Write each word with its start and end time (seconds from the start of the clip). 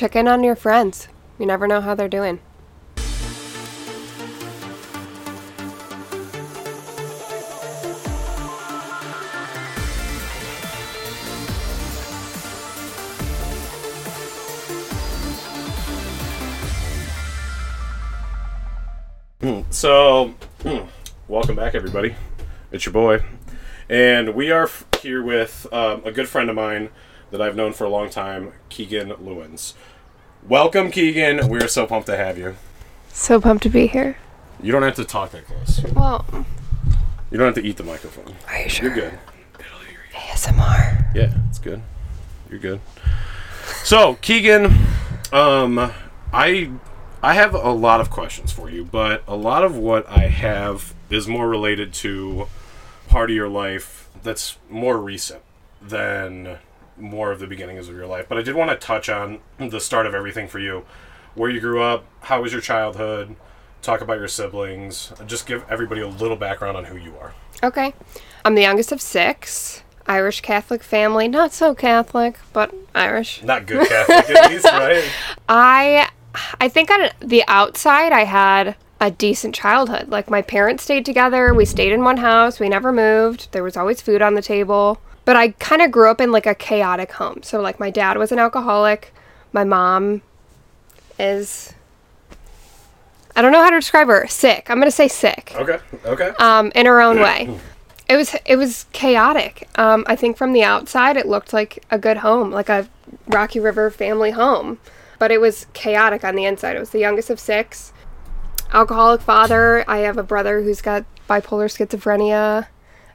check 0.00 0.16
in 0.16 0.26
on 0.26 0.42
your 0.42 0.56
friends. 0.56 1.08
You 1.38 1.44
never 1.44 1.66
know 1.66 1.82
how 1.82 1.94
they're 1.94 2.08
doing. 2.08 2.40
So, 19.68 20.34
welcome 21.28 21.56
back, 21.56 21.74
everybody. 21.74 22.16
It's 22.72 22.86
your 22.86 22.94
boy, 22.94 23.22
and 23.90 24.34
we 24.34 24.50
are 24.50 24.70
here 25.02 25.22
with 25.22 25.66
um, 25.70 26.00
a 26.06 26.10
good 26.10 26.26
friend 26.26 26.48
of 26.48 26.56
mine 26.56 26.88
that 27.30 27.40
I've 27.40 27.56
known 27.56 27.72
for 27.72 27.84
a 27.84 27.88
long 27.88 28.10
time, 28.10 28.52
Keegan 28.68 29.10
Lewins. 29.10 29.74
Welcome, 30.48 30.90
Keegan. 30.90 31.48
We're 31.48 31.68
so 31.68 31.86
pumped 31.86 32.06
to 32.06 32.16
have 32.16 32.38
you. 32.38 32.56
So 33.12 33.40
pumped 33.40 33.62
to 33.64 33.68
be 33.68 33.86
here. 33.86 34.16
You 34.62 34.72
don't 34.72 34.82
have 34.82 34.94
to 34.96 35.04
talk 35.04 35.30
that 35.32 35.46
close. 35.46 35.82
Well, 35.94 36.24
You 37.30 37.38
don't 37.38 37.46
have 37.54 37.62
to 37.62 37.66
eat 37.68 37.76
the 37.76 37.84
microphone. 37.84 38.34
are 38.48 38.62
you 38.62 38.68
sure? 38.68 38.86
You're 38.86 38.94
good. 39.10 39.18
ASMR. 40.12 41.14
Yeah, 41.14 41.32
it's 41.48 41.58
good. 41.58 41.82
You're 42.50 42.58
good. 42.58 42.80
So, 43.84 44.14
Keegan, 44.20 44.76
um, 45.32 45.92
I 46.32 46.70
I 47.22 47.34
have 47.34 47.54
a 47.54 47.70
lot 47.72 48.00
of 48.00 48.10
questions 48.10 48.50
for 48.52 48.68
you, 48.70 48.84
but 48.84 49.22
a 49.28 49.36
lot 49.36 49.62
of 49.64 49.76
what 49.76 50.08
I 50.08 50.26
have 50.28 50.94
is 51.10 51.28
more 51.28 51.48
related 51.48 51.92
to 51.94 52.48
part 53.08 53.30
of 53.30 53.36
your 53.36 53.48
life 53.48 54.08
that's 54.22 54.58
more 54.68 54.96
recent 54.98 55.42
than 55.82 56.58
more 57.00 57.32
of 57.32 57.38
the 57.38 57.46
beginnings 57.46 57.88
of 57.88 57.96
your 57.96 58.06
life. 58.06 58.26
But 58.28 58.38
I 58.38 58.42
did 58.42 58.54
want 58.54 58.70
to 58.70 58.76
touch 58.76 59.08
on 59.08 59.40
the 59.58 59.80
start 59.80 60.06
of 60.06 60.14
everything 60.14 60.48
for 60.48 60.58
you, 60.58 60.84
where 61.34 61.50
you 61.50 61.60
grew 61.60 61.82
up, 61.82 62.04
how 62.22 62.42
was 62.42 62.52
your 62.52 62.60
childhood, 62.60 63.36
talk 63.82 64.00
about 64.00 64.18
your 64.18 64.28
siblings, 64.28 65.12
just 65.26 65.46
give 65.46 65.64
everybody 65.70 66.00
a 66.00 66.08
little 66.08 66.36
background 66.36 66.76
on 66.76 66.84
who 66.84 66.96
you 66.96 67.16
are. 67.18 67.34
Okay. 67.62 67.94
I'm 68.44 68.54
the 68.54 68.62
youngest 68.62 68.92
of 68.92 69.00
six. 69.00 69.82
Irish 70.06 70.40
Catholic 70.40 70.82
family. 70.82 71.28
Not 71.28 71.52
so 71.52 71.74
Catholic, 71.74 72.38
but 72.52 72.74
Irish. 72.94 73.42
Not 73.42 73.66
good 73.66 73.86
Catholic, 73.88 74.30
at 74.30 74.50
least, 74.50 74.64
right? 74.72 75.08
I 75.48 76.08
I 76.60 76.68
think 76.68 76.90
on 76.90 77.10
the 77.20 77.44
outside 77.46 78.12
I 78.12 78.24
had 78.24 78.76
a 79.00 79.10
decent 79.10 79.54
childhood. 79.54 80.08
Like 80.08 80.30
my 80.30 80.42
parents 80.42 80.84
stayed 80.84 81.06
together, 81.06 81.54
we 81.54 81.64
stayed 81.64 81.92
in 81.92 82.02
one 82.02 82.18
house, 82.18 82.60
we 82.60 82.68
never 82.68 82.92
moved. 82.92 83.52
There 83.52 83.62
was 83.62 83.76
always 83.76 84.00
food 84.00 84.20
on 84.20 84.34
the 84.34 84.42
table. 84.42 85.00
But 85.30 85.36
I 85.36 85.50
kind 85.60 85.80
of 85.80 85.92
grew 85.92 86.10
up 86.10 86.20
in 86.20 86.32
like 86.32 86.46
a 86.46 86.56
chaotic 86.56 87.12
home. 87.12 87.44
So 87.44 87.60
like 87.60 87.78
my 87.78 87.88
dad 87.88 88.18
was 88.18 88.32
an 88.32 88.40
alcoholic, 88.40 89.14
my 89.52 89.62
mom 89.62 90.22
is 91.20 91.72
I 93.36 93.40
don't 93.40 93.52
know 93.52 93.62
how 93.62 93.70
to 93.70 93.76
describe 93.76 94.08
her. 94.08 94.26
Sick. 94.26 94.68
I'm 94.68 94.78
going 94.78 94.88
to 94.88 94.90
say 94.90 95.06
sick. 95.06 95.52
Okay, 95.54 95.78
okay. 96.04 96.32
Um 96.40 96.72
in 96.74 96.86
her 96.86 97.00
own 97.00 97.20
way. 97.20 97.60
It 98.08 98.16
was 98.16 98.34
it 98.44 98.56
was 98.56 98.86
chaotic. 98.90 99.68
Um 99.76 100.02
I 100.08 100.16
think 100.16 100.36
from 100.36 100.52
the 100.52 100.64
outside 100.64 101.16
it 101.16 101.28
looked 101.28 101.52
like 101.52 101.84
a 101.92 101.96
good 101.96 102.16
home, 102.16 102.50
like 102.50 102.68
a 102.68 102.88
Rocky 103.28 103.60
River 103.60 103.88
family 103.88 104.32
home 104.32 104.80
but 105.20 105.30
it 105.30 105.40
was 105.40 105.66
chaotic 105.74 106.24
on 106.24 106.34
the 106.34 106.44
inside. 106.44 106.74
It 106.74 106.80
was 106.80 106.90
the 106.90 106.98
youngest 106.98 107.30
of 107.30 107.38
six. 107.38 107.92
Alcoholic 108.72 109.20
father. 109.20 109.84
I 109.86 109.98
have 109.98 110.18
a 110.18 110.24
brother 110.24 110.62
who's 110.62 110.82
got 110.82 111.04
bipolar 111.28 111.70
schizophrenia. 111.70 112.66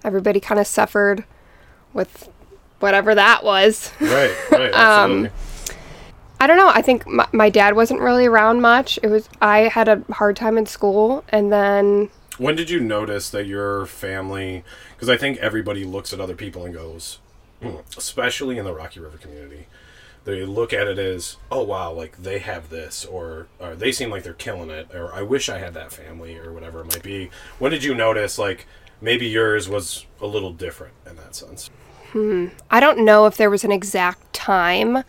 Everybody 0.01 0.39
kind 0.39 0.61
of 0.61 0.65
suffered 0.65 1.25
with 1.95 2.29
whatever 2.79 3.15
that 3.15 3.43
was. 3.43 3.91
Right, 3.99 4.35
right, 4.51 4.71
absolutely. 4.73 5.31
I 6.39 6.47
don't 6.47 6.57
know. 6.57 6.67
I 6.67 6.81
think 6.83 7.07
my, 7.07 7.27
my 7.31 7.49
dad 7.49 7.75
wasn't 7.75 8.01
really 8.01 8.27
around 8.27 8.61
much. 8.61 8.99
It 9.01 9.07
was 9.07 9.27
I 9.41 9.61
had 9.61 9.87
a 9.87 10.03
hard 10.11 10.35
time 10.35 10.59
in 10.59 10.67
school, 10.67 11.23
and 11.29 11.51
then 11.51 12.09
when 12.37 12.55
did 12.55 12.69
you 12.69 12.79
notice 12.79 13.29
that 13.31 13.47
your 13.47 13.85
family? 13.87 14.63
Because 14.93 15.09
I 15.09 15.17
think 15.17 15.37
everybody 15.39 15.85
looks 15.85 16.13
at 16.13 16.19
other 16.19 16.35
people 16.35 16.65
and 16.65 16.73
goes, 16.73 17.19
"Hmm," 17.63 17.77
especially 17.97 18.57
in 18.57 18.65
the 18.65 18.73
Rocky 18.73 18.99
River 18.99 19.17
community, 19.17 19.67
they 20.25 20.43
look 20.45 20.73
at 20.73 20.87
it 20.87 20.99
as, 20.99 21.37
"Oh 21.49 21.63
wow, 21.63 21.93
like 21.93 22.17
they 22.21 22.39
have 22.39 22.69
this," 22.69 23.05
or, 23.05 23.47
or 23.59 23.73
"They 23.75 23.93
seem 23.93 24.09
like 24.09 24.23
they're 24.23 24.33
killing 24.33 24.69
it," 24.69 24.93
or 24.93 25.13
"I 25.13 25.21
wish 25.21 25.47
I 25.47 25.59
had 25.59 25.73
that 25.75 25.93
family," 25.93 26.37
or 26.37 26.51
whatever 26.51 26.81
it 26.81 26.93
might 26.93 27.03
be. 27.03 27.29
When 27.59 27.71
did 27.71 27.83
you 27.83 27.95
notice 27.95 28.37
like 28.37 28.67
maybe 28.99 29.25
yours 29.27 29.69
was 29.69 30.05
a 30.19 30.27
little 30.27 30.51
different 30.51 30.93
in 31.09 31.15
that 31.15 31.33
sense? 31.33 31.69
I 32.71 32.79
don't 32.79 33.03
know 33.03 33.25
if 33.25 33.37
there 33.37 33.49
was 33.49 33.63
an 33.63 33.71
exact 33.71 34.33
time. 34.33 35.03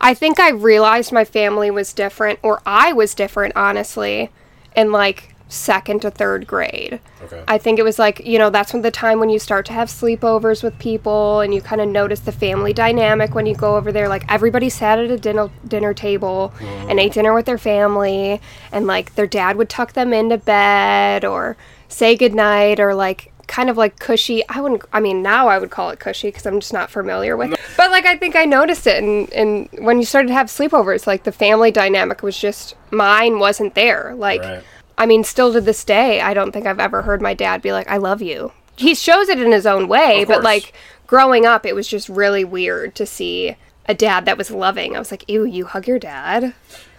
I 0.00 0.14
think 0.14 0.40
I 0.40 0.50
realized 0.50 1.12
my 1.12 1.24
family 1.24 1.70
was 1.70 1.92
different, 1.92 2.38
or 2.42 2.62
I 2.66 2.92
was 2.92 3.14
different, 3.14 3.54
honestly, 3.56 4.30
in 4.74 4.92
like 4.92 5.34
second 5.48 6.02
to 6.02 6.10
third 6.10 6.46
grade. 6.46 7.00
Okay. 7.22 7.42
I 7.48 7.58
think 7.58 7.78
it 7.78 7.82
was 7.82 7.98
like, 7.98 8.24
you 8.24 8.38
know, 8.38 8.50
that's 8.50 8.72
when 8.72 8.82
the 8.82 8.90
time 8.90 9.18
when 9.18 9.30
you 9.30 9.38
start 9.38 9.66
to 9.66 9.72
have 9.72 9.88
sleepovers 9.88 10.62
with 10.62 10.78
people 10.78 11.40
and 11.40 11.54
you 11.54 11.62
kind 11.62 11.80
of 11.80 11.88
notice 11.88 12.20
the 12.20 12.32
family 12.32 12.72
dynamic 12.72 13.34
when 13.34 13.46
you 13.46 13.54
go 13.54 13.76
over 13.76 13.90
there. 13.90 14.08
Like 14.08 14.24
everybody 14.28 14.68
sat 14.68 14.98
at 14.98 15.10
a 15.10 15.16
dinner 15.16 15.50
dinner 15.66 15.94
table 15.94 16.52
and 16.60 16.98
mm. 16.98 17.02
ate 17.02 17.14
dinner 17.14 17.34
with 17.34 17.46
their 17.46 17.58
family 17.58 18.40
and 18.70 18.86
like 18.86 19.14
their 19.14 19.26
dad 19.26 19.56
would 19.56 19.68
tuck 19.68 19.94
them 19.94 20.12
into 20.12 20.36
bed 20.36 21.24
or 21.24 21.56
say 21.88 22.14
goodnight 22.14 22.78
or 22.78 22.94
like 22.94 23.32
kind 23.48 23.68
of 23.68 23.76
like 23.76 23.98
cushy. 23.98 24.46
I 24.48 24.60
wouldn't 24.60 24.82
I 24.92 25.00
mean 25.00 25.22
now 25.22 25.48
I 25.48 25.58
would 25.58 25.70
call 25.70 25.90
it 25.90 25.98
cushy 25.98 26.28
because 26.28 26.46
I'm 26.46 26.60
just 26.60 26.72
not 26.72 26.90
familiar 26.90 27.36
with 27.36 27.52
it. 27.52 27.60
But 27.76 27.90
like 27.90 28.06
I 28.06 28.16
think 28.16 28.36
I 28.36 28.44
noticed 28.44 28.86
it 28.86 29.02
and 29.02 29.32
and 29.32 29.68
when 29.84 29.98
you 29.98 30.04
started 30.04 30.28
to 30.28 30.34
have 30.34 30.46
sleepovers, 30.46 31.06
like 31.06 31.24
the 31.24 31.32
family 31.32 31.70
dynamic 31.72 32.22
was 32.22 32.38
just 32.38 32.76
mine 32.90 33.38
wasn't 33.40 33.74
there. 33.74 34.14
Like 34.16 34.42
Right. 34.42 34.62
I 34.98 35.06
mean, 35.06 35.22
still 35.22 35.52
to 35.52 35.60
this 35.60 35.84
day, 35.84 36.20
I 36.20 36.34
don't 36.34 36.50
think 36.50 36.66
I've 36.66 36.80
ever 36.80 37.02
heard 37.02 37.22
my 37.22 37.32
dad 37.32 37.62
be 37.62 37.72
like, 37.72 37.88
I 37.88 37.98
love 37.98 38.20
you. 38.20 38.52
He 38.76 38.96
shows 38.96 39.28
it 39.28 39.40
in 39.40 39.52
his 39.52 39.64
own 39.64 39.86
way, 39.88 40.24
but 40.24 40.42
like 40.42 40.72
growing 41.06 41.46
up, 41.46 41.64
it 41.64 41.74
was 41.74 41.86
just 41.88 42.08
really 42.08 42.44
weird 42.44 42.96
to 42.96 43.06
see 43.06 43.56
a 43.86 43.94
dad 43.94 44.24
that 44.26 44.36
was 44.36 44.50
loving. 44.50 44.96
I 44.96 44.98
was 44.98 45.10
like, 45.10 45.28
ew, 45.28 45.44
you 45.44 45.66
hug 45.66 45.86
your 45.86 45.98
dad? 46.00 46.52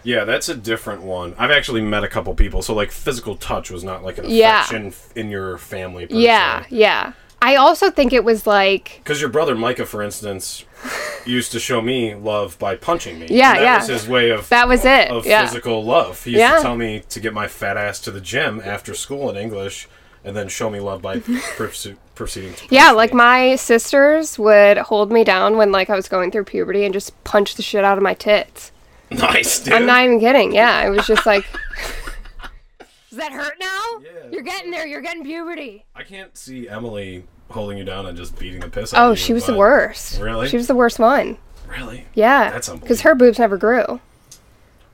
Yeah, 0.03 0.23
that's 0.25 0.49
a 0.49 0.55
different 0.55 1.01
one. 1.03 1.35
I've 1.37 1.51
actually 1.51 1.81
met 1.81 2.03
a 2.03 2.07
couple 2.07 2.33
people, 2.35 2.61
so 2.61 2.73
like 2.73 2.91
physical 2.91 3.35
touch 3.35 3.69
was 3.71 3.83
not 3.83 4.03
like 4.03 4.17
an 4.17 4.25
Yeah. 4.27 4.59
affection 4.61 4.93
in 5.15 5.29
your 5.29 5.57
family. 5.57 6.07
Yeah, 6.09 6.63
yeah. 6.69 7.13
I 7.41 7.55
also 7.55 7.89
think 7.89 8.11
it 8.11 8.23
was 8.25 8.45
like, 8.45 8.99
Because 9.03 9.21
your 9.21 9.29
brother 9.29 9.55
Micah, 9.55 9.85
for 9.85 10.01
instance, 10.03 10.65
used 11.25 11.51
to 11.53 11.59
show 11.59 11.81
me 11.81 12.13
love 12.15 12.57
by 12.59 12.75
punching 12.75 13.17
me. 13.19 13.27
Yeah, 13.29 13.53
that 13.53 13.61
yeah. 13.61 13.77
was 13.79 13.87
his 13.87 14.07
way 14.09 14.29
of 14.31 14.49
that 14.49 14.67
was 14.67 14.83
it. 14.85 15.09
of 15.09 15.25
yeah. 15.25 15.45
physical 15.45 15.83
love. 15.83 16.23
He 16.23 16.31
used 16.31 16.39
Yeah. 16.39 16.57
to 16.57 16.61
tell 16.61 16.75
me 16.75 17.01
to 17.09 17.19
get 17.19 17.33
my 17.33 17.47
fat 17.47 17.77
ass 17.77 17.99
to 18.01 18.11
the 18.11 18.21
gym 18.21 18.61
after 18.63 18.93
school 18.93 19.29
in 19.29 19.37
English, 19.37 19.87
and 20.25 20.35
then 20.35 20.49
show 20.49 20.69
me 20.69 20.79
love 20.81 21.01
by 21.01 21.19
pursu- 21.57 21.95
proceeding. 22.13 22.53
To 22.55 22.65
Yeah, 22.69 22.91
like 22.91 23.11
me. 23.11 23.17
my 23.17 23.55
sisters 23.55 24.37
would 24.37 24.77
hold 24.77 25.11
me 25.11 25.23
down 25.23 25.55
when 25.55 25.71
like 25.71 25.89
I 25.89 25.95
was 25.95 26.09
going 26.09 26.31
through 26.31 26.43
puberty 26.43 26.83
and 26.83 26.93
just 26.93 27.21
punch 27.23 27.55
the 27.55 27.61
shit 27.63 27.85
out 27.85 27.97
of 27.97 28.03
my 28.03 28.13
tits. 28.15 28.71
nice. 29.17 29.59
Dude. 29.59 29.73
I'm 29.73 29.85
not 29.85 30.03
even 30.03 30.19
kidding. 30.19 30.53
Yeah, 30.53 30.71
I 30.71 30.89
was 30.89 31.05
just 31.07 31.25
like, 31.25 31.45
does 33.09 33.17
that 33.17 33.31
hurt 33.31 33.55
now? 33.59 33.81
Yeah. 34.03 34.29
You're 34.31 34.41
getting 34.43 34.71
there. 34.71 34.85
You're 34.87 35.01
getting 35.01 35.23
puberty. 35.23 35.85
I 35.95 36.03
can't 36.03 36.37
see 36.37 36.69
Emily 36.69 37.23
holding 37.49 37.77
you 37.77 37.83
down 37.83 38.05
and 38.05 38.15
just 38.17 38.37
beating 38.37 38.61
the 38.61 38.69
piss 38.69 38.93
out 38.93 39.03
of 39.05 39.11
Oh, 39.11 39.15
she 39.15 39.33
was 39.33 39.45
the 39.45 39.53
but- 39.53 39.57
worst. 39.59 40.19
Really? 40.19 40.47
She 40.47 40.57
was 40.57 40.67
the 40.67 40.75
worst 40.75 40.99
one. 40.99 41.37
Really? 41.67 42.05
Yeah. 42.13 42.51
That's 42.51 42.69
Because 42.69 43.01
her 43.01 43.15
boobs 43.15 43.39
never 43.39 43.57
grew. 43.57 43.99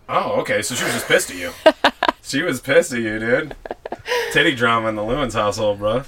Oh, 0.07 0.41
okay. 0.41 0.61
So 0.61 0.75
she 0.75 0.83
was 0.83 0.93
just 0.93 1.07
pissed 1.07 1.31
at 1.31 1.37
you. 1.37 1.51
she 2.21 2.41
was 2.41 2.61
pissed 2.61 2.93
at 2.93 2.99
you, 2.99 3.19
dude. 3.19 3.55
Titty 4.31 4.55
drama 4.55 4.89
in 4.89 4.95
the 4.95 5.01
Lewins 5.01 5.33
household, 5.33 5.79
bro. 5.79 6.03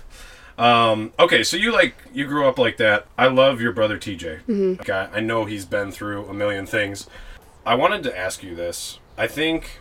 Um, 0.57 1.13
okay, 1.19 1.43
so 1.43 1.55
you 1.55 1.71
like 1.71 1.95
you 2.13 2.25
grew 2.25 2.47
up 2.47 2.57
like 2.57 2.77
that. 2.77 3.05
I 3.17 3.27
love 3.27 3.61
your 3.61 3.71
brother 3.71 3.97
TJ. 3.97 4.39
Mm-hmm. 4.47 4.81
Okay, 4.81 5.07
I 5.13 5.19
know 5.19 5.45
he's 5.45 5.65
been 5.65 5.91
through 5.91 6.25
a 6.27 6.33
million 6.33 6.65
things. 6.65 7.07
I 7.67 7.75
wanted 7.75 8.01
to 8.03 8.17
ask 8.17 8.43
you 8.43 8.55
this. 8.55 8.99
I 9.17 9.27
think 9.27 9.79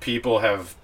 people 0.00 0.40
have 0.40 0.74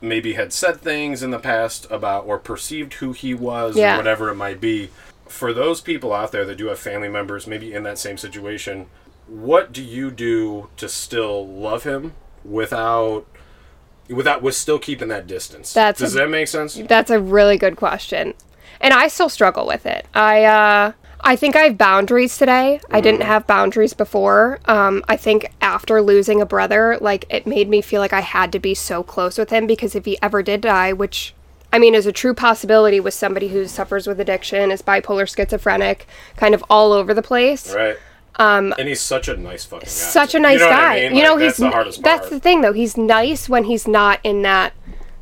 maybe 0.00 0.34
had 0.34 0.52
said 0.52 0.80
things 0.80 1.22
in 1.22 1.30
the 1.30 1.38
past 1.38 1.86
about 1.90 2.26
or 2.26 2.38
perceived 2.38 2.94
who 2.94 3.12
he 3.12 3.34
was 3.34 3.76
Yeah. 3.76 3.94
or 3.94 3.96
whatever 3.98 4.28
it 4.30 4.34
might 4.36 4.60
be. 4.60 4.90
For 5.28 5.52
those 5.52 5.80
people 5.80 6.12
out 6.12 6.30
there 6.32 6.44
that 6.44 6.56
do 6.56 6.66
have 6.66 6.78
family 6.78 7.08
members 7.08 7.46
maybe 7.46 7.72
in 7.72 7.82
that 7.84 7.98
same 7.98 8.18
situation, 8.18 8.86
what 9.26 9.72
do 9.72 9.82
you 9.82 10.10
do 10.10 10.68
to 10.76 10.88
still 10.88 11.46
love 11.46 11.84
him 11.84 12.12
without 12.44 13.26
without 14.10 14.42
with 14.42 14.54
still 14.54 14.78
keeping 14.78 15.08
that 15.08 15.26
distance? 15.26 15.72
That's 15.72 16.00
Does 16.00 16.14
a- 16.14 16.18
that 16.20 16.28
make 16.30 16.46
sense? 16.46 16.74
That's 16.86 17.10
a 17.10 17.18
really 17.18 17.56
good 17.56 17.76
question. 17.76 18.34
And 18.80 18.92
I 18.92 19.08
still 19.08 19.30
struggle 19.30 19.66
with 19.66 19.86
it. 19.86 20.06
I 20.14 20.44
uh 20.44 20.92
I 21.26 21.36
think 21.36 21.56
I 21.56 21.60
have 21.62 21.78
boundaries 21.78 22.36
today. 22.36 22.80
I 22.90 23.00
didn't 23.00 23.22
have 23.22 23.46
boundaries 23.46 23.94
before. 23.94 24.60
Um, 24.66 25.02
I 25.08 25.16
think 25.16 25.50
after 25.62 26.02
losing 26.02 26.42
a 26.42 26.46
brother, 26.46 26.98
like 27.00 27.24
it 27.30 27.46
made 27.46 27.68
me 27.68 27.80
feel 27.80 28.00
like 28.02 28.12
I 28.12 28.20
had 28.20 28.52
to 28.52 28.58
be 28.58 28.74
so 28.74 29.02
close 29.02 29.38
with 29.38 29.48
him 29.48 29.66
because 29.66 29.94
if 29.94 30.04
he 30.04 30.18
ever 30.20 30.42
did 30.42 30.60
die, 30.60 30.92
which 30.92 31.34
I 31.72 31.78
mean 31.78 31.94
is 31.94 32.06
a 32.06 32.12
true 32.12 32.34
possibility 32.34 33.00
with 33.00 33.14
somebody 33.14 33.48
who 33.48 33.66
suffers 33.66 34.06
with 34.06 34.20
addiction, 34.20 34.70
is 34.70 34.82
bipolar 34.82 35.26
schizophrenic, 35.26 36.06
kind 36.36 36.54
of 36.54 36.62
all 36.68 36.92
over 36.92 37.14
the 37.14 37.22
place. 37.22 37.74
Right. 37.74 37.96
and 38.38 38.86
he's 38.88 39.00
such 39.00 39.26
a 39.28 39.36
nice 39.36 39.64
fucking 39.64 39.86
guy. 39.86 39.90
such 39.90 40.34
a 40.34 40.38
nice 40.38 40.60
You 40.60 40.66
know 40.66 40.70
guy. 40.70 40.96
I 40.96 41.08
mean? 41.08 41.16
You 41.16 41.22
know, 41.22 41.34
Like, 41.34 41.42
he's 41.44 41.56
that's 41.56 41.58
the 41.60 41.70
hardest 41.70 42.02
that's 42.02 42.28
the 42.28 42.38
thing 42.40 42.60
though. 42.60 42.74
He's 42.74 42.96
nice 42.98 43.48
when 43.48 43.64
he's 43.64 43.88
not 43.88 44.20
in 44.24 44.42
that 44.42 44.74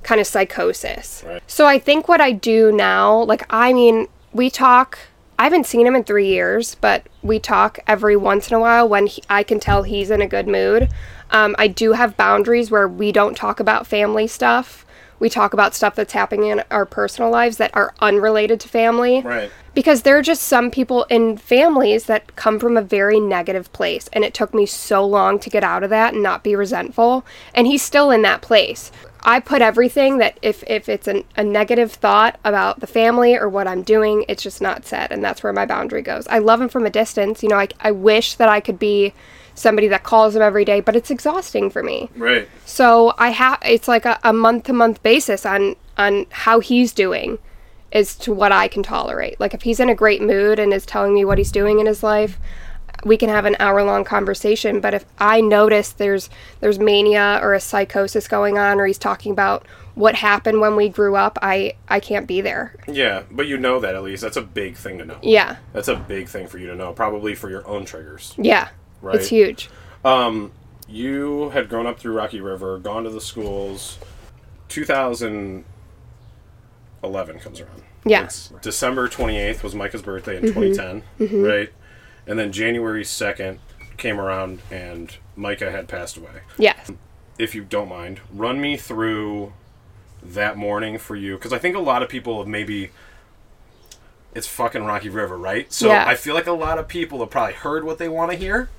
kind 0.02 0.20
of 0.20 0.26
psychosis. 0.26 1.22
Right. 1.25 1.43
So 1.46 1.66
I 1.66 1.78
think 1.78 2.08
what 2.08 2.20
I 2.20 2.32
do 2.32 2.72
now, 2.72 3.22
like 3.22 3.46
I 3.50 3.72
mean, 3.72 4.08
we 4.32 4.50
talk. 4.50 4.98
I 5.43 5.47
haven't 5.47 5.67
seen 5.67 5.89
him 5.89 5.97
in 5.97 6.05
three 6.05 6.29
years, 6.29 6.77
but 6.77 7.09
we 7.21 7.41
talk 7.41 7.81
every 7.89 8.15
once 8.15 8.47
in 8.49 8.55
a 8.55 8.61
while 8.61 8.89
when 8.89 9.09
he, 9.09 9.25
I 9.29 9.43
can 9.43 9.59
tell 9.59 9.83
he's 9.83 10.09
in 10.09 10.23
a 10.23 10.29
good 10.29 10.47
mood. 10.47 10.89
Um, 11.33 11.56
I 11.59 11.67
do 11.67 11.94
have 11.94 12.17
boundaries 12.17 12.71
where 12.71 12.87
we 12.87 13.11
don't 13.11 13.37
talk 13.37 13.59
about 13.59 13.85
family 13.85 14.29
stuff. 14.29 14.87
We 15.19 15.29
talk 15.29 15.53
about 15.53 15.75
stuff 15.75 15.97
that's 15.97 16.12
happening 16.12 16.50
in 16.50 16.62
our 16.71 16.87
personal 16.87 17.29
lives 17.29 17.56
that 17.56 17.75
are 17.75 17.93
unrelated 18.00 18.61
to 18.61 18.69
family 18.69 19.21
Right. 19.23 19.50
because 19.75 20.03
there 20.03 20.17
are 20.17 20.23
just 20.23 20.44
some 20.44 20.71
people 20.71 21.06
in 21.11 21.37
families 21.39 22.05
that 22.05 22.37
come 22.37 22.61
from 22.61 22.77
a 22.77 22.83
very 22.83 23.19
negative 23.19 23.73
place 23.73 24.09
and 24.12 24.25
it 24.25 24.35
took 24.35 24.55
me 24.55 24.65
so 24.65 25.05
long 25.05 25.41
to 25.41 25.50
get 25.50 25.65
out 25.65 25.83
of 25.83 25.91
that 25.91 26.15
and 26.15 26.23
not 26.23 26.44
be 26.44 26.55
resentful 26.55 27.25
and 27.53 27.67
he's 27.67 27.83
still 27.83 28.12
in 28.12 28.23
that 28.23 28.43
place 28.43 28.93
i 29.24 29.38
put 29.40 29.62
everything 29.62 30.19
that 30.19 30.38
if, 30.42 30.62
if 30.66 30.88
it's 30.88 31.06
an, 31.08 31.24
a 31.36 31.44
negative 31.44 31.92
thought 31.92 32.38
about 32.44 32.80
the 32.80 32.86
family 32.86 33.36
or 33.36 33.48
what 33.48 33.66
i'm 33.66 33.82
doing 33.82 34.24
it's 34.28 34.42
just 34.42 34.60
not 34.60 34.84
said 34.84 35.10
and 35.12 35.22
that's 35.22 35.42
where 35.42 35.52
my 35.52 35.66
boundary 35.66 36.02
goes 36.02 36.26
i 36.28 36.38
love 36.38 36.60
him 36.60 36.69
from 36.69 36.86
a 36.86 36.90
distance 36.90 37.42
you 37.42 37.48
know 37.48 37.56
i, 37.58 37.69
I 37.80 37.90
wish 37.90 38.34
that 38.36 38.48
i 38.48 38.60
could 38.60 38.78
be 38.78 39.12
somebody 39.54 39.86
that 39.88 40.02
calls 40.02 40.34
him 40.34 40.42
every 40.42 40.64
day 40.64 40.80
but 40.80 40.96
it's 40.96 41.10
exhausting 41.10 41.69
for 41.70 41.82
me 41.82 42.08
Right. 42.16 42.48
so 42.64 43.12
I 43.19 43.30
have 43.30 43.58
it's 43.62 43.86
like 43.86 44.06
a, 44.06 44.32
month 44.32 44.64
to 44.64 44.72
month 44.72 45.02
basis 45.02 45.44
on 45.44 45.76
on 45.98 46.24
how 46.30 46.60
he's 46.60 46.92
doing 46.92 47.38
as 47.92 48.16
to 48.16 48.32
what 48.32 48.50
I 48.52 48.69
can 48.69 48.82
tolerate. 48.82 49.38
Like 49.38 49.52
if 49.52 49.60
he's 49.62 49.78
in 49.78 49.90
a 49.90 49.94
great 49.94 50.22
mood 50.22 50.58
and 50.58 50.72
is 50.72 50.86
telling 50.86 51.12
me 51.12 51.26
what 51.26 51.36
he's 51.36 51.52
doing 51.52 51.78
in 51.78 51.84
his 51.84 52.02
life, 52.02 52.38
we 53.04 53.16
can 53.16 53.28
have 53.28 53.44
an 53.44 53.56
hour 53.58 53.82
long 53.82 54.04
conversation. 54.04 54.81
But 54.81 54.94
if 54.94 55.04
I 55.19 55.40
notice 55.40 55.93
there's 55.93 56.31
there's 56.60 56.78
mania 56.78 57.40
or 57.43 57.54
a 57.54 57.60
psychosis 57.60 58.28
going 58.28 58.58
on 58.58 58.81
or 58.81 58.87
he's 58.87 58.99
talking 58.99 59.32
about 59.32 59.66
what 59.94 60.14
happened 60.14 60.60
when 60.60 60.76
we 60.76 60.88
grew 60.88 61.16
up, 61.16 61.38
I 61.43 61.75
I 61.88 62.00
can't 62.00 62.26
be 62.26 62.40
there. 62.40 62.75
Yeah, 62.87 63.22
but 63.31 63.46
you 63.46 63.58
know 63.58 63.81
that 63.81 63.94
at 63.94 64.02
least. 64.02 64.22
That's 64.22 64.37
a 64.37 64.43
big 64.43 64.76
thing 64.76 64.99
to 64.99 65.04
know. 65.04 65.19
Yeah. 65.22 65.56
That's 65.72 65.88
a 65.88 65.96
big 65.96 66.28
thing 66.28 66.46
for 66.46 66.58
you 66.58 66.66
to 66.69 66.75
know, 66.75 66.93
probably 66.93 67.34
for 67.34 67.50
your 67.50 67.66
own 67.66 67.84
triggers. 67.84 68.34
Yeah. 68.38 68.69
Right. 69.00 69.16
It's 69.16 69.28
huge. 69.28 69.69
Um, 70.05 70.52
you 70.88 71.50
had 71.50 71.69
grown 71.69 71.87
up 71.87 71.98
through 71.98 72.14
Rocky 72.14 72.40
River, 72.40 72.78
gone 72.78 73.05
to 73.05 73.10
the 73.10 73.20
schools. 73.20 73.98
2011 74.69 75.64
comes 77.40 77.60
around. 77.60 77.82
Yeah. 78.05 78.25
It's 78.25 78.52
December 78.62 79.08
28th 79.08 79.62
was 79.62 79.75
Micah's 79.75 80.02
birthday 80.02 80.38
in 80.38 80.52
2010, 80.52 81.43
right? 81.43 81.72
And 82.26 82.38
then 82.38 82.52
January 82.52 83.02
2nd 83.04 83.58
came 83.96 84.20
around 84.20 84.60
and 84.70 85.16
Micah 85.36 85.70
had 85.70 85.88
passed 85.88 86.16
away. 86.16 86.42
Yes. 86.58 86.90
If 87.38 87.54
you 87.54 87.64
don't 87.64 87.88
mind, 87.88 88.20
run 88.32 88.60
me 88.60 88.76
through 88.76 89.52
that 90.22 90.56
morning 90.56 90.98
for 90.98 91.16
you 91.16 91.34
because 91.36 91.52
I 91.52 91.58
think 91.58 91.74
a 91.74 91.80
lot 91.80 92.02
of 92.02 92.08
people 92.08 92.38
have 92.38 92.46
maybe 92.46 92.90
it's 94.34 94.46
fucking 94.46 94.84
Rocky 94.84 95.08
River, 95.08 95.36
right? 95.36 95.70
So 95.72 95.88
Yeah. 95.88 96.06
I 96.06 96.14
feel 96.14 96.34
like 96.34 96.46
a 96.46 96.52
lot 96.52 96.78
of 96.78 96.88
people 96.88 97.19
have 97.20 97.30
probably 97.30 97.54
heard 97.54 97.84
what 97.84 97.98
they 97.98 98.08
want 98.08 98.30
to 98.30 98.36
hear, 98.36 98.70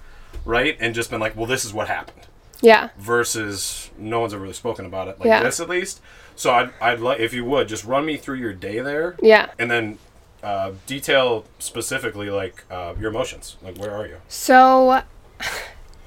right? 0.45 0.77
And 0.79 0.95
just 0.95 1.11
been 1.11 1.19
like, 1.19 1.35
well, 1.35 1.45
this 1.45 1.63
is 1.65 1.73
what 1.73 1.87
happened 1.87 2.25
Yeah. 2.61 2.89
versus 2.97 3.91
no 3.97 4.19
one's 4.21 4.33
ever 4.33 4.41
really 4.43 4.53
spoken 4.53 4.85
about 4.85 5.09
it 5.09 5.19
like 5.19 5.27
Yeah. 5.27 5.43
this 5.43 5.59
at 5.59 5.69
least. 5.69 6.01
So 6.35 6.51
I'd, 6.53 6.69
I'd 6.81 6.99
like 6.99 7.19
if 7.19 7.33
you 7.33 7.45
would 7.45 7.67
just 7.67 7.83
run 7.85 8.05
me 8.05 8.17
through 8.17 8.37
your 8.37 8.53
day 8.53 8.79
there, 8.79 9.15
Yeah. 9.21 9.47
and 9.59 9.69
then 9.69 9.99
uh, 10.43 10.73
detail 10.85 11.45
specifically 11.57 12.29
like 12.29 12.63
uh, 12.69 12.93
your 12.99 13.09
emotions. 13.09 13.57
Like 13.63 13.77
where 13.77 13.91
are 13.91 14.05
you? 14.05 14.17
So, 14.27 15.01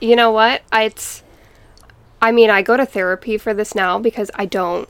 you 0.00 0.14
know 0.14 0.30
what? 0.30 0.62
I, 0.70 0.84
it's, 0.84 1.22
I 2.20 2.32
mean, 2.32 2.50
I 2.50 2.62
go 2.62 2.76
to 2.76 2.86
therapy 2.86 3.38
for 3.38 3.54
this 3.54 3.74
now 3.74 3.98
because 3.98 4.30
I 4.34 4.46
don't, 4.46 4.88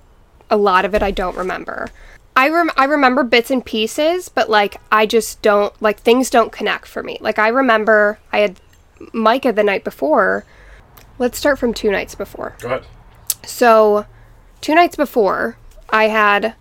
a 0.50 0.56
lot 0.56 0.84
of 0.84 0.94
it 0.94 1.02
I 1.02 1.10
don't 1.10 1.36
remember. 1.36 1.88
I, 2.36 2.50
rem- 2.50 2.70
I 2.76 2.84
remember 2.84 3.24
bits 3.24 3.50
and 3.50 3.64
pieces, 3.64 4.28
but 4.28 4.50
like, 4.50 4.76
I 4.92 5.06
just 5.06 5.40
don't, 5.40 5.72
like, 5.80 6.00
things 6.00 6.28
don't 6.28 6.52
connect 6.52 6.86
for 6.86 7.02
me. 7.02 7.16
Like, 7.20 7.38
I 7.38 7.48
remember 7.48 8.18
I 8.32 8.40
had 8.40 8.60
Micah 9.12 9.52
the 9.52 9.62
night 9.62 9.84
before. 9.84 10.44
Let's 11.18 11.38
start 11.38 11.58
from 11.58 11.72
two 11.72 11.90
nights 11.90 12.14
before. 12.14 12.56
Go 12.60 12.68
ahead. 12.68 12.84
So, 13.44 14.04
two 14.60 14.74
nights 14.74 14.96
before, 14.96 15.56
I 15.88 16.08
had 16.08 16.54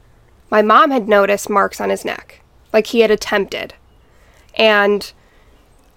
my 0.50 0.62
mom 0.62 0.92
had 0.92 1.10
noticed 1.10 1.50
marks 1.50 1.82
on 1.82 1.90
his 1.90 2.06
neck, 2.06 2.42
like 2.76 2.88
he 2.88 3.00
had 3.00 3.10
attempted, 3.10 3.74
and 4.54 5.12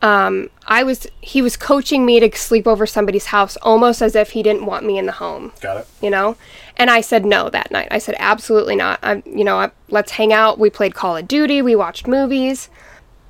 um, 0.01 0.49
I 0.67 0.85
was 0.85 1.07
he 1.21 1.43
was 1.43 1.57
coaching 1.57 2.07
me 2.07 2.21
to 2.21 2.37
sleep 2.37 2.67
over 2.69 2.87
somebody's 2.87 3.27
house, 3.27 3.57
almost 3.63 4.01
as 4.01 4.15
if 4.15 4.31
he 4.31 4.43
didn't 4.45 4.65
want 4.65 4.87
me 4.87 4.97
in 4.97 5.07
the 5.07 5.13
home, 5.13 5.53
Got 5.61 5.79
it. 5.79 5.89
you 6.01 6.09
know. 6.11 6.37
And 6.77 6.89
I 6.91 7.01
said 7.01 7.27
no 7.27 7.51
that 7.51 7.73
night. 7.73 7.89
I 7.91 7.99
said 7.99 8.15
absolutely 8.21 8.77
not. 8.77 9.01
I'm, 9.03 9.25
you 9.27 9.43
know, 9.43 9.59
I, 9.59 9.71
let's 9.91 10.13
hang 10.13 10.33
out. 10.33 10.61
We 10.61 10.71
played 10.71 10.95
Call 10.95 11.17
of 11.17 11.27
Duty. 11.27 11.61
We 11.61 11.75
watched 11.75 12.07
movies. 12.07 12.71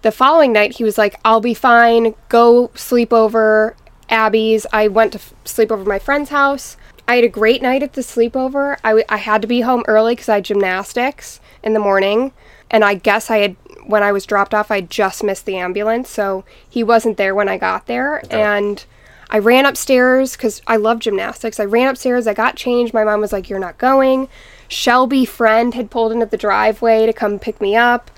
The 0.02 0.12
following 0.12 0.52
night, 0.52 0.76
he 0.76 0.84
was 0.84 0.98
like, 0.98 1.18
"I'll 1.24 1.40
be 1.40 1.54
fine. 1.54 2.14
Go 2.28 2.70
sleep 2.74 3.12
over 3.14 3.74
Abby's." 4.10 4.66
I 4.70 4.88
went 4.88 5.12
to 5.12 5.18
f- 5.18 5.32
sleep 5.46 5.72
over 5.72 5.84
my 5.84 5.98
friend's 5.98 6.28
house. 6.30 6.76
I 7.08 7.14
had 7.16 7.24
a 7.24 7.28
great 7.28 7.62
night 7.62 7.82
at 7.82 7.94
the 7.94 8.02
sleepover. 8.02 8.76
I, 8.84 8.90
w- 8.90 9.04
I 9.08 9.16
had 9.16 9.40
to 9.40 9.48
be 9.48 9.62
home 9.62 9.82
early 9.88 10.12
because 10.14 10.28
I 10.28 10.34
had 10.34 10.44
gymnastics 10.44 11.40
in 11.62 11.72
the 11.72 11.80
morning, 11.80 12.32
and 12.70 12.84
I 12.84 12.94
guess 12.94 13.30
I 13.30 13.38
had 13.38 13.56
when 13.86 14.02
I 14.02 14.12
was 14.12 14.26
dropped 14.26 14.52
off, 14.54 14.70
I 14.70 14.82
just 14.82 15.24
missed 15.24 15.46
the 15.46 15.56
ambulance, 15.56 16.10
so 16.10 16.44
he 16.68 16.84
wasn't 16.84 17.16
there 17.16 17.34
when 17.34 17.48
I 17.48 17.58
got 17.58 17.86
there, 17.86 18.22
oh. 18.30 18.36
and. 18.36 18.84
I 19.30 19.38
ran 19.38 19.66
upstairs 19.66 20.36
because 20.36 20.62
I 20.66 20.76
love 20.76 21.00
gymnastics. 21.00 21.60
I 21.60 21.66
ran 21.66 21.88
upstairs. 21.88 22.26
I 22.26 22.32
got 22.32 22.56
changed. 22.56 22.94
My 22.94 23.04
mom 23.04 23.20
was 23.20 23.30
like, 23.30 23.50
"You're 23.50 23.58
not 23.58 23.76
going." 23.76 24.28
Shelby 24.68 25.26
friend 25.26 25.74
had 25.74 25.90
pulled 25.90 26.12
into 26.12 26.26
the 26.26 26.36
driveway 26.38 27.04
to 27.04 27.12
come 27.12 27.38
pick 27.38 27.60
me 27.60 27.76
up, 27.76 28.10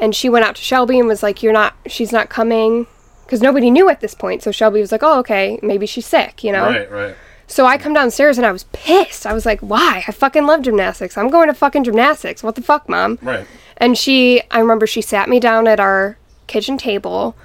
and 0.00 0.14
she 0.14 0.28
went 0.28 0.44
out 0.44 0.56
to 0.56 0.62
Shelby 0.62 0.98
and 0.98 1.06
was 1.06 1.22
like, 1.22 1.42
"You're 1.42 1.52
not. 1.52 1.74
She's 1.86 2.10
not 2.10 2.28
coming." 2.28 2.86
Because 3.24 3.42
nobody 3.42 3.70
knew 3.70 3.88
at 3.88 4.00
this 4.00 4.14
point. 4.14 4.42
So 4.42 4.50
Shelby 4.50 4.80
was 4.80 4.90
like, 4.92 5.02
"Oh, 5.04 5.18
okay. 5.20 5.58
Maybe 5.62 5.86
she's 5.86 6.06
sick," 6.06 6.42
you 6.42 6.50
know. 6.50 6.66
Right, 6.66 6.90
right. 6.90 7.16
So 7.48 7.64
I 7.64 7.78
come 7.78 7.94
downstairs 7.94 8.36
and 8.36 8.46
I 8.46 8.50
was 8.50 8.64
pissed. 8.72 9.24
I 9.24 9.32
was 9.32 9.46
like, 9.46 9.60
"Why? 9.60 10.04
I 10.06 10.10
fucking 10.12 10.46
love 10.46 10.62
gymnastics. 10.62 11.16
I'm 11.16 11.28
going 11.28 11.46
to 11.46 11.54
fucking 11.54 11.84
gymnastics. 11.84 12.42
What 12.42 12.56
the 12.56 12.62
fuck, 12.62 12.88
mom?" 12.88 13.18
Right. 13.22 13.46
And 13.76 13.96
she, 13.96 14.42
I 14.50 14.58
remember 14.60 14.86
she 14.86 15.02
sat 15.02 15.28
me 15.28 15.40
down 15.40 15.66
at 15.66 15.80
our 15.80 16.18
kitchen 16.46 16.78
table 16.78 17.36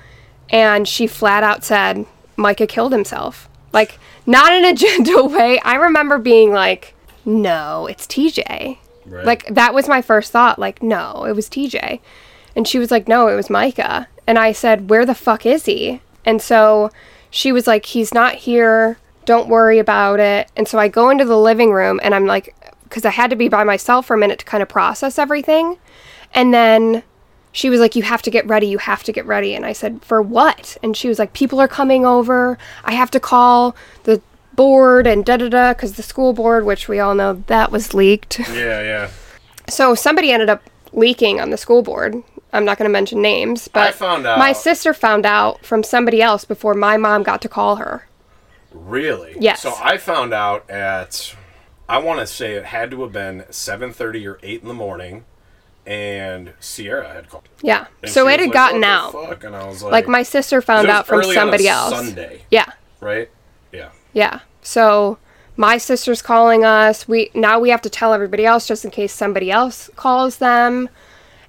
and 0.50 0.88
she 0.88 1.08
flat 1.08 1.44
out 1.44 1.64
said, 1.64 2.06
Micah 2.38 2.68
killed 2.68 2.92
himself. 2.92 3.50
Like, 3.74 4.00
not 4.26 4.54
in 4.54 4.66
a 4.66 4.74
gentle 4.76 5.30
way. 5.30 5.60
I 5.60 5.76
remember 5.76 6.18
being 6.18 6.52
like, 6.52 6.94
no, 7.26 7.88
it's 7.88 8.08
TJ. 8.08 8.78
Right. 9.06 9.26
Like, 9.26 9.54
that 9.54 9.74
was 9.74 9.88
my 9.88 10.02
first 10.02 10.32
thought. 10.32 10.60
Like, 10.60 10.82
no, 10.82 11.26
it 11.26 11.36
was 11.36 11.50
TJ. 11.50 12.00
And 12.56 12.68
she 12.68 12.80
was 12.80 12.92
like, 12.92 13.08
no, 13.08 13.28
it 13.28 13.36
was 13.36 13.50
Micah. 13.50 14.08
And 14.28 14.38
I 14.38 14.52
said, 14.52 14.90
where 14.90 15.06
the 15.06 15.16
fuck 15.16 15.46
is 15.46 15.66
he? 15.66 16.02
And 16.26 16.42
so 16.42 16.92
she 17.30 17.52
was 17.52 17.68
like, 17.68 17.86
he's 17.86 18.14
not 18.14 18.36
here. 18.36 18.98
Don't 19.26 19.48
worry 19.48 19.80
about 19.80 20.20
it. 20.20 20.50
And 20.56 20.68
so 20.68 20.78
I 20.78 20.88
go 20.88 21.10
into 21.10 21.26
the 21.26 21.38
living 21.38 21.72
room 21.72 22.00
and 22.04 22.14
I'm 22.14 22.26
like, 22.26 22.56
because 22.84 23.06
I 23.06 23.10
had 23.12 23.30
to 23.30 23.36
be 23.36 23.48
by 23.48 23.64
myself 23.64 24.06
for 24.06 24.16
a 24.16 24.20
minute 24.20 24.40
to 24.40 24.46
kind 24.46 24.62
of 24.62 24.68
process 24.68 25.18
everything. 25.18 25.78
And 26.34 26.54
then 26.54 27.04
she 27.52 27.70
was 27.70 27.80
like, 27.80 27.96
You 27.96 28.04
have 28.04 28.22
to 28.24 28.32
get 28.32 28.46
ready. 28.48 28.68
You 28.68 28.78
have 28.78 29.04
to 29.04 29.12
get 29.12 29.26
ready. 29.26 29.56
And 29.56 29.66
I 29.66 29.74
said, 29.74 30.04
For 30.04 30.22
what? 30.22 30.78
And 30.82 30.96
she 30.96 31.08
was 31.08 31.20
like, 31.20 31.34
People 31.34 31.60
are 31.60 31.68
coming 31.68 32.06
over. 32.06 32.58
I 32.84 32.94
have 32.94 33.12
to 33.12 33.20
call 33.20 33.76
the 34.04 34.22
board 34.54 35.08
and 35.08 35.26
da 35.26 35.38
da 35.38 35.50
da, 35.50 35.74
because 35.74 35.94
the 35.94 36.04
school 36.04 36.34
board, 36.34 36.66
which 36.66 36.88
we 36.88 37.00
all 37.00 37.16
know 37.16 37.44
that 37.48 37.72
was 37.72 37.94
leaked. 37.94 38.40
Yeah, 38.52 38.82
yeah. 38.82 39.10
So 39.70 39.96
somebody 39.96 40.32
ended 40.32 40.50
up 40.50 40.62
leaking 40.92 41.40
on 41.40 41.50
the 41.50 41.58
school 41.58 41.82
board. 41.82 42.16
I'm 42.52 42.66
not 42.66 42.78
going 42.78 42.90
to 42.90 42.92
mention 42.92 43.22
names, 43.22 43.70
but 43.70 43.90
I 43.90 43.92
found 43.92 44.26
out. 44.26 44.38
my 44.38 44.52
sister 44.52 44.94
found 44.94 45.26
out 45.26 45.66
from 45.66 45.84
somebody 45.84 46.22
else 46.22 46.44
before 46.44 46.74
my 46.74 46.98
mom 46.98 47.24
got 47.24 47.42
to 47.44 47.50
call 47.50 47.78
her. 47.78 48.08
Really? 48.74 49.38
Yes. 49.40 49.62
So 49.62 49.74
I 49.82 49.98
found 49.98 50.34
out 50.34 50.70
at 50.70 51.36
I 51.88 52.00
want 52.00 52.20
to 52.20 52.28
say 52.28 52.54
it 52.54 52.66
had 52.66 52.92
to 52.92 53.02
have 53.04 53.14
been 53.14 53.42
7:30 53.50 54.26
or 54.28 54.40
8 54.44 54.62
in 54.62 54.68
the 54.68 54.74
morning 54.74 55.26
and 55.92 56.54
Sierra 56.62 57.12
had 57.12 57.28
called. 57.30 57.50
Yeah. 57.62 57.88
And 58.02 58.10
so 58.10 58.28
it 58.30 58.40
had 58.40 58.48
like, 58.48 58.54
gotten 58.54 58.80
"What 58.80 58.88
the 59.12 59.18
out. 59.20 59.30
fuck?" 59.30 59.44
And 59.44 59.56
I 59.56 59.68
was 59.68 59.84
like, 59.84 59.92
Like 59.92 60.08
my 60.08 60.24
sister 60.24 60.62
found 60.62 60.88
out 60.88 61.06
from 61.06 61.20
early 61.20 61.32
on 61.32 61.32
a 61.32 61.36
somebody 61.42 61.68
else. 61.68 61.94
Sunday, 61.94 62.44
Yeah. 62.50 62.72
right? 63.02 63.30
Yeah. 63.74 63.90
Yeah. 64.14 64.40
So 64.62 65.18
my 65.58 65.78
sister's 65.78 66.22
calling 66.22 66.64
us. 66.64 67.10
We 67.10 67.30
now 67.34 67.60
we 67.60 67.72
have 67.72 67.82
to 67.82 67.90
tell 67.90 68.14
everybody 68.14 68.46
else 68.46 68.66
just 68.68 68.86
in 68.86 68.92
case 68.92 69.12
somebody 69.12 69.52
else 69.52 69.90
calls 69.98 70.38
them. 70.38 70.88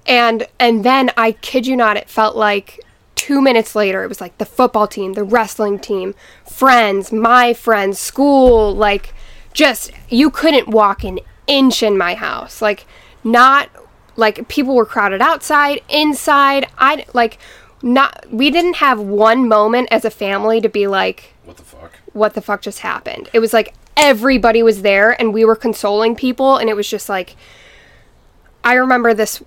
And 0.05 0.45
and 0.59 0.83
then 0.83 1.11
I 1.15 1.31
kid 1.31 1.65
you 1.65 1.77
not, 1.77 1.95
it 1.95 2.09
felt 2.09 2.35
like 2.35 2.81
two 3.15 3.41
minutes 3.41 3.75
later 3.75 4.03
it 4.03 4.09
was 4.09 4.19
like 4.19 4.37
the 4.39 4.45
football 4.45 4.87
team, 4.87 5.13
the 5.13 5.23
wrestling 5.23 5.79
team, 5.79 6.15
friends, 6.45 7.13
my 7.13 7.53
friends, 7.53 7.97
school, 7.97 8.75
like 8.75 9.13
just 9.53 9.91
you 10.09 10.29
couldn't 10.29 10.67
walk 10.67 11.05
an 11.05 11.19
inch 11.47 11.81
in 11.81 11.97
my 11.97 12.15
house. 12.15 12.61
Like 12.61 12.85
not 13.23 13.69
like 14.15 14.47
people 14.47 14.75
were 14.75 14.85
crowded 14.85 15.21
outside, 15.21 15.81
inside. 15.89 16.67
I 16.77 17.05
like 17.13 17.37
not 17.81 18.25
we 18.31 18.49
didn't 18.49 18.77
have 18.77 18.99
one 18.99 19.47
moment 19.47 19.89
as 19.91 20.05
a 20.05 20.09
family 20.09 20.61
to 20.61 20.69
be 20.69 20.87
like 20.87 21.33
What 21.43 21.57
the 21.57 21.63
fuck? 21.63 21.91
what 22.13 22.33
the 22.33 22.41
fuck 22.41 22.61
just 22.61 22.79
happened. 22.79 23.29
It 23.33 23.39
was 23.39 23.53
like 23.53 23.73
everybody 23.97 24.63
was 24.63 24.81
there 24.81 25.19
and 25.19 25.33
we 25.33 25.45
were 25.45 25.55
consoling 25.55 26.15
people 26.15 26.57
and 26.57 26.69
it 26.69 26.75
was 26.75 26.89
just 26.89 27.09
like 27.09 27.35
I 28.63 28.73
remember 28.75 29.13
this 29.13 29.37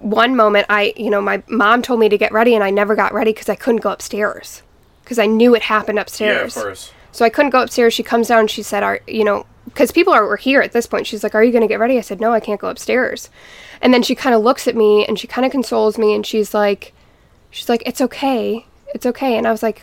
one 0.00 0.34
moment 0.36 0.66
I, 0.68 0.92
you 0.96 1.08
know, 1.08 1.20
my 1.20 1.42
mom 1.48 1.80
told 1.82 2.00
me 2.00 2.08
to 2.08 2.18
get 2.18 2.32
ready 2.32 2.54
and 2.54 2.64
I 2.64 2.70
never 2.70 2.94
got 2.94 3.14
ready 3.14 3.32
cuz 3.32 3.48
I 3.48 3.54
couldn't 3.54 3.80
go 3.80 3.90
upstairs 3.90 4.62
cuz 5.04 5.18
I 5.18 5.26
knew 5.26 5.54
it 5.54 5.62
happened 5.62 5.98
upstairs. 5.98 6.54
Yeah, 6.56 6.60
of 6.60 6.66
course. 6.66 6.92
So 7.12 7.24
I 7.24 7.28
couldn't 7.28 7.50
go 7.50 7.62
upstairs. 7.62 7.94
She 7.94 8.02
comes 8.02 8.26
down 8.28 8.40
and 8.40 8.50
she 8.50 8.62
said, 8.62 8.82
"Are 8.82 8.98
you 9.06 9.22
know?" 9.22 9.46
Because 9.74 9.90
people 9.90 10.12
are 10.12 10.24
were 10.24 10.36
here 10.36 10.62
at 10.62 10.72
this 10.72 10.86
point. 10.86 11.06
She's 11.06 11.22
like, 11.22 11.34
"Are 11.34 11.42
you 11.42 11.50
going 11.50 11.62
to 11.62 11.68
get 11.68 11.80
ready?" 11.80 11.98
I 11.98 12.00
said, 12.00 12.20
"No, 12.20 12.32
I 12.32 12.40
can't 12.40 12.60
go 12.60 12.68
upstairs." 12.68 13.28
And 13.82 13.92
then 13.92 14.02
she 14.02 14.14
kind 14.14 14.34
of 14.34 14.42
looks 14.42 14.68
at 14.68 14.76
me 14.76 15.04
and 15.04 15.18
she 15.18 15.26
kind 15.26 15.44
of 15.44 15.50
consoles 15.50 15.98
me 15.98 16.14
and 16.14 16.24
she's 16.24 16.54
like, 16.54 16.94
"She's 17.50 17.68
like, 17.68 17.82
it's 17.84 18.00
okay, 18.00 18.66
it's 18.94 19.04
okay." 19.04 19.36
And 19.36 19.46
I 19.46 19.50
was 19.50 19.62
like, 19.62 19.82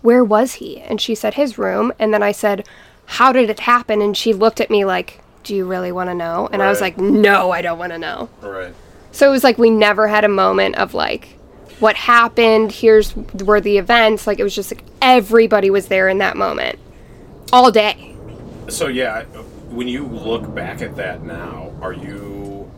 "Where 0.00 0.24
was 0.24 0.54
he?" 0.54 0.80
And 0.80 1.00
she 1.00 1.14
said, 1.14 1.34
"His 1.34 1.58
room." 1.58 1.92
And 1.98 2.14
then 2.14 2.22
I 2.22 2.32
said, 2.32 2.66
"How 3.06 3.32
did 3.32 3.50
it 3.50 3.60
happen?" 3.60 4.00
And 4.00 4.16
she 4.16 4.32
looked 4.32 4.60
at 4.60 4.70
me 4.70 4.84
like, 4.84 5.20
"Do 5.42 5.56
you 5.56 5.66
really 5.66 5.90
want 5.90 6.08
to 6.08 6.14
know?" 6.14 6.48
And 6.52 6.62
I 6.62 6.68
was 6.68 6.80
like, 6.80 6.96
"No, 6.96 7.50
I 7.50 7.62
don't 7.62 7.78
want 7.78 7.92
to 7.92 7.98
know." 7.98 8.30
Right. 8.40 8.72
So 9.10 9.28
it 9.28 9.32
was 9.32 9.44
like 9.44 9.58
we 9.58 9.70
never 9.70 10.06
had 10.06 10.24
a 10.24 10.28
moment 10.28 10.76
of 10.76 10.94
like 10.94 11.36
what 11.82 11.96
happened, 11.96 12.70
here's 12.70 13.14
were 13.16 13.60
the 13.60 13.76
events. 13.76 14.26
Like 14.26 14.38
it 14.38 14.44
was 14.44 14.54
just 14.54 14.72
like 14.72 14.84
everybody 15.02 15.68
was 15.68 15.88
there 15.88 16.08
in 16.08 16.18
that 16.18 16.36
moment. 16.36 16.78
All 17.52 17.72
day. 17.72 18.11
So 18.68 18.88
yeah, 18.88 19.24
when 19.70 19.88
you 19.88 20.06
look 20.06 20.54
back 20.54 20.82
at 20.82 20.96
that 20.96 21.22
now, 21.22 21.72
are 21.80 21.92
you? 21.92 22.70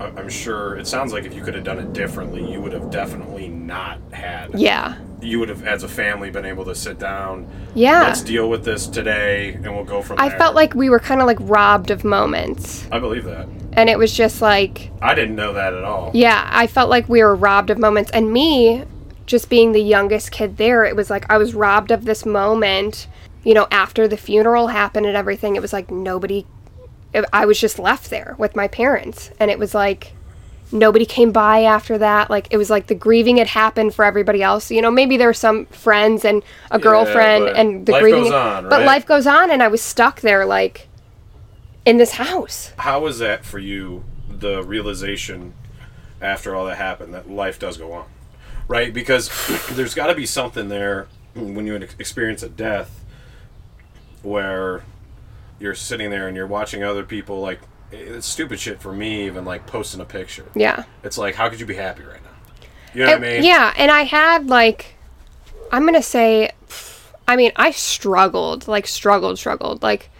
I'm 0.00 0.28
sure 0.28 0.76
it 0.76 0.86
sounds 0.88 1.12
like 1.12 1.24
if 1.24 1.34
you 1.34 1.42
could 1.42 1.54
have 1.54 1.62
done 1.62 1.78
it 1.78 1.92
differently, 1.92 2.50
you 2.50 2.60
would 2.60 2.72
have 2.72 2.90
definitely 2.90 3.48
not 3.48 4.00
had. 4.10 4.58
Yeah. 4.58 4.98
You 5.20 5.38
would 5.38 5.48
have, 5.48 5.64
as 5.64 5.84
a 5.84 5.88
family, 5.88 6.28
been 6.30 6.44
able 6.44 6.64
to 6.64 6.74
sit 6.74 6.98
down. 6.98 7.48
Yeah. 7.76 8.02
Let's 8.02 8.22
deal 8.22 8.50
with 8.50 8.64
this 8.64 8.88
today, 8.88 9.52
and 9.52 9.72
we'll 9.72 9.84
go 9.84 10.02
from 10.02 10.16
there. 10.16 10.26
I 10.26 10.28
there. 10.30 10.38
felt 10.38 10.56
like 10.56 10.74
we 10.74 10.90
were 10.90 10.98
kind 10.98 11.20
of 11.20 11.28
like 11.28 11.36
robbed 11.40 11.92
of 11.92 12.02
moments. 12.02 12.88
I 12.90 12.98
believe 12.98 13.22
that. 13.24 13.46
And 13.74 13.88
it 13.88 13.96
was 13.96 14.12
just 14.12 14.42
like, 14.42 14.90
I 15.00 15.14
didn't 15.14 15.36
know 15.36 15.52
that 15.52 15.72
at 15.72 15.84
all. 15.84 16.10
yeah, 16.14 16.48
I 16.52 16.66
felt 16.66 16.90
like 16.90 17.08
we 17.08 17.22
were 17.22 17.36
robbed 17.36 17.70
of 17.70 17.78
moments. 17.78 18.10
And 18.10 18.32
me, 18.32 18.82
just 19.26 19.48
being 19.48 19.70
the 19.70 19.82
youngest 19.82 20.32
kid 20.32 20.56
there, 20.56 20.84
it 20.84 20.96
was 20.96 21.10
like 21.10 21.30
I 21.30 21.38
was 21.38 21.54
robbed 21.54 21.92
of 21.92 22.04
this 22.06 22.26
moment. 22.26 23.06
You 23.44 23.54
know, 23.54 23.66
after 23.70 24.06
the 24.06 24.16
funeral 24.16 24.68
happened 24.68 25.06
and 25.06 25.16
everything, 25.16 25.56
it 25.56 25.62
was 25.62 25.72
like 25.72 25.90
nobody, 25.90 26.46
I 27.32 27.46
was 27.46 27.58
just 27.60 27.78
left 27.78 28.10
there 28.10 28.36
with 28.38 28.54
my 28.54 28.68
parents. 28.68 29.30
And 29.40 29.50
it 29.50 29.58
was 29.58 29.74
like, 29.74 30.14
nobody 30.72 31.04
came 31.04 31.32
by 31.32 31.62
after 31.62 31.98
that. 31.98 32.30
Like 32.30 32.48
it 32.50 32.56
was 32.56 32.70
like 32.70 32.86
the 32.86 32.94
grieving 32.94 33.36
had 33.36 33.48
happened 33.48 33.94
for 33.94 34.04
everybody 34.04 34.42
else. 34.42 34.70
You 34.70 34.82
know, 34.82 34.90
maybe 34.90 35.16
there 35.16 35.28
were 35.28 35.34
some 35.34 35.66
friends 35.66 36.24
and 36.24 36.42
a 36.70 36.78
girlfriend 36.78 37.46
but 37.46 37.56
and 37.56 37.86
the 37.86 37.92
life 37.92 38.02
grieving. 38.02 38.22
goes 38.24 38.32
on, 38.32 38.68
But 38.68 38.82
life 38.82 39.06
goes 39.06 39.26
on, 39.26 39.50
and 39.50 39.62
I 39.62 39.68
was 39.68 39.82
stuck 39.82 40.20
there, 40.22 40.44
like 40.46 40.88
in 41.84 41.98
this 41.98 42.12
house. 42.12 42.72
How 42.78 43.00
was 43.00 43.18
that 43.18 43.44
for 43.44 43.58
you? 43.58 44.04
The 44.28 44.62
realization 44.62 45.54
after 46.20 46.56
all 46.56 46.66
that 46.66 46.76
happened 46.76 47.14
that 47.14 47.30
life 47.30 47.58
does 47.58 47.76
go 47.76 47.92
on, 47.92 48.06
right? 48.66 48.92
Because 48.92 49.30
there's 49.72 49.94
got 49.94 50.06
to 50.06 50.14
be 50.14 50.26
something 50.26 50.68
there 50.68 51.06
when 51.34 51.66
you 51.66 51.74
experience 51.74 52.42
a 52.42 52.48
death 52.48 53.01
where 54.22 54.84
you're 55.58 55.74
sitting 55.74 56.10
there 56.10 56.28
and 56.28 56.36
you're 56.36 56.46
watching 56.46 56.82
other 56.82 57.04
people 57.04 57.40
like 57.40 57.60
it's 57.90 58.26
stupid 58.26 58.58
shit 58.58 58.80
for 58.80 58.92
me 58.92 59.26
even 59.26 59.44
like 59.44 59.66
posting 59.66 60.00
a 60.00 60.04
picture. 60.04 60.46
Yeah. 60.54 60.84
It's 61.04 61.18
like 61.18 61.34
how 61.34 61.48
could 61.48 61.60
you 61.60 61.66
be 61.66 61.74
happy 61.74 62.02
right 62.02 62.22
now? 62.22 62.30
You 62.94 63.04
know 63.04 63.12
what 63.12 63.18
I 63.18 63.20
mean? 63.20 63.44
Yeah, 63.44 63.72
and 63.76 63.90
I 63.90 64.02
had 64.02 64.48
like, 64.48 64.96
I'm 65.70 65.84
gonna 65.84 66.02
say, 66.02 66.50
I 67.26 67.36
mean, 67.36 67.52
I 67.56 67.70
struggled, 67.70 68.68
like 68.68 68.86
struggled, 68.86 69.38
struggled. 69.38 69.82
Like, 69.82 70.10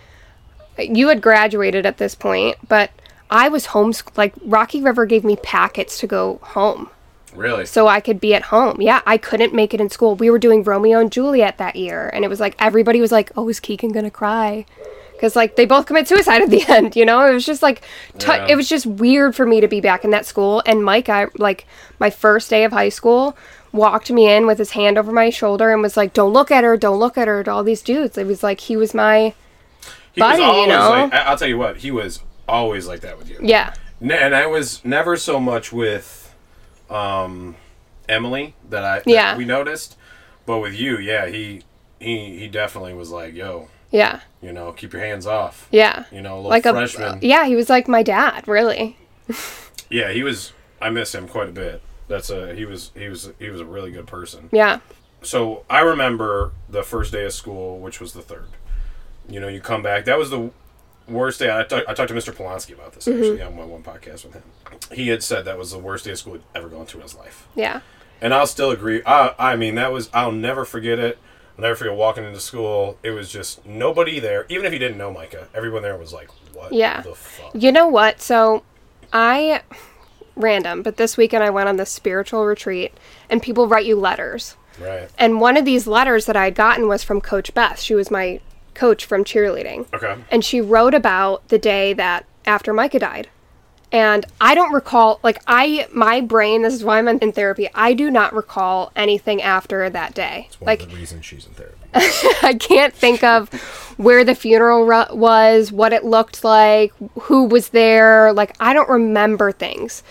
you 0.79 1.09
had 1.09 1.21
graduated 1.21 1.85
at 1.85 1.99
this 1.99 2.15
point, 2.15 2.57
but 2.67 2.91
I 3.31 3.49
was 3.49 3.69
homeschooled. 3.69 4.17
Like 4.17 4.33
Rocky 4.43 4.81
River 4.81 5.05
gave 5.05 5.25
me 5.25 5.37
packets 5.37 5.99
to 6.01 6.07
go 6.07 6.39
home, 6.43 6.89
Really? 7.35 7.67
so 7.67 7.87
I 7.89 8.01
could 8.01 8.21
be 8.21 8.35
at 8.35 8.43
home. 8.43 8.81
Yeah, 8.81 9.01
I 9.07 9.17
couldn't 9.17 9.55
make 9.55 9.73
it 9.75 9.81
in 9.81 9.89
school. 9.91 10.15
We 10.17 10.31
were 10.31 10.39
doing 10.39 10.63
Romeo 10.63 10.99
and 11.01 11.11
Juliet 11.11 11.59
that 11.59 11.77
year, 11.77 12.11
and 12.13 12.25
it 12.25 12.29
was 12.29 12.41
like 12.41 12.55
everybody 12.59 13.01
was 13.01 13.13
like, 13.13 13.31
"Oh, 13.37 13.49
is 13.49 13.59
Keegan 13.61 13.93
gonna 13.93 14.11
cry?" 14.11 14.67
Because 15.13 15.37
like 15.37 15.55
they 15.57 15.67
both 15.67 15.87
commit 15.87 16.09
suicide 16.09 16.43
at 16.43 16.51
the 16.51 16.65
end, 16.69 16.97
you 16.97 17.05
know. 17.07 17.25
It 17.27 17.33
was 17.33 17.47
just 17.47 17.63
like, 17.63 17.83
t- 18.19 18.27
Yeah. 18.27 18.47
it 18.49 18.57
was 18.57 18.69
just 18.69 18.87
weird 18.87 19.35
for 19.37 19.47
me 19.47 19.61
to 19.61 19.69
be 19.69 19.81
back 19.81 20.05
in 20.05 20.11
that 20.11 20.27
school. 20.27 20.63
And 20.67 20.85
Mike, 20.85 21.09
I 21.09 21.29
like 21.39 21.65
my 22.01 22.11
first 22.11 22.51
day 22.51 22.65
of 22.65 22.73
high 22.73 22.89
school, 22.89 23.37
walked 23.73 24.11
me 24.11 24.29
in 24.31 24.47
with 24.47 24.59
his 24.59 24.73
hand 24.73 24.99
over 24.99 25.13
my 25.13 25.31
shoulder 25.31 25.73
and 25.73 25.81
was 25.81 25.97
like, 25.97 26.13
"Don't 26.13 26.33
look 26.33 26.51
at 26.51 26.65
her, 26.65 26.77
don't 26.77 26.99
look 26.99 27.17
at 27.17 27.29
her." 27.29 27.45
To 27.45 27.51
all 27.53 27.63
these 27.63 27.83
dudes, 27.83 28.19
it 28.19 28.27
was 28.27 28.43
like 28.43 28.61
he 28.61 28.77
was 28.77 28.93
my 28.95 29.33
he 30.13 30.21
was 30.21 30.39
buddy, 30.39 30.43
you 30.61 30.67
know? 30.67 30.91
like 31.11 31.13
I'll 31.15 31.39
tell 31.39 31.49
you 31.49 31.57
what, 31.57 31.79
he 31.79 31.91
was 31.93 32.21
always 32.49 32.87
like 32.87 33.01
that 33.01 33.17
with 33.17 33.31
you. 33.31 33.39
yeah, 33.41 33.73
and 34.01 34.35
I 34.35 34.47
was 34.47 34.85
never 34.85 35.17
so 35.17 35.39
much 35.41 35.73
with 35.73 36.22
um, 36.93 37.57
Emily 38.09 38.55
that 38.69 38.85
I 38.85 38.99
that 38.99 39.07
Yeah. 39.07 39.37
we 39.37 39.45
noticed, 39.45 39.97
but 40.47 40.59
with 40.59 40.75
you, 40.75 40.99
yeah, 40.99 41.27
he 41.27 41.63
he 42.01 42.39
he 42.39 42.49
definitely 42.49 42.95
was 42.95 43.11
like, 43.11 43.35
"Yo, 43.35 43.69
yeah, 43.91 44.21
you 44.41 44.53
know, 44.53 44.73
keep 44.73 44.93
your 44.93 45.03
hands 45.03 45.27
off." 45.27 45.69
yeah. 45.71 46.05
You 46.13 46.21
know, 46.21 46.41
Like 46.41 46.67
a 46.67 46.73
freshman. 46.73 47.19
yeah, 47.23 47.45
he 47.47 47.57
was 47.57 47.69
like 47.71 47.89
my 47.89 48.03
dad, 48.03 48.47
really. 48.49 48.97
yeah, 49.91 50.11
he 50.13 50.23
was. 50.23 50.53
I 50.81 50.91
miss 50.91 51.15
him 51.15 51.29
quite 51.29 51.49
a 51.49 51.53
bit. 51.53 51.81
That's 52.09 52.29
a 52.31 52.55
he 52.55 52.65
was 52.65 52.91
he 52.95 53.09
was 53.09 53.31
he 53.39 53.49
was 53.51 53.61
a 53.61 53.65
really 53.65 53.93
good 53.93 54.07
person. 54.07 54.49
Yeah, 54.53 54.81
So 55.23 55.65
I 55.71 55.81
remember 55.81 56.51
the 56.69 56.83
first 56.83 57.13
day 57.13 57.25
of 57.25 57.33
school, 57.33 57.79
which 57.79 58.01
was 58.01 58.13
the 58.13 58.23
third. 58.23 58.49
You 59.29 59.39
know, 59.41 59.47
you 59.49 59.61
come 59.61 59.83
back. 59.83 60.05
That 60.07 60.19
was 60.19 60.31
the 60.31 60.51
worst 61.09 61.39
day. 61.39 61.57
I, 61.57 61.65
talk, 61.65 61.85
I 61.89 61.95
talked 61.95 62.09
to 62.09 62.15
Mr. 62.15 62.33
Polanski 62.35 62.75
about 62.75 62.93
this 62.93 63.07
actually 63.09 63.39
mm-hmm. 63.39 63.47
on 63.49 63.57
my 63.57 63.65
one 63.65 63.83
podcast 63.83 64.25
with 64.25 64.35
him. 64.35 64.43
He 64.93 65.09
had 65.09 65.23
said 65.23 65.45
that 65.45 65.59
was 65.59 65.73
the 65.73 65.79
worst 65.79 66.05
day 66.05 66.13
of 66.13 66.19
school 66.19 66.35
he'd 66.35 66.43
ever 66.55 66.69
gone 66.69 66.87
to 66.87 66.97
in 66.97 67.03
his 67.03 67.15
life. 67.15 67.47
yeah, 67.55 67.81
And 68.21 68.33
I'll 68.35 68.47
still 68.47 68.71
agree. 68.71 69.03
I, 69.07 69.35
I 69.39 69.57
mean, 69.57 69.75
that 69.77 69.93
was, 69.93 70.11
I'll 70.13 70.33
never 70.33 70.65
forget 70.65 70.99
it. 70.99 71.19
I'll 71.59 71.63
never 71.63 71.75
forget 71.77 71.95
walking 71.95 72.25
into 72.25 72.41
school. 72.41 72.99
It 73.03 73.11
was 73.11 73.31
just 73.31 73.65
nobody 73.67 74.19
there. 74.21 74.47
Even 74.49 74.65
if 74.67 74.73
you 74.73 74.79
didn't 74.79 74.99
know 74.99 75.13
Micah, 75.13 75.49
everyone 75.55 75.83
there 75.83 75.97
was 75.97 76.13
like, 76.13 76.31
what 76.55 76.73
Yeah. 76.73 77.03
the 77.03 77.15
fuck? 77.15 77.51
You 77.55 77.73
know 77.73 77.89
what? 77.89 78.21
So 78.21 78.63
I 79.13 79.63
random, 80.35 80.83
but 80.83 80.97
this 80.97 81.17
weekend 81.17 81.45
I 81.45 81.51
went 81.51 81.69
on 81.69 81.77
this 81.77 81.91
spiritual 81.91 82.47
retreat 82.47 82.93
and 83.29 83.43
people 83.43 83.69
write 83.69 83.87
you 83.87 83.97
letters. 83.97 84.57
Right. 84.81 85.11
And 85.19 85.41
one 85.41 85.57
of 85.57 85.65
these 85.65 85.87
letters 85.87 86.27
that 86.27 86.37
I 86.37 86.45
had 86.45 86.55
gotten 86.55 86.89
was 86.89 87.03
from 87.03 87.21
Coach 87.21 87.53
Beth. 87.53 87.79
She 87.81 87.95
was 87.95 88.11
my 88.11 88.41
coach 88.83 89.05
from 89.05 89.23
cheerleading. 89.23 89.87
Okay. 89.95 90.17
And 90.29 90.45
she 90.45 90.61
wrote 90.61 90.93
about 90.93 91.47
the 91.49 91.59
day 91.59 91.93
that 91.93 92.27
after 92.45 92.73
Micah 92.73 92.99
died. 92.99 93.29
And 93.93 94.25
I 94.41 94.57
don't 94.57 94.73
recall 94.73 95.21
like 95.23 95.41
I 95.47 95.87
my 95.93 96.21
brain, 96.21 96.63
this 96.63 96.75
is 96.75 96.83
why 96.83 96.99
I'm 96.99 97.07
in 97.07 97.31
therapy, 97.31 97.69
I 97.77 97.93
do 97.93 98.11
not 98.11 98.35
recall 98.35 98.91
anything 98.97 99.41
after 99.41 99.89
that 99.89 100.15
day. 100.15 100.49
Like 100.61 100.83
of 100.83 100.91
the 100.91 100.97
reasons 100.97 101.25
she's 101.25 101.47
in 101.47 101.53
therapy. 101.53 101.77
I 102.43 102.55
can't 102.59 102.93
think 102.93 103.23
of 103.23 103.53
where 103.99 104.25
the 104.25 104.35
funeral 104.35 104.85
ru- 104.85 105.15
was, 105.15 105.71
what 105.71 105.93
it 105.93 106.05
looked 106.05 106.43
like, 106.43 106.93
who 107.21 107.45
was 107.45 107.69
there. 107.69 108.33
Like, 108.33 108.57
I 108.59 108.73
don't 108.73 108.89
remember 108.89 109.53
things. 109.53 110.03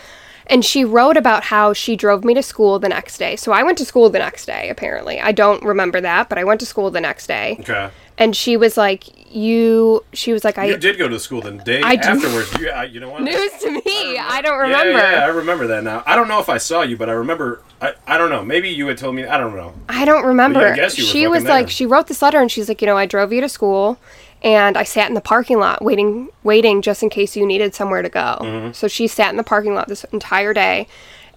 And 0.47 0.63
she 0.63 0.85
wrote 0.85 1.17
about 1.17 1.45
how 1.45 1.73
she 1.73 1.95
drove 1.95 2.23
me 2.23 2.33
to 2.33 2.43
school 2.43 2.77
the 2.77 2.89
next 2.89 3.17
day. 3.17 3.35
So 3.35 3.51
I 3.51 3.63
went 3.63 3.77
to 3.79 3.85
school 3.85 4.09
the 4.09 4.19
next 4.19 4.45
day, 4.45 4.69
apparently. 4.69 5.19
I 5.19 5.31
don't 5.31 5.63
remember 5.63 6.01
that, 6.01 6.29
but 6.29 6.37
I 6.37 6.43
went 6.43 6.59
to 6.59 6.65
school 6.65 6.91
the 6.91 7.01
next 7.01 7.27
day. 7.27 7.57
Okay. 7.61 7.89
And 8.21 8.35
she 8.35 8.55
was 8.55 8.77
like, 8.77 9.33
You, 9.33 10.03
she 10.13 10.31
was 10.31 10.43
like, 10.43 10.57
I. 10.57 10.65
You 10.65 10.77
did 10.77 10.97
go 10.97 11.07
to 11.07 11.19
school 11.19 11.41
the 11.41 11.51
day 11.51 11.81
I 11.81 11.95
do- 11.95 12.19
You, 12.59 12.69
uh, 12.69 12.81
you 12.83 12.99
know 12.99 13.09
what? 13.09 13.23
News 13.23 13.51
to 13.61 13.71
me. 13.71 14.17
I 14.17 14.41
don't 14.43 14.59
remember. 14.59 14.91
Yeah, 14.91 15.11
yeah, 15.11 15.25
I 15.25 15.27
remember 15.27 15.67
that 15.67 15.83
now. 15.83 16.03
I 16.05 16.15
don't 16.15 16.27
know 16.27 16.39
if 16.39 16.47
I 16.47 16.57
saw 16.57 16.83
you, 16.83 16.97
but 16.97 17.09
I 17.09 17.13
remember. 17.13 17.63
I, 17.81 17.95
I 18.05 18.17
don't 18.19 18.29
know. 18.29 18.43
Maybe 18.43 18.69
you 18.69 18.87
had 18.87 18.97
told 18.99 19.15
me. 19.15 19.25
I 19.25 19.37
don't 19.37 19.55
know. 19.55 19.73
I 19.89 20.05
don't 20.05 20.25
remember. 20.25 20.61
Yeah, 20.61 20.73
I 20.73 20.75
guess 20.75 20.97
you 20.97 21.03
she 21.03 21.27
was 21.27 21.45
like, 21.45 21.69
she 21.69 21.85
wrote 21.85 22.07
this 22.07 22.21
letter 22.21 22.39
and 22.39 22.51
she's 22.51 22.67
like, 22.69 22.81
you 22.81 22.85
know, 22.85 22.97
I 22.97 23.07
drove 23.07 23.33
you 23.33 23.41
to 23.41 23.49
school 23.49 23.97
and 24.43 24.77
I 24.77 24.83
sat 24.83 25.07
in 25.07 25.15
the 25.15 25.21
parking 25.21 25.57
lot 25.57 25.83
waiting, 25.83 26.29
waiting 26.43 26.81
just 26.81 27.01
in 27.01 27.09
case 27.09 27.35
you 27.35 27.45
needed 27.45 27.73
somewhere 27.73 28.03
to 28.03 28.09
go. 28.09 28.37
Mm-hmm. 28.41 28.71
So 28.73 28.87
she 28.87 29.07
sat 29.07 29.31
in 29.31 29.37
the 29.37 29.43
parking 29.43 29.73
lot 29.73 29.87
this 29.87 30.03
entire 30.05 30.53
day. 30.53 30.87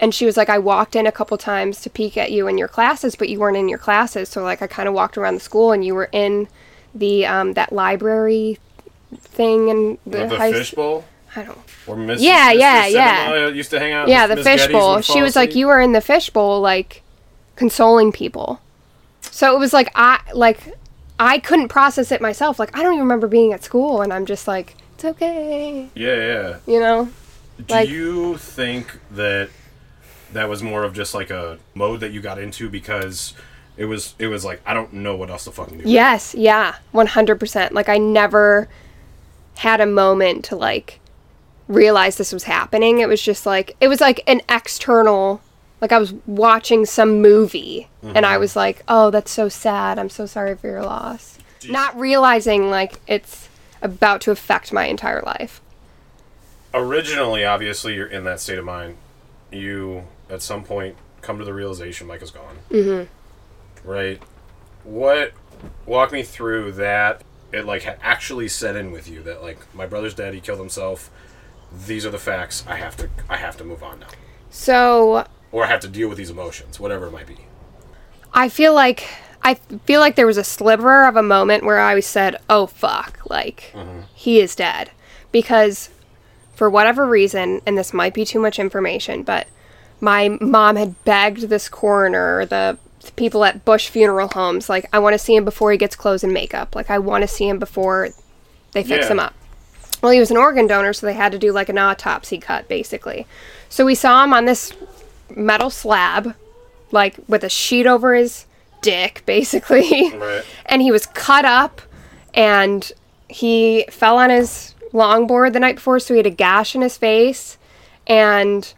And 0.00 0.12
she 0.12 0.26
was 0.26 0.36
like, 0.36 0.48
I 0.48 0.58
walked 0.58 0.96
in 0.96 1.06
a 1.06 1.12
couple 1.12 1.38
times 1.38 1.80
to 1.82 1.88
peek 1.88 2.16
at 2.16 2.32
you 2.32 2.48
in 2.48 2.58
your 2.58 2.66
classes, 2.68 3.14
but 3.14 3.28
you 3.28 3.38
weren't 3.38 3.56
in 3.56 3.68
your 3.68 3.78
classes. 3.78 4.28
So 4.28 4.42
like, 4.42 4.60
I 4.60 4.66
kind 4.66 4.88
of 4.88 4.94
walked 4.94 5.16
around 5.16 5.34
the 5.34 5.40
school 5.40 5.70
and 5.70 5.84
you 5.84 5.94
were 5.94 6.08
in 6.12 6.48
the, 6.94 7.26
um, 7.26 7.52
that 7.54 7.72
library 7.72 8.58
thing 9.18 9.70
and 9.70 9.98
the, 10.06 10.26
The, 10.26 10.38
fishbowl. 10.38 11.04
I 11.36 11.42
don't 11.42 11.58
Or 11.86 11.96
Miss, 11.96 12.22
Yeah, 12.22 12.52
Mr. 12.54 12.58
yeah, 12.60 12.86
yeah. 12.86 13.48
Used 13.48 13.70
to 13.70 13.80
hang 13.80 13.92
out. 13.92 14.08
yeah, 14.08 14.26
the 14.28 14.36
fishbowl. 14.36 15.00
She 15.00 15.20
was 15.22 15.34
like, 15.34 15.54
you 15.54 15.66
were 15.66 15.80
in 15.80 15.92
the 15.92 16.00
fishbowl, 16.00 16.60
like 16.60 17.02
consoling 17.56 18.12
people. 18.12 18.60
So 19.22 19.54
it 19.54 19.58
was 19.58 19.72
like 19.72 19.90
I 19.96 20.20
like 20.32 20.60
I 21.18 21.38
couldn't 21.38 21.68
process 21.68 22.12
it 22.12 22.20
myself. 22.20 22.58
Like 22.60 22.76
I 22.76 22.82
don't 22.82 22.92
even 22.94 23.04
remember 23.04 23.26
being 23.26 23.52
at 23.52 23.64
school, 23.64 24.00
and 24.02 24.12
I'm 24.12 24.26
just 24.26 24.46
like, 24.46 24.76
it's 24.94 25.04
okay, 25.04 25.88
Yeah, 25.96 26.14
yeah. 26.16 26.56
you 26.66 26.78
know. 26.80 27.08
Do 27.66 27.74
Like- 27.74 27.88
you 27.88 28.36
think 28.36 28.98
that 29.12 29.48
that 30.32 30.48
was 30.48 30.62
more 30.62 30.82
of 30.84 30.92
just 30.94 31.14
like 31.14 31.30
a 31.30 31.58
mode 31.74 32.00
that 32.00 32.12
you 32.12 32.20
got 32.20 32.38
into 32.38 32.68
because 32.68 33.34
it 33.76 33.86
was 33.86 34.14
it 34.18 34.28
was 34.28 34.44
like 34.44 34.60
I 34.66 34.74
don't 34.74 34.92
know 34.92 35.16
what 35.16 35.30
else 35.30 35.44
to 35.44 35.52
fucking 35.52 35.78
do. 35.78 35.88
Yes, 35.88 36.34
yeah, 36.34 36.76
100%. 36.92 37.72
Like 37.72 37.88
I 37.88 37.98
never 37.98 38.68
had 39.56 39.80
a 39.80 39.86
moment 39.86 40.44
to 40.46 40.56
like 40.56 41.00
realize 41.68 42.16
this 42.16 42.32
was 42.32 42.44
happening. 42.44 43.00
It 43.00 43.08
was 43.08 43.20
just 43.20 43.46
like 43.46 43.76
it 43.80 43.88
was 43.88 44.00
like 44.00 44.20
an 44.26 44.42
external 44.48 45.40
like 45.80 45.92
I 45.92 45.98
was 45.98 46.14
watching 46.26 46.86
some 46.86 47.20
movie 47.20 47.88
and 48.02 48.24
I 48.24 48.38
was 48.38 48.54
like, 48.54 48.82
"Oh, 48.88 49.10
that's 49.10 49.30
so 49.30 49.48
sad. 49.48 49.98
I'm 49.98 50.08
so 50.08 50.24
sorry 50.24 50.54
for 50.56 50.66
your 50.68 50.82
loss." 50.82 51.38
Not 51.68 51.98
realizing 51.98 52.70
like 52.70 53.00
it's 53.06 53.48
about 53.82 54.20
to 54.22 54.30
affect 54.30 54.72
my 54.72 54.86
entire 54.86 55.20
life. 55.22 55.60
Originally, 56.72 57.44
obviously, 57.44 57.94
you're 57.94 58.06
in 58.06 58.24
that 58.24 58.40
state 58.40 58.58
of 58.58 58.64
mind. 58.64 58.96
You 59.50 60.04
at 60.30 60.42
some 60.42 60.64
point 60.64 60.96
come 61.20 61.38
to 61.38 61.44
the 61.44 61.52
realization 61.52 62.06
Mike 62.06 62.22
is 62.22 62.30
gone. 62.30 62.56
Mm-hmm. 62.70 63.10
Right. 63.84 64.22
What? 64.82 65.32
Walk 65.86 66.12
me 66.12 66.22
through 66.22 66.72
that. 66.72 67.22
It 67.52 67.64
like 67.66 67.86
actually 68.02 68.48
set 68.48 68.74
in 68.76 68.90
with 68.90 69.08
you 69.08 69.22
that 69.22 69.42
like 69.42 69.72
my 69.74 69.86
brother's 69.86 70.14
dead. 70.14 70.34
He 70.34 70.40
killed 70.40 70.58
himself. 70.58 71.10
These 71.86 72.04
are 72.06 72.10
the 72.10 72.18
facts. 72.18 72.64
I 72.66 72.76
have 72.76 72.96
to. 72.98 73.08
I 73.28 73.36
have 73.36 73.56
to 73.58 73.64
move 73.64 73.82
on 73.82 74.00
now, 74.00 74.06
So, 74.50 75.26
or 75.52 75.64
I 75.64 75.68
have 75.68 75.80
to 75.80 75.88
deal 75.88 76.08
with 76.08 76.18
these 76.18 76.30
emotions, 76.30 76.80
whatever 76.80 77.06
it 77.06 77.12
might 77.12 77.26
be. 77.26 77.46
I 78.32 78.48
feel 78.48 78.74
like 78.74 79.08
I 79.42 79.54
feel 79.54 80.00
like 80.00 80.16
there 80.16 80.26
was 80.26 80.38
a 80.38 80.44
sliver 80.44 81.04
of 81.04 81.16
a 81.16 81.22
moment 81.22 81.64
where 81.64 81.78
I 81.78 82.00
said, 82.00 82.36
"Oh 82.48 82.66
fuck!" 82.66 83.20
Like 83.28 83.72
mm-hmm. 83.74 84.02
he 84.14 84.40
is 84.40 84.56
dead 84.56 84.90
because 85.30 85.90
for 86.54 86.70
whatever 86.70 87.06
reason, 87.06 87.60
and 87.66 87.76
this 87.76 87.92
might 87.92 88.14
be 88.14 88.24
too 88.24 88.38
much 88.38 88.58
information, 88.58 89.22
but 89.22 89.48
my 90.00 90.28
mom 90.40 90.76
had 90.76 91.02
begged 91.04 91.42
this 91.48 91.68
coroner, 91.68 92.46
the 92.46 92.78
people 93.10 93.44
at 93.44 93.64
Busch 93.64 93.88
Funeral 93.88 94.28
Homes, 94.28 94.68
like, 94.68 94.86
"I 94.92 94.98
want 94.98 95.14
to 95.14 95.18
see 95.18 95.34
him 95.36 95.44
before 95.44 95.72
he 95.72 95.78
gets 95.78 95.96
clothes 95.96 96.24
and 96.24 96.32
makeup. 96.32 96.74
Like, 96.74 96.90
I 96.90 96.98
want 96.98 97.22
to 97.22 97.28
see 97.28 97.48
him 97.48 97.58
before 97.58 98.08
they 98.72 98.82
fix 98.82 99.06
Yeah. 99.06 99.12
him 99.12 99.20
up." 99.20 99.34
Well, 100.02 100.12
he 100.12 100.20
was 100.20 100.30
an 100.30 100.36
organ 100.36 100.66
donor, 100.66 100.92
so 100.92 101.06
they 101.06 101.14
had 101.14 101.32
to 101.32 101.38
do 101.38 101.52
like 101.52 101.68
an 101.68 101.78
autopsy 101.78 102.38
cut, 102.38 102.68
basically. 102.68 103.26
So 103.68 103.84
we 103.84 103.94
saw 103.94 104.22
him 104.24 104.32
on 104.32 104.44
this 104.44 104.72
metal 105.34 105.70
slab, 105.70 106.34
like 106.90 107.16
with 107.28 107.42
a 107.44 107.48
sheet 107.48 107.86
over 107.86 108.14
his 108.14 108.44
dick, 108.82 109.22
basically. 109.26 110.12
Right. 110.14 110.42
and 110.66 110.82
he 110.82 110.90
was 110.92 111.06
cut 111.06 111.44
up, 111.44 111.80
and 112.34 112.92
he 113.28 113.86
fell 113.90 114.18
on 114.18 114.30
his 114.30 114.74
longboard 114.92 115.52
the 115.54 115.60
night 115.60 115.76
before, 115.76 115.98
so 115.98 116.14
he 116.14 116.18
had 116.18 116.26
a 116.26 116.30
gash 116.30 116.74
in 116.74 116.82
his 116.82 116.96
face, 116.98 117.56
and 118.06 118.74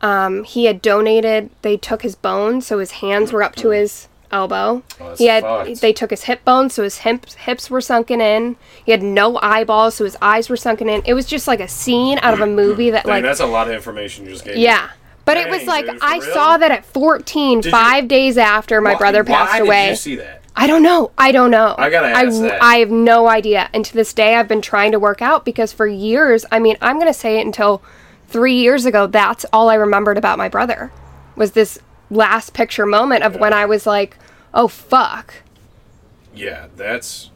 um, 0.00 0.44
he 0.44 0.66
had 0.66 0.80
donated. 0.82 1.50
They 1.62 1.76
took 1.76 2.02
his 2.02 2.14
bones, 2.14 2.66
so 2.66 2.78
his 2.78 2.92
hands 2.92 3.32
were 3.32 3.42
up 3.42 3.56
to 3.56 3.70
his 3.70 4.08
elbow. 4.30 4.82
Oh, 5.00 5.14
he 5.16 5.26
had. 5.26 5.42
fucked. 5.42 5.80
They 5.80 5.92
took 5.92 6.10
his 6.10 6.24
hip 6.24 6.44
bones, 6.44 6.74
so 6.74 6.82
his 6.82 6.98
hips 6.98 7.34
hips 7.34 7.70
were 7.70 7.80
sunken 7.80 8.20
in. 8.20 8.56
He 8.84 8.92
had 8.92 9.02
no 9.02 9.38
eyeballs, 9.42 9.94
so 9.96 10.04
his 10.04 10.16
eyes 10.22 10.48
were 10.50 10.56
sunken 10.56 10.88
in. 10.88 11.02
It 11.04 11.14
was 11.14 11.26
just 11.26 11.48
like 11.48 11.60
a 11.60 11.68
scene 11.68 12.18
out 12.22 12.34
of 12.34 12.40
a 12.40 12.46
movie 12.62 12.90
that 12.90 13.04
Dang, 13.04 13.14
like 13.14 13.22
that's 13.22 13.40
a 13.40 13.46
lot 13.46 13.68
of 13.68 13.74
information 13.74 14.24
you 14.26 14.32
just 14.32 14.44
gave. 14.44 14.56
me. 14.56 14.62
yeah. 14.64 14.90
But 15.24 15.36
it 15.36 15.50
was 15.50 15.64
like 15.66 15.84
dude, 15.84 15.98
I 16.00 16.18
real? 16.20 16.32
saw 16.32 16.56
that 16.56 16.70
at 16.70 16.86
14, 16.86 17.62
you- 17.62 17.70
five 17.70 18.08
days 18.08 18.38
after 18.38 18.80
my 18.80 18.92
Why- 18.94 18.98
brother 18.98 19.24
passed 19.24 19.52
why 19.52 19.58
away. 19.58 19.82
Did 19.86 19.90
you 19.90 19.96
see 19.96 20.16
that? 20.16 20.42
I 20.56 20.66
don't 20.66 20.82
know. 20.82 21.10
I 21.18 21.32
don't 21.32 21.50
know. 21.50 21.74
I 21.78 21.88
gotta 21.90 22.08
I, 22.16 22.24
that. 22.24 22.62
I 22.62 22.76
have 22.78 22.90
no 22.90 23.28
idea. 23.28 23.68
And 23.74 23.84
to 23.84 23.92
this 23.94 24.12
day, 24.14 24.34
I've 24.36 24.48
been 24.48 24.62
trying 24.62 24.90
to 24.92 24.98
work 24.98 25.20
out 25.22 25.44
because 25.44 25.72
for 25.72 25.86
years, 25.86 26.44
I 26.50 26.58
mean, 26.58 26.76
I'm 26.80 26.96
going 26.96 27.06
to 27.06 27.14
say 27.18 27.38
it 27.38 27.46
until 27.46 27.80
three 28.28 28.54
years 28.54 28.84
ago, 28.84 29.06
that's 29.06 29.44
all 29.52 29.68
I 29.68 29.74
remembered 29.74 30.18
about 30.18 30.38
my 30.38 30.48
brother 30.48 30.92
was 31.34 31.52
this 31.52 31.78
last 32.10 32.52
picture 32.54 32.86
moment 32.86 33.24
of 33.24 33.36
when 33.36 33.52
I 33.52 33.66
was 33.66 33.86
like, 33.86 34.16
oh, 34.54 34.68
fuck. 34.68 35.34
Yeah, 36.34 36.66
that's 36.76 37.30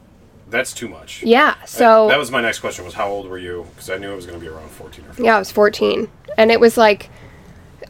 that's 0.49 0.73
too 0.73 0.87
much. 0.87 1.23
Yeah. 1.23 1.55
So. 1.65 2.07
that 2.09 2.19
was 2.19 2.29
my 2.29 2.41
next 2.41 2.59
question. 2.59 2.85
Was 2.85 2.93
how 2.93 3.09
old 3.09 3.27
were 3.27 3.39
you? 3.39 3.65
Because 3.71 3.89
I 3.89 3.97
knew 3.97 4.11
it 4.11 4.15
was 4.15 4.27
going 4.27 4.39
to 4.39 4.45
be 4.45 4.49
around 4.49 4.69
fourteen 4.69 5.03
or. 5.05 5.09
15. 5.09 5.25
Yeah, 5.25 5.35
I 5.35 5.39
was 5.39 5.51
14. 5.51 6.07
And 6.37 6.51
it 6.51 6.59
was 6.59 6.77
like 6.77 7.09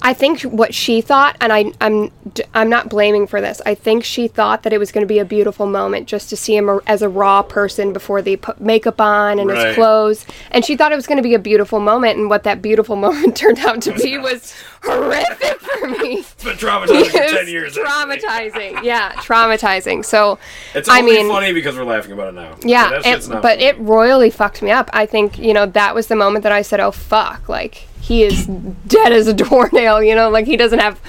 I 0.06 0.14
think 0.14 0.42
what 0.42 0.74
she 0.74 1.00
thought 1.00 1.38
and 1.40 1.54
I 1.54 1.72
I'm 1.80 2.12
I'm 2.54 2.70
not 2.70 2.90
blaming 2.90 3.26
for 3.26 3.40
this. 3.40 3.62
I 3.66 3.74
think 3.74 4.04
she 4.04 4.28
thought 4.28 4.64
that 4.64 4.74
it 4.74 4.78
was 4.78 4.92
going 4.92 5.04
to 5.04 5.08
be 5.08 5.20
a 5.20 5.26
beautiful 5.26 5.66
moment 5.66 6.08
just 6.10 6.30
to 6.32 6.36
see 6.36 6.56
him 6.58 6.82
as 6.88 7.02
a 7.02 7.08
raw 7.08 7.42
person 7.42 7.94
before 7.94 8.22
they 8.22 8.36
put 8.36 8.60
makeup 8.60 9.00
on 9.00 9.40
and 9.40 9.50
Right. 9.50 9.68
his 9.68 9.76
clothes. 9.76 10.26
And 10.52 10.66
she 10.66 10.76
thought 10.76 10.92
it 10.92 10.96
was 10.98 11.08
going 11.08 11.18
to 11.18 11.24
be 11.24 11.34
a 11.36 11.40
beautiful 11.40 11.80
moment 11.80 12.18
and 12.20 12.30
what 12.30 12.44
that 12.44 12.62
beautiful 12.62 12.96
moment 13.08 13.38
turned 13.38 13.60
out 13.60 13.82
to 13.84 13.94
be 13.94 14.18
was 14.18 14.54
horrific 14.84 15.60
for 15.62 15.88
me. 15.88 16.26
It's 16.34 16.44
been 16.44 16.58
traumatizing 16.58 17.06
for 17.06 17.36
ten 17.38 17.48
years. 17.48 17.78
traumatizing. 17.78 18.84
Yeah, 18.84 19.14
traumatizing. 19.14 20.04
So 20.04 20.38
It's 20.74 20.90
I 20.90 21.02
mean 21.02 21.30
funny 21.30 21.54
because 21.54 21.78
we're 21.78 21.86
laughing 21.86 22.12
about 22.12 22.30
it 22.30 22.34
now. 22.36 22.56
yeah, 22.64 23.00
it- 23.06 23.28
but 23.30 23.42
funny. 23.42 23.64
it 23.64 23.80
royally 23.80 24.30
fucked 24.30 24.62
me 24.62 24.72
up. 24.72 24.90
I 24.92 25.06
think 25.06 25.40
you 25.40 25.54
know 25.54 25.66
that 25.68 25.96
was 25.96 26.08
the 26.08 26.16
moment 26.18 26.44
that 26.44 26.52
I 26.52 26.62
said, 26.62 26.80
"Oh 26.82 26.92
fuck!" 26.92 27.48
Like 27.48 27.88
he 28.04 28.24
is 28.24 28.48
dead 28.88 29.14
as 29.14 29.28
a 29.28 29.34
doornail. 29.44 30.04
You 30.04 30.14
know, 30.14 30.30
like 30.30 30.46
he 30.46 30.58
doesn't 30.58 30.80
have 30.80 31.00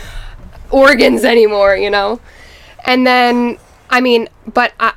organs 0.71 1.25
anymore. 1.25 1.77
You 1.77 1.91
know, 1.91 2.21
and 2.85 3.07
then 3.07 3.59
I 3.91 4.01
mean, 4.01 4.29
but 4.47 4.73
I, 4.79 4.95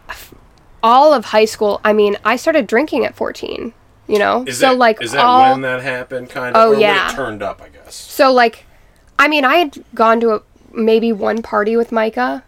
all 0.84 1.14
of 1.14 1.26
high 1.26 1.46
school. 1.46 1.82
I 1.84 1.94
mean, 1.94 2.18
I 2.24 2.36
started 2.36 2.68
drinking 2.68 3.04
at 3.06 3.16
fourteen. 3.16 3.74
You 4.08 4.20
know, 4.20 4.46
Is 4.48 4.60
so 4.60 4.68
that, 4.70 4.78
like 4.78 5.02
is 5.02 5.12
that 5.12 5.26
all 5.26 5.52
when 5.52 5.62
that 5.62 5.82
happened? 5.82 6.30
Kind 6.30 6.56
of. 6.56 6.62
Oh, 6.62 6.72
yeah. 6.72 7.12
it 7.12 7.16
turned 7.16 7.44
up, 7.44 7.62
I 7.62 7.68
guess. 7.68 7.94
so 7.94 8.32
like, 8.32 8.66
I 9.20 9.28
mean, 9.28 9.44
I 9.44 9.58
had 9.58 9.84
gone 9.94 10.22
to 10.22 10.36
a, 10.36 10.42
maybe 10.72 11.12
one 11.12 11.42
party 11.42 11.76
with 11.76 11.92
Micah 11.92 12.46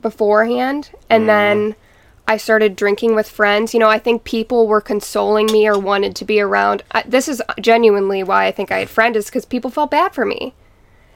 beforehand, 0.00 0.88
and 1.10 1.22
mm-hmm. 1.22 1.26
then 1.26 1.74
I 2.26 2.36
started 2.36 2.76
drinking 2.76 3.14
with 3.14 3.28
friends. 3.28 3.74
You 3.74 3.80
know, 3.80 3.88
I 3.88 3.98
think 3.98 4.24
people 4.24 4.66
were 4.66 4.80
consoling 4.80 5.46
me 5.46 5.66
or 5.68 5.78
wanted 5.78 6.14
to 6.16 6.24
be 6.24 6.40
around. 6.40 6.82
I, 6.92 7.02
this 7.02 7.28
is 7.28 7.42
genuinely 7.60 8.22
why 8.22 8.46
I 8.46 8.52
think 8.52 8.70
I 8.70 8.78
had 8.78 8.90
friends, 8.90 9.16
is 9.16 9.26
because 9.26 9.44
people 9.44 9.70
felt 9.70 9.90
bad 9.90 10.14
for 10.14 10.24
me, 10.24 10.54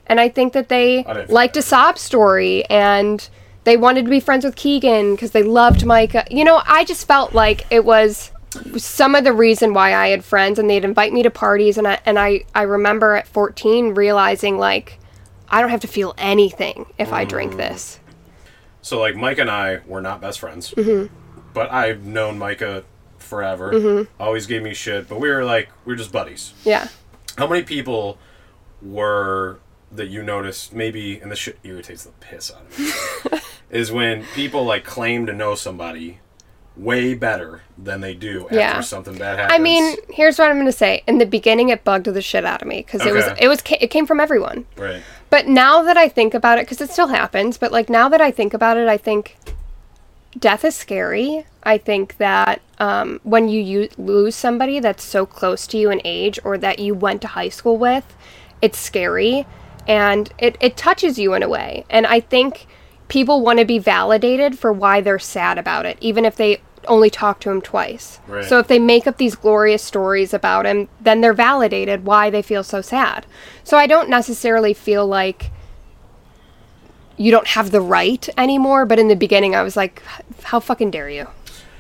and 0.07 0.21
I 0.21 0.29
think 0.29 0.53
that 0.53 0.69
they 0.69 1.05
I 1.05 1.15
didn't 1.15 1.27
feel 1.29 1.35
liked 1.35 1.57
a 1.57 1.63
sob 1.63 1.99
story 1.99 2.65
and 2.67 3.29
they 3.65 3.77
wanted 3.77 4.05
to 4.05 4.11
be 4.11 4.21
friends 4.21 4.45
with 4.45 4.55
Keegan 4.55 5.15
because 5.15 5.33
they 5.33 5.43
loved 5.43 5.85
Micah. 5.85 6.25
You 6.31 6.45
know, 6.45 6.63
I 6.67 6.85
just 6.85 7.07
felt 7.07 7.35
like 7.35 7.67
it 7.71 7.85
was 7.85 8.31
some 8.77 9.15
of 9.15 9.25
the 9.25 9.33
reason 9.33 9.75
why 9.75 9.95
I 9.95 10.09
had 10.09 10.25
friends 10.25 10.59
and 10.59 10.71
they'd 10.71 10.85
invite 10.85 11.13
me 11.13 11.23
to 11.25 11.31
parties 11.31 11.77
and 11.77 11.87
I 11.87 12.01
and 12.07 12.19
I 12.19 12.45
I 12.55 12.63
remember 12.63 13.15
at 13.15 13.27
14 13.27 13.95
realizing 13.95 14.57
like 14.57 14.99
I 15.49 15.61
don't 15.61 15.71
have 15.71 15.81
to 15.81 15.89
feel 15.89 16.15
anything 16.17 16.87
if 16.99 17.13
I 17.13 17.25
drink 17.25 17.55
mm. 17.55 17.57
this. 17.57 17.99
So 18.87 19.01
like 19.01 19.17
Mike 19.17 19.39
and 19.39 19.51
I 19.51 19.81
were 19.85 20.01
not 20.01 20.21
best 20.21 20.39
friends, 20.39 20.71
Mm-hmm. 20.71 21.13
but 21.53 21.73
I've 21.73 22.05
known 22.05 22.39
Micah 22.39 22.85
forever. 23.19 24.07
Always 24.21 24.47
gave 24.47 24.63
me 24.63 24.75
shit, 24.75 25.09
but 25.09 25.19
we 25.19 25.29
were 25.29 25.45
like 25.45 25.71
we 25.85 25.93
were 25.93 25.97
just 25.97 26.13
buddies. 26.13 26.53
Yeah. 26.65 26.87
How 27.37 27.49
many 27.49 27.65
people 27.65 28.17
were 28.81 29.59
that 29.91 30.07
you 30.07 30.23
noticed 30.23 30.73
maybe 30.73 31.19
and 31.19 31.33
this 31.33 31.39
shit 31.41 31.59
irritates 31.65 32.05
the 32.05 32.13
piss 32.21 32.53
out 32.53 32.63
of 32.63 32.79
me 33.33 33.39
is 33.71 33.91
when 33.91 34.25
people 34.35 34.65
like 34.65 34.85
claim 34.85 35.27
to 35.27 35.33
know 35.33 35.57
somebody 35.57 36.21
way 36.77 37.15
better 37.15 37.63
than 37.79 38.01
they 38.03 38.15
do 38.15 38.45
after 38.45 38.55
Yeah. 38.57 38.81
something 38.83 39.17
bad 39.17 39.39
happens. 39.39 39.59
I 39.59 39.63
mean, 39.63 39.97
here's 40.11 40.39
what 40.39 40.49
I'm 40.51 40.57
going 40.57 40.67
to 40.67 40.73
say. 40.73 41.03
In 41.09 41.19
the 41.19 41.25
beginning 41.27 41.71
it 41.71 41.83
bugged 41.85 42.07
the 42.07 42.23
shit 42.23 42.45
out 42.45 42.63
of 42.63 42.69
me 42.69 42.83
cuz 42.85 43.05
it 43.05 43.13
was 43.15 43.25
it 43.41 43.49
was 43.49 43.61
it 43.81 43.89
came 43.89 44.07
from 44.07 44.21
everyone. 44.21 44.67
right. 44.77 45.03
But 45.29 45.49
now 45.49 45.83
that 45.83 45.97
I 45.97 46.09
think 46.09 46.35
about 46.35 46.59
it, 46.59 46.67
because 46.67 46.81
it 46.81 46.91
still 46.91 47.09
happens, 47.09 47.59
but 47.59 47.73
like 47.73 47.89
now 47.89 48.09
that 48.09 48.21
I 48.21 48.31
think 48.31 48.55
about 48.55 48.77
it, 48.77 48.89
I 48.89 48.97
think 48.97 49.37
death 50.39 50.65
is 50.65 50.75
scary. 50.75 51.47
I 51.63 51.79
think 51.79 52.19
that 52.19 52.61
um, 52.79 53.21
when 53.25 53.49
you 53.49 53.61
u- 53.61 53.89
lose 53.99 54.37
somebody 54.37 54.81
that's 54.81 55.03
so 55.03 55.27
close 55.27 55.67
to 55.69 55.79
you 55.79 55.91
in 55.91 56.01
age 56.05 56.39
or 56.45 56.59
that 56.59 56.79
you 56.79 56.95
went 56.95 57.23
to 57.23 57.29
high 57.29 57.49
school 57.49 57.77
with, 57.77 58.15
it's 58.63 58.79
scary 58.79 59.47
and 59.89 60.33
it, 60.39 60.57
it 60.61 60.77
touches 60.77 61.19
you 61.19 61.35
in 61.35 61.43
a 61.43 61.49
way. 61.49 61.85
And 61.91 62.07
I 62.07 62.21
think 62.21 62.67
people 63.09 63.41
want 63.41 63.59
to 63.59 63.65
be 63.65 63.79
validated 63.79 64.59
for 64.59 64.73
why 64.73 65.01
they're 65.01 65.19
sad 65.19 65.59
about 65.59 65.87
it, 65.87 65.97
even 66.01 66.25
if 66.25 66.37
they 66.37 66.61
only 66.87 67.11
talk 67.11 67.41
to 67.41 67.51
him 67.51 67.61
twice. 67.61 68.21
Right. 68.27 68.45
So 68.45 68.59
if 68.59 68.69
they 68.69 68.79
make 68.79 69.07
up 69.07 69.17
these 69.19 69.35
glorious 69.35 69.83
stories 69.83 70.33
about 70.35 70.67
him, 70.67 70.89
then 71.01 71.21
they're 71.21 71.33
validated 71.33 72.05
why 72.05 72.31
they 72.31 72.43
feel 72.43 72.63
so 72.63 72.81
sad. 72.81 73.27
So 73.65 73.77
I 73.77 73.87
don't 73.87 74.09
necessarily 74.09 74.75
feel 74.75 75.07
like 75.07 75.51
you 77.17 77.31
don't 77.31 77.49
have 77.49 77.71
the 77.71 77.81
right 77.81 78.29
anymore, 78.37 78.85
but 78.85 78.99
in 78.99 79.09
the 79.09 79.17
beginning 79.17 79.55
I 79.55 79.63
was 79.63 79.77
like, 79.77 80.03
how 80.43 80.61
fucking 80.61 80.91
dare 80.91 81.09
you? 81.09 81.29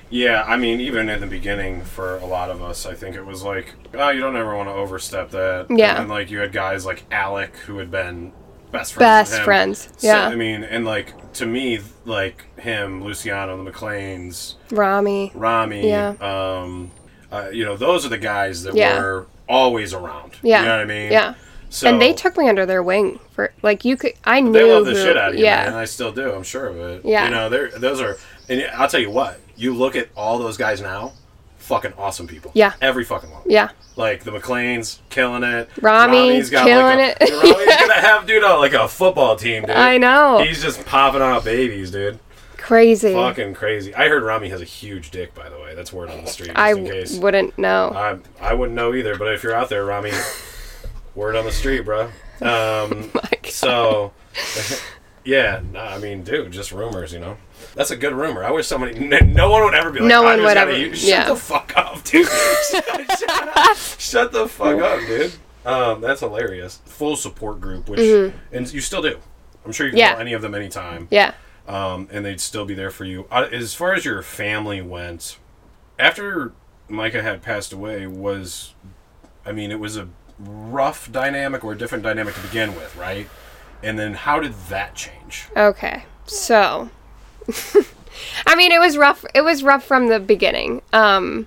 Yeah, 0.08 0.44
I 0.46 0.56
mean, 0.56 0.80
even 0.80 1.08
in 1.08 1.20
the 1.20 1.26
beginning, 1.26 1.82
for 1.82 2.18
a 2.18 2.26
lot 2.26 2.48
of 2.48 2.62
us, 2.62 2.86
I 2.86 2.94
think 2.94 3.16
it 3.16 3.26
was 3.26 3.42
like, 3.42 3.74
oh, 3.92 4.10
you 4.10 4.20
don't 4.20 4.36
ever 4.36 4.56
want 4.56 4.68
to 4.68 4.72
overstep 4.72 5.30
that. 5.30 5.66
Yeah. 5.68 6.00
And 6.00 6.08
like 6.08 6.30
you 6.30 6.38
had 6.38 6.52
guys 6.52 6.86
like 6.86 7.04
Alec 7.10 7.56
who 7.56 7.78
had 7.78 7.90
been 7.90 8.32
best 8.78 8.94
friends. 8.94 9.30
Best 9.30 9.42
friends, 9.42 9.88
So, 9.98 10.06
yeah. 10.08 10.26
I 10.28 10.34
mean, 10.34 10.64
and 10.64 10.84
like 10.84 11.32
to 11.34 11.46
me, 11.46 11.80
like 12.04 12.44
him, 12.58 13.02
Luciano, 13.04 13.62
the 13.62 13.70
McLeans, 13.70 14.54
Rami. 14.70 15.32
Rami, 15.34 15.88
Yeah. 15.88 16.14
um, 16.20 16.90
uh, 17.32 17.48
you 17.52 17.64
know, 17.64 17.76
those 17.76 18.06
are 18.06 18.08
the 18.08 18.18
guys 18.18 18.62
that 18.62 18.74
Yeah. 18.74 18.98
were 19.00 19.26
always 19.48 19.92
around. 19.94 20.32
Yeah. 20.42 20.60
You 20.60 20.66
know 20.66 20.72
what 20.72 20.80
I 20.80 20.84
mean? 20.84 21.12
Yeah. 21.12 21.34
So 21.68 21.88
and 21.88 22.00
they 22.00 22.12
took 22.12 22.36
me 22.38 22.48
under 22.48 22.64
their 22.64 22.82
wing 22.82 23.18
for 23.32 23.52
like 23.62 23.84
you 23.84 23.96
could. 23.96 24.12
I 24.24 24.40
knew. 24.40 24.52
they 24.52 24.72
love 24.72 24.86
the 24.86 24.92
who- 24.92 25.02
shit 25.02 25.16
out 25.16 25.30
of 25.32 25.38
you, 25.38 25.44
yeah. 25.44 25.64
man. 25.64 25.74
I 25.74 25.84
still 25.84 26.12
do. 26.12 26.32
I'm 26.32 26.44
sure 26.44 26.66
of 26.68 26.76
it. 26.78 27.04
Yeah. 27.04 27.24
You 27.24 27.30
know, 27.32 27.48
they're 27.48 27.68
those 27.70 28.00
are, 28.00 28.16
and 28.48 28.62
I'll 28.74 28.88
tell 28.88 29.00
you 29.00 29.10
what. 29.10 29.40
You 29.56 29.74
look 29.74 29.96
at 29.96 30.08
all 30.16 30.38
those 30.38 30.56
guys 30.56 30.80
now, 30.80 31.12
fucking 31.66 31.94
awesome 31.98 32.28
people. 32.28 32.52
Yeah. 32.54 32.74
Every 32.80 33.04
fucking 33.04 33.30
one. 33.30 33.42
Yeah. 33.46 33.70
Like 33.96 34.22
the 34.22 34.30
McLeans, 34.30 35.00
killing 35.08 35.42
it. 35.42 35.68
Rami, 35.80 36.30
Rami's 36.30 36.48
got 36.48 36.64
killing 36.64 36.98
like 36.98 37.20
a, 37.20 37.24
it. 37.24 37.30
Rami's 37.42 37.76
gonna 37.76 38.00
have 38.00 38.26
dude 38.26 38.44
on 38.44 38.60
like 38.60 38.72
a 38.72 38.86
football 38.86 39.34
team, 39.36 39.62
dude. 39.62 39.70
I 39.72 39.98
know. 39.98 40.38
He's 40.38 40.62
just 40.62 40.84
popping 40.86 41.22
out 41.22 41.44
babies, 41.44 41.90
dude. 41.90 42.20
Crazy. 42.56 43.12
Fucking 43.12 43.54
crazy. 43.54 43.94
I 43.94 44.08
heard 44.08 44.22
Rami 44.22 44.48
has 44.50 44.60
a 44.60 44.64
huge 44.64 45.10
dick, 45.10 45.34
by 45.34 45.48
the 45.48 45.58
way. 45.58 45.74
That's 45.74 45.92
word 45.92 46.10
on 46.10 46.24
the 46.24 46.30
street, 46.30 46.52
I 46.54 46.74
wouldn't 46.74 47.58
know. 47.58 47.92
I 47.94 48.50
I 48.50 48.54
wouldn't 48.54 48.76
know 48.76 48.94
either, 48.94 49.16
but 49.16 49.32
if 49.34 49.42
you're 49.42 49.54
out 49.54 49.68
there, 49.68 49.84
Rami, 49.84 50.12
word 51.14 51.34
on 51.34 51.44
the 51.44 51.52
street, 51.52 51.82
bro. 51.82 52.10
Um, 52.42 53.10
My 53.14 53.30
God. 53.42 53.46
so, 53.46 54.12
yeah, 55.24 55.62
I 55.74 55.96
mean, 55.96 56.22
dude, 56.22 56.52
just 56.52 56.70
rumors, 56.70 57.14
you 57.14 57.18
know. 57.18 57.38
That's 57.74 57.90
a 57.90 57.96
good 57.96 58.12
rumor. 58.12 58.44
I 58.44 58.50
wish 58.50 58.66
somebody, 58.66 58.94
n- 58.96 59.32
no 59.34 59.50
one 59.50 59.64
would 59.64 59.74
ever 59.74 59.90
be 59.90 60.00
like, 60.00 60.08
No 60.08 60.22
one 60.22 60.42
would 60.42 60.56
ever- 60.56 60.76
use-" 60.76 61.00
Shut 61.00 61.08
yeah. 61.08 61.28
the 61.28 61.36
fuck 61.36 61.72
up, 61.76 62.02
dude. 62.04 62.26
shut, 62.70 63.76
shut 63.98 64.32
the 64.32 64.48
fuck 64.48 64.80
up, 64.80 65.00
dude. 65.06 65.32
Um, 65.64 66.00
that's 66.00 66.20
hilarious. 66.20 66.80
Full 66.86 67.16
support 67.16 67.60
group, 67.60 67.88
which, 67.88 68.32
and 68.52 68.72
you 68.72 68.80
still 68.80 69.02
do. 69.02 69.18
I'm 69.64 69.72
sure 69.72 69.86
you 69.86 69.92
can 69.92 69.98
Mm-hmm. 69.98 69.98
Yeah. 69.98 70.12
call 70.12 70.20
any 70.20 70.32
of 70.32 70.42
them 70.42 70.54
anytime 70.54 71.08
yeah. 71.10 71.34
um, 71.66 72.08
and 72.12 72.24
they'd 72.24 72.40
still 72.40 72.64
be 72.64 72.74
there 72.74 72.90
for 72.92 73.04
you. 73.04 73.26
Uh, 73.32 73.48
as 73.50 73.74
far 73.74 73.94
as 73.94 74.04
your 74.04 74.22
family 74.22 74.80
went, 74.80 75.38
after 75.98 76.52
Micah 76.88 77.20
had 77.22 77.42
passed 77.42 77.72
away, 77.72 78.06
was 78.06 78.74
I 79.44 79.50
mean, 79.52 79.72
it 79.72 79.80
was 79.80 79.96
a 79.96 80.08
rough 80.38 81.10
dynamic 81.10 81.64
or 81.64 81.72
a 81.72 81.76
different 81.78 82.04
dynamic 82.04 82.34
to 82.34 82.40
begin 82.42 82.76
with, 82.76 82.94
right? 82.96 83.28
And 83.82 83.98
then 83.98 84.14
how 84.14 84.38
did 84.38 84.52
that 84.68 84.94
change? 84.94 85.46
Okay. 85.56 86.04
So, 86.26 86.90
I 88.46 88.54
mean, 88.56 88.72
it 88.72 88.78
was 88.80 88.96
rough. 88.96 89.24
It 89.34 89.42
was 89.42 89.62
rough 89.62 89.84
from 89.84 90.08
the 90.08 90.18
beginning. 90.20 90.82
Um, 90.92 91.46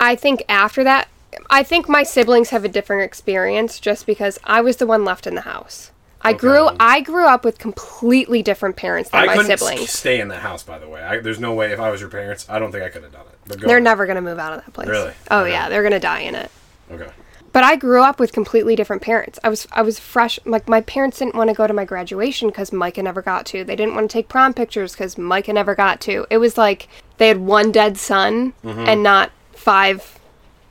I 0.00 0.14
think 0.16 0.42
after 0.48 0.84
that, 0.84 1.08
I 1.50 1.62
think 1.62 1.88
my 1.88 2.02
siblings 2.02 2.50
have 2.50 2.64
a 2.64 2.68
different 2.68 3.02
experience 3.02 3.78
just 3.80 4.06
because 4.06 4.38
I 4.44 4.60
was 4.60 4.76
the 4.76 4.86
one 4.86 5.04
left 5.04 5.26
in 5.26 5.34
the 5.34 5.42
house. 5.42 5.90
I 6.22 6.32
grew. 6.32 6.70
I 6.80 7.00
grew 7.02 7.26
up 7.26 7.44
with 7.44 7.58
completely 7.58 8.42
different 8.42 8.74
parents 8.76 9.10
than 9.10 9.20
I 9.22 9.26
my 9.26 9.36
couldn't 9.36 9.58
siblings. 9.58 9.90
stay 9.90 10.20
in 10.20 10.28
that 10.28 10.40
house, 10.42 10.62
by 10.64 10.78
the 10.78 10.88
way. 10.88 11.00
I, 11.02 11.18
there's 11.20 11.38
no 11.38 11.54
way 11.54 11.72
if 11.72 11.78
I 11.78 11.90
was 11.90 12.00
your 12.00 12.10
parents, 12.10 12.46
I 12.48 12.58
don't 12.58 12.72
think 12.72 12.82
I 12.82 12.88
could 12.88 13.04
have 13.04 13.12
done 13.12 13.26
it. 13.26 13.38
But 13.46 13.60
go 13.60 13.66
They're 13.68 13.76
on. 13.76 13.84
never 13.84 14.06
gonna 14.06 14.22
move 14.22 14.38
out 14.38 14.52
of 14.54 14.64
that 14.64 14.72
place. 14.72 14.88
Really? 14.88 15.12
Oh 15.30 15.42
Okay. 15.42 15.52
yeah, 15.52 15.68
they're 15.68 15.84
gonna 15.84 16.00
die 16.00 16.20
in 16.20 16.34
it. 16.34 16.50
okay. 16.90 17.10
But 17.56 17.64
I 17.64 17.76
grew 17.76 18.02
up 18.02 18.20
with 18.20 18.32
completely 18.32 18.76
different 18.76 19.00
parents. 19.00 19.38
I 19.42 19.48
was 19.48 19.66
I 19.72 19.80
was 19.80 19.98
fresh. 19.98 20.38
Like 20.44 20.68
my 20.68 20.82
parents 20.82 21.20
didn't 21.20 21.36
want 21.36 21.48
to 21.48 21.56
go 21.56 21.66
to 21.66 21.72
my 21.72 21.86
graduation 21.86 22.48
because 22.48 22.70
Micah 22.70 23.02
never 23.02 23.22
got 23.22 23.46
to. 23.46 23.64
They 23.64 23.74
didn't 23.74 23.94
want 23.94 24.10
to 24.10 24.12
take 24.12 24.28
prom 24.28 24.52
pictures 24.52 24.92
because 24.92 25.16
Micah 25.16 25.54
never 25.54 25.74
got 25.74 25.98
to. 26.02 26.26
It 26.28 26.36
was 26.36 26.58
like 26.58 26.86
they 27.16 27.28
had 27.28 27.38
one 27.38 27.72
dead 27.72 27.96
son 27.96 28.52
Mm-hmm. 28.62 28.80
and 28.80 29.02
not 29.02 29.30
five 29.54 30.18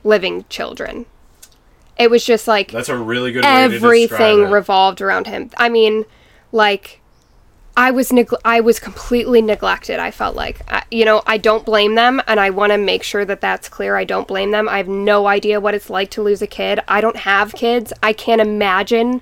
living 0.04 0.44
children. 0.48 1.06
It 1.98 2.08
was 2.08 2.24
just 2.24 2.46
like 2.46 2.70
That's 2.70 2.88
a 2.88 2.96
really 2.96 3.32
good 3.32 3.42
way 3.42 3.62
to 3.62 3.68
describe 3.68 3.82
everything 3.82 4.52
revolved 4.52 5.00
around 5.00 5.26
him. 5.26 5.50
I 5.56 5.68
mean, 5.68 6.04
like 6.52 7.00
I 7.76 7.90
was 7.90 8.12
neg- 8.12 8.30
I 8.44 8.60
was 8.60 8.80
completely 8.80 9.42
neglected. 9.42 9.98
I 9.98 10.10
felt 10.10 10.34
like 10.34 10.60
I, 10.68 10.82
you 10.90 11.04
know 11.04 11.22
I 11.26 11.36
don't 11.36 11.64
blame 11.64 11.94
them, 11.94 12.22
and 12.26 12.40
I 12.40 12.50
want 12.50 12.72
to 12.72 12.78
make 12.78 13.02
sure 13.02 13.24
that 13.26 13.40
that's 13.40 13.68
clear. 13.68 13.96
I 13.96 14.04
don't 14.04 14.26
blame 14.26 14.50
them. 14.50 14.68
I 14.68 14.78
have 14.78 14.88
no 14.88 15.26
idea 15.26 15.60
what 15.60 15.74
it's 15.74 15.90
like 15.90 16.10
to 16.12 16.22
lose 16.22 16.40
a 16.40 16.46
kid. 16.46 16.80
I 16.88 17.00
don't 17.00 17.16
have 17.16 17.52
kids. 17.52 17.92
I 18.02 18.12
can't 18.14 18.40
imagine 18.40 19.20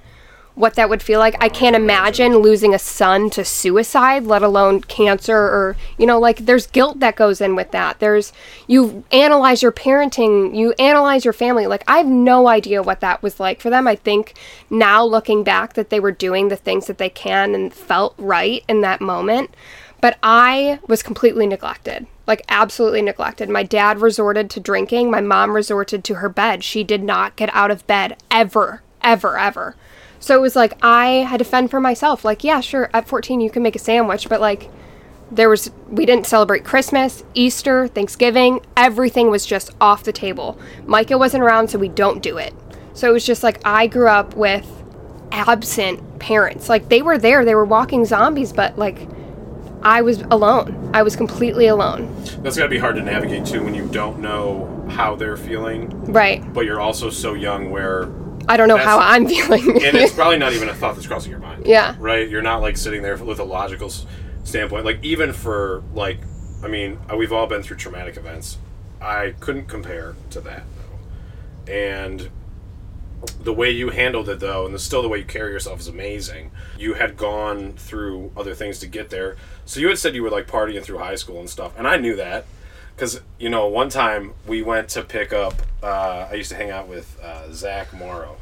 what 0.55 0.75
that 0.75 0.89
would 0.89 1.03
feel 1.03 1.19
like. 1.19 1.35
I 1.41 1.49
can't 1.49 1.75
imagine 1.75 2.37
losing 2.39 2.75
a 2.75 2.79
son 2.79 3.29
to 3.31 3.45
suicide, 3.45 4.25
let 4.25 4.43
alone 4.43 4.81
cancer 4.83 5.37
or, 5.37 5.77
you 5.99 6.07
know, 6.07 6.21
like 6.21 6.47
there's 6.47 6.69
guilt 6.69 7.01
that 7.01 7.17
goes 7.17 7.41
in 7.41 7.57
with 7.57 7.73
that. 7.73 7.99
There's, 7.99 8.33
you 8.69 9.03
analyze 9.11 9.63
your 9.63 9.73
parenting, 9.73 10.57
you 10.57 10.73
analyze 10.79 11.25
your 11.25 11.33
family. 11.33 11.67
Like, 11.67 11.83
I 11.89 11.99
have 11.99 12.07
no 12.07 12.47
idea 12.47 12.83
what 12.83 13.01
that 13.01 13.23
was 13.23 13.41
like 13.41 13.61
for 13.61 13.69
them. 13.69 13.89
I 13.89 13.97
think 13.97 14.35
now 14.71 15.05
looking 15.05 15.43
back 15.43 15.73
that 15.75 15.91
they 15.91 15.99
were 15.99 16.13
doing 16.13 16.49
the 16.49 16.57
things 16.57 16.87
that 16.87 16.99
they 16.99 17.11
can 17.11 17.55
and 17.55 17.75
felt 17.75 18.15
right 18.17 18.63
in 18.69 18.81
that 18.83 19.01
moment. 19.01 19.55
But 20.01 20.19
I 20.23 20.81
was 20.87 21.03
completely 21.03 21.47
neglected, 21.47 22.07
like 22.27 22.43
absolutely 22.49 23.01
neglected. 23.03 23.49
My 23.49 23.63
dad 23.63 24.01
resorted 24.01 24.51
to 24.51 24.61
drinking. 24.61 25.11
My 25.11 25.23
mom 25.23 25.57
resorted 25.57 26.05
to 26.05 26.17
her 26.17 26.29
bed. 26.29 26.63
She 26.63 26.85
did 26.85 27.03
not 27.03 27.37
get 27.37 27.49
out 27.55 27.71
of 27.71 27.87
bed 27.87 28.19
ever, 28.31 28.83
ever, 29.03 29.39
ever. 29.39 29.75
So 30.25 30.35
it 30.35 30.41
was 30.41 30.57
like 30.57 30.73
I 30.83 31.27
had 31.29 31.37
to 31.41 31.45
fend 31.45 31.71
for 31.71 31.81
myself. 31.81 32.25
Like, 32.25 32.43
yeah, 32.43 32.61
sure, 32.61 32.89
at 32.95 33.07
14 33.07 33.43
you 33.43 33.51
can 33.51 33.63
make 33.63 33.77
a 33.77 33.79
sandwich, 33.79 34.27
but 34.27 34.41
like 34.41 34.71
there 35.31 35.51
was 35.51 35.71
we 35.91 36.07
didn't 36.07 36.27
celebrate 36.27 36.65
Christmas, 36.65 37.23
Easter, 37.35 37.89
Thanksgiving. 37.89 38.65
Everything 38.75 39.31
was 39.31 39.45
just 39.45 39.73
off 39.83 40.03
the 40.03 40.13
table. 40.13 40.59
Micah 40.87 41.19
wasn't 41.19 41.43
around, 41.43 41.69
so 41.69 41.79
we 41.79 41.89
don't 41.89 42.23
do 42.23 42.39
it. 42.39 42.55
So 42.95 43.11
it 43.11 43.13
was 43.13 43.27
just 43.27 43.43
like 43.43 43.61
I 43.67 43.87
grew 43.87 44.09
up 44.09 44.35
with 44.35 44.67
absent 45.31 46.21
parents. 46.21 46.71
Like 46.71 46.89
they 46.89 47.03
were 47.03 47.19
there, 47.19 47.45
they 47.45 47.55
were 47.55 47.67
walking 47.67 48.07
zombies, 48.07 48.51
but 48.51 48.79
like 48.79 49.07
I 49.83 50.01
was 50.01 50.23
alone. 50.31 50.91
I 50.95 51.03
was 51.03 51.17
completely 51.17 51.67
alone. 51.67 52.11
That's 52.39 52.57
got 52.57 52.63
to 52.65 52.71
be 52.71 52.79
hard 52.79 52.97
to 52.97 53.03
navigate 53.03 53.45
too 53.45 53.63
when 53.63 53.75
you 53.75 53.87
don't 53.89 54.21
know 54.21 54.87
how 54.89 55.17
they're 55.17 55.37
feeling, 55.37 55.91
Right. 56.11 56.41
but 56.55 56.65
you're 56.65 56.81
also 56.81 57.11
so 57.11 57.35
young 57.35 57.71
where 57.71 58.09
I 58.49 58.57
don't 58.57 58.69
know 58.69 58.77
how 58.77 58.99
I'm 58.99 59.27
feeling. 59.29 59.71
and 59.85 59.97
it's 59.97 60.15
probably 60.15 60.39
not 60.39 60.53
even 60.53 60.69
a 60.69 60.75
thought 60.75 60.95
that's 60.95 61.07
crossing 61.07 61.31
your 61.31 61.41
mind. 61.41 61.67
Yeah. 61.67 61.97
Right? 61.99 62.29
You're 62.29 62.43
not 62.43 62.61
like 62.63 62.77
sitting 62.77 63.03
there 63.03 63.17
with 63.17 63.39
a 63.39 63.45
logical 63.45 63.89
s- 63.89 64.07
standpoint. 64.45 64.85
Like 64.85 65.03
even 65.03 65.33
for 65.33 65.83
like, 65.95 66.19
I 66.63 66.69
mean, 66.69 66.99
uh, 67.11 67.17
we've 67.17 67.33
all 67.33 67.47
been 67.47 67.63
through 67.63 67.77
traumatic 67.79 68.17
events. 68.17 68.59
I 69.01 69.35
couldn't 69.41 69.67
compare 69.67 70.15
to 70.31 70.41
that 70.43 70.63
though, 70.77 71.73
and 71.73 72.31
the 73.41 73.53
way 73.55 73.71
you 73.71 73.91
handled 73.91 74.29
it 74.29 74.41
though, 74.41 74.67
and 74.67 74.75
the, 74.75 74.79
still 74.79 75.01
the 75.03 75.09
way 75.09 75.19
you 75.19 75.25
carry 75.25 75.51
yourself 75.53 75.81
is 75.81 75.89
amazing. 75.89 76.51
You 76.79 76.95
had 76.95 77.17
gone 77.17 77.73
through 77.73 78.33
other 78.37 78.55
things 78.55 78.79
to 78.81 78.87
get 78.87 79.11
there. 79.11 79.37
So 79.65 79.81
you 79.81 79.89
had 79.89 79.99
said 79.99 80.15
you 80.15 80.23
were 80.23 80.31
like 80.31 80.47
partying 80.47 80.83
through 80.83 80.99
high 80.99 81.15
school 81.17 81.39
and 81.41 81.49
stuff, 81.49 81.73
and 81.79 81.87
I 81.89 81.97
knew 81.97 82.17
that 82.17 82.45
because 82.95 83.21
you 83.39 83.49
know 83.49 83.67
one 83.67 83.89
time 83.89 84.33
we 84.47 84.63
went 84.63 84.89
to 84.91 85.03
pick 85.03 85.33
up. 85.33 85.55
Uh, 85.83 86.29
I 86.31 86.35
used 86.35 86.51
to 86.51 86.57
hang 86.57 86.71
out 86.71 86.89
with 86.89 87.19
uh, 87.23 87.53
Zach 87.53 87.93
Morrow, 87.93 88.37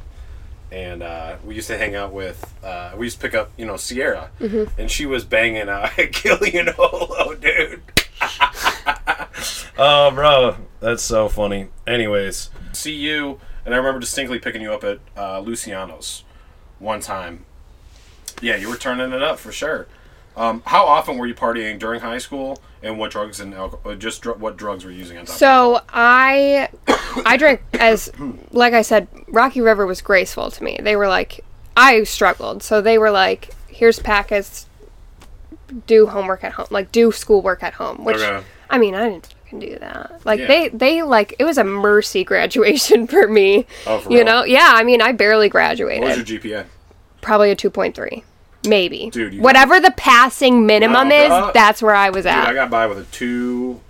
and 0.71 1.03
uh, 1.03 1.37
we 1.45 1.55
used 1.55 1.69
to 1.69 1.79
hang 1.79 1.95
out 1.95 2.12
with. 2.12 2.55
Uh, 2.62 2.93
we 2.97 3.07
used 3.07 3.21
to 3.21 3.23
pick 3.29 3.35
up, 3.35 3.51
you 3.57 3.67
know, 3.67 3.77
Sierra, 3.77 4.31
and 4.79 4.91
she 4.91 5.07
was 5.07 5.25
banging 5.25 5.69
uh, 5.69 5.88
Gillian 6.12 6.69
Holo, 6.69 7.35
dude. 7.35 7.83
oh, 9.79 10.11
bro, 10.15 10.57
that's 10.81 11.03
so 11.03 11.29
funny. 11.29 11.69
Anyways, 11.87 12.51
see 12.73 12.95
you, 12.95 13.41
and 13.65 13.75
I 13.75 13.79
remember 13.79 14.01
distinctly 14.01 14.38
picking 14.38 14.62
you 14.62 14.73
up 14.73 14.85
at 14.85 14.99
uh, 15.17 15.41
Luciano's 15.41 16.25
one 16.79 17.01
time. 17.01 17.45
Yeah, 18.41 18.57
you 18.57 18.69
were 18.69 18.77
turning 18.77 19.12
it 19.12 19.23
up 19.23 19.38
for 19.38 19.53
sure. 19.53 19.87
Um, 20.37 20.62
how 20.66 20.85
often 20.87 21.18
were 21.18 21.27
you 21.27 21.35
partying 21.35 21.79
during 21.79 22.01
high 22.01 22.18
school, 22.18 22.59
and 22.83 22.99
what 22.99 23.11
drugs 23.11 23.38
and 23.40 23.53
alcohol? 23.55 23.95
Just 23.97 24.23
dr- 24.23 24.40
what 24.40 24.57
drugs 24.57 24.85
were 24.85 24.90
you 24.90 24.99
using 24.99 25.18
on 25.18 25.27
top? 25.27 25.37
So 25.37 25.81
I, 25.90 26.68
I 27.27 27.37
drank 27.37 27.61
as, 27.75 28.11
like 28.51 28.73
I 28.73 28.83
said, 28.83 29.09
Rocky 29.29 29.61
River 29.61 29.87
was 29.87 30.01
graceful 30.01 30.51
to 30.51 30.64
me. 30.64 30.79
They 30.83 30.97
were 30.97 31.09
like, 31.09 31.45
I 31.77 32.05
struggled, 32.05 32.62
so 32.62 32.81
they 32.81 32.97
were 32.99 33.11
like, 33.11 33.51
here's 33.68 33.99
packets, 33.99 34.66
do 35.87 36.07
homework 36.07 36.45
at 36.45 36.53
home, 36.53 36.66
like 36.71 36.92
do 36.92 37.12
schoolwork 37.12 37.62
at 37.62 37.75
home. 37.75 38.05
Which 38.05 38.16
Okay. 38.18 38.45
I 38.71 38.79
mean, 38.79 38.95
I 38.95 39.09
didn't 39.09 39.27
fucking 39.45 39.59
do 39.61 39.79
that. 39.81 40.21
Like 40.25 40.40
Yeah. 40.40 40.47
they, 40.47 40.68
they 40.68 41.03
like 41.03 41.35
it 41.38 41.45
was 41.45 41.59
a 41.59 41.64
mercy 41.64 42.25
graduation 42.33 43.07
for 43.07 43.29
me. 43.29 43.66
Oh, 43.87 43.99
for 43.99 44.11
you 44.11 44.18
real? 44.18 44.27
know, 44.27 44.45
yeah. 44.45 44.71
I 44.75 44.83
mean, 44.83 45.03
I 45.03 45.12
barely 45.12 45.49
graduated. 45.51 46.03
what 46.03 46.16
was 46.18 46.31
your 46.31 46.40
GPA? 46.40 46.66
Probably 47.21 47.51
a 47.51 47.55
two 47.57 47.71
point 47.71 47.95
three, 47.95 48.25
maybe. 48.66 49.11
Dude, 49.11 49.38
whatever 49.40 49.81
the 49.81 49.90
passing 49.92 50.66
minimum 50.66 51.09
No, 51.09 51.14
is, 51.16 51.29
duh. 51.29 51.51
that's 51.53 51.83
where 51.83 51.94
I 51.94 52.11
was 52.11 52.25
Dude, 52.25 52.33
at. 52.33 52.48
I 52.48 52.55
got 52.55 52.70
by 52.70 52.87
with 52.87 52.98
a 52.98 53.05
two. 53.05 53.81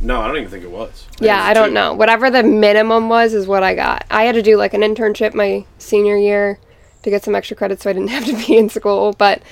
No, 0.00 0.20
I 0.20 0.26
don't 0.28 0.38
even 0.38 0.50
think 0.50 0.64
it 0.64 0.70
was. 0.70 1.06
it 1.20 1.26
Yeah, 1.26 1.42
I 1.42 1.54
don't 1.54 1.68
two. 1.68 1.74
know. 1.74 1.94
Whatever 1.94 2.30
the 2.30 2.42
minimum 2.42 3.08
was 3.08 3.34
is 3.34 3.46
what 3.46 3.62
I 3.62 3.74
got. 3.74 4.04
I 4.10 4.24
had 4.24 4.34
to 4.34 4.42
do 4.42 4.56
like 4.56 4.74
an 4.74 4.80
internship 4.80 5.34
my 5.34 5.64
senior 5.78 6.16
year 6.16 6.58
to 7.02 7.10
get 7.10 7.24
some 7.24 7.34
extra 7.34 7.56
credit 7.56 7.80
so 7.82 7.90
I 7.90 7.92
didn't 7.92 8.08
have 8.16 8.24
to 8.26 8.36
be 8.46 8.56
in 8.56 8.68
school, 8.68 9.12
but 9.12 9.42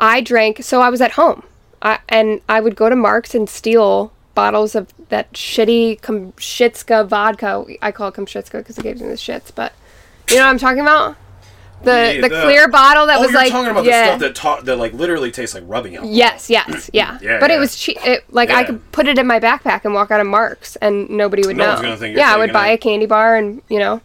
I 0.00 0.20
drank 0.20 0.62
so 0.62 0.80
I 0.80 0.90
was 0.90 1.00
at 1.00 1.12
home. 1.12 1.42
I, 1.82 1.98
and 2.08 2.40
I 2.48 2.60
would 2.60 2.76
go 2.76 2.88
to 2.90 2.96
Marc's 2.96 3.34
and 3.34 3.48
steal 3.48 4.12
bottles 4.34 4.74
of 4.74 4.92
that 5.08 5.32
shitty 5.32 6.00
Kamshitska 6.02 7.06
vodka. 7.08 7.64
I 7.82 7.90
call 7.90 8.08
it 8.08 8.14
Kamshitska 8.14 8.52
because 8.52 8.78
it 8.78 8.82
gives 8.82 9.00
me 9.02 9.08
the 9.08 9.14
shits, 9.14 9.50
but 9.54 9.72
you 10.30 10.36
know 10.36 10.44
what 10.44 10.50
I'm 10.50 10.58
talking 10.58 10.80
about? 10.80 11.16
The 11.82 12.18
the, 12.20 12.28
the- 12.28 12.42
clear 12.42 12.68
bottle 12.68 13.06
that 13.06 13.18
oh, 13.18 13.22
was 13.22 13.30
you're 13.30 13.40
like 13.40 13.52
talking 13.52 13.70
about 13.70 13.84
yeah. 13.84 14.02
the 14.02 14.06
stuff 14.06 14.20
that 14.20 14.34
ta- 14.34 14.60
that 14.62 14.76
like 14.76 14.92
literally 14.92 15.30
tastes 15.30 15.54
like 15.54 15.64
rubbing 15.66 15.96
alcohol. 15.96 16.14
Yes, 16.14 16.50
yes, 16.50 16.90
yeah. 16.92 17.18
Yeah, 17.22 17.40
but 17.40 17.50
yeah. 17.50 17.56
it 17.56 17.58
was 17.58 17.76
cheap. 17.76 17.96
It, 18.04 18.24
like 18.30 18.50
I 18.50 18.64
could 18.64 18.92
put 18.92 19.08
it 19.08 19.18
in 19.18 19.26
my 19.26 19.40
backpack 19.40 19.84
and 19.84 19.94
walk 19.94 20.10
out 20.10 20.20
of 20.20 20.26
Marc's, 20.26 20.76
and 20.76 21.08
nobody 21.08 21.46
would 21.46 21.56
No 21.56 21.64
know. 21.64 21.70
one's 21.70 21.82
gonna 21.82 21.96
think 21.96 22.16
yeah, 22.16 22.34
I 22.34 22.38
would 22.38 22.52
buy 22.52 22.68
it. 22.68 22.74
a 22.74 22.78
candy 22.78 23.06
bar, 23.06 23.36
and 23.36 23.62
you 23.68 23.78
know, 23.78 24.00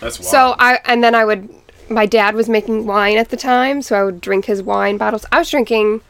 That's 0.00 0.18
wild. 0.20 0.30
So 0.30 0.54
I 0.58 0.78
and 0.84 1.02
then 1.02 1.14
I 1.14 1.24
would 1.24 1.48
my 1.88 2.06
dad 2.06 2.34
was 2.34 2.48
making 2.48 2.86
wine 2.86 3.16
at 3.16 3.30
the 3.30 3.36
time, 3.36 3.82
so 3.82 3.98
I 3.98 4.04
would 4.04 4.20
drink 4.20 4.46
his 4.46 4.62
wine 4.62 4.96
bottles. 4.96 5.24
I 5.32 5.38
was 5.38 5.50
drinking 5.50 6.02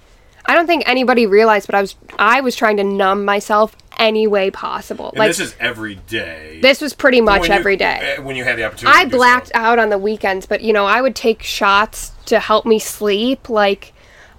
I 0.48 0.54
don't 0.54 0.66
think 0.66 0.84
anybody 0.86 1.26
realized, 1.26 1.66
but 1.66 1.74
I 1.74 1.80
was 1.80 1.96
I 2.18 2.40
was 2.40 2.54
trying 2.54 2.76
to 2.76 2.84
numb 2.84 3.24
myself 3.24 3.76
any 3.98 4.26
way 4.26 4.50
possible. 4.50 5.10
and 5.10 5.18
like 5.18 5.28
this 5.30 5.40
is 5.40 5.54
every 5.60 5.96
day. 6.06 6.58
this 6.62 6.80
was 6.80 6.92
pretty 6.94 7.20
much 7.20 7.48
you- 7.48 7.54
every 7.54 7.76
day. 7.76 8.16
eh, 8.16 8.20
when 8.20 8.36
you 8.36 8.44
had 8.44 8.56
the 8.58 8.64
opportunity. 8.64 8.96
I 8.98 9.04
to 9.04 9.10
do 9.10 9.12
so. 9.12 9.18
blacked 9.18 9.50
out 9.54 9.78
on 9.78 9.88
the 9.88 9.98
weekends, 9.98 10.46
but 10.46 10.60
you 10.60 10.72
know, 10.72 10.86
I 10.86 11.00
would 11.00 11.14
take 11.14 11.42
shots 11.42 12.12
to 12.26 12.38
help 12.40 12.66
me 12.66 12.78
sleep. 12.78 13.48
Like, 13.48 13.92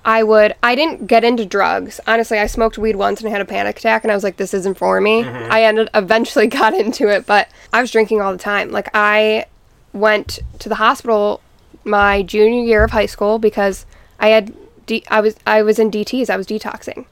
I 0.06 0.24
would, 0.24 0.56
I 0.64 0.76
didn't 0.76 1.08
get 1.08 1.24
into 1.24 1.46
drugs. 1.46 2.00
Honestly, 2.08 2.38
I 2.40 2.48
smoked 2.48 2.78
weed 2.78 2.96
once 2.96 3.20
and 3.20 3.28
I 3.28 3.32
had 3.32 3.42
a 3.42 3.46
panic 3.46 3.78
attack, 3.80 4.04
and 4.04 4.12
I 4.12 4.16
was 4.16 4.24
like, 4.24 4.38
this 4.38 4.54
isn't 4.54 4.78
for 4.78 5.02
me. 5.02 5.24
Mm-hmm. 5.24 5.52
I 5.52 5.64
ended, 5.64 5.90
eventually 5.94 6.48
got 6.62 6.74
into 6.74 7.08
it, 7.10 7.26
but 7.26 7.50
I 7.74 7.82
was 7.82 7.92
drinking 7.92 8.22
all 8.22 8.32
the 8.32 8.38
time. 8.38 8.72
Like, 8.72 8.90
I 8.94 9.46
went 9.94 10.40
to 10.60 10.70
the 10.70 10.76
hospital 10.76 11.42
my 11.84 12.22
junior 12.22 12.64
year 12.64 12.84
of 12.84 12.92
high 12.92 13.06
school 13.06 13.40
because 13.40 13.86
I 14.20 14.30
had, 14.30 14.54
D, 14.86 15.04
I 15.10 15.20
was, 15.22 15.36
I 15.46 15.62
was 15.62 15.80
in 15.80 15.90
DTs. 15.92 16.30
I 16.30 16.38
was 16.38 16.48
detoxing. 16.48 17.06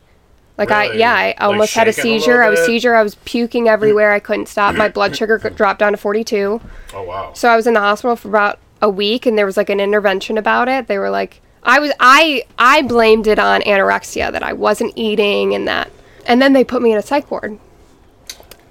Like 0.58 0.72
I, 0.72 0.94
yeah, 0.94 1.14
I 1.14 1.28
Like 1.28 1.42
almost 1.42 1.74
had 1.74 1.88
a 1.88 1.92
shaking 1.92 2.16
a 2.16 2.20
seizure. 2.20 2.44
I 2.44 2.50
was 2.50 2.60
seizure. 2.66 2.96
I 2.96 3.04
was 3.04 3.16
puking 3.26 3.68
everywhere. 3.68 4.12
I 4.14 4.20
couldn't 4.20 4.48
stop. 4.48 4.76
My 4.76 4.88
blood 4.90 5.16
sugar 5.18 5.38
dropped 5.38 5.80
down 5.80 5.92
to 5.92 5.98
42. 5.98 6.62
Oh 6.94 7.04
wow. 7.04 7.32
So 7.34 7.50
I 7.50 7.56
was 7.56 7.68
in 7.68 7.74
the 7.74 7.82
hospital 7.82 8.16
for 8.16 8.30
about 8.30 8.60
a 8.82 8.90
week, 8.90 9.26
and 9.26 9.38
there 9.38 9.46
was 9.46 9.58
like 9.58 9.70
an 9.70 9.80
intervention 9.80 10.38
about 10.38 10.68
it. 10.70 10.88
They 10.88 10.98
were 10.98 11.10
like, 11.10 11.42
I 11.64 11.80
was, 11.80 11.92
I, 12.00 12.44
I 12.60 12.84
blamed 12.84 13.28
it 13.28 13.40
on 13.40 13.62
anorexia 13.62 14.32
that 14.32 14.44
I 14.44 14.54
wasn't 14.54 14.94
eating 14.96 15.56
and 15.56 15.68
that, 15.68 15.92
and 16.26 16.42
then 16.42 16.54
they 16.54 16.64
put 16.64 16.82
me 16.82 16.92
in 16.92 16.98
a 16.98 17.02
psych 17.02 17.32
ward, 17.32 17.58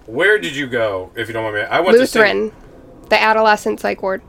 Where 0.07 0.39
did 0.39 0.55
you 0.55 0.67
go? 0.67 1.11
If 1.17 1.29
you 1.29 1.35
don't 1.35 1.43
mind 1.43 1.57
me, 1.57 1.63
I 1.63 1.81
went 1.81 1.95
to 1.95 2.01
Lutheran, 2.01 2.53
the 3.09 3.21
adolescent 3.21 3.81
psych 3.81 4.01
ward. 4.01 4.23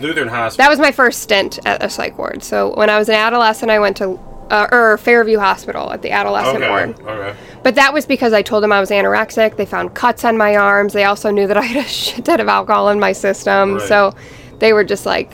Lutheran 0.00 0.28
Hospital. 0.28 0.62
That 0.64 0.70
was 0.70 0.78
my 0.78 0.92
first 0.92 1.20
stint 1.22 1.58
at 1.66 1.82
a 1.82 1.90
psych 1.90 2.16
ward. 2.16 2.44
So 2.44 2.74
when 2.76 2.88
I 2.88 2.98
was 2.98 3.08
an 3.08 3.16
adolescent, 3.16 3.70
I 3.70 3.80
went 3.80 3.96
to. 3.98 4.20
Uh, 4.52 4.68
or 4.70 4.98
Fairview 4.98 5.38
Hospital 5.38 5.90
at 5.90 6.02
the 6.02 6.10
adolescent 6.10 6.58
okay. 6.58 6.68
ward. 6.68 7.00
Okay. 7.00 7.34
But 7.62 7.74
that 7.76 7.94
was 7.94 8.04
because 8.04 8.34
I 8.34 8.42
told 8.42 8.62
them 8.62 8.70
I 8.70 8.80
was 8.80 8.90
anorexic. 8.90 9.56
They 9.56 9.64
found 9.64 9.94
cuts 9.94 10.26
on 10.26 10.36
my 10.36 10.56
arms. 10.56 10.92
They 10.92 11.04
also 11.04 11.30
knew 11.30 11.46
that 11.46 11.56
I 11.56 11.62
had 11.62 11.82
a 11.82 11.88
shit 11.88 12.26
ton 12.26 12.38
of 12.38 12.48
alcohol 12.48 12.90
in 12.90 13.00
my 13.00 13.12
system. 13.12 13.76
Right. 13.76 13.88
So 13.88 14.14
they 14.58 14.74
were 14.74 14.84
just 14.84 15.06
like, 15.06 15.32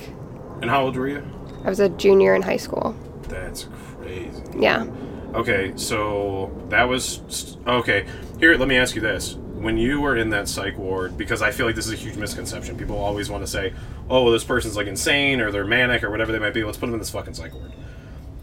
And 0.62 0.70
how 0.70 0.84
old 0.84 0.96
were 0.96 1.08
you? 1.08 1.24
I 1.64 1.68
was 1.68 1.80
a 1.80 1.88
junior 1.88 2.36
in 2.36 2.42
high 2.42 2.58
school. 2.58 2.94
That's 3.22 3.66
crazy. 4.00 4.40
Yeah. 4.56 4.86
Okay, 5.34 5.72
so 5.74 6.56
that 6.68 6.84
was 6.84 7.58
okay. 7.66 8.06
Here, 8.38 8.56
let 8.56 8.68
me 8.68 8.76
ask 8.76 8.94
you 8.94 9.02
this: 9.02 9.34
When 9.34 9.76
you 9.76 10.00
were 10.00 10.16
in 10.16 10.30
that 10.30 10.48
psych 10.48 10.78
ward, 10.78 11.18
because 11.18 11.42
I 11.42 11.50
feel 11.50 11.66
like 11.66 11.74
this 11.74 11.86
is 11.86 11.92
a 11.92 11.96
huge 11.96 12.16
misconception. 12.16 12.78
People 12.78 12.96
always 12.96 13.28
want 13.28 13.42
to 13.42 13.50
say, 13.50 13.74
"Oh, 14.08 14.22
well, 14.22 14.32
this 14.32 14.44
person's 14.44 14.76
like 14.76 14.86
insane 14.86 15.40
or 15.40 15.50
they're 15.50 15.66
manic 15.66 16.04
or 16.04 16.10
whatever 16.10 16.30
they 16.30 16.38
might 16.38 16.54
be. 16.54 16.62
Let's 16.62 16.78
put 16.78 16.86
them 16.86 16.94
in 16.94 17.00
this 17.00 17.10
fucking 17.10 17.34
psych 17.34 17.52
ward." 17.52 17.72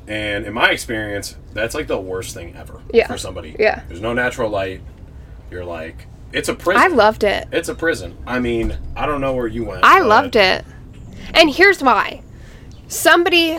And 0.08 0.46
in 0.46 0.54
my 0.54 0.70
experience, 0.70 1.36
that's 1.54 1.74
like 1.74 1.88
the 1.88 2.00
worst 2.00 2.34
thing 2.34 2.56
ever 2.56 2.82
Yeah. 2.94 3.08
for 3.08 3.18
somebody. 3.18 3.56
Yeah. 3.58 3.82
There's 3.88 4.02
no 4.02 4.14
natural 4.14 4.50
light. 4.50 4.82
You're 5.50 5.66
like, 5.66 6.08
it's 6.32 6.50
a 6.50 6.54
prison. 6.54 6.82
I 6.84 6.88
loved 6.88 7.24
it. 7.24 7.48
It's 7.52 7.70
a 7.70 7.76
prison. 7.76 8.18
I 8.28 8.40
mean, 8.40 8.78
I 8.96 9.06
don't 9.06 9.22
know 9.22 9.34
where 9.34 9.48
you 9.48 9.64
went. 9.66 9.84
I 9.84 10.02
loved 10.02 10.36
it. 10.36 10.64
And 11.34 11.50
here's 11.50 11.82
why. 11.82 12.22
Somebody, 12.88 13.58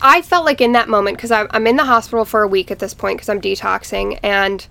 I 0.00 0.22
felt 0.22 0.44
like 0.44 0.60
in 0.60 0.72
that 0.72 0.88
moment, 0.88 1.16
because 1.16 1.30
I'm, 1.30 1.48
I'm 1.50 1.66
in 1.66 1.76
the 1.76 1.84
hospital 1.84 2.24
for 2.24 2.42
a 2.42 2.48
week 2.48 2.70
at 2.70 2.78
this 2.78 2.94
point 2.94 3.16
because 3.18 3.28
I'm 3.28 3.40
detoxing. 3.40 4.20
And, 4.22 4.64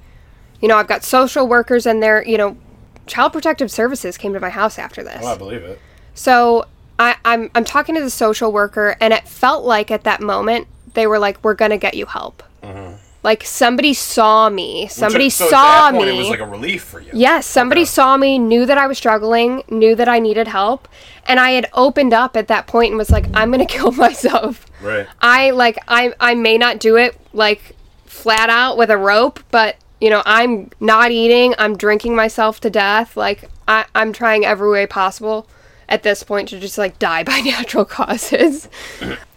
you 0.62 0.67
know, 0.67 0.78
I've 0.78 0.88
got 0.88 1.04
social 1.04 1.47
workers 1.47 1.86
in 1.86 2.00
there. 2.00 2.26
You 2.26 2.38
know, 2.38 2.58
Child 3.06 3.34
Protective 3.34 3.69
Services 3.71 4.17
came 4.17 4.34
to 4.34 4.39
my 4.39 4.50
house 4.50 4.80
after 4.80 5.04
this. 5.04 5.21
Oh, 5.24 5.28
I 5.28 5.38
believe 5.38 5.63
it. 5.63 5.80
So 6.13 6.67
I, 7.00 7.15
I'm, 7.26 7.50
I'm 7.56 7.65
talking 7.65 7.95
to 7.95 8.02
the 8.02 8.10
social 8.10 8.52
worker, 8.52 8.95
and 9.02 9.13
it 9.13 9.28
felt 9.28 9.65
like 9.65 9.91
at 9.91 10.04
that 10.04 10.21
moment, 10.21 10.67
they 10.93 11.08
were 11.08 11.19
like, 11.19 11.43
we're 11.43 11.56
to 11.71 11.77
get 11.77 11.93
you 11.93 12.06
help. 12.06 12.43
Mm-hmm. 12.63 12.95
Like 13.23 13.43
somebody 13.43 13.93
saw 13.93 14.49
me. 14.49 14.88
Somebody 14.88 15.30
so, 15.30 15.45
so 15.45 15.51
saw 15.51 15.88
at 15.89 15.91
that 15.91 15.97
point, 15.97 16.08
me. 16.10 16.15
It 16.15 16.19
was 16.19 16.30
like 16.30 16.39
a 16.39 16.45
relief 16.45 16.84
for 16.84 16.99
you. 16.99 17.12
Yes, 17.13 17.45
somebody 17.45 17.82
Okay. 17.82 17.86
saw 17.89 18.17
me, 18.17 18.39
knew 18.39 18.65
that 18.65 18.80
I 18.80 18.88
was 18.88 18.97
struggling, 18.97 19.63
knew 19.69 19.95
that 19.95 20.08
I 20.08 20.17
needed 20.17 20.47
help, 20.47 20.88
and 21.27 21.39
I 21.39 21.51
had 21.51 21.67
opened 21.73 22.13
up 22.13 22.36
at 22.36 22.47
that 22.47 22.65
point 22.65 22.89
and 22.89 22.97
was 22.97 23.12
like, 23.12 23.25
I'm 23.36 23.51
to 23.51 23.65
kill 23.77 23.91
myself. 23.91 24.65
Right. 24.82 25.06
I 25.21 25.51
like 25.51 25.77
I 25.88 26.13
I 26.19 26.34
may 26.34 26.58
not 26.58 26.80
do 26.80 26.97
it 26.97 27.15
like 27.32 27.75
flat 28.06 28.49
out 28.49 28.75
with 28.75 28.89
a 28.89 28.97
rope, 28.97 29.39
but 29.51 29.75
you 29.99 30.10
know, 30.10 30.23
I'm 30.25 30.71
not 30.80 31.12
eating, 31.12 31.54
I'm 31.60 31.77
drinking 31.77 32.15
myself 32.15 32.60
to 32.62 32.71
death. 32.71 33.15
Like 33.15 33.49
I 33.67 33.86
I'm 33.93 34.13
trying 34.13 34.45
every 34.45 34.69
way 34.71 34.88
possible 34.88 35.47
at 35.91 36.01
this 36.04 36.23
point 36.23 36.49
to 36.49 36.60
just 36.60 36.77
like 36.80 36.97
die 36.97 37.23
by 37.32 37.39
natural 37.41 37.86
causes. 37.86 38.67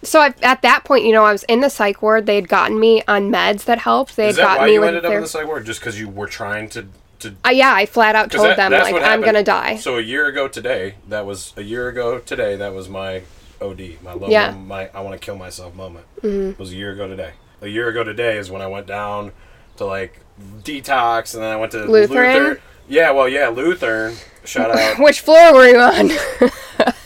so 0.03 0.21
I, 0.21 0.33
at 0.43 0.63
that 0.63 0.85
point, 0.85 1.05
you 1.05 1.13
know, 1.13 1.25
I 1.25 1.33
was 1.33 1.43
in 1.45 1.61
the 1.61 1.69
psych 1.69 2.01
ward. 2.01 2.25
They 2.27 2.37
had 2.37 2.49
gotten 2.49 2.79
me 2.81 3.03
on 3.09 3.31
meds 3.31 3.65
that 3.65 3.79
helped. 3.81 4.17
They 4.17 4.29
Is 4.29 4.37
had 4.37 4.43
that 4.45 4.49
gotten 4.49 4.63
why 4.63 4.67
me 4.69 4.73
you 4.75 4.81
with 4.81 4.89
ended 4.89 5.05
up 5.05 5.13
in 5.13 5.21
the 5.21 5.29
psych 5.29 5.47
ward? 5.47 5.67
Just 5.67 5.81
because 5.81 5.99
you 6.01 6.09
were 6.09 6.27
trying 6.29 6.69
to 6.71 6.87
to 7.21 7.35
uh, 7.45 7.51
yeah, 7.51 7.73
I 7.75 7.87
flat 7.87 8.15
out 8.17 8.31
'Cause 8.31 8.39
told 8.39 8.51
that- 8.51 8.57
them 8.57 8.71
that's 8.73 8.85
like 8.85 8.93
what 8.93 9.03
I'm 9.03 9.23
happened. 9.23 9.25
gonna 9.27 9.43
die. 9.45 9.77
So 9.77 9.97
a 9.99 10.01
year 10.01 10.27
ago 10.27 10.49
today, 10.49 10.95
that 11.09 11.27
was 11.27 11.53
a 11.57 11.63
year 11.63 11.89
ago 11.89 12.19
today. 12.19 12.57
That 12.57 12.73
was 12.75 12.89
my 12.89 13.23
OD, 13.61 13.99
my 14.03 14.13
low, 14.15 14.29
Yeah. 14.29 14.51
my 14.53 14.91
I 14.95 15.01
want 15.01 15.21
to 15.21 15.25
kill 15.25 15.37
myself 15.37 15.75
moment. 15.75 16.07
Mm-hmm. 16.23 16.61
Was 16.61 16.73
a 16.73 16.77
year 16.77 16.93
ago 16.93 17.07
today. 17.09 17.33
A 17.63 17.69
year 17.69 17.89
ago 17.89 18.05
today 18.05 18.37
is 18.37 18.51
when 18.51 18.61
I 18.63 18.67
went 18.67 18.87
down 18.87 19.33
to 19.77 19.87
like 19.87 20.21
detox, 20.63 21.35
and 21.35 21.43
then 21.43 21.51
I 21.53 21.57
went 21.57 21.73
to 21.73 21.85
Lutheran? 21.85 22.43
Luther. 22.43 22.61
Yeah, 22.89 23.11
well, 23.13 23.29
yeah, 23.29 23.49
Lutheran. 23.49 24.17
Shout 24.45 24.71
out, 24.77 24.99
Which 24.99 25.21
floor 25.21 25.55
were 25.55 25.67
you 25.69 25.79
on? 25.79 26.09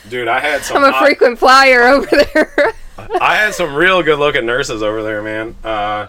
dude. 0.08 0.28
I 0.28 0.40
had 0.40 0.62
some. 0.64 0.84
I'm 0.84 0.92
a 0.94 0.98
frequent 0.98 1.38
flyer 1.38 1.82
over 1.82 2.06
there. 2.34 2.72
I 3.20 3.36
had 3.36 3.54
some 3.54 3.74
real 3.74 4.02
good 4.02 4.18
looking 4.18 4.44
nurses 4.46 4.82
over 4.82 5.02
there, 5.02 5.22
man. 5.22 5.54
Uh, 5.62 6.08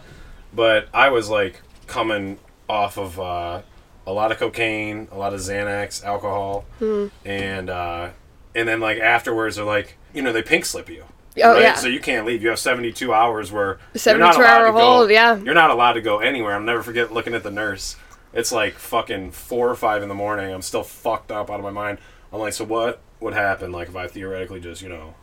but 0.53 0.87
I 0.93 1.09
was 1.09 1.29
like 1.29 1.61
coming 1.87 2.39
off 2.67 2.97
of 2.97 3.19
uh, 3.19 3.61
a 4.07 4.11
lot 4.11 4.31
of 4.31 4.37
cocaine, 4.39 5.07
a 5.11 5.17
lot 5.17 5.33
of 5.33 5.39
Xanax, 5.39 6.03
alcohol, 6.03 6.65
Hmm. 6.79 7.07
and 7.25 7.69
uh, 7.69 8.09
and 8.55 8.67
then 8.67 8.79
like 8.79 8.97
afterwards 8.99 9.55
they're 9.57 9.65
like, 9.65 9.97
you 10.13 10.21
know, 10.23 10.33
they 10.33 10.41
pink 10.41 10.65
slip 10.65 10.89
you. 10.89 11.03
Oh, 11.41 11.57
yeah. 11.57 11.75
So 11.75 11.87
you 11.87 11.99
can't 12.01 12.25
leave. 12.25 12.41
You 12.41 12.49
have 12.49 12.59
72 12.59 13.13
hours 13.13 13.49
where 13.51 13.77
you're 13.93 13.99
72 13.99 14.19
not 14.19 14.35
allowed 14.35 14.57
hour 14.61 14.65
to 14.65 14.71
go. 14.73 14.79
hold, 14.79 15.09
yeah. 15.11 15.37
You're 15.37 15.53
not 15.53 15.69
allowed 15.69 15.93
to 15.93 16.01
go 16.01 16.19
anywhere. 16.19 16.55
I'll 16.55 16.59
never 16.59 16.83
forget 16.83 17.13
looking 17.13 17.33
at 17.33 17.43
the 17.43 17.51
nurse. 17.51 17.95
It's 18.33 18.51
like 18.51 18.73
fucking 18.75 19.31
four 19.31 19.69
or 19.69 19.75
five 19.75 20.03
in 20.03 20.09
the 20.09 20.15
morning. 20.15 20.53
I'm 20.53 20.61
still 20.61 20.83
fucked 20.83 21.31
up 21.31 21.49
out 21.49 21.59
of 21.59 21.63
my 21.63 21.71
mind. 21.71 21.97
I'm 22.31 22.39
like, 22.39 22.53
so 22.53 22.63
what 22.65 23.01
would 23.19 23.33
happen 23.33 23.71
like 23.71 23.89
if 23.89 23.95
I 23.95 24.07
theoretically 24.07 24.59
just 24.59 24.81
you 24.81 24.89
know 24.89 25.15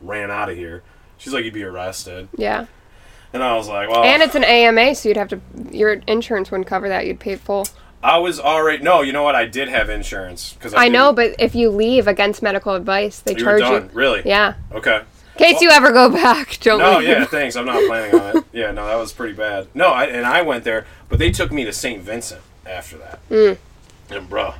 ran 0.00 0.30
out 0.30 0.50
of 0.50 0.56
here? 0.56 0.82
She's 1.16 1.32
like, 1.32 1.44
you'd 1.44 1.54
be 1.54 1.62
arrested. 1.64 2.28
yeah. 2.36 2.66
And 3.32 3.42
I 3.42 3.56
was 3.56 3.66
like, 3.66 3.88
well, 3.88 4.04
And 4.04 4.22
it's 4.22 4.36
an 4.36 4.44
AMA, 4.44 4.94
so 4.94 5.08
you'd 5.08 5.16
have 5.16 5.26
to, 5.30 5.40
your 5.72 5.94
insurance 6.06 6.52
wouldn't 6.52 6.68
cover 6.68 6.88
that. 6.88 7.04
You'd 7.04 7.18
pay 7.18 7.34
full. 7.34 7.66
I 8.00 8.18
was 8.18 8.38
already 8.38 8.80
no. 8.84 9.00
You 9.00 9.12
know 9.12 9.24
what? 9.24 9.34
I 9.34 9.46
did 9.46 9.68
have 9.68 9.90
insurance 9.90 10.52
because 10.52 10.72
I 10.74 10.86
know, 10.88 11.12
but 11.12 11.34
if 11.40 11.54
you 11.56 11.70
leave 11.70 12.06
against 12.06 12.42
medical 12.42 12.74
advice, 12.74 13.18
they 13.20 13.32
you 13.32 13.44
were 13.44 13.58
charge 13.58 13.60
done. 13.60 13.82
you. 13.84 13.90
Really? 13.92 14.22
Yeah. 14.24 14.54
Okay. 14.70 15.02
In 15.36 15.44
case 15.44 15.60
you 15.60 15.70
ever 15.70 15.90
go 15.92 16.08
back, 16.10 16.58
don't 16.62 16.78
No, 16.78 16.98
leave. 16.98 17.08
yeah, 17.08 17.24
thanks. 17.24 17.56
I'm 17.56 17.66
not 17.66 17.84
planning 17.86 18.18
on 18.20 18.36
it. 18.38 18.44
Yeah, 18.52 18.70
no, 18.70 18.86
that 18.86 18.96
was 18.96 19.12
pretty 19.12 19.34
bad. 19.34 19.66
No, 19.74 19.88
I, 19.88 20.04
and 20.04 20.24
I 20.26 20.42
went 20.42 20.64
there, 20.64 20.86
but 21.08 21.18
they 21.18 21.30
took 21.30 21.50
me 21.52 21.64
to 21.64 21.72
St. 21.72 22.00
Vincent 22.02 22.40
after 22.66 22.96
that. 22.98 23.28
Mm. 23.28 23.58
And 24.10 24.28
bruh, 24.30 24.54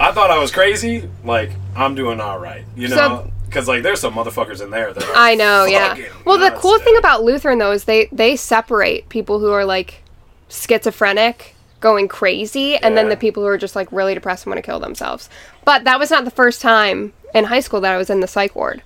I 0.00 0.12
thought 0.12 0.30
I 0.30 0.38
was 0.38 0.50
crazy. 0.50 1.08
Like 1.24 1.50
I'm 1.76 1.94
doing 1.94 2.20
all 2.20 2.38
right, 2.38 2.64
you 2.76 2.88
So- 2.88 2.96
know, 2.96 3.30
because 3.46 3.68
like 3.68 3.82
there's 3.82 4.00
some 4.00 4.14
motherfuckers 4.14 4.62
in 4.62 4.70
there 4.70 4.92
that 4.92 5.02
are 5.02 5.12
I 5.14 5.34
know, 5.34 5.64
yeah. 5.66 5.96
Well, 6.24 6.38
the 6.38 6.50
cool 6.58 6.78
thing 6.78 6.96
about 6.96 7.22
Lutheran 7.22 7.58
though 7.58 7.72
is 7.72 7.84
they 7.84 8.08
they 8.12 8.36
separate 8.36 9.08
people 9.08 9.38
who 9.38 9.50
are 9.52 9.64
like 9.64 10.02
schizophrenic, 10.48 11.54
going 11.80 12.08
crazy, 12.08 12.76
and 12.76 12.96
then 12.96 13.08
the 13.08 13.16
people 13.16 13.42
who 13.42 13.48
are 13.48 13.58
just 13.58 13.74
like 13.76 13.90
really 13.90 14.14
depressed 14.14 14.44
and 14.46 14.50
want 14.54 14.62
to 14.62 14.68
kill 14.68 14.80
themselves. 14.80 15.28
But 15.64 15.84
that 15.84 15.98
was 15.98 16.10
not 16.10 16.24
the 16.24 16.30
first 16.30 16.60
time 16.60 17.12
in 17.34 17.44
high 17.44 17.60
school 17.60 17.80
that 17.80 17.92
I 17.92 17.96
was 17.96 18.10
in 18.10 18.20
the 18.20 18.26
psych 18.26 18.54
ward 18.54 18.82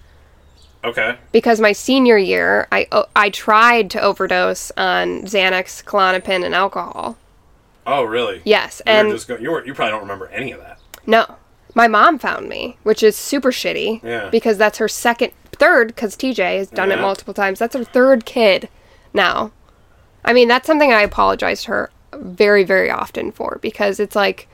okay, 0.85 1.17
because 1.33 1.61
my 1.61 1.73
senior 1.73 2.19
year, 2.19 2.69
I 2.71 2.87
I 3.17 3.31
tried 3.31 3.91
to 3.91 4.01
overdose 4.01 4.71
on 4.77 5.23
Xanax, 5.23 5.83
Klonopin, 5.85 6.45
and 6.45 6.55
alcohol. 6.55 7.17
oh 7.87 8.05
really? 8.05 8.43
Yes, 8.45 8.81
You 8.87 8.93
and 8.93 9.09
were 9.09 9.15
just 9.15 9.29
go- 9.29 9.39
you 9.39 9.51
were 9.51 9.65
you 9.67 9.75
probably 9.75 9.93
don't 9.93 10.03
remember 10.03 10.29
any 10.29 10.53
of 10.53 10.61
that. 10.61 10.79
No. 11.07 11.37
My 11.77 11.89
mom 11.89 12.21
found 12.21 12.49
me, 12.49 12.77
which 12.85 13.03
is 13.03 13.17
super 13.17 13.51
shitty. 13.51 14.01
Yeah. 14.05 14.29
Because 14.31 14.59
that's 14.59 14.79
her 14.79 14.87
second, 14.87 15.33
third, 15.51 15.89
because 15.89 16.15
TJ 16.17 16.59
has 16.59 16.69
done 16.69 16.93
it 16.93 17.01
multiple 17.01 17.35
times. 17.35 17.59
That's 17.59 17.75
her 17.75 17.83
third 17.83 18.25
kid 18.25 18.69
now. 19.13 19.51
I 20.25 20.33
mean, 20.33 20.47
that's 20.47 20.69
something 20.69 20.93
I 20.93 21.03
apologize 21.03 21.65
to 21.65 21.71
her 21.73 21.91
very, 22.21 22.65
very 22.65 22.91
often 22.91 23.33
for 23.33 23.59
because 23.63 23.99
it's 24.01 24.17
like, 24.17 24.49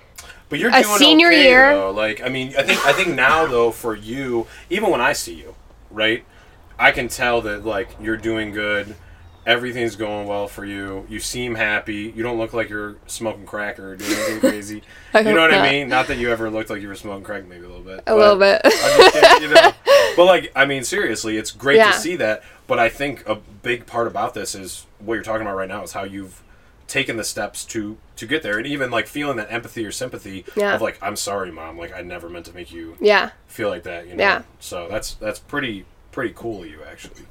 But 0.49 0.59
you're 0.59 0.71
A 0.75 0.83
senior 0.85 1.29
okay, 1.29 1.45
year- 1.45 1.75
though. 1.75 1.91
Like 1.91 2.23
I 2.23 2.29
mean, 2.29 2.55
I 2.59 2.63
think 2.63 2.85
I 2.87 2.93
think 2.93 3.15
now 3.15 3.47
though 3.47 3.71
for 3.71 3.95
you, 3.95 4.47
even 4.69 4.91
when 4.91 5.01
I 5.01 5.13
see 5.13 5.35
you, 5.35 5.55
right, 5.91 6.25
I 6.79 6.91
can 6.93 7.09
tell 7.09 7.41
that 7.43 7.65
like 7.65 7.89
you're 8.01 8.17
doing 8.17 8.53
good 8.53 8.95
everything's 9.47 9.97
going 9.97 10.27
well 10.29 10.47
for 10.47 10.67
you. 10.67 11.07
You 11.09 11.19
seem 11.19 11.55
happy. 11.55 12.13
You 12.15 12.23
don't 12.23 12.37
look 12.39 12.53
like 12.53 12.69
you're 12.69 12.97
smoking 13.07 13.47
crack 13.47 13.81
or 13.81 13.97
doing 13.97 14.13
anything 14.13 14.41
crazy. 14.51 14.83
You 15.15 15.23
know 15.25 15.41
what 15.41 15.51
not. 15.51 15.67
I 15.67 15.71
mean? 15.71 15.89
Not 15.89 16.09
that 16.09 16.19
you 16.19 16.31
ever 16.31 16.51
looked 16.51 16.69
like 16.69 16.83
you 16.83 16.89
were 16.89 16.95
smoking 16.95 17.25
crack, 17.25 17.47
maybe 17.49 17.65
a 17.65 17.69
little 17.69 17.83
bit. 17.83 18.03
A 18.07 18.15
little 18.15 18.37
bit. 18.39 18.61
Kidding, 18.63 19.49
you 19.49 19.55
know. 19.55 19.73
But 20.17 20.25
like, 20.27 20.53
I 20.55 20.67
mean, 20.67 20.85
seriously, 20.85 21.39
it's 21.39 21.53
great 21.53 21.77
Yeah. 21.79 21.91
to 21.93 21.99
see 21.99 22.17
that. 22.17 22.43
But 22.67 22.79
I 22.79 22.91
think 22.91 23.27
a 23.27 23.37
big 23.37 23.87
part 23.87 24.07
about 24.07 24.35
this 24.35 24.55
is 24.55 24.87
what 24.99 25.15
you're 25.15 25.23
talking 25.23 25.43
about 25.47 25.57
right 25.57 25.69
now 25.69 25.83
is 25.85 25.93
how 25.93 26.05
you've 26.05 26.43
taken 26.91 27.17
the 27.17 27.25
steps 27.25 27.65
to 27.67 27.97
to 28.17 28.27
get 28.27 28.43
there, 28.43 28.59
and 28.59 28.67
even 28.67 28.91
like 28.91 29.07
feeling 29.07 29.37
that 29.39 29.51
empathy 29.51 29.87
or 29.87 29.93
sympathy 29.93 30.45
Yeah. 30.57 30.75
of 30.75 30.83
like, 30.83 30.99
I'm 31.01 31.17
sorry, 31.17 31.51
mom. 31.51 31.79
Like, 31.79 31.95
I 31.97 32.03
never 32.03 32.29
meant 32.29 32.47
to 32.47 32.53
make 32.53 32.73
you 32.73 32.97
yeah. 33.01 33.31
feel 33.47 33.69
like 33.71 33.85
that. 33.85 34.07
You 34.07 34.17
know. 34.17 34.23
Yeah. 34.23 34.43
So 34.59 34.89
that's 34.91 35.15
that's 35.15 35.39
pretty 35.39 35.87
pretty 36.13 36.35
cool 36.37 36.63
of 36.63 36.69
you 36.69 36.81
actually. 36.91 37.23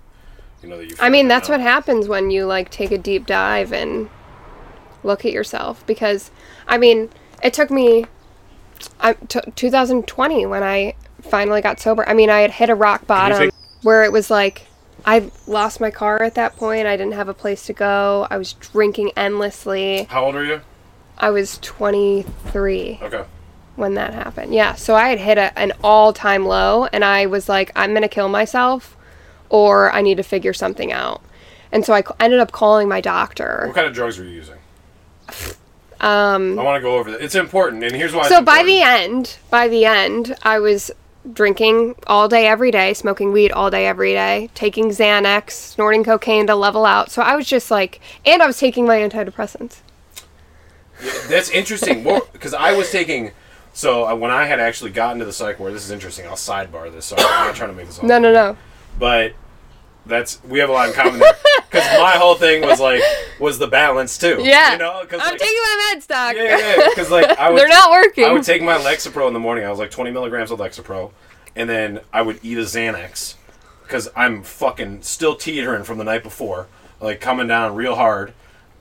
You 0.64 0.70
know 0.70 0.78
that 0.78 0.90
you. 0.90 0.96
I 1.00 1.10
mean, 1.10 1.28
that's 1.28 1.50
what 1.50 1.60
happens 1.60 2.08
when 2.08 2.32
you 2.32 2.46
like 2.46 2.72
take 2.72 2.92
a 2.92 2.98
deep 2.98 3.26
dive 3.28 3.72
and 3.72 4.10
look 5.04 5.26
at 5.26 5.32
yourself 5.32 5.86
because 5.86 6.32
I 6.68 6.78
mean, 6.78 7.10
it 7.44 7.54
took 7.54 7.70
me 7.70 8.06
I, 9.00 9.14
t- 9.14 9.40
2020 9.56 10.46
when 10.46 10.64
I 10.64 10.96
finally 11.22 11.62
got 11.62 11.80
sober. 11.80 12.08
I 12.08 12.14
mean, 12.14 12.30
I 12.30 12.40
had 12.40 12.52
hit 12.52 12.70
a 12.70 12.76
rock 12.76 13.06
bottom 13.08 13.38
take- 13.38 13.54
where 13.82 14.04
it 14.04 14.12
was 14.12 14.30
like 14.30 14.68
I 15.06 15.32
lost 15.48 15.80
my 15.80 15.92
car 15.92 16.22
at 16.24 16.36
that 16.36 16.56
point. 16.56 16.88
I 16.88 16.98
didn't 16.98 17.14
have 17.14 17.30
a 17.30 17.34
place 17.34 17.66
to 17.68 17.74
go. 17.74 18.28
I 18.30 18.38
was 18.38 18.54
drinking 18.54 19.12
endlessly. 19.16 20.04
How 20.10 20.26
old 20.26 20.36
are 20.36 20.44
you? 20.44 20.62
I 21.18 21.30
was 21.32 21.58
23 21.60 23.00
Okay. 23.02 23.24
when 23.76 23.96
that 23.96 24.14
happened. 24.14 24.54
Yeah, 24.54 24.76
so 24.76 24.96
I 24.96 25.10
had 25.10 25.20
hit 25.20 25.38
a, 25.38 25.58
an 25.60 25.74
all-time 25.84 26.46
low 26.46 26.86
and 26.86 27.04
I 27.04 27.26
was 27.26 27.50
like 27.50 27.72
I'm 27.76 27.92
going 27.92 28.04
to 28.04 28.08
kill 28.08 28.30
myself 28.30 28.96
or 29.50 29.92
I 29.92 30.02
need 30.02 30.16
to 30.18 30.24
figure 30.24 30.54
something 30.54 30.92
out. 30.92 31.22
And 31.72 31.86
so 31.86 31.94
I 31.94 32.04
ended 32.20 32.40
up 32.40 32.52
calling 32.52 32.88
my 32.88 33.02
doctor. 33.02 33.64
What 33.66 33.76
kind 33.76 33.88
of 33.88 33.94
drugs 33.94 34.18
were 34.18 34.26
you 34.26 34.32
using? 34.32 34.58
Um, 36.02 36.58
I 36.58 36.64
want 36.64 36.78
to 36.78 36.82
go 36.82 36.96
over 36.98 37.12
that. 37.12 37.22
It's 37.22 37.36
important, 37.36 37.84
and 37.84 37.94
here's 37.94 38.14
why. 38.14 38.28
So 38.30 38.42
by 38.42 38.64
the 38.64 38.82
end, 38.82 39.38
by 39.50 39.68
the 39.68 39.86
end, 39.86 40.36
I 40.44 40.60
was 40.60 40.92
drinking 41.34 41.96
all 42.08 42.28
day 42.28 42.48
every 42.48 42.72
day, 42.72 42.94
smoking 42.94 43.32
weed 43.32 43.52
all 43.52 43.70
day 43.70 43.88
every 43.88 44.14
day, 44.14 44.50
taking 44.56 44.90
Xanax, 44.90 45.52
snorting 45.52 46.04
cocaine 46.04 46.48
to 46.48 46.56
level 46.56 46.86
out. 46.86 47.12
So 47.12 47.22
I 47.22 47.36
was 47.36 47.48
just 47.48 47.70
like 47.72 48.00
and 48.26 48.42
I 48.42 48.48
was 48.48 48.58
taking 48.58 48.86
my 48.86 48.98
antidepressants. 48.98 49.78
That's 51.28 51.50
interesting. 51.50 52.04
Because 52.34 52.54
I 52.54 52.74
was 52.74 52.92
taking. 52.92 53.32
So 53.74 54.14
when 54.16 54.32
I 54.32 54.46
had 54.46 54.60
actually 54.60 54.92
gotten 54.92 55.20
to 55.20 55.26
the 55.26 55.32
psych 55.34 55.60
ward, 55.60 55.74
this 55.74 55.86
is 55.86 55.92
interesting. 55.92 56.26
I'll 56.26 56.34
sidebar 56.34 56.92
this. 56.92 57.06
So 57.06 57.16
I'm 57.18 57.48
not 57.48 57.56
trying 57.56 57.70
to 57.70 57.76
make 57.76 57.86
this 57.86 58.00
all. 58.00 58.08
No, 58.08 58.20
no, 58.20 58.34
no. 58.34 58.58
But 58.98 59.34
that's 60.06 60.44
we 60.44 60.60
have 60.60 60.70
a 60.70 60.74
lot 60.74 60.90
in 60.90 60.96
common 60.96 61.20
there. 61.20 61.34
Because 61.70 61.86
my 62.00 62.12
whole 62.12 62.36
thing 62.36 62.62
was 62.62 62.80
like 62.80 63.02
was 63.40 63.60
the 63.60 63.68
balance 63.68 64.18
too. 64.18 64.40
Yeah. 64.42 64.74
You 64.74 64.80
know, 64.80 65.00
because 65.02 65.22
I'm 65.24 65.32
like, 65.32 65.40
taking 65.40 65.62
my 65.62 65.94
meds, 65.96 66.08
doc. 66.08 66.36
yeah, 66.36 66.58
yeah. 66.58 66.90
Because 66.90 67.12
like 67.12 67.30
I 67.38 67.50
would, 67.52 67.60
They're 67.60 67.68
not 67.68 67.92
working. 67.92 68.26
I 68.26 68.32
would 68.32 68.44
take 68.44 68.62
my 68.62 68.78
Lexapro 68.78 69.28
in 69.28 69.34
the 69.34 69.40
morning. 69.40 69.66
I 69.66 69.70
was 69.70 69.80
like 69.80 69.92
20 69.92 70.12
milligrams 70.12 70.52
of 70.52 70.60
Lexapro, 70.60 71.12
and 71.56 71.70
then 71.70 72.00
I 72.12 72.22
would 72.24 72.40
eat 72.44 72.58
a 72.58 72.62
Xanax 72.62 73.36
because 73.84 74.10
I'm 74.16 74.44
fucking 74.44 75.02
still 75.04 75.36
teetering 75.36 75.84
from 75.84 75.98
the 75.98 76.04
night 76.04 76.24
before, 76.24 76.68
like 77.00 77.22
coming 77.22 77.48
down 77.48 77.76
real 77.76 77.96
hard. 77.96 78.34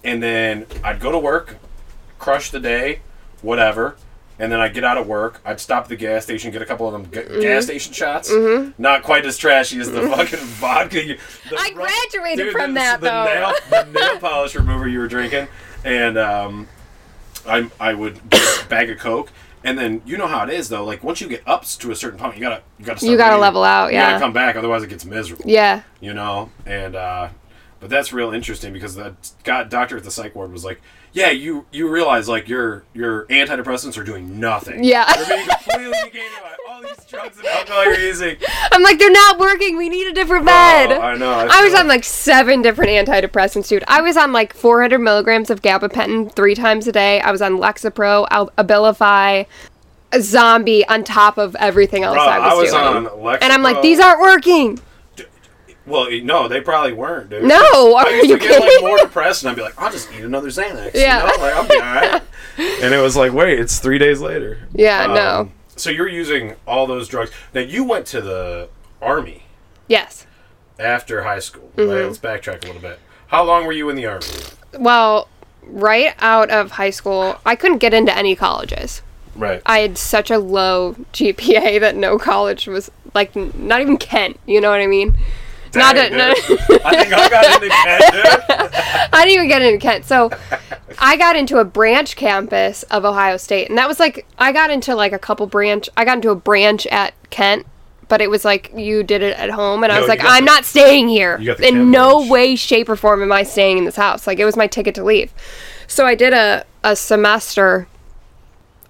And 0.05 0.23
then 0.23 0.67
I'd 0.85 1.01
go 1.01 1.11
to 1.11 1.19
work, 1.19 1.57
crush 2.19 2.51
the 2.51 2.61
day, 2.61 3.01
whatever. 3.43 3.97
And 4.41 4.53
then 4.53 4.61
I'd 4.61 4.73
get 4.73 4.85
out 4.85 4.97
of 4.97 5.07
work. 5.09 5.41
I'd 5.45 5.59
stop 5.59 5.85
at 5.85 5.89
the 5.89 5.97
gas 5.97 6.23
station, 6.23 6.53
get 6.53 6.63
a 6.63 6.65
couple 6.67 6.87
of 6.87 6.93
them 6.93 7.11
ga- 7.11 7.25
Mm-hmm. 7.29 7.41
gas 7.41 7.65
station 7.65 7.93
shots. 7.93 8.33
Not 8.79 9.03
quite 9.03 9.27
as 9.27 9.37
trashy 9.37 9.81
as 9.81 9.91
the 9.91 10.03
fucking 10.03 10.39
vodka. 10.39 11.05
You, 11.05 11.19
the 11.51 11.57
I 11.59 11.71
graduated 11.73 12.53
from 12.53 12.75
the, 12.75 12.81
that, 12.81 13.01
the 13.01 13.07
though. 13.09 13.25
Nail, 13.25 13.53
the 13.71 13.99
nail 14.01 14.19
polish 14.21 14.55
remover 14.55 14.87
you 14.87 15.01
were 15.01 15.09
drinking, 15.09 15.49
and 15.85 16.17
um, 16.17 16.69
I 17.49 17.69
I 17.81 17.95
would 17.95 18.31
get 18.31 18.65
a 18.65 18.69
bag 18.69 18.91
of 18.91 18.99
coke, 18.99 19.33
and 19.65 19.77
then 19.77 20.03
you 20.07 20.17
know 20.17 20.29
how 20.29 20.45
it 20.45 20.51
is 20.51 20.69
though. 20.69 20.85
Like 20.85 21.03
once 21.03 21.21
you 21.21 21.29
get 21.29 21.43
up 21.45 21.65
to 21.65 21.91
a 21.91 21.97
certain 21.97 22.19
point, 22.21 22.37
you 22.37 22.41
gotta 22.41 22.63
you 22.79 22.85
gotta 22.85 23.01
start 23.01 23.11
You 23.11 23.17
gotta 23.17 23.31
breathing. 23.33 23.41
level 23.41 23.65
out, 23.65 23.93
Yeah, 23.93 24.05
You 24.07 24.11
gotta 24.13 24.25
come 24.25 24.33
back, 24.33 24.55
otherwise 24.55 24.85
it 24.85 24.89
gets 24.89 25.05
miserable. 25.05 25.47
Yeah. 25.49 25.83
You 26.01 26.15
know, 26.15 26.51
and 26.65 26.95
uh, 26.95 27.29
but 27.81 27.91
that's 27.91 28.13
real 28.13 28.33
interesting 28.33 28.73
because 28.73 28.95
the 28.95 29.15
got 29.43 29.69
doctor 29.69 29.97
at 29.97 30.05
the 30.05 30.11
psych 30.13 30.37
ward 30.37 30.53
was 30.53 30.65
like, 30.65 30.81
yeah, 31.19 31.31
you 31.31 31.67
you 31.73 31.89
realize 31.89 32.29
like 32.29 32.49
your 32.49 32.85
your 32.95 33.27
antidepressants 33.27 33.99
are 33.99 34.05
doing 34.05 34.39
nothing. 34.39 34.85
Yeah. 34.85 35.05
They're 35.15 35.37
being 35.37 35.49
completely 35.49 35.91
negated 35.91 36.31
by 36.43 36.57
all 36.69 36.83
these 36.83 37.05
drugs 37.07 37.39
and 37.39 37.47
alcohol 37.47 37.85
you're 37.85 37.99
using. 38.01 38.37
I'm 38.73 38.83
like, 38.83 38.99
they're 38.99 39.11
not 39.11 39.39
working. 39.39 39.77
We 39.77 39.89
need 39.89 40.07
a 40.07 40.13
different 40.13 40.47
bed. 40.47 40.93
Oh, 40.93 41.01
I 41.01 41.17
know. 41.17 41.31
I 41.31 41.63
was 41.65 41.75
on 41.75 41.89
like 41.89 42.05
seven 42.05 42.63
different 42.63 42.91
antidepressants, 42.91 43.69
dude. 43.69 43.85
I 43.89 44.01
was 44.01 44.17
on 44.17 44.33
like 44.33 44.55
400 44.55 44.99
milligrams 44.99 45.51
of 45.51 45.63
gabapentin 45.63 46.33
three 46.35 46.55
times 46.55 46.87
a 46.87 46.93
day. 46.93 47.21
I 47.21 47.31
was 47.31 47.43
on 47.43 47.59
Lexapro, 47.59 48.27
Al- 48.31 48.51
Abilify, 48.59 49.47
a 50.13 50.21
zombie 50.23 50.87
on 50.89 51.05
top 51.05 51.37
of 51.39 51.55
everything 51.57 52.05
else 52.05 52.15
Bro, 52.17 52.25
I 52.25 52.55
was, 52.55 52.73
I 52.73 52.91
was 52.95 53.11
doing. 53.13 53.39
and 53.43 53.53
I'm 53.53 53.63
like, 53.63 53.83
these 53.83 54.01
aren't 54.01 54.21
working. 54.21 54.81
Well, 55.89 56.09
no, 56.23 56.49
they 56.49 56.61
probably 56.61 56.93
weren't, 56.93 57.31
dude. 57.31 57.45
No, 57.45 57.97
are 57.97 58.07
I 58.07 58.11
are 58.11 58.13
used 58.17 58.29
you 58.31 58.39
to 58.39 58.45
get 58.49 58.61
like 58.61 58.81
more 58.81 58.99
depressed, 58.99 59.43
and 59.43 59.51
I'd 59.51 59.57
be 59.57 59.63
like, 59.63 59.81
"I'll 59.81 59.91
just 59.91 60.13
eat 60.13 60.23
another 60.25 60.49
Xanax." 60.49 60.93
Yeah. 60.95 61.21
you 61.21 61.37
know? 61.39 61.43
like 61.45 61.55
I'll 61.55 61.69
be 61.69 61.75
alright. 61.77 62.23
and 62.83 62.95
it 62.95 63.01
was 63.01 63.17
like, 63.17 63.33
wait, 63.33 63.59
it's 63.59 63.79
three 63.79 63.99
days 63.99 64.21
later. 64.21 64.59
Yeah, 64.75 65.05
Um, 65.05 65.15
no. 65.15 65.51
So 65.77 65.91
you're 65.91 66.09
using 66.09 66.55
all 66.67 66.87
those 66.87 67.07
drugs. 67.09 67.31
Now 67.55 67.61
you 67.61 67.85
went 67.85 68.07
to 68.09 68.21
the 68.21 68.69
army 69.01 69.45
Yes. 69.87 70.27
after 70.79 71.23
high 71.23 71.39
school. 71.39 71.71
Mm-hmm. 71.77 71.91
Right? 71.91 72.05
Let's 72.05 72.19
backtrack 72.19 72.65
a 72.65 72.67
little 72.67 72.83
bit. 72.83 72.99
How 73.29 73.45
long 73.45 73.65
were 73.67 73.73
you 73.73 73.89
in 73.91 73.97
the 73.97 74.07
army? 74.07 74.27
Well, 74.79 75.29
right 75.63 76.15
out 76.19 76.51
of 76.51 76.73
high 76.73 76.91
school, 76.91 77.37
I 77.47 77.55
couldn't 77.57 77.79
get 77.79 77.95
into 77.95 78.17
any 78.17 78.35
colleges. 78.35 79.03
Right. 79.37 79.63
I 79.67 79.79
had 79.81 79.97
such 79.97 80.31
a 80.33 80.39
low 80.39 80.95
GPA 81.13 81.79
that 81.81 81.95
no 81.95 82.19
college 82.31 82.67
was 82.67 82.91
like 83.15 83.37
n- 83.37 83.53
not 83.57 83.81
even 83.81 83.99
Kent. 83.99 84.41
You 84.47 84.61
know 84.61 84.71
what 84.71 84.81
I 84.81 84.87
mean? 84.89 85.17
Not 85.75 85.97
a, 85.97 86.11
no. 86.11 86.31
I 86.31 86.35
think 87.05 87.13
I 87.13 87.29
got 87.29 87.63
into 87.63 87.69
Kent. 87.69 88.05
I 89.13 89.25
didn't 89.25 89.35
even 89.35 89.49
get 89.49 89.63
into 89.63 89.79
Kent. 89.79 90.05
So 90.05 90.31
I 90.99 91.17
got 91.17 91.37
into 91.37 91.59
a 91.59 91.65
branch 91.65 92.17
campus 92.17 92.83
of 92.85 93.05
Ohio 93.05 93.37
State, 93.37 93.69
and 93.69 93.79
that 93.79 93.89
was 93.89 93.99
like 94.01 94.27
I 94.39 94.53
got 94.53 94.71
into 94.71 94.95
like 94.95 95.13
a 95.13 95.19
couple 95.19 95.47
branch. 95.47 95.89
I 95.97 96.05
got 96.05 96.17
into 96.19 96.31
a 96.31 96.35
branch 96.37 96.87
at 96.89 97.15
Kent, 97.31 97.67
but 98.09 98.21
it 98.21 98.31
was 98.31 98.45
like 98.45 98.73
you 98.75 99.03
did 99.03 99.23
it 99.23 99.37
at 99.39 99.51
home, 99.51 99.83
and 99.85 99.93
I 99.93 99.97
No, 99.97 100.01
was 100.03 100.07
you 100.07 100.11
like, 100.11 100.21
got 100.23 100.31
I'm 100.33 100.45
the- 100.45 100.51
not 100.51 100.65
staying 100.65 101.09
here. 101.09 101.39
you 101.39 101.47
got 101.47 101.59
the 101.59 101.69
In 101.69 101.91
no 101.91 102.19
branch. 102.19 102.31
way, 102.31 102.57
shape, 102.57 102.89
or 102.89 102.97
form 102.97 103.23
am 103.23 103.33
I 103.33 103.43
staying 103.43 103.79
in 103.79 103.85
this 103.85 103.97
house. 103.97 104.27
Like 104.27 104.39
it 104.39 104.45
was 104.45 104.57
my 104.57 104.67
ticket 104.67 104.95
to 104.97 105.05
leave. 105.05 105.33
So 105.87 106.07
I 106.07 106.15
did 106.15 106.33
a 106.33 106.65
a 106.85 106.95
semester, 106.95 107.89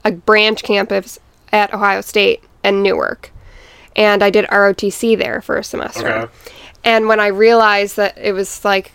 a 0.04 0.12
branch 0.12 0.62
campus 0.62 1.18
at 1.52 1.72
Ohio 1.72 2.00
State 2.02 2.42
and 2.62 2.82
Newark, 2.82 3.30
and 3.96 4.22
I 4.22 4.30
did 4.30 4.44
ROTC 4.46 5.16
there 5.16 5.40
for 5.40 5.56
a 5.56 5.64
semester. 5.64 6.06
Okay. 6.08 6.32
And 6.88 7.06
when 7.06 7.20
I 7.20 7.26
realized 7.26 7.98
that 7.98 8.16
it 8.16 8.32
was 8.32 8.64
like 8.64 8.92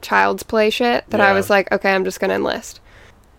child's 0.00 0.44
play 0.44 0.70
shit, 0.70 1.10
that 1.10 1.20
I 1.20 1.32
was 1.32 1.50
like, 1.50 1.72
okay, 1.72 1.92
I'm 1.92 2.04
just 2.04 2.20
gonna 2.20 2.34
enlist. 2.34 2.78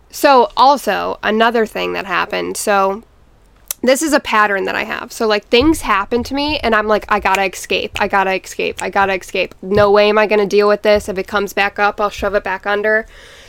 So 0.09 0.51
also 0.57 1.19
another 1.23 1.65
thing 1.65 1.93
that 1.93 2.05
happened. 2.05 2.57
So 2.57 3.05
this 3.81 4.01
is 4.01 4.11
a 4.11 4.19
pattern 4.19 4.65
that 4.65 4.75
I 4.75 4.83
have. 4.83 5.13
So 5.13 5.25
like 5.25 5.47
things 5.47 5.79
happen 5.79 6.21
to 6.23 6.33
me 6.33 6.59
and 6.59 6.75
I'm 6.75 6.89
like, 6.89 7.05
I 7.07 7.21
gotta 7.21 7.45
escape. 7.45 7.93
I 8.01 8.09
gotta 8.09 8.33
escape. 8.33 8.83
I 8.83 8.89
gotta 8.89 9.13
escape. 9.13 9.55
No 9.61 9.89
way 9.89 10.09
am 10.09 10.17
I 10.17 10.27
gonna 10.27 10.45
deal 10.45 10.67
with 10.67 10.81
this. 10.81 11.07
If 11.07 11.17
it 11.17 11.27
comes 11.27 11.53
back 11.53 11.79
up, 11.79 12.01
I'll 12.01 12.09
shove 12.09 12.35
it 12.35 12.43
back 12.43 12.67
under. 12.67 13.05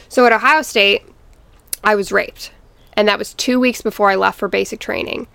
So 0.08 0.24
at 0.24 0.32
Ohio 0.32 0.62
State, 0.62 1.02
I 1.82 1.96
was 1.96 2.12
raped. 2.12 2.52
And 2.92 3.08
that 3.08 3.18
was 3.18 3.34
two 3.34 3.58
weeks 3.58 3.82
before 3.82 4.08
I 4.08 4.14
left 4.14 4.38
for 4.38 4.46
basic 4.46 4.78
training. 4.78 5.26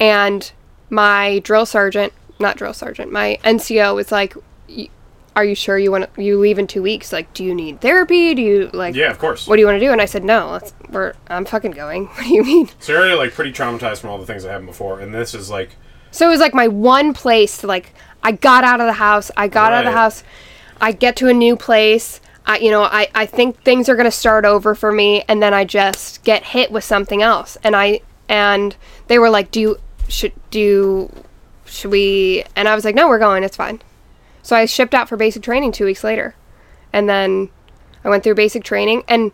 And 0.00 0.50
my 0.88 1.40
drill 1.40 1.66
sergeant, 1.66 2.14
not 2.40 2.56
drill 2.56 2.72
sergeant, 2.72 3.12
my 3.12 3.38
NCO 3.44 3.94
was 3.94 4.12
like, 4.12 4.34
"Are 5.36 5.44
you 5.44 5.54
sure 5.54 5.78
you 5.78 5.90
want 5.90 6.12
to? 6.14 6.22
You 6.22 6.38
leave 6.38 6.58
in 6.58 6.66
two 6.66 6.82
weeks? 6.82 7.12
Like, 7.12 7.32
do 7.34 7.44
you 7.44 7.54
need 7.54 7.80
therapy? 7.80 8.34
Do 8.34 8.42
you 8.42 8.70
like? 8.72 8.94
Yeah, 8.94 9.10
of 9.10 9.18
course. 9.18 9.46
What 9.46 9.56
do 9.56 9.60
you 9.60 9.66
want 9.66 9.76
to 9.80 9.86
do?" 9.86 9.92
And 9.92 10.00
I 10.00 10.06
said, 10.06 10.24
"No, 10.24 10.50
let's, 10.52 10.72
we're. 10.90 11.14
I'm 11.28 11.44
fucking 11.44 11.72
going. 11.72 12.06
What 12.14 12.24
do 12.24 12.34
you 12.34 12.44
mean?" 12.44 12.68
So 12.80 12.92
you're 12.92 13.00
already 13.02 13.16
like 13.16 13.32
pretty 13.32 13.52
traumatized 13.52 13.98
from 13.98 14.10
all 14.10 14.18
the 14.18 14.26
things 14.26 14.42
that 14.42 14.50
happened 14.50 14.68
before, 14.68 15.00
and 15.00 15.14
this 15.14 15.34
is 15.34 15.50
like, 15.50 15.70
So 16.10 16.26
it 16.26 16.30
was 16.30 16.40
like 16.40 16.54
my 16.54 16.68
one 16.68 17.12
place 17.12 17.58
to 17.58 17.66
like. 17.66 17.92
I 18.22 18.32
got 18.32 18.64
out 18.64 18.80
of 18.80 18.86
the 18.86 18.94
house. 18.94 19.30
I 19.36 19.46
got 19.46 19.72
out 19.72 19.86
of 19.86 19.92
the 19.92 19.96
house. 19.96 20.24
I 20.80 20.90
get 20.92 21.14
to 21.16 21.28
a 21.28 21.32
new 21.34 21.56
place. 21.56 22.20
I, 22.46 22.58
you 22.58 22.70
know, 22.70 22.82
I, 22.82 23.08
I 23.14 23.26
think 23.26 23.62
things 23.62 23.88
are 23.88 23.94
gonna 23.94 24.10
start 24.10 24.44
over 24.44 24.74
for 24.74 24.90
me, 24.90 25.22
and 25.28 25.42
then 25.42 25.54
I 25.54 25.64
just 25.64 26.24
get 26.24 26.42
hit 26.42 26.72
with 26.72 26.82
something 26.82 27.22
else. 27.22 27.56
And 27.62 27.76
I 27.76 28.00
and 28.28 28.74
they 29.06 29.18
were 29.18 29.30
like, 29.30 29.50
"Do 29.50 29.60
you 29.60 29.76
should 30.08 30.32
do 30.50 30.58
you, 30.58 31.24
should 31.68 31.90
we?" 31.90 32.44
And 32.56 32.68
I 32.68 32.74
was 32.74 32.84
like, 32.84 32.94
"No, 32.94 33.08
we're 33.08 33.18
going. 33.18 33.44
It's 33.44 33.56
fine." 33.56 33.80
So 34.42 34.56
I 34.56 34.64
shipped 34.66 34.94
out 34.94 35.08
for 35.08 35.16
basic 35.16 35.42
training 35.42 35.72
two 35.72 35.84
weeks 35.84 36.02
later, 36.02 36.34
and 36.92 37.08
then 37.08 37.50
I 38.04 38.08
went 38.08 38.24
through 38.24 38.34
basic 38.34 38.64
training, 38.64 39.04
and 39.08 39.32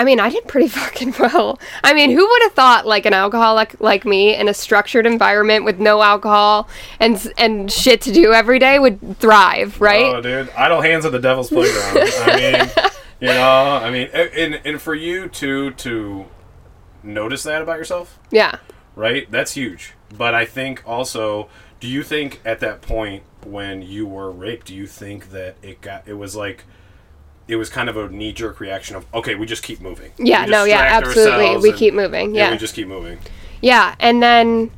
I 0.00 0.04
mean, 0.04 0.18
I 0.18 0.30
did 0.30 0.48
pretty 0.48 0.68
fucking 0.80 1.14
well. 1.18 1.58
I 1.84 1.92
mean, 1.92 2.10
who 2.10 2.26
would 2.26 2.42
have 2.44 2.52
thought 2.52 2.86
like 2.86 3.04
an 3.04 3.12
alcoholic 3.12 3.78
like 3.80 4.06
me 4.06 4.34
in 4.34 4.48
a 4.48 4.54
structured 4.54 5.06
environment 5.06 5.66
with 5.66 5.78
no 5.78 6.00
alcohol 6.00 6.68
and 6.98 7.32
and 7.36 7.70
shit 7.70 8.00
to 8.02 8.12
do 8.12 8.32
every 8.32 8.58
day 8.58 8.78
would 8.78 9.18
thrive, 9.18 9.76
oh, 9.78 9.84
right? 9.84 10.14
Oh, 10.14 10.22
dude, 10.22 10.48
idle 10.56 10.80
hands 10.80 11.04
at 11.04 11.12
the 11.12 11.18
devil's 11.18 11.50
playground. 11.50 11.98
I 11.98 12.36
mean, 12.82 12.90
you 13.20 13.28
know, 13.28 13.80
I 13.82 13.90
mean, 13.90 14.08
and 14.14 14.60
and 14.64 14.80
for 14.80 14.94
you 14.94 15.28
to 15.28 15.72
to 15.72 16.24
notice 17.02 17.42
that 17.42 17.60
about 17.60 17.76
yourself, 17.76 18.18
yeah. 18.30 18.56
right? 18.96 19.30
That's 19.30 19.52
huge. 19.52 19.92
But 20.16 20.34
I 20.34 20.44
think 20.44 20.82
also, 20.86 21.48
do 21.78 21.88
you 21.88 22.02
think 22.02 22.40
at 22.44 22.60
that 22.60 22.82
point 22.82 23.22
when 23.44 23.82
you 23.82 24.06
were 24.06 24.30
raped, 24.30 24.66
do 24.66 24.74
you 24.74 24.86
think 24.86 25.30
that 25.30 25.56
it 25.62 25.80
got 25.80 26.06
it 26.06 26.14
was 26.14 26.36
like 26.36 26.64
it 27.48 27.56
was 27.56 27.68
kind 27.68 27.88
of 27.88 27.96
a 27.96 28.08
knee 28.08 28.32
jerk 28.32 28.60
reaction 28.60 28.96
of 28.96 29.06
okay, 29.14 29.34
we 29.34 29.46
just 29.46 29.62
keep 29.62 29.80
moving. 29.80 30.12
Yeah, 30.18 30.44
no, 30.46 30.64
yeah, 30.64 30.80
absolutely. 30.80 31.56
We 31.58 31.70
and- 31.70 31.78
keep 31.78 31.94
moving. 31.94 32.34
Yeah, 32.34 32.46
Yeah. 32.46 32.50
we 32.52 32.58
just 32.58 32.74
keep 32.74 32.86
moving. 32.88 33.18
Yeah, 33.62 33.94
and 34.00 34.22
then 34.22 34.70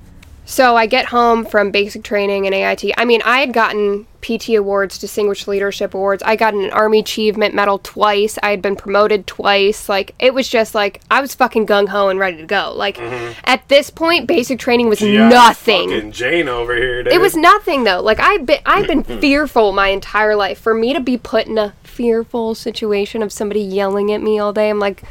so 0.45 0.77
I 0.77 0.87
get 0.87 1.07
home 1.07 1.45
from 1.45 1.71
basic 1.71 2.03
training 2.03 2.47
and 2.47 2.55
AIT. 2.55 2.93
I 2.97 3.05
mean, 3.05 3.23
I 3.25 3.41
had 3.41 3.53
gotten 3.53 4.07
PT 4.23 4.51
awards, 4.51 4.99
distinguished 4.99 5.47
leadership 5.49 5.95
awards. 5.95 6.23
I 6.25 6.37
got 6.37 6.55
an 6.55 6.71
Army 6.71 7.01
Achievement 7.01 7.55
Medal 7.55 7.79
twice. 7.79 8.39
I 8.43 8.51
had 8.51 8.63
been 8.63 8.77
promoted 8.77 9.27
twice. 9.27 9.89
Like 9.89 10.15
it 10.19 10.33
was 10.33 10.49
just 10.49 10.75
like 10.75 11.01
I 11.11 11.21
was 11.21 11.35
fucking 11.35 11.67
gung 11.67 11.89
ho 11.89 12.09
and 12.09 12.19
ready 12.19 12.39
to 12.39 12.47
go. 12.47 12.73
Like 12.75 12.97
mm-hmm. 12.97 13.33
at 13.45 13.69
this 13.69 13.91
point, 13.91 14.27
basic 14.27 14.59
training 14.59 14.89
was 14.89 15.03
nothing. 15.03 15.91
Fucking 15.91 16.13
Jane 16.13 16.49
over 16.49 16.75
here. 16.75 17.03
Dude. 17.03 17.13
It 17.13 17.21
was 17.21 17.37
nothing 17.37 17.85
though. 17.85 18.01
Like 18.01 18.21
I've 18.21 18.47
been 18.47 18.61
I've 18.65 18.87
been 18.87 19.03
fearful 19.21 19.73
my 19.73 19.89
entire 19.89 20.37
life. 20.37 20.59
For 20.59 20.75
me 20.75 20.93
to 20.93 21.01
be 21.01 21.17
put 21.19 21.47
in 21.47 21.59
a 21.59 21.75
fearful 21.83 22.55
situation 22.55 23.23
of 23.23 23.33
somebody 23.33 23.61
yelling 23.61 24.13
at 24.13 24.23
me 24.23 24.39
all 24.39 24.53
day, 24.53 24.71
I'm 24.71 24.79
like, 24.79 25.03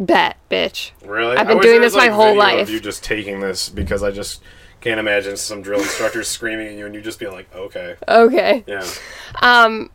bet, 0.00 0.36
bitch. 0.50 0.92
Really? 1.04 1.36
I've 1.36 1.46
been 1.46 1.60
doing 1.60 1.80
this 1.80 1.94
my 1.94 2.08
whole 2.08 2.36
life. 2.36 2.70
You 2.70 2.80
just 2.80 3.04
taking 3.04 3.40
this 3.40 3.68
because 3.68 4.02
I 4.02 4.10
just 4.10 4.42
can't 4.86 5.00
imagine 5.00 5.36
some 5.36 5.62
drill 5.62 5.80
instructors 5.80 6.28
screaming 6.36 6.68
at 6.68 6.74
you 6.74 6.86
and 6.86 6.94
you 6.94 7.00
just 7.00 7.18
being 7.18 7.32
like, 7.32 7.52
okay, 7.54 7.96
Okay. 8.08 8.64
yeah. 8.66 8.86
Um, 9.42 9.90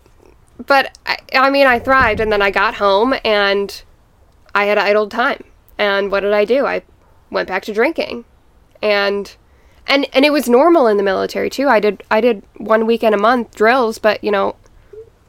but 0.67 0.97
I, 1.05 1.17
I 1.33 1.49
mean, 1.49 1.65
I 1.67 1.79
thrived, 1.79 2.19
and 2.19 2.31
then 2.31 2.41
I 2.41 2.51
got 2.51 2.75
home 2.75 3.15
and 3.25 3.81
I 4.53 4.65
had 4.65 4.77
idle 4.77 5.09
time. 5.09 5.43
And 5.77 6.11
what 6.11 6.19
did 6.19 6.33
I 6.33 6.45
do? 6.45 6.65
I 6.65 6.83
went 7.31 7.47
back 7.47 7.63
to 7.63 7.73
drinking, 7.73 8.25
and 8.81 9.35
and 9.87 10.05
and 10.13 10.23
it 10.25 10.31
was 10.31 10.47
normal 10.47 10.85
in 10.87 10.97
the 10.97 11.03
military 11.03 11.49
too. 11.49 11.67
I 11.67 11.79
did 11.79 12.03
I 12.11 12.21
did 12.21 12.43
one 12.57 12.85
weekend 12.85 13.15
a 13.15 13.17
month 13.17 13.55
drills, 13.55 13.97
but 13.97 14.23
you 14.23 14.29
know, 14.29 14.55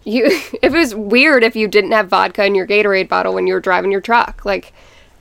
you 0.05 0.25
it 0.63 0.73
was 0.73 0.95
weird 0.95 1.43
if 1.45 1.57
you 1.57 1.69
didn't 1.69 1.93
have 1.93 2.09
vodka 2.09 2.45
in 2.45 2.55
your 2.55 2.67
Gatorade 2.67 3.09
bottle 3.09 3.33
when 3.33 3.47
you 3.47 3.55
were 3.55 3.61
driving 3.61 3.91
your 3.93 4.03
truck. 4.03 4.45
Like 4.45 4.75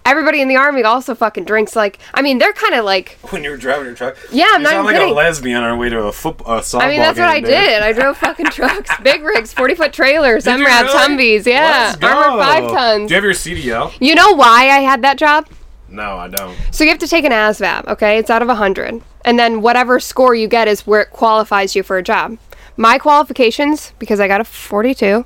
everybody 0.06 0.42
in 0.42 0.48
the 0.48 0.56
army 0.56 0.84
also 0.84 1.14
fucking 1.16 1.46
drinks. 1.46 1.76
Like 1.76 2.00
I 2.14 2.22
mean, 2.22 2.38
they're 2.38 2.54
kind 2.54 2.74
of 2.76 2.86
like 2.86 3.18
When 3.30 3.44
you're 3.44 3.58
driving 3.58 3.86
your 3.86 3.96
truck, 3.96 4.18
Yeah, 4.32 4.46
I'm 4.52 4.62
you 4.62 4.64
not 4.64 4.70
sound 4.72 4.74
even 4.74 4.86
like 4.86 4.96
kidding. 4.96 5.12
a 5.14 5.16
lesbian 5.18 5.58
on 5.58 5.64
our 5.64 5.78
way 5.78 5.90
to 5.90 6.00
a 6.04 6.12
football, 6.12 6.58
a 6.60 6.78
I 6.80 6.88
mean, 6.90 7.00
that's 7.00 7.18
what 7.20 7.28
I 7.30 7.40
dude. 7.40 7.50
did. 7.50 7.82
I 7.84 7.92
drove 7.94 8.18
fucking 8.18 8.46
trucks, 8.52 8.90
big 9.04 9.24
rigs, 9.24 9.54
40 9.54 9.76
foot 9.76 9.94
trailers, 9.94 10.44
Did 10.46 10.60
you 10.60 10.66
really? 10.66 10.88
Humvees, 10.90 11.46
yeah, 11.46 11.96
armored 12.02 12.40
five 12.46 12.72
tons. 12.72 13.08
Do 13.08 13.14
you 13.14 13.16
have 13.16 13.24
your 13.24 13.34
CDL? 13.34 13.94
You 14.00 14.16
know 14.16 14.34
why 14.34 14.70
I 14.70 14.80
had 14.80 15.02
that 15.04 15.18
job? 15.18 15.48
No, 15.90 16.18
I 16.18 16.28
don't. 16.30 16.58
So 16.72 16.84
you 16.86 16.90
have 16.90 17.00
to 17.00 17.08
take 17.08 17.26
an 17.26 17.32
ASVAB, 17.34 17.86
okay? 17.90 18.18
It's 18.18 18.30
out 18.30 18.42
of 18.42 18.48
100. 18.48 19.02
And 19.26 19.38
then 19.38 19.62
whatever 19.62 20.00
score 20.00 20.34
you 20.34 20.48
get 20.48 20.70
is 20.70 20.88
where 20.88 21.02
it 21.02 21.10
qualifies 21.12 21.76
you 21.76 21.84
for 21.84 21.98
a 21.98 22.04
job. 22.04 22.38
My 22.78 22.98
qualifications, 22.98 23.92
because 24.00 24.20
I 24.22 24.28
got 24.30 24.40
a 24.40 24.46
42, 24.46 25.26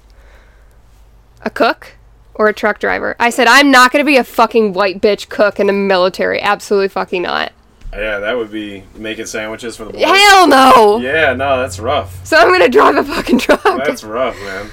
a 1.43 1.49
cook 1.51 1.93
or 2.35 2.47
a 2.47 2.53
truck 2.53 2.79
driver. 2.79 3.15
I 3.19 3.29
said, 3.29 3.47
I'm 3.47 3.71
not 3.71 3.91
going 3.91 4.03
to 4.03 4.07
be 4.09 4.17
a 4.17 4.23
fucking 4.23 4.73
white 4.73 5.01
bitch 5.01 5.29
cook 5.29 5.59
in 5.59 5.67
the 5.67 5.73
military. 5.73 6.41
Absolutely 6.41 6.89
fucking 6.89 7.21
not. 7.23 7.51
Yeah, 7.93 8.19
that 8.19 8.35
would 8.35 8.51
be 8.51 8.83
making 8.95 9.25
sandwiches 9.25 9.77
for 9.77 9.85
the 9.85 9.93
boys. 9.93 10.03
Hell 10.03 10.47
no! 10.49 10.97
Yeah, 10.99 11.33
no, 11.33 11.61
that's 11.61 11.79
rough. 11.79 12.25
So 12.25 12.35
I'm 12.37 12.49
going 12.49 12.59
to 12.59 12.67
drive 12.69 12.97
a 12.97 13.03
fucking 13.05 13.39
truck. 13.39 13.63
That's 13.63 14.03
rough, 14.03 14.37
man. 14.41 14.69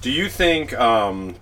Do 0.00 0.10
you 0.10 0.28
think 0.28 0.72
um, 0.72 1.36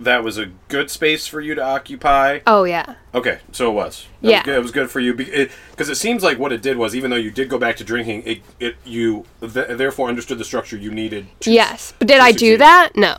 that 0.00 0.24
was 0.24 0.38
a 0.38 0.46
good 0.68 0.90
space 0.90 1.26
for 1.26 1.42
you 1.42 1.54
to 1.54 1.62
occupy? 1.62 2.40
oh, 2.46 2.64
yeah. 2.64 2.94
Okay, 3.14 3.40
so 3.52 3.70
it 3.70 3.74
was. 3.74 4.06
That 4.22 4.28
Yeah. 4.30 4.36
was 4.38 4.44
good. 4.44 4.54
it 4.56 4.62
was 4.62 4.70
good 4.72 4.90
for 4.90 5.00
you 5.00 5.14
because 5.14 5.90
it, 5.90 5.96
seems 5.96 6.22
like 6.22 6.38
what 6.38 6.52
it 6.52 6.62
did 6.62 6.78
was 6.78 6.96
even 6.96 7.10
though 7.10 7.16
you 7.16 7.30
did 7.30 7.50
go 7.50 7.58
back 7.58 7.76
to 7.76 7.84
drinking, 7.84 8.22
it, 8.24 8.40
it 8.58 8.76
you 8.84 9.26
th- 9.40 9.76
therefore 9.76 10.08
understood 10.08 10.38
the 10.38 10.44
structure 10.44 10.76
you 10.78 10.90
needed. 10.90 11.26
To 11.40 11.50
Yes. 11.52 11.92
But 11.98 12.08
did 12.08 12.20
I 12.20 12.32
do 12.32 12.56
that? 12.56 12.96
No. 12.96 13.16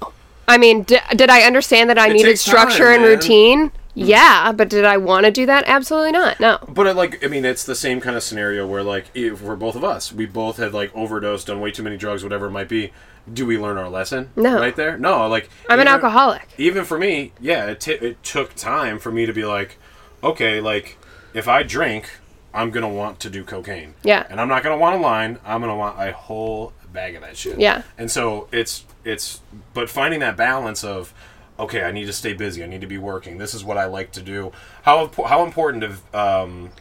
I 0.47 0.57
mean, 0.57 0.83
d- 0.83 0.99
did 1.15 1.29
I 1.29 1.41
understand 1.41 1.89
that 1.89 1.97
I 1.97 2.09
needed 2.09 2.25
takes 2.25 2.43
time, 2.43 2.51
structure 2.69 2.91
and 2.91 3.03
routine? 3.03 3.69
Mm-hmm. 3.69 4.09
Yeah, 4.09 4.51
but 4.51 4.69
did 4.69 4.83
I 4.83 4.97
want 4.97 5.25
to 5.25 5.31
do 5.31 5.45
that? 5.45 5.63
Absolutely 5.67 6.11
not. 6.11 6.39
No. 6.41 6.59
But 6.67 6.85
it, 6.87 6.95
like, 6.97 7.23
I 7.23 7.27
mean, 7.29 7.45
it's 7.45 7.63
the 7.63 7.75
same 7.75 8.01
kind 8.01 8.17
of 8.17 8.23
scenario 8.23 8.67
where 8.67 8.83
like 8.83 9.05
if 9.13 9.39
for 9.39 9.55
both 9.55 9.75
of 9.75 9.83
us, 9.85 10.11
we 10.11 10.25
both 10.25 10.57
had 10.57 10.73
like 10.73 10.93
overdosed, 10.95 11.47
done 11.47 11.61
way 11.61 11.71
too 11.71 11.81
many 11.83 11.95
drugs, 11.95 12.21
whatever 12.21 12.47
it 12.47 12.51
might 12.51 12.67
be. 12.67 12.91
Do 13.31 13.45
we 13.45 13.57
learn 13.57 13.77
our 13.77 13.89
lesson? 13.89 14.29
No. 14.35 14.59
Right 14.59 14.75
there? 14.75 14.97
No. 14.97 15.27
Like 15.27 15.49
I'm 15.69 15.79
an 15.79 15.87
alcoholic. 15.87 16.47
even 16.57 16.83
for 16.85 16.99
me, 16.99 17.31
yeah, 17.39 17.65
it, 17.67 17.79
t- 17.79 17.93
it 17.93 18.21
took 18.21 18.53
time 18.53 18.99
for 18.99 19.11
me 19.11 19.25
to 19.25 19.33
be 19.33 19.45
like, 19.45 19.77
okay, 20.23 20.59
like 20.61 20.97
if 21.33 21.47
I 21.47 21.63
drink, 21.63 22.19
I'm 22.53 22.71
gonna 22.71 22.89
want 22.89 23.19
to 23.21 23.29
do 23.29 23.43
cocaine. 23.45 23.95
Yeah. 24.03 24.27
And 24.29 24.39
I'm 24.41 24.47
not 24.49 24.61
gonna 24.61 24.77
want 24.77 24.95
a 24.97 24.99
line. 24.99 25.39
I'm 25.45 25.61
gonna 25.61 25.75
want 25.75 25.99
a 25.99 26.11
whole 26.11 26.73
bag 26.95 27.15
of 27.15 27.21
that 27.21 27.37
shit. 27.37 27.59
Yeah. 27.59 27.83
And 27.97 28.09
so 28.09 28.47
it's 28.51 28.85
it's 29.03 29.41
but 29.73 29.89
finding 29.89 30.19
that 30.21 30.35
balance 30.35 30.83
of 30.83 31.13
okay, 31.59 31.83
I 31.83 31.91
need 31.91 32.05
to 32.05 32.13
stay 32.13 32.33
busy. 32.33 32.63
I 32.63 32.67
need 32.67 32.81
to 32.81 32.87
be 32.87 32.97
working. 32.97 33.37
This 33.37 33.53
is 33.53 33.63
what 33.63 33.77
I 33.77 33.85
like 33.85 34.11
to 34.13 34.21
do. 34.21 34.51
How 34.83 35.11
how 35.25 35.43
important 35.43 35.83
of 35.83 36.15
um. 36.15 36.71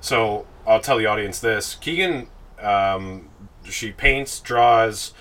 So 0.00 0.46
I'll 0.66 0.80
tell 0.80 0.96
the 0.98 1.06
audience 1.06 1.40
this: 1.40 1.74
Keegan, 1.74 2.28
um, 2.60 3.28
she 3.64 3.92
paints, 3.92 4.40
draws. 4.40 5.12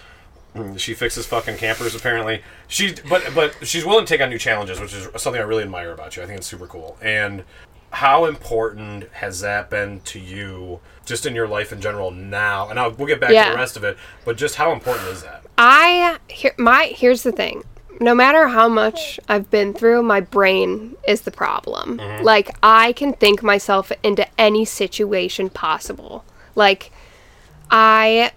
She 0.78 0.96
fixes 0.96 1.28
fucking 1.28 1.58
campers. 1.58 1.94
Apparently, 1.94 2.42
she 2.68 2.96
but 3.08 3.24
but 3.36 3.56
she's 3.68 3.86
willing 3.86 4.06
to 4.06 4.12
take 4.12 4.20
on 4.20 4.32
new 4.32 4.40
challenges, 4.40 4.80
which 4.80 4.94
is 4.96 5.08
something 5.22 5.40
I 5.40 5.46
really 5.46 5.62
admire 5.62 5.92
about 5.92 6.18
you. 6.18 6.24
I 6.24 6.26
think 6.26 6.40
it's 6.40 6.48
super 6.48 6.66
cool. 6.66 6.98
And 7.04 7.44
how 7.92 8.26
important 8.26 9.10
has 9.14 9.42
that 9.42 9.70
been 9.70 10.02
to 10.02 10.20
you, 10.20 10.80
just 11.10 11.26
in 11.26 11.36
your 11.36 11.48
life 11.48 11.74
in 11.74 11.82
general 11.82 12.12
now? 12.12 12.70
And 12.70 12.80
I'll, 12.80 12.92
we'll 12.92 13.08
get 13.08 13.20
back 13.20 13.32
to 13.32 13.52
the 13.52 13.58
rest 13.58 13.76
of 13.76 13.84
it. 13.84 13.98
But 14.24 14.38
just 14.38 14.56
how 14.56 14.72
important 14.72 15.10
is 15.10 15.24
that? 15.24 15.44
I 15.58 16.20
here 16.30 16.54
my 16.58 16.86
here's 16.96 17.24
the 17.24 17.34
thing. 17.34 17.64
No 18.00 18.16
matter 18.16 18.48
how 18.48 18.70
much 18.70 19.20
I've 19.28 19.50
been 19.50 19.74
through, 19.74 20.04
my 20.04 20.22
brain 20.22 20.96
is 21.06 21.22
the 21.22 21.32
problem. 21.32 21.98
Mm-hmm. 21.98 22.24
Like 22.24 22.56
I 22.64 22.94
can 22.94 23.12
think 23.12 23.44
myself 23.44 23.92
into 24.04 24.26
any 24.40 24.64
situation 24.64 25.50
possible. 25.50 26.24
Like 26.56 26.94
I 27.70 28.32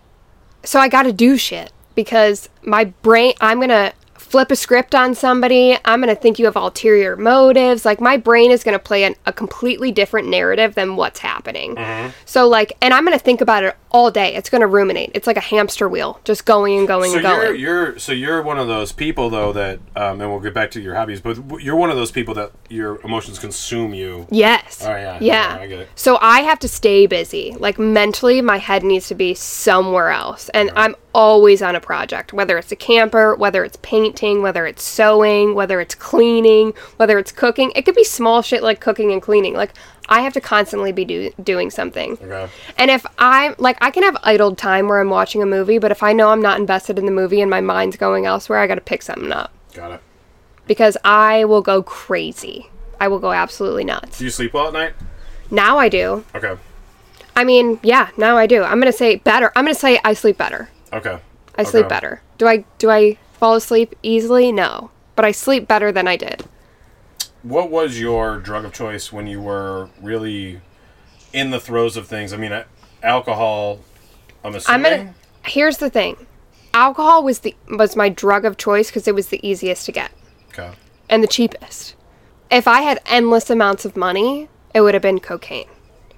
so 0.65 0.81
I 0.81 0.89
got 0.89 1.05
to 1.05 1.13
do 1.13 1.37
shit 1.37 1.73
because 1.95 2.49
my 2.63 2.85
brain 2.85 3.35
I'm 3.41 3.59
going 3.59 3.69
to 3.69 3.93
flip 4.33 4.51
a 4.51 4.57
script 4.57 4.95
on 4.95 5.15
somebody. 5.15 5.77
I'm 5.85 6.01
going 6.01 6.15
to 6.15 6.19
think 6.19 6.39
you 6.39 6.47
have 6.47 6.57
ulterior 6.57 7.17
motives. 7.17 7.85
Like 7.85 8.01
my 8.01 8.17
brain 8.17 8.51
is 8.51 8.65
going 8.65 8.73
to 8.73 8.83
play 8.83 9.05
an, 9.05 9.15
a 9.27 9.33
completely 9.33 9.93
different 9.93 10.27
narrative 10.29 10.75
than 10.75 10.97
what's 10.97 11.21
happening. 11.21 11.75
Mm-hmm. 11.75 12.13
So 12.25 12.49
like 12.49 12.73
and 12.81 12.95
I'm 12.95 13.05
going 13.05 13.17
to 13.17 13.23
think 13.23 13.43
about 13.43 13.63
it 13.63 13.77
all 13.93 14.11
day. 14.11 14.35
It's 14.35 14.51
going 14.51 14.61
to 14.63 14.67
ruminate. 14.67 15.11
It's 15.15 15.27
like 15.27 15.37
a 15.37 15.41
hamster 15.41 15.89
wheel 15.89 16.21
just 16.25 16.45
going 16.45 16.79
and 16.79 16.89
going 16.89 17.11
So 17.11 17.19
and 17.19 17.23
going. 17.23 17.47
you're 17.47 17.55
you're 17.91 17.99
so 17.99 18.13
you're 18.13 18.43
one 18.43 18.59
of 18.59 18.67
those 18.67 18.93
people 18.93 19.31
though 19.31 19.53
that 19.53 19.79
um, 19.95 20.21
and 20.21 20.31
we'll 20.31 20.41
get 20.41 20.55
back 20.55 20.71
to 20.73 20.81
your 20.81 20.95
hobbies, 20.95 21.21
but 21.21 21.39
you're 21.61 21.77
one 21.77 21.91
of 21.91 21.97
those 21.97 22.11
people 22.11 22.35
that 22.35 22.53
your 22.69 23.01
emotions 23.03 23.39
consume 23.39 23.95
you. 23.95 24.27
Yes. 24.31 24.83
Oh, 24.85 24.91
yeah. 24.91 25.19
Yeah. 25.21 25.57
Yeah, 25.57 25.63
I 25.63 25.67
get 25.67 25.79
it. 25.81 25.89
So 25.95 26.19
I 26.21 26.41
have 26.41 26.59
to 26.61 26.69
stay 26.69 27.07
busy. 27.07 27.55
Like 27.59 27.79
mentally, 27.79 28.41
my 28.41 28.59
head 28.59 28.83
needs 28.83 29.09
to 29.09 29.15
be 29.15 29.35
somewhere 29.35 30.11
else. 30.11 30.49
And 30.51 30.71
I'm 30.75 30.97
always 31.15 31.61
on 31.61 31.77
a 31.77 31.81
project, 31.81 32.33
whether 32.33 32.57
it's 32.59 32.73
a 32.73 32.77
camper, 32.77 33.35
whether 33.35 33.65
it's 33.65 33.79
painting, 33.83 34.43
whether 34.43 34.67
it's 34.67 34.83
sewing, 34.83 35.55
whether 35.55 35.81
it's 35.81 35.95
cleaning, 35.95 36.73
whether 36.97 37.19
it's 37.19 37.33
cooking. 37.33 37.73
It 37.77 37.83
could 37.85 37.95
be 37.95 38.05
small 38.05 38.41
shit 38.43 38.63
like 38.63 38.81
cooking 38.81 39.13
and 39.13 39.21
cleaning. 39.21 39.55
Like 39.55 39.73
I 40.09 40.21
have 40.23 40.33
to 40.35 40.41
constantly 40.41 40.93
be 40.93 41.05
do- 41.05 41.31
doing 41.43 41.71
something. 41.71 42.13
Okay. 42.23 42.49
And 42.77 42.91
if 42.91 43.07
I'm 43.19 43.55
like, 43.59 43.79
I 43.81 43.91
can 43.91 44.03
have 44.03 44.17
idle 44.23 44.55
time 44.57 44.89
where 44.89 45.01
I'm 45.01 45.11
watching 45.11 45.43
a 45.43 45.47
movie, 45.47 45.79
but 45.79 45.91
if 45.91 46.03
I 46.03 46.13
know 46.13 46.31
I'm 46.31 46.43
not 46.43 46.59
invested 46.59 46.99
in 46.99 47.07
the 47.07 47.13
movie 47.13 47.41
and 47.41 47.51
my 47.51 47.61
mind's 47.61 47.97
going 47.97 48.27
elsewhere, 48.27 48.59
I 48.59 48.67
got 48.67 48.75
to 48.77 48.81
pick 48.81 49.03
something 49.03 49.33
up 49.33 49.53
Got 49.75 49.93
it. 49.93 50.01
because 50.67 50.97
I 51.05 51.45
will 51.45 51.63
go 51.63 51.83
crazy. 51.83 52.69
I 53.01 53.09
will 53.09 53.21
go 53.21 53.33
absolutely 53.33 53.85
nuts. 53.85 54.19
Do 54.19 54.25
you 54.25 54.31
sleep 54.31 54.53
well 54.55 54.67
at 54.69 54.73
night? 54.73 54.93
Now 55.51 55.79
I 55.79 55.89
do. 55.89 56.25
Okay. 56.35 56.57
I 57.35 57.45
mean, 57.45 57.81
yeah, 57.83 58.11
now 58.17 58.37
I 58.37 58.47
do. 58.47 58.63
I'm 58.63 58.79
gonna 58.79 58.93
say 58.93 59.17
better. 59.17 59.51
I'm 59.57 59.65
gonna 59.65 59.75
say 59.75 59.99
I 60.05 60.13
sleep 60.15 60.37
better. 60.37 60.69
Okay. 60.93 61.19
I 61.57 61.63
sleep 61.65 61.89
better. 61.89 62.23
Do 62.39 62.47
I 62.47 62.65
do 62.79 62.91
I 62.91 63.19
fall 63.33 63.55
asleep 63.55 63.95
easily? 64.03 64.53
No, 64.53 64.91
but 65.17 65.25
I 65.25 65.33
sleep 65.33 65.67
better 65.67 65.91
than 65.93 66.07
I 66.09 66.17
did. 66.17 66.45
What 67.43 67.71
was 67.71 67.99
your 67.99 68.39
drug 68.39 68.65
of 68.65 68.73
choice 68.73 69.13
when 69.13 69.27
you 69.27 69.41
were 69.41 69.89
really 70.01 70.61
in 71.33 71.51
the 71.51 71.59
throes 71.61 71.97
of 71.97 72.07
things? 72.07 72.33
I 72.33 72.37
mean, 72.37 72.65
alcohol. 73.03 73.81
I'm 74.45 74.55
assuming. 74.55 74.87
I'm 74.87 74.97
gonna. 74.99 75.15
Here's 75.45 75.79
the 75.79 75.91
thing, 75.91 76.27
alcohol 76.73 77.25
was 77.25 77.41
the 77.41 77.55
was 77.69 77.97
my 77.97 78.09
drug 78.09 78.45
of 78.45 78.57
choice 78.57 78.89
because 78.89 79.09
it 79.09 79.15
was 79.15 79.29
the 79.29 79.47
easiest 79.47 79.87
to 79.87 79.93
get, 79.93 80.13
Okay. 80.51 80.71
and 81.09 81.23
the 81.23 81.27
cheapest. 81.27 81.97
If 82.51 82.69
I 82.69 82.83
had 82.83 83.01
endless 83.07 83.51
amounts 83.51 83.85
of 83.85 83.97
money, 83.97 84.49
it 84.75 84.83
would 84.83 84.95
have 84.95 85.03
been 85.03 85.19
cocaine. 85.21 85.69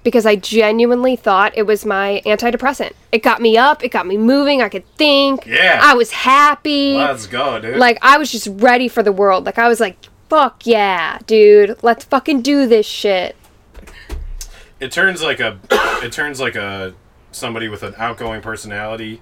Because 0.03 0.27
I 0.27 0.35
genuinely 0.35 1.15
thought 1.15 1.57
it 1.57 1.63
was 1.65 1.83
my 1.83 2.21
antidepressant. 2.27 2.91
It 3.11 3.23
got 3.23 3.41
me 3.41 3.57
up, 3.57 3.83
it 3.83 3.89
got 3.89 4.05
me 4.05 4.17
moving, 4.17 4.61
I 4.61 4.69
could 4.69 4.85
think. 4.97 5.47
Yeah. 5.47 5.79
I 5.81 5.95
was 5.95 6.11
happy. 6.11 6.93
Let's 6.93 7.25
go, 7.25 7.59
dude. 7.59 7.77
Like 7.77 7.97
I 8.03 8.19
was 8.19 8.31
just 8.31 8.47
ready 8.51 8.87
for 8.87 9.01
the 9.01 9.11
world. 9.11 9.45
Like 9.47 9.57
I 9.57 9.67
was 9.67 9.79
like, 9.79 9.97
fuck 10.29 10.65
yeah, 10.65 11.19
dude. 11.27 11.77
Let's 11.81 12.03
fucking 12.05 12.41
do 12.41 12.67
this 12.67 12.85
shit. 12.85 13.35
it 14.79 14.91
turns 14.91 15.21
like 15.21 15.39
a 15.39 15.59
it 16.03 16.11
turns 16.11 16.39
like 16.39 16.55
a 16.55 16.93
somebody 17.31 17.67
with 17.67 17.83
an 17.83 17.93
outgoing 17.97 18.41
personality 18.41 19.21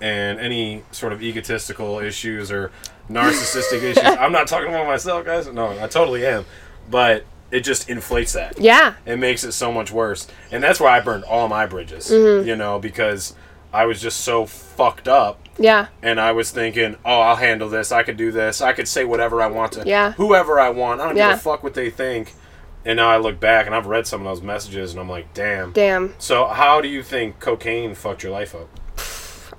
and 0.00 0.38
any 0.40 0.82
sort 0.92 1.12
of 1.12 1.22
egotistical 1.22 1.98
issues 1.98 2.50
or 2.50 2.70
narcissistic 3.10 3.82
issues. 3.82 4.02
I'm 4.04 4.32
not 4.32 4.46
talking 4.46 4.68
about 4.68 4.86
myself, 4.86 5.24
guys. 5.26 5.46
No, 5.48 5.78
I 5.82 5.86
totally 5.88 6.24
am. 6.26 6.44
But 6.90 7.24
it 7.50 7.60
just 7.60 7.90
inflates 7.90 8.32
that. 8.34 8.58
Yeah. 8.58 8.94
It 9.04 9.18
makes 9.18 9.44
it 9.44 9.52
so 9.52 9.72
much 9.72 9.90
worse. 9.90 10.26
And 10.52 10.62
that's 10.62 10.80
why 10.80 10.96
I 10.96 11.00
burned 11.00 11.24
all 11.24 11.48
my 11.48 11.66
bridges, 11.66 12.10
Mm-hmm. 12.10 12.46
you 12.48 12.56
know, 12.56 12.78
because 12.78 13.34
I 13.72 13.86
was 13.86 14.00
just 14.00 14.20
so 14.22 14.46
fucked 14.46 15.06
up 15.08 15.38
Yeah. 15.58 15.86
and 16.02 16.20
I 16.20 16.32
was 16.32 16.50
thinking, 16.50 16.96
"Oh, 17.04 17.20
I'll 17.20 17.36
handle 17.36 17.68
this. 17.68 17.92
I 17.92 18.02
could 18.02 18.16
do 18.16 18.32
this. 18.32 18.60
I 18.60 18.72
could 18.72 18.88
say 18.88 19.04
whatever 19.04 19.40
I 19.42 19.46
want 19.46 19.72
to 19.72 19.82
Yeah. 19.86 20.12
whoever 20.12 20.58
I 20.58 20.70
want. 20.70 21.00
I 21.00 21.06
don't 21.06 21.16
Yeah. 21.16 21.30
give 21.30 21.38
a 21.38 21.40
fuck 21.42 21.62
what 21.62 21.74
they 21.74 21.90
think." 21.90 22.34
And 22.84 22.96
now 22.96 23.08
I 23.10 23.18
look 23.18 23.38
back 23.38 23.66
and 23.66 23.74
I've 23.74 23.86
read 23.86 24.06
some 24.06 24.22
of 24.22 24.26
those 24.26 24.42
messages 24.42 24.92
and 24.92 25.00
I'm 25.00 25.08
like, 25.08 25.32
"Damn." 25.34 25.72
Damn. 25.72 26.14
So, 26.18 26.46
how 26.46 26.80
do 26.80 26.88
you 26.88 27.02
think 27.02 27.38
cocaine 27.38 27.94
fucked 27.94 28.22
your 28.22 28.32
life 28.32 28.54
up? 28.54 28.68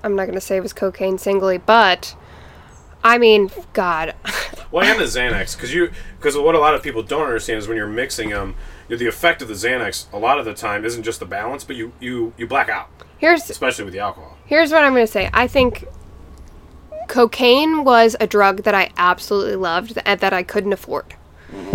I'm 0.04 0.16
not 0.16 0.26
gonna 0.26 0.40
say 0.40 0.56
it 0.56 0.62
was 0.62 0.72
cocaine 0.72 1.18
singly, 1.18 1.58
but 1.58 2.14
I 3.04 3.18
mean, 3.18 3.50
God. 3.72 4.14
Well, 4.72 4.86
and 4.90 4.98
the 4.98 5.04
Xanax, 5.04 5.54
because 5.54 5.74
you, 5.74 5.90
because 6.18 6.34
what 6.34 6.54
a 6.54 6.58
lot 6.58 6.74
of 6.74 6.82
people 6.82 7.02
don't 7.02 7.24
understand 7.26 7.58
is 7.58 7.68
when 7.68 7.76
you're 7.76 7.86
mixing 7.86 8.30
them, 8.30 8.54
the 8.88 9.06
effect 9.06 9.42
of 9.42 9.48
the 9.48 9.52
Xanax 9.54 10.06
a 10.14 10.18
lot 10.18 10.38
of 10.38 10.46
the 10.46 10.54
time 10.54 10.86
isn't 10.86 11.02
just 11.02 11.20
the 11.20 11.26
balance, 11.26 11.62
but 11.62 11.76
you 11.76 11.92
you 12.00 12.32
you 12.38 12.46
black 12.46 12.70
out, 12.70 12.88
Here's 13.22 13.48
especially 13.48 13.84
with 13.84 13.94
the 13.94 14.00
alcohol. 14.00 14.36
here's 14.46 14.72
what 14.72 14.82
I'm 14.82 14.94
gonna 14.94 15.06
say. 15.06 15.30
I 15.32 15.46
think 15.46 15.84
cocaine 17.06 17.84
was 17.84 18.16
a 18.18 18.26
drug 18.26 18.64
that 18.64 18.74
I 18.74 18.90
absolutely 18.96 19.54
loved 19.54 19.96
and 20.04 20.18
that 20.18 20.32
I 20.32 20.42
couldn't 20.42 20.72
afford. 20.72 21.14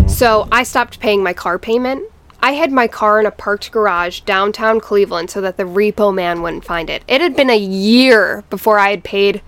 So 0.06 0.46
I 0.52 0.62
stopped 0.62 1.00
paying 1.00 1.22
my 1.22 1.32
car 1.32 1.58
payment. 1.58 2.04
I 2.42 2.52
had 2.52 2.70
my 2.70 2.86
car 2.86 3.18
in 3.18 3.24
a 3.24 3.30
parked 3.30 3.72
garage 3.72 4.20
downtown 4.20 4.78
Cleveland 4.78 5.30
so 5.30 5.40
that 5.40 5.56
the 5.56 5.62
repo 5.62 6.14
man 6.14 6.42
wouldn't 6.42 6.66
find 6.66 6.90
it. 6.90 7.02
It 7.08 7.22
had 7.22 7.34
been 7.34 7.48
a 7.48 7.56
year 7.56 8.44
before 8.50 8.78
I 8.78 8.90
had 8.90 9.02
paid 9.02 9.40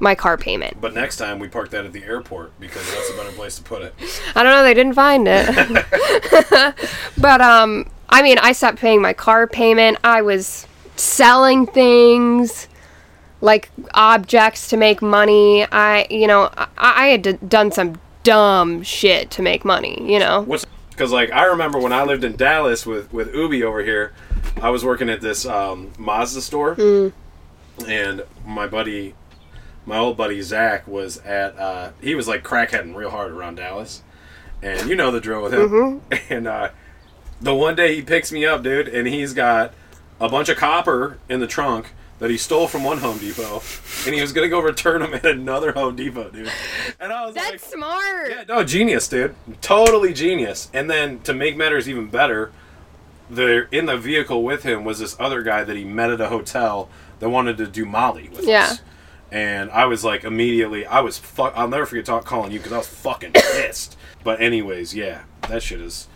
my 0.00 0.14
car 0.14 0.36
payment. 0.36 0.82
But 0.82 0.92
next 0.92 1.16
time 1.16 1.38
we 1.38 1.48
park 1.48 1.70
that 1.70 1.86
at 1.86 1.94
the 1.94 2.04
airport 2.04 2.60
because 2.60 2.84
that's 2.92 3.10
a 3.10 3.16
better 3.16 3.32
place 3.32 3.56
to 3.56 3.62
put 3.62 3.80
it. 3.80 3.94
I 4.34 4.42
don't 4.42 4.52
know, 4.52 4.62
they 4.62 4.74
didn't 4.74 4.92
find 4.94 5.26
it. 5.26 5.46
but 7.16 7.40
um 7.40 7.88
I 8.10 8.20
mean, 8.20 8.36
I 8.36 8.52
stopped 8.52 8.78
paying 8.78 9.00
my 9.00 9.14
car 9.14 9.46
payment. 9.46 9.96
I 10.04 10.20
was 10.20 10.66
selling 10.96 11.66
things 11.66 12.68
like 13.40 13.70
objects 13.94 14.68
to 14.68 14.76
make 14.76 15.02
money. 15.02 15.66
I, 15.70 16.06
you 16.10 16.26
know, 16.26 16.50
I, 16.56 16.68
I 16.78 17.06
had 17.08 17.22
d- 17.22 17.38
done 17.46 17.72
some 17.72 18.00
dumb 18.22 18.82
shit 18.82 19.30
to 19.32 19.42
make 19.42 19.64
money, 19.64 20.00
you 20.10 20.18
know. 20.18 20.42
What's 20.42 20.66
because 20.90 21.10
like 21.10 21.32
I 21.32 21.46
remember 21.46 21.78
when 21.78 21.92
I 21.92 22.04
lived 22.04 22.24
in 22.24 22.36
Dallas 22.36 22.86
with 22.86 23.12
with 23.12 23.34
Ubi 23.34 23.64
over 23.64 23.82
here, 23.82 24.12
I 24.60 24.70
was 24.70 24.84
working 24.84 25.08
at 25.08 25.20
this 25.20 25.44
um, 25.44 25.90
Mazda 25.98 26.40
store, 26.42 26.76
and 27.86 28.24
my 28.46 28.66
buddy, 28.66 29.14
my 29.86 29.98
old 29.98 30.16
buddy 30.16 30.40
Zach 30.42 30.86
was 30.86 31.18
at. 31.18 31.58
Uh, 31.58 31.90
he 32.00 32.14
was 32.14 32.28
like 32.28 32.44
crackheading 32.44 32.94
real 32.94 33.10
hard 33.10 33.32
around 33.32 33.56
Dallas, 33.56 34.02
and 34.62 34.88
you 34.88 34.94
know 34.94 35.10
the 35.10 35.20
drill 35.20 35.42
with 35.42 35.54
him. 35.54 36.02
And 36.30 36.46
uh, 36.46 36.70
the 37.40 37.54
one 37.54 37.74
day 37.74 37.96
he 37.96 38.02
picks 38.02 38.30
me 38.30 38.46
up, 38.46 38.62
dude, 38.62 38.88
and 38.88 39.08
he's 39.08 39.32
got 39.32 39.74
a 40.22 40.28
bunch 40.30 40.48
of 40.48 40.56
copper 40.56 41.18
in 41.28 41.40
the 41.40 41.46
trunk. 41.46 41.92
That 42.18 42.30
he 42.30 42.36
stole 42.36 42.68
from 42.68 42.84
one 42.84 42.98
Home 42.98 43.18
Depot, 43.18 43.62
and 44.06 44.14
he 44.14 44.20
was 44.20 44.32
gonna 44.32 44.48
go 44.48 44.60
return 44.60 45.00
them 45.00 45.12
at 45.12 45.26
another 45.26 45.72
Home 45.72 45.96
Depot, 45.96 46.30
dude. 46.30 46.52
And 47.00 47.12
I 47.12 47.26
was 47.26 47.34
like, 47.34 47.50
That's 47.50 47.66
smart. 47.72 48.30
yeah, 48.30 48.44
no, 48.48 48.62
genius, 48.62 49.08
dude. 49.08 49.34
Totally 49.60 50.12
genius. 50.14 50.70
And 50.72 50.88
then 50.88 51.18
to 51.22 51.34
make 51.34 51.56
matters 51.56 51.88
even 51.88 52.06
better, 52.06 52.52
there 53.28 53.62
in 53.72 53.86
the 53.86 53.96
vehicle 53.96 54.44
with 54.44 54.62
him 54.62 54.84
was 54.84 55.00
this 55.00 55.16
other 55.18 55.42
guy 55.42 55.64
that 55.64 55.76
he 55.76 55.82
met 55.82 56.10
at 56.10 56.20
a 56.20 56.28
hotel 56.28 56.88
that 57.18 57.28
wanted 57.28 57.56
to 57.56 57.66
do 57.66 57.84
Molly 57.84 58.28
with 58.28 58.44
Yeah. 58.46 58.64
us. 58.66 58.82
And 59.32 59.68
I 59.72 59.86
was 59.86 60.04
like 60.04 60.22
immediately, 60.22 60.86
I 60.86 61.00
was 61.00 61.18
fuck. 61.18 61.52
I'll 61.56 61.66
never 61.66 61.86
forget 61.86 62.04
talk 62.04 62.24
calling 62.24 62.52
you 62.52 62.58
because 62.60 62.72
I 62.72 62.78
was 62.78 62.86
fucking 62.86 63.32
pissed. 63.32 63.96
But 64.22 64.40
anyways, 64.40 64.94
yeah, 64.94 65.22
that 65.48 65.64
shit 65.64 65.80
is, 65.80 66.06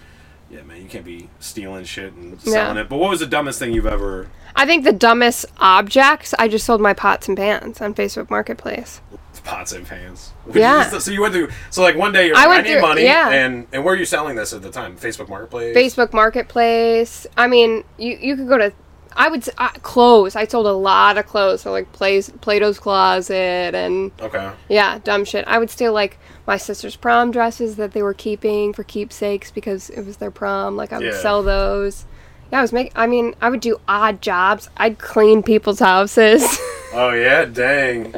yeah, 0.50 0.62
man, 0.62 0.80
you 0.82 0.88
can't 0.88 1.04
be 1.04 1.28
stealing 1.40 1.84
shit 1.84 2.12
and 2.14 2.40
selling 2.40 2.76
Yeah. 2.76 2.82
it. 2.82 2.88
But 2.88 2.98
what 2.98 3.10
was 3.10 3.20
the 3.20 3.26
dumbest 3.26 3.58
thing 3.58 3.72
you've 3.72 3.86
ever? 3.86 4.28
I 4.54 4.64
think 4.66 4.84
the 4.84 4.92
dumbest 4.92 5.44
objects, 5.58 6.34
I 6.38 6.48
just 6.48 6.64
sold 6.64 6.80
my 6.80 6.94
pots 6.94 7.28
and 7.28 7.36
pans 7.36 7.80
on 7.80 7.94
Facebook 7.94 8.30
Marketplace. 8.30 9.00
Pots 9.44 9.70
and 9.72 9.86
pans. 9.86 10.32
Yeah. 10.54 10.88
So 10.98 11.10
you 11.10 11.20
went 11.20 11.34
through. 11.34 11.48
So 11.70 11.82
like 11.82 11.96
one 11.96 12.12
day 12.12 12.26
you're 12.28 12.36
I 12.36 12.46
like, 12.46 12.58
I, 12.60 12.62
need 12.62 12.72
through- 12.74 12.80
money. 12.82 13.02
yeah. 13.04 13.30
And 13.30 13.66
and 13.72 13.84
where 13.84 13.94
are 13.94 13.96
you 13.96 14.04
selling 14.04 14.34
this 14.36 14.52
at 14.52 14.62
the 14.62 14.70
time? 14.70 14.96
Facebook 14.96 15.28
Marketplace. 15.28 15.76
Facebook 15.76 16.12
Marketplace. 16.12 17.26
I 17.36 17.46
mean, 17.46 17.84
you 17.98 18.16
you 18.20 18.36
could 18.36 18.48
go 18.48 18.58
to. 18.58 18.72
I 19.16 19.28
would 19.28 19.48
uh, 19.58 19.70
clothes. 19.82 20.36
I 20.36 20.46
sold 20.46 20.66
a 20.66 20.72
lot 20.72 21.16
of 21.18 21.26
clothes, 21.26 21.62
so 21.62 21.72
like 21.72 21.90
Play's, 21.92 22.30
Plato's 22.42 22.78
Closet 22.78 23.74
and 23.74 24.12
Okay. 24.20 24.50
yeah, 24.68 24.98
dumb 25.02 25.24
shit. 25.24 25.44
I 25.48 25.58
would 25.58 25.70
steal 25.70 25.92
like 25.92 26.18
my 26.46 26.56
sister's 26.56 26.96
prom 26.96 27.30
dresses 27.30 27.76
that 27.76 27.92
they 27.92 28.02
were 28.02 28.14
keeping 28.14 28.72
for 28.72 28.84
keepsakes 28.84 29.50
because 29.50 29.90
it 29.90 30.02
was 30.06 30.18
their 30.18 30.30
prom. 30.30 30.76
Like 30.76 30.92
I 30.92 30.98
would 30.98 31.06
Yeah. 31.06 31.20
sell 31.20 31.42
those. 31.42 32.04
Yeah, 32.52 32.58
I 32.58 32.62
was 32.62 32.72
making. 32.72 32.92
I 32.94 33.06
mean, 33.06 33.34
I 33.40 33.50
would 33.50 33.60
do 33.60 33.80
odd 33.88 34.22
jobs. 34.22 34.68
I'd 34.76 34.98
clean 34.98 35.42
people's 35.42 35.80
houses. 35.80 36.44
Oh 36.98 37.10
yeah, 37.10 37.44
dang. 37.44 38.14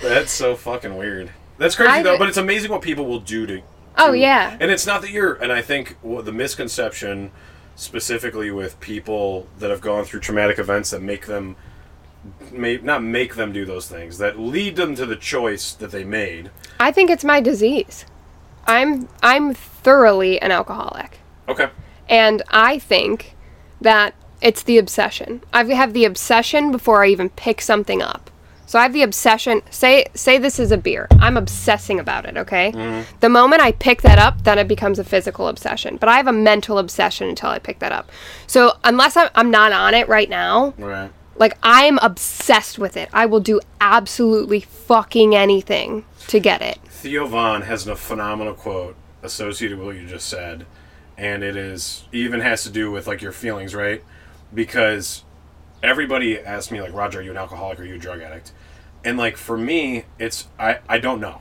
That's 0.00 0.30
so 0.30 0.54
fucking 0.54 0.96
weird. 0.96 1.30
That's 1.58 1.74
crazy 1.74 1.90
I- 1.90 2.02
though, 2.02 2.18
but 2.18 2.28
it's 2.28 2.36
amazing 2.36 2.70
what 2.70 2.82
people 2.82 3.06
will 3.06 3.18
do 3.20 3.46
to. 3.46 3.62
oh 3.98 4.12
yeah, 4.12 4.56
And 4.60 4.70
it's 4.70 4.86
not 4.86 5.00
that 5.02 5.10
you're. 5.10 5.34
And 5.34 5.50
I 5.52 5.62
think 5.62 5.96
what 6.02 6.24
the 6.26 6.32
misconception, 6.32 7.30
specifically 7.76 8.50
with 8.50 8.78
people 8.80 9.46
that 9.58 9.70
have 9.70 9.80
gone 9.80 10.04
through 10.04 10.20
traumatic 10.20 10.58
events 10.58 10.90
that 10.90 11.02
make 11.02 11.26
them, 11.26 11.56
may 12.52 12.76
not 12.78 13.02
make 13.02 13.34
them 13.34 13.52
do 13.52 13.64
those 13.64 13.88
things 13.88 14.18
that 14.18 14.38
lead 14.38 14.76
them 14.76 14.94
to 14.94 15.06
the 15.06 15.16
choice 15.16 15.72
that 15.72 15.90
they 15.90 16.04
made. 16.04 16.50
I 16.80 16.92
think 16.92 17.10
it's 17.10 17.24
my 17.24 17.40
disease. 17.40 18.04
I'm 18.66 19.08
I'm 19.22 19.54
thoroughly 19.54 20.40
an 20.40 20.50
alcoholic. 20.50 21.18
Okay. 21.48 21.68
And 22.08 22.42
I 22.48 22.78
think 22.78 23.36
that 23.80 24.14
it's 24.40 24.62
the 24.62 24.78
obsession. 24.78 25.42
I 25.52 25.64
have 25.64 25.92
the 25.92 26.04
obsession 26.04 26.72
before 26.72 27.04
I 27.04 27.08
even 27.08 27.30
pick 27.30 27.60
something 27.60 28.02
up. 28.02 28.30
So 28.66 28.78
I 28.78 28.82
have 28.82 28.92
the 28.92 29.02
obsession. 29.02 29.62
Say 29.70 30.06
say 30.14 30.38
this 30.38 30.58
is 30.58 30.72
a 30.72 30.78
beer. 30.78 31.06
I'm 31.20 31.36
obsessing 31.36 32.00
about 32.00 32.24
it, 32.24 32.36
okay? 32.36 32.72
Mm-hmm. 32.72 33.16
The 33.20 33.28
moment 33.28 33.62
I 33.62 33.72
pick 33.72 34.02
that 34.02 34.18
up, 34.18 34.44
then 34.44 34.58
it 34.58 34.68
becomes 34.68 34.98
a 34.98 35.04
physical 35.04 35.48
obsession. 35.48 35.96
But 35.96 36.08
I 36.08 36.16
have 36.16 36.26
a 36.26 36.32
mental 36.32 36.78
obsession 36.78 37.28
until 37.28 37.50
I 37.50 37.58
pick 37.58 37.78
that 37.80 37.92
up. 37.92 38.10
So 38.46 38.76
unless 38.84 39.16
I'm, 39.16 39.30
I'm 39.34 39.50
not 39.50 39.72
on 39.72 39.94
it 39.94 40.08
right 40.08 40.28
now, 40.28 40.74
right. 40.78 41.10
like 41.36 41.56
I 41.62 41.84
am 41.84 41.98
obsessed 41.98 42.78
with 42.78 42.96
it. 42.96 43.08
I 43.12 43.26
will 43.26 43.40
do 43.40 43.60
absolutely 43.80 44.60
fucking 44.60 45.34
anything 45.34 46.04
to 46.28 46.40
get 46.40 46.62
it. 46.62 46.78
Theo 46.86 47.26
Von 47.26 47.62
has 47.62 47.86
a 47.86 47.96
phenomenal 47.96 48.54
quote 48.54 48.96
associated 49.22 49.78
with 49.78 49.86
what 49.86 49.96
you 49.96 50.06
just 50.06 50.28
said, 50.28 50.66
and 51.16 51.42
it 51.42 51.56
is 51.56 52.04
even 52.12 52.40
has 52.40 52.62
to 52.64 52.70
do 52.70 52.90
with 52.90 53.06
like 53.06 53.20
your 53.20 53.32
feelings, 53.32 53.74
right? 53.74 54.02
Because 54.52 55.23
everybody 55.84 56.38
asks 56.40 56.70
me 56.70 56.80
like, 56.80 56.92
Roger, 56.92 57.20
are 57.20 57.22
you 57.22 57.30
an 57.30 57.36
alcoholic 57.36 57.78
or 57.78 57.82
are 57.82 57.86
you 57.86 57.94
a 57.94 57.98
drug 57.98 58.20
addict? 58.20 58.52
And 59.04 59.18
like 59.18 59.36
for 59.36 59.56
me, 59.58 60.04
it's 60.18 60.48
I 60.58 60.78
I 60.88 60.98
don't 60.98 61.20
know. 61.20 61.40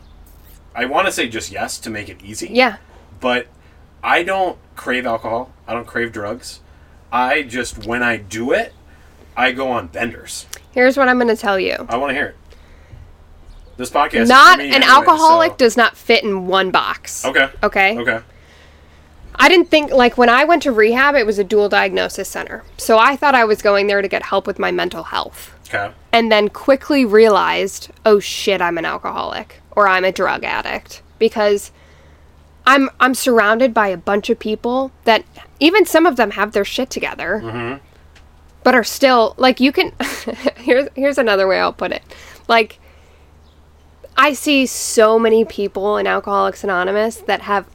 I 0.75 0.85
want 0.85 1.05
to 1.07 1.11
say 1.11 1.27
just 1.29 1.51
yes 1.51 1.77
to 1.79 1.89
make 1.89 2.09
it 2.09 2.21
easy. 2.23 2.49
Yeah. 2.51 2.77
But 3.19 3.47
I 4.03 4.23
don't 4.23 4.57
crave 4.75 5.05
alcohol. 5.05 5.53
I 5.67 5.73
don't 5.73 5.87
crave 5.87 6.11
drugs. 6.11 6.59
I 7.11 7.43
just 7.43 7.85
when 7.85 8.03
I 8.03 8.17
do 8.17 8.51
it, 8.51 8.73
I 9.37 9.51
go 9.51 9.71
on 9.71 9.87
benders. 9.87 10.45
Here's 10.71 10.97
what 10.97 11.07
I'm 11.07 11.17
going 11.17 11.27
to 11.33 11.39
tell 11.39 11.59
you. 11.59 11.85
I 11.87 11.97
want 11.97 12.09
to 12.09 12.15
hear 12.15 12.25
it. 12.27 12.35
This 13.77 13.89
podcast 13.89 14.13
is 14.23 14.29
Not 14.29 14.59
an 14.59 14.71
anyway, 14.71 14.85
alcoholic 14.85 15.51
so- 15.51 15.57
does 15.57 15.77
not 15.77 15.95
fit 15.97 16.23
in 16.23 16.47
one 16.47 16.69
box. 16.71 17.25
Okay. 17.25 17.49
Okay. 17.63 17.97
Okay. 17.97 18.19
I 19.35 19.49
didn't 19.49 19.69
think 19.69 19.91
like 19.91 20.17
when 20.17 20.29
I 20.29 20.43
went 20.43 20.63
to 20.63 20.71
rehab, 20.71 21.15
it 21.15 21.25
was 21.25 21.39
a 21.39 21.43
dual 21.43 21.69
diagnosis 21.69 22.29
center. 22.29 22.63
So 22.77 22.97
I 22.97 23.15
thought 23.15 23.35
I 23.35 23.45
was 23.45 23.61
going 23.61 23.87
there 23.87 24.01
to 24.01 24.07
get 24.07 24.23
help 24.23 24.47
with 24.47 24.59
my 24.59 24.71
mental 24.71 25.03
health. 25.03 25.53
Okay. 25.67 25.91
And 26.11 26.31
then 26.31 26.49
quickly 26.49 27.03
realized, 27.05 27.89
oh 28.05 28.19
shit, 28.19 28.61
I'm 28.61 28.77
an 28.77 28.85
alcoholic 28.85 29.61
or 29.71 29.87
I'm 29.87 30.05
a 30.05 30.11
drug 30.11 30.43
addict 30.43 31.01
because 31.19 31.71
I'm 32.65 32.89
I'm 32.99 33.13
surrounded 33.13 33.73
by 33.73 33.87
a 33.87 33.97
bunch 33.97 34.29
of 34.29 34.39
people 34.39 34.91
that 35.03 35.25
even 35.59 35.85
some 35.85 36.05
of 36.05 36.15
them 36.15 36.31
have 36.31 36.51
their 36.51 36.65
shit 36.65 36.89
together. 36.89 37.41
Mm-hmm. 37.43 37.85
But 38.63 38.75
are 38.75 38.83
still 38.83 39.33
like 39.37 39.59
you 39.59 39.71
can 39.71 39.93
here's 40.57 40.87
here's 40.95 41.17
another 41.17 41.47
way 41.47 41.59
I'll 41.59 41.73
put 41.73 41.91
it. 41.91 42.03
Like 42.47 42.79
I 44.15 44.33
see 44.33 44.65
so 44.65 45.17
many 45.17 45.43
people 45.43 45.97
in 45.97 46.07
Alcoholics 46.07 46.63
Anonymous 46.63 47.17
that 47.17 47.41
have 47.41 47.65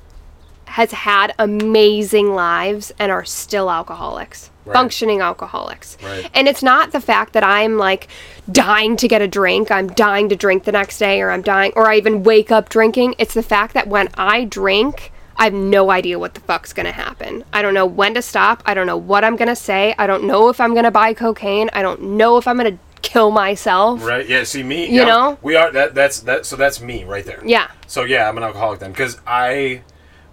has 0.69 0.93
had 0.93 1.35
amazing 1.39 2.35
lives 2.35 2.93
and 2.99 3.11
are 3.11 3.25
still 3.25 3.71
alcoholics. 3.71 4.51
Right. 4.65 4.75
Functioning 4.75 5.21
alcoholics. 5.21 5.97
Right. 6.03 6.29
And 6.35 6.47
it's 6.47 6.63
not 6.63 6.93
the 6.93 7.01
fact 7.01 7.33
that 7.33 7.43
I'm 7.43 7.79
like 7.79 8.09
dying 8.53 8.97
to 8.99 9.09
get 9.09 9.23
a 9.23 9.29
drink, 9.29 9.71
I'm 9.71 9.89
dying 9.89 10.29
to 10.29 10.37
drink 10.37 10.65
the 10.65 10.73
next 10.73 10.99
day 10.99 11.21
or 11.23 11.31
I'm 11.31 11.43
dying 11.43 11.73
or 11.75 11.91
I 11.91 11.97
even 11.97 12.23
wake 12.23 12.51
up 12.51 12.69
drinking. 12.69 13.15
It's 13.19 13.35
the 13.35 13.43
fact 13.43 13.75
that 13.75 13.89
when 13.89 14.09
I 14.15 14.45
drink, 14.45 15.13
I 15.37 15.45
have 15.45 15.55
no 15.55 15.91
idea 15.91 16.19
what 16.19 16.35
the 16.35 16.41
fuck's 16.41 16.73
to 16.87 16.93
happen. 16.93 17.45
I 17.53 17.63
don't 17.63 17.73
know 17.73 17.87
when 17.87 18.15
to 18.15 18.23
stop. 18.23 18.63
I 18.67 18.75
don't 18.75 18.87
know 18.87 18.97
what 18.97 19.25
I'm 19.25 19.37
to 19.49 19.57
say. 19.57 19.95
I 19.97 20.07
don't 20.07 20.25
know 20.25 20.49
if 20.49 20.61
I'm 20.61 20.75
to 20.85 20.91
buy 20.91 21.15
cocaine. 21.15 21.71
I 21.73 21.81
don't 21.81 22.03
know 22.03 22.37
if 22.39 22.49
I'm 22.49 22.59
to 22.59 22.79
kill 23.03 23.31
myself. 23.31 24.05
Right. 24.05 24.29
Yeah. 24.29 24.43
See 24.43 24.65
me. 24.65 24.87
You 24.87 25.01
yeah, 25.01 25.05
know? 25.05 25.39
we 25.41 25.55
are 25.55 25.71
that. 25.73 25.95
That's 25.95 26.21
that. 26.21 26.45
So 26.45 26.57
that's 26.57 26.81
me 26.81 27.05
right 27.05 27.25
there. 27.25 27.41
Yeah. 27.47 27.71
So 27.87 28.03
yeah, 28.03 28.29
I'm 28.29 28.37
an 28.37 28.43
alcoholic 28.43 28.81
then 28.81 28.91
because 28.91 29.19
I, 29.27 29.83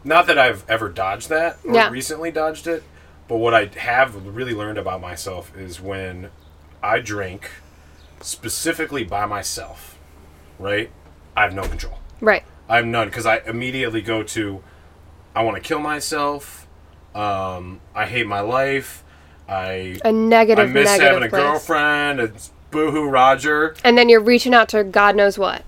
not 0.05 0.27
that 0.27 0.37
I've 0.37 0.63
ever 0.69 0.87
dodged 0.87 1.27
that 1.29 1.57
or 1.67 1.73
Yeah. 1.73 1.89
recently 1.89 2.31
dodged 2.31 2.67
it, 2.67 2.83
but 3.27 3.37
what 3.37 3.53
I 3.53 3.65
have 3.77 4.15
really 4.27 4.53
learned 4.53 4.77
about 4.77 5.01
myself 5.01 5.51
is 5.57 5.81
when 5.81 6.29
I 6.81 6.99
drink, 6.99 7.49
specifically 8.21 9.03
by 9.03 9.25
myself, 9.25 9.97
right? 10.59 10.89
I 11.35 11.41
have 11.41 11.53
no 11.53 11.63
control. 11.63 11.99
Right. 12.21 12.43
I 12.69 12.77
have 12.77 12.85
none 12.85 13.07
because 13.09 13.25
I 13.25 13.41
immediately 13.45 14.01
go 14.01 14.23
to, 14.23 14.63
I 15.35 15.43
want 15.43 15.57
to 15.57 15.61
kill 15.61 15.79
myself. 15.79 16.67
Um, 17.13 17.81
I 17.93 18.05
hate 18.05 18.27
my 18.27 18.39
life. 18.41 19.03
I 19.47 19.99
A 20.03 20.11
negative 20.11 20.69
I 20.69 20.71
miss 20.71 20.85
negative 20.89 21.07
having 21.07 21.23
a 21.23 21.29
place. 21.29 21.41
girlfriend. 21.41 22.19
It's 22.19 22.51
boohoo 22.71 23.05
Roger. 23.07 23.75
And 23.83 23.97
then 23.97 24.09
you're 24.09 24.21
reaching 24.21 24.53
out 24.53 24.69
to 24.69 24.83
God 24.83 25.15
knows 25.15 25.37
what. 25.37 25.63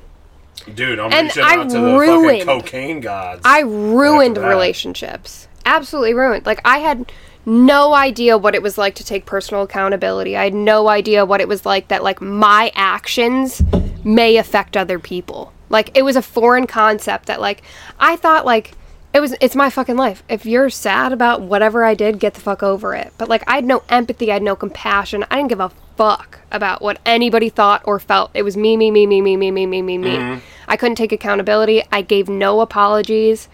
Dude, 0.73 0.99
I'm 0.99 1.11
And 1.13 1.27
reaching 1.27 1.43
I 1.43 1.55
out 1.55 1.69
to 1.69 1.75
the 1.79 1.97
ruined- 1.97 2.43
fucking 2.43 2.61
cocaine 2.61 2.99
gods. 2.99 3.41
I 3.45 3.61
ruined 3.61 4.37
relationships. 4.37 5.47
Absolutely 5.65 6.13
ruined. 6.13 6.45
Like 6.45 6.61
I 6.65 6.79
had 6.79 7.11
no 7.45 7.93
idea 7.93 8.37
what 8.37 8.55
it 8.55 8.61
was 8.61 8.77
like 8.77 8.95
to 8.95 9.05
take 9.05 9.25
personal 9.25 9.63
accountability. 9.63 10.35
I 10.35 10.43
had 10.45 10.53
no 10.53 10.89
idea 10.89 11.25
what 11.25 11.39
it 11.39 11.47
was 11.47 11.65
like 11.65 11.87
that 11.87 12.03
like 12.03 12.21
my 12.21 12.71
actions 12.75 13.61
may 14.03 14.35
affect 14.37 14.75
other 14.75 14.99
people. 14.99 15.53
Like 15.69 15.91
it 15.97 16.03
was 16.03 16.15
a 16.15 16.21
foreign 16.21 16.67
concept 16.67 17.27
that 17.27 17.39
like 17.39 17.61
I 17.99 18.15
thought 18.17 18.45
like 18.45 18.73
it 19.13 19.21
was 19.21 19.35
it's 19.39 19.55
my 19.55 19.69
fucking 19.69 19.95
life. 19.95 20.23
If 20.27 20.45
you're 20.45 20.69
sad 20.69 21.13
about 21.13 21.41
whatever 21.41 21.83
I 21.85 21.93
did, 21.93 22.19
get 22.19 22.33
the 22.33 22.41
fuck 22.41 22.61
over 22.61 22.93
it. 22.93 23.13
But 23.17 23.29
like 23.29 23.43
I 23.47 23.55
had 23.55 23.65
no 23.65 23.83
empathy, 23.87 24.29
I 24.29 24.35
had 24.35 24.43
no 24.43 24.55
compassion. 24.55 25.25
I 25.31 25.37
didn't 25.37 25.49
give 25.49 25.59
a 25.61 25.71
fuck 25.97 26.39
about 26.51 26.81
what 26.81 26.99
anybody 27.05 27.49
thought 27.49 27.81
or 27.85 27.99
felt. 27.99 28.31
It 28.33 28.43
was 28.43 28.55
me, 28.55 28.77
me, 28.77 28.91
me, 28.91 29.05
me, 29.05 29.21
me, 29.21 29.35
me, 29.35 29.51
me, 29.51 29.65
me, 29.65 29.81
me, 29.81 29.97
me. 29.97 30.41
I 30.67 30.77
couldn't 30.77 30.95
take 30.95 31.11
accountability. 31.11 31.83
I 31.91 32.01
gave 32.01 32.29
no 32.29 32.61
apologies. 32.61 33.49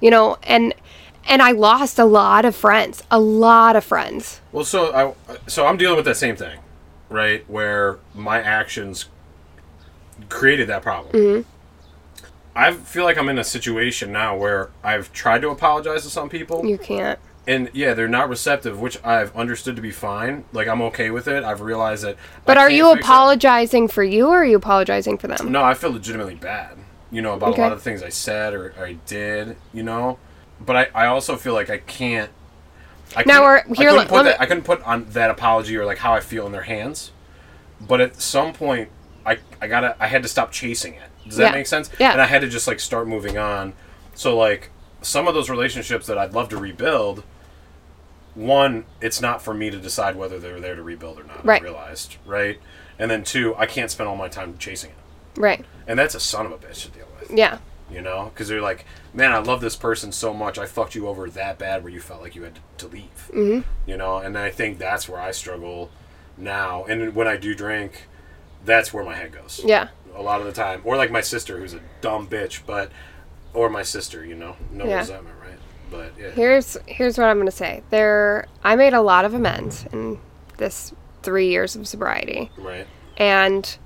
You 0.00 0.10
know, 0.10 0.38
and 0.44 0.74
and 1.28 1.42
I 1.42 1.52
lost 1.52 1.98
a 1.98 2.04
lot 2.04 2.44
of 2.44 2.56
friends. 2.56 3.02
A 3.10 3.20
lot 3.20 3.76
of 3.76 3.84
friends. 3.84 4.40
Well, 4.52 4.64
so 4.64 4.92
I 4.94 5.38
so 5.48 5.66
I'm 5.66 5.76
dealing 5.76 5.96
with 5.96 6.06
that 6.06 6.16
same 6.16 6.36
thing, 6.36 6.60
right? 7.08 7.48
Where 7.48 7.98
my 8.14 8.40
actions 8.40 9.08
created 10.28 10.68
that 10.68 10.82
problem. 10.82 11.12
Mm-hmm. 11.14 11.48
I 12.54 12.72
feel 12.72 13.04
like 13.04 13.16
I'm 13.16 13.28
in 13.28 13.38
a 13.38 13.44
situation 13.44 14.12
now 14.12 14.36
where 14.36 14.70
I've 14.84 15.12
tried 15.12 15.40
to 15.42 15.48
apologize 15.48 16.02
to 16.02 16.10
some 16.10 16.28
people, 16.28 16.66
You 16.66 16.76
can't. 16.76 17.18
And 17.46 17.70
yeah, 17.72 17.94
they're 17.94 18.08
not 18.08 18.28
receptive, 18.28 18.80
which 18.80 19.02
I've 19.04 19.34
understood 19.36 19.76
to 19.76 19.82
be 19.82 19.90
fine. 19.90 20.44
Like 20.52 20.68
I'm 20.68 20.80
okay 20.82 21.10
with 21.10 21.26
it. 21.28 21.42
I've 21.44 21.60
realized 21.60 22.04
that. 22.04 22.16
But 22.44 22.56
I 22.58 22.62
are 22.62 22.70
you 22.70 22.84
fix 22.90 22.98
it. 22.98 23.00
apologizing 23.04 23.88
for 23.88 24.04
you 24.04 24.28
or 24.28 24.38
are 24.38 24.44
you 24.44 24.56
apologizing 24.56 25.18
for 25.18 25.26
them? 25.28 25.50
No, 25.50 25.62
I 25.62 25.74
feel 25.74 25.90
legitimately 25.92 26.36
bad. 26.36 26.78
You 27.10 27.20
know 27.22 27.34
about 27.34 27.50
Okay. 27.50 27.62
a 27.62 27.64
lot 27.64 27.72
of 27.72 27.78
the 27.78 27.84
things 27.84 28.02
I 28.02 28.08
said 28.10 28.54
or, 28.54 28.74
I 28.80 28.94
did. 29.06 29.56
You 29.74 29.82
know, 29.82 30.18
but 30.64 30.76
I, 30.76 30.88
I 30.94 31.06
also 31.06 31.36
feel 31.36 31.54
like 31.54 31.68
I 31.70 31.78
can't. 31.78 32.30
I 33.16 33.24
Now 33.26 33.40
couldn't- 33.40 33.42
we're- 33.42 33.60
I 33.60 33.74
here, 33.74 33.90
couldn't 33.90 33.96
let- 33.96 34.08
put 34.08 34.22
that, 34.24 34.40
I 34.40 34.46
couldn't 34.46 34.64
put 34.64 34.82
on 34.84 35.06
that 35.10 35.30
apology 35.30 35.76
or 35.76 35.84
like 35.84 35.98
how 35.98 36.14
I 36.14 36.20
feel 36.20 36.46
in 36.46 36.52
their 36.52 36.62
hands. 36.62 37.10
But 37.80 38.00
at 38.00 38.20
some 38.20 38.52
point, 38.52 38.88
I 39.26 39.38
I 39.60 39.66
gotta 39.66 39.96
I 40.00 40.06
had 40.06 40.22
to 40.22 40.28
stop 40.28 40.52
chasing 40.52 40.94
it. 40.94 41.08
Does 41.26 41.36
that 41.36 41.50
Yeah. 41.52 41.58
make 41.58 41.66
sense? 41.66 41.90
Yeah. 41.98 42.12
And 42.12 42.20
I 42.22 42.26
had 42.26 42.40
to 42.42 42.48
just 42.48 42.66
like 42.68 42.78
start 42.80 43.06
moving 43.08 43.36
on. 43.36 43.72
So 44.14 44.36
like 44.36 44.70
some 45.02 45.26
of 45.28 45.34
those 45.34 45.50
relationships 45.50 46.06
that 46.06 46.16
I'd 46.16 46.32
love 46.32 46.48
to 46.50 46.56
rebuild. 46.56 47.24
One, 48.34 48.84
it's 49.00 49.20
not 49.20 49.42
for 49.42 49.52
me 49.52 49.70
to 49.70 49.78
decide 49.78 50.16
whether 50.16 50.38
they're 50.38 50.60
there 50.60 50.74
to 50.74 50.82
rebuild 50.82 51.20
or 51.20 51.24
not. 51.24 51.44
Right. 51.44 51.60
I 51.60 51.64
realized, 51.64 52.16
right? 52.24 52.58
And 52.98 53.10
then 53.10 53.24
two, 53.24 53.54
I 53.56 53.66
can't 53.66 53.90
spend 53.90 54.08
all 54.08 54.16
my 54.16 54.28
time 54.28 54.56
chasing 54.58 54.90
it. 54.90 55.40
Right. 55.40 55.64
And 55.86 55.98
that's 55.98 56.14
a 56.14 56.20
son 56.20 56.46
of 56.46 56.52
a 56.52 56.56
bitch 56.58 56.82
to 56.84 56.88
deal 56.88 57.06
with, 57.20 57.30
Yeah. 57.30 57.58
you 57.90 58.00
know? 58.00 58.30
Because 58.32 58.48
they're 58.48 58.62
like, 58.62 58.86
man, 59.12 59.32
I 59.32 59.38
love 59.38 59.60
this 59.60 59.76
person 59.76 60.12
so 60.12 60.32
much. 60.32 60.58
I 60.58 60.66
fucked 60.66 60.94
you 60.94 61.08
over 61.08 61.28
that 61.30 61.58
bad 61.58 61.82
where 61.82 61.92
you 61.92 62.00
felt 62.00 62.22
like 62.22 62.34
you 62.34 62.42
had 62.42 62.58
to 62.78 62.86
leave, 62.86 63.30
mm-hmm. 63.32 63.60
you 63.86 63.96
know? 63.96 64.18
And 64.18 64.38
I 64.38 64.50
think 64.50 64.78
that's 64.78 65.08
where 65.08 65.20
I 65.20 65.30
struggle 65.32 65.90
now. 66.36 66.84
And 66.84 67.14
when 67.14 67.26
I 67.28 67.36
do 67.36 67.54
drink, 67.54 68.06
that's 68.64 68.92
where 68.94 69.04
my 69.04 69.14
head 69.16 69.32
goes 69.32 69.60
Yeah. 69.64 69.88
a 70.14 70.22
lot 70.22 70.40
of 70.40 70.46
the 70.46 70.52
time. 70.52 70.80
Or 70.84 70.96
like 70.96 71.10
my 71.10 71.20
sister, 71.20 71.58
who's 71.58 71.74
a 71.74 71.80
dumb 72.00 72.28
bitch, 72.28 72.60
but 72.66 72.90
or 73.54 73.68
my 73.68 73.82
sister, 73.82 74.24
you 74.24 74.34
know, 74.34 74.56
no 74.70 74.86
Yeah. 74.86 74.98
resentment? 74.98 75.31
But 75.92 76.12
yeah, 76.18 76.30
Here's 76.30 76.76
here's 76.86 77.18
what 77.18 77.28
I'm 77.28 77.38
gonna 77.38 77.50
say. 77.52 77.82
There 77.90 78.46
I 78.64 78.74
made 78.74 78.94
a 78.94 79.00
lot 79.02 79.24
of 79.24 79.34
amends 79.34 79.86
in 79.92 80.18
this 80.56 80.92
three 81.22 81.48
years 81.48 81.76
of 81.76 81.86
sobriety. 81.86 82.50
right, 82.58 82.86
and 83.16 83.76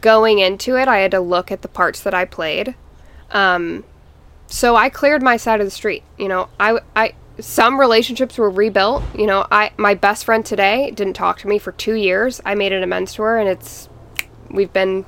going 0.00 0.38
into 0.40 0.76
it 0.76 0.88
i 0.88 0.98
had 0.98 1.10
to 1.12 1.20
look 1.20 1.52
at 1.52 1.62
the 1.62 1.68
parts 1.68 2.00
that 2.02 2.14
i 2.14 2.24
played. 2.24 2.74
Um, 3.30 3.84
so 4.46 4.76
i 4.76 4.88
cleared 4.88 5.22
my 5.22 5.36
side 5.36 5.60
of 5.60 5.66
the 5.66 5.70
street 5.70 6.02
you 6.18 6.28
know. 6.28 6.48
I 6.60 6.78
i 6.94 7.14
some 7.40 7.80
relationships 7.80 8.38
were 8.38 8.50
rebuilt 8.50 9.02
you 9.14 9.26
know. 9.26 9.46
I 9.50 9.72
my 9.76 9.94
best 9.94 10.24
friend 10.24 10.44
today 10.46 10.90
didn't 10.92 11.14
talk 11.14 11.38
to 11.40 11.48
me 11.48 11.58
for 11.58 11.72
two 11.72 11.94
years. 11.94 12.40
I 12.44 12.54
made 12.54 12.72
an 12.72 12.82
amends 12.82 13.14
to 13.14 13.22
her 13.22 13.38
and 13.38 13.48
it's 13.48 13.88
we've 14.50 14.72
been 14.72 15.04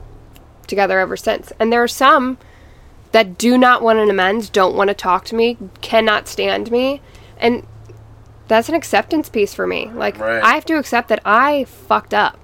together 0.67 0.99
ever 0.99 1.17
since. 1.17 1.53
And 1.61 1.73
there 1.73 1.83
are 1.83 1.89
some 1.89 2.39
that 3.17 3.39
do 3.39 3.57
not 3.57 3.83
want 3.83 3.99
an 3.99 4.11
amends 4.11 4.51
don't 4.51 4.77
want 4.77 4.89
to 4.89 4.95
talk 4.95 5.25
to 5.25 5.35
me 5.35 5.57
cannot 5.81 6.29
stand 6.29 6.71
me 6.71 7.01
and 7.39 7.67
that's 8.49 8.69
an 8.69 8.75
acceptance 8.75 9.29
piece 9.29 9.55
for 9.55 9.67
me 9.67 9.89
like 9.95 10.19
Right. 10.19 10.43
i 10.43 10.55
have 10.55 10.65
to 10.67 10.75
accept 10.79 11.09
that 11.09 11.21
i 11.25 11.65
fucked 11.65 12.15
up 12.15 12.39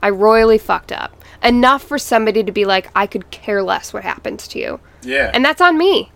I 0.00 0.10
royally 0.10 0.58
fucked 0.58 0.92
up. 0.92 1.10
Enough 1.42 1.82
for 1.82 1.98
somebody 1.98 2.44
to 2.44 2.52
be 2.52 2.64
like, 2.64 2.88
I 2.94 3.08
could 3.08 3.32
care 3.32 3.64
less 3.64 3.92
what 3.92 4.04
happens 4.04 4.46
to 4.46 4.58
you. 4.60 4.78
yeah, 5.02 5.30
And 5.34 5.44
that's 5.44 5.60
on 5.60 5.76
me. 5.76 6.12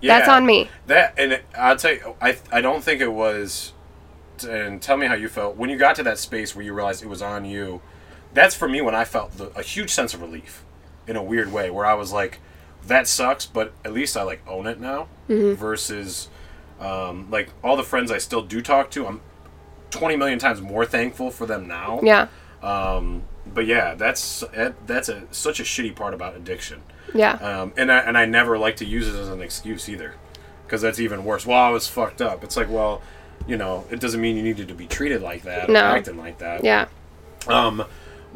Yeah. 0.00 0.18
That's 0.18 0.28
on 0.28 0.44
me. 0.44 0.68
That 0.88 1.14
and 1.16 1.40
I'll 1.56 1.76
tell 1.76 1.92
you, 1.92 2.16
I 2.20 2.36
I 2.50 2.60
don't 2.60 2.82
think 2.82 3.00
it 3.00 3.12
was. 3.12 3.72
And 4.48 4.82
tell 4.82 4.96
me 4.96 5.06
how 5.06 5.14
you 5.14 5.28
felt 5.28 5.56
when 5.56 5.70
you 5.70 5.76
got 5.78 5.94
to 5.96 6.02
that 6.02 6.18
space 6.18 6.56
where 6.56 6.64
you 6.64 6.74
realized 6.74 7.02
it 7.04 7.08
was 7.08 7.22
on 7.22 7.44
you. 7.44 7.80
That's 8.34 8.56
for 8.56 8.68
me 8.68 8.80
when 8.82 8.94
I 8.96 9.04
felt 9.04 9.38
the, 9.38 9.50
a 9.56 9.62
huge 9.62 9.90
sense 9.90 10.12
of 10.12 10.20
relief, 10.20 10.64
in 11.06 11.14
a 11.14 11.22
weird 11.22 11.52
way, 11.52 11.70
where 11.70 11.86
I 11.86 11.94
was 11.94 12.12
like, 12.12 12.40
"That 12.86 13.06
sucks," 13.08 13.46
but 13.46 13.72
at 13.84 13.92
least 13.92 14.16
I 14.16 14.22
like 14.22 14.42
own 14.48 14.66
it 14.66 14.80
now. 14.80 15.08
Versus, 15.28 16.28
um, 16.80 17.28
like 17.30 17.48
all 17.64 17.76
the 17.76 17.82
friends 17.82 18.10
I 18.10 18.18
still 18.18 18.42
do 18.42 18.60
talk 18.62 18.90
to, 18.92 19.06
I'm 19.06 19.20
twenty 19.90 20.16
million 20.16 20.38
times 20.38 20.60
more 20.60 20.84
thankful 20.86 21.30
for 21.30 21.46
them 21.46 21.66
now. 21.66 22.00
Yeah. 22.02 22.28
Um, 22.62 23.22
but 23.46 23.66
yeah, 23.66 23.94
that's 23.94 24.44
that's 24.86 25.08
a 25.08 25.22
such 25.30 25.60
a 25.60 25.62
shitty 25.62 25.94
part 25.96 26.14
about 26.14 26.36
addiction. 26.36 26.82
Yeah. 27.14 27.32
Um, 27.34 27.72
and 27.76 27.90
I, 27.90 27.98
and 28.00 28.18
I 28.18 28.24
never 28.26 28.58
like 28.58 28.76
to 28.76 28.84
use 28.84 29.08
it 29.08 29.18
as 29.18 29.28
an 29.28 29.40
excuse 29.40 29.88
either, 29.88 30.14
because 30.66 30.82
that's 30.82 30.98
even 31.00 31.24
worse. 31.24 31.46
Well, 31.46 31.58
I 31.58 31.70
was 31.70 31.86
fucked 31.88 32.20
up. 32.20 32.42
It's 32.44 32.56
like, 32.56 32.68
well, 32.68 33.00
you 33.46 33.56
know, 33.56 33.84
it 33.90 34.00
doesn't 34.00 34.20
mean 34.20 34.36
you 34.36 34.42
needed 34.42 34.68
to 34.68 34.74
be 34.74 34.86
treated 34.86 35.22
like 35.22 35.42
that, 35.44 35.68
No. 35.68 35.80
or 35.80 35.96
acting 35.96 36.18
like 36.18 36.38
that. 36.38 36.64
yeah. 36.64 36.86
Um, 37.46 37.84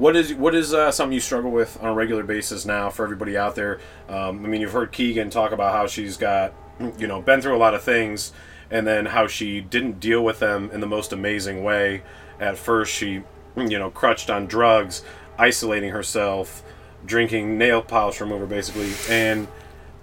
what 0.00 0.16
is 0.16 0.32
what 0.32 0.54
is 0.54 0.72
uh, 0.72 0.90
something 0.90 1.12
you 1.12 1.20
struggle 1.20 1.50
with 1.50 1.78
on 1.82 1.90
a 1.90 1.92
regular 1.92 2.22
basis 2.22 2.64
now 2.64 2.88
for 2.88 3.04
everybody 3.04 3.36
out 3.36 3.54
there? 3.54 3.80
Um, 4.08 4.42
I 4.46 4.48
mean, 4.48 4.62
you've 4.62 4.72
heard 4.72 4.92
Keegan 4.92 5.28
talk 5.28 5.52
about 5.52 5.74
how 5.74 5.86
she's 5.86 6.16
got, 6.16 6.54
you 6.98 7.06
know, 7.06 7.20
been 7.20 7.42
through 7.42 7.54
a 7.54 7.58
lot 7.58 7.74
of 7.74 7.82
things, 7.82 8.32
and 8.70 8.86
then 8.86 9.04
how 9.04 9.26
she 9.26 9.60
didn't 9.60 10.00
deal 10.00 10.24
with 10.24 10.38
them 10.38 10.70
in 10.72 10.80
the 10.80 10.86
most 10.86 11.12
amazing 11.12 11.62
way. 11.62 12.02
At 12.40 12.56
first, 12.56 12.94
she, 12.94 13.22
you 13.56 13.78
know, 13.78 13.90
crutched 13.90 14.30
on 14.30 14.46
drugs, 14.46 15.04
isolating 15.38 15.90
herself, 15.90 16.62
drinking 17.04 17.58
nail 17.58 17.82
polish 17.82 18.22
remover, 18.22 18.46
basically, 18.46 18.92
and 19.14 19.48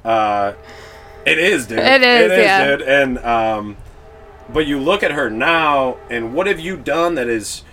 uh, 0.05 0.53
it 1.25 1.39
is, 1.39 1.65
dude. 1.65 1.79
It 1.79 2.03
is, 2.03 2.31
yeah. 2.31 2.67
dude. 2.67 2.81
And 2.83 3.17
um, 3.17 3.77
but 4.53 4.67
you 4.67 4.79
look 4.79 5.01
at 5.01 5.09
her 5.09 5.31
now, 5.31 5.97
and 6.11 6.35
what 6.35 6.45
have 6.45 6.59
you 6.59 6.77
done 6.77 7.15
that 7.15 7.27
is 7.27 7.63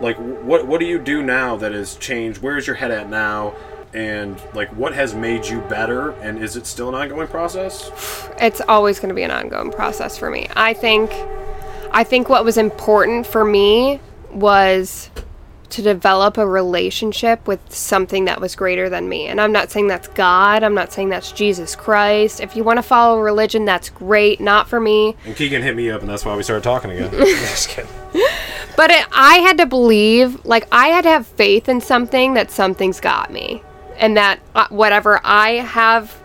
like 0.00 0.16
what 0.16 0.66
what 0.66 0.80
do 0.80 0.86
you 0.86 0.98
do 0.98 1.22
now 1.22 1.56
that 1.56 1.72
has 1.72 1.96
changed? 1.96 2.42
Where's 2.42 2.66
your 2.66 2.76
head 2.76 2.90
at 2.90 3.08
now? 3.08 3.54
And 3.92 4.40
like 4.54 4.70
what 4.70 4.94
has 4.94 5.14
made 5.14 5.46
you 5.46 5.60
better? 5.62 6.10
And 6.10 6.42
is 6.42 6.56
it 6.56 6.66
still 6.66 6.88
an 6.88 6.94
ongoing 6.94 7.28
process? 7.28 8.28
It's 8.40 8.60
always 8.62 8.98
going 8.98 9.10
to 9.10 9.14
be 9.14 9.22
an 9.22 9.30
ongoing 9.30 9.70
process 9.70 10.18
for 10.18 10.30
me. 10.30 10.48
I 10.56 10.74
think 10.74 11.10
I 11.92 12.02
think 12.02 12.28
what 12.28 12.44
was 12.44 12.56
important 12.56 13.26
for 13.26 13.44
me 13.44 14.00
was 14.32 15.10
to 15.70 15.82
develop 15.82 16.38
a 16.38 16.46
relationship 16.46 17.46
with 17.48 17.60
something 17.72 18.26
that 18.26 18.40
was 18.40 18.54
greater 18.54 18.88
than 18.88 19.08
me. 19.08 19.26
And 19.26 19.40
I'm 19.40 19.50
not 19.50 19.70
saying 19.70 19.88
that's 19.88 20.08
God, 20.08 20.62
I'm 20.62 20.74
not 20.74 20.92
saying 20.92 21.08
that's 21.08 21.32
Jesus 21.32 21.74
Christ. 21.74 22.40
If 22.40 22.54
you 22.54 22.62
want 22.62 22.78
to 22.78 22.82
follow 22.82 23.20
religion, 23.20 23.64
that's 23.64 23.90
great, 23.90 24.40
not 24.40 24.68
for 24.68 24.78
me. 24.78 25.16
And 25.24 25.34
Keegan 25.34 25.62
hit 25.62 25.74
me 25.74 25.90
up, 25.90 26.00
and 26.00 26.08
that's 26.08 26.24
why 26.24 26.36
we 26.36 26.42
started 26.42 26.62
talking 26.62 26.92
again. 26.92 27.10
Just 27.12 27.70
kidding. 27.70 27.90
But 28.76 28.90
it, 28.90 29.06
I 29.12 29.36
had 29.36 29.58
to 29.58 29.66
believe, 29.66 30.44
like, 30.44 30.66
I 30.72 30.88
had 30.88 31.02
to 31.02 31.10
have 31.10 31.26
faith 31.26 31.68
in 31.68 31.80
something 31.80 32.34
that 32.34 32.50
something's 32.50 33.00
got 33.00 33.32
me. 33.32 33.62
And 33.96 34.16
that 34.16 34.40
uh, 34.54 34.66
whatever 34.70 35.20
I 35.22 35.50
have, 35.52 36.20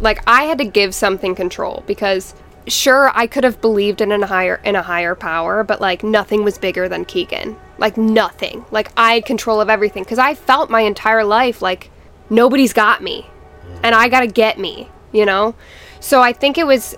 like, 0.00 0.20
I 0.26 0.42
had 0.44 0.58
to 0.58 0.64
give 0.64 0.94
something 0.94 1.34
control 1.34 1.84
because. 1.86 2.34
Sure, 2.68 3.12
I 3.14 3.28
could 3.28 3.44
have 3.44 3.60
believed 3.60 4.00
in 4.00 4.10
a 4.10 4.26
higher 4.26 4.60
in 4.64 4.74
a 4.74 4.82
higher 4.82 5.14
power, 5.14 5.62
but 5.62 5.80
like 5.80 6.02
nothing 6.02 6.42
was 6.42 6.58
bigger 6.58 6.88
than 6.88 7.04
Keegan. 7.04 7.56
Like 7.78 7.96
nothing. 7.96 8.64
Like 8.72 8.90
I 8.96 9.14
had 9.14 9.24
control 9.24 9.60
of 9.60 9.70
everything 9.70 10.02
because 10.02 10.18
I 10.18 10.34
felt 10.34 10.68
my 10.68 10.80
entire 10.80 11.22
life 11.22 11.62
like 11.62 11.90
nobody's 12.28 12.72
got 12.72 13.04
me, 13.04 13.24
and 13.84 13.94
I 13.94 14.08
gotta 14.08 14.26
get 14.26 14.58
me. 14.58 14.88
You 15.12 15.26
know, 15.26 15.54
so 16.00 16.20
I 16.20 16.32
think 16.32 16.58
it 16.58 16.66
was 16.66 16.96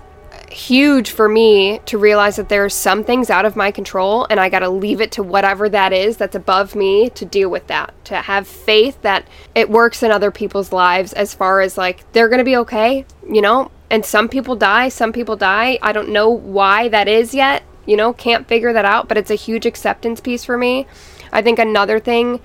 huge 0.51 1.11
for 1.11 1.29
me 1.29 1.79
to 1.85 1.97
realize 1.97 2.35
that 2.37 2.49
there 2.49 2.65
are 2.65 2.69
some 2.69 3.03
things 3.03 3.29
out 3.29 3.45
of 3.45 3.55
my 3.55 3.71
control 3.71 4.27
and 4.29 4.39
I 4.39 4.49
got 4.49 4.59
to 4.59 4.69
leave 4.69 5.01
it 5.01 5.11
to 5.13 5.23
whatever 5.23 5.69
that 5.69 5.93
is 5.93 6.17
that's 6.17 6.35
above 6.35 6.75
me 6.75 7.09
to 7.11 7.25
deal 7.25 7.49
with 7.49 7.67
that. 7.67 7.93
To 8.05 8.15
have 8.15 8.47
faith 8.47 9.01
that 9.01 9.27
it 9.55 9.69
works 9.69 10.03
in 10.03 10.11
other 10.11 10.31
people's 10.31 10.71
lives 10.71 11.13
as 11.13 11.33
far 11.33 11.61
as 11.61 11.77
like 11.77 12.11
they're 12.11 12.29
going 12.29 12.39
to 12.39 12.45
be 12.45 12.57
okay, 12.57 13.05
you 13.27 13.41
know? 13.41 13.71
And 13.89 14.05
some 14.05 14.29
people 14.29 14.55
die, 14.55 14.89
some 14.89 15.13
people 15.13 15.35
die. 15.35 15.79
I 15.81 15.91
don't 15.91 16.09
know 16.09 16.29
why 16.29 16.89
that 16.89 17.07
is 17.07 17.33
yet, 17.33 17.63
you 17.85 17.97
know, 17.97 18.13
can't 18.13 18.47
figure 18.47 18.73
that 18.73 18.85
out, 18.85 19.07
but 19.07 19.17
it's 19.17 19.31
a 19.31 19.35
huge 19.35 19.65
acceptance 19.65 20.21
piece 20.21 20.45
for 20.45 20.57
me. 20.57 20.85
I 21.31 21.41
think 21.41 21.59
another 21.59 21.99
thing 21.99 22.39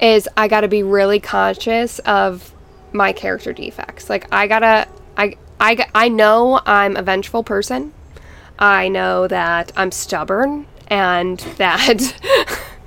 is 0.00 0.28
I 0.36 0.48
got 0.48 0.62
to 0.62 0.68
be 0.68 0.82
really 0.82 1.20
conscious 1.20 1.98
of 2.00 2.54
my 2.92 3.12
character 3.12 3.52
defects. 3.52 4.10
Like 4.10 4.32
I 4.32 4.46
got 4.46 4.60
to 4.60 4.88
I 5.16 5.36
I, 5.60 5.86
I 5.94 6.08
know 6.08 6.60
I'm 6.64 6.96
a 6.96 7.02
vengeful 7.02 7.44
person. 7.44 7.92
I 8.58 8.88
know 8.88 9.28
that 9.28 9.72
I'm 9.76 9.92
stubborn 9.92 10.66
and 10.88 11.38
that 11.58 12.16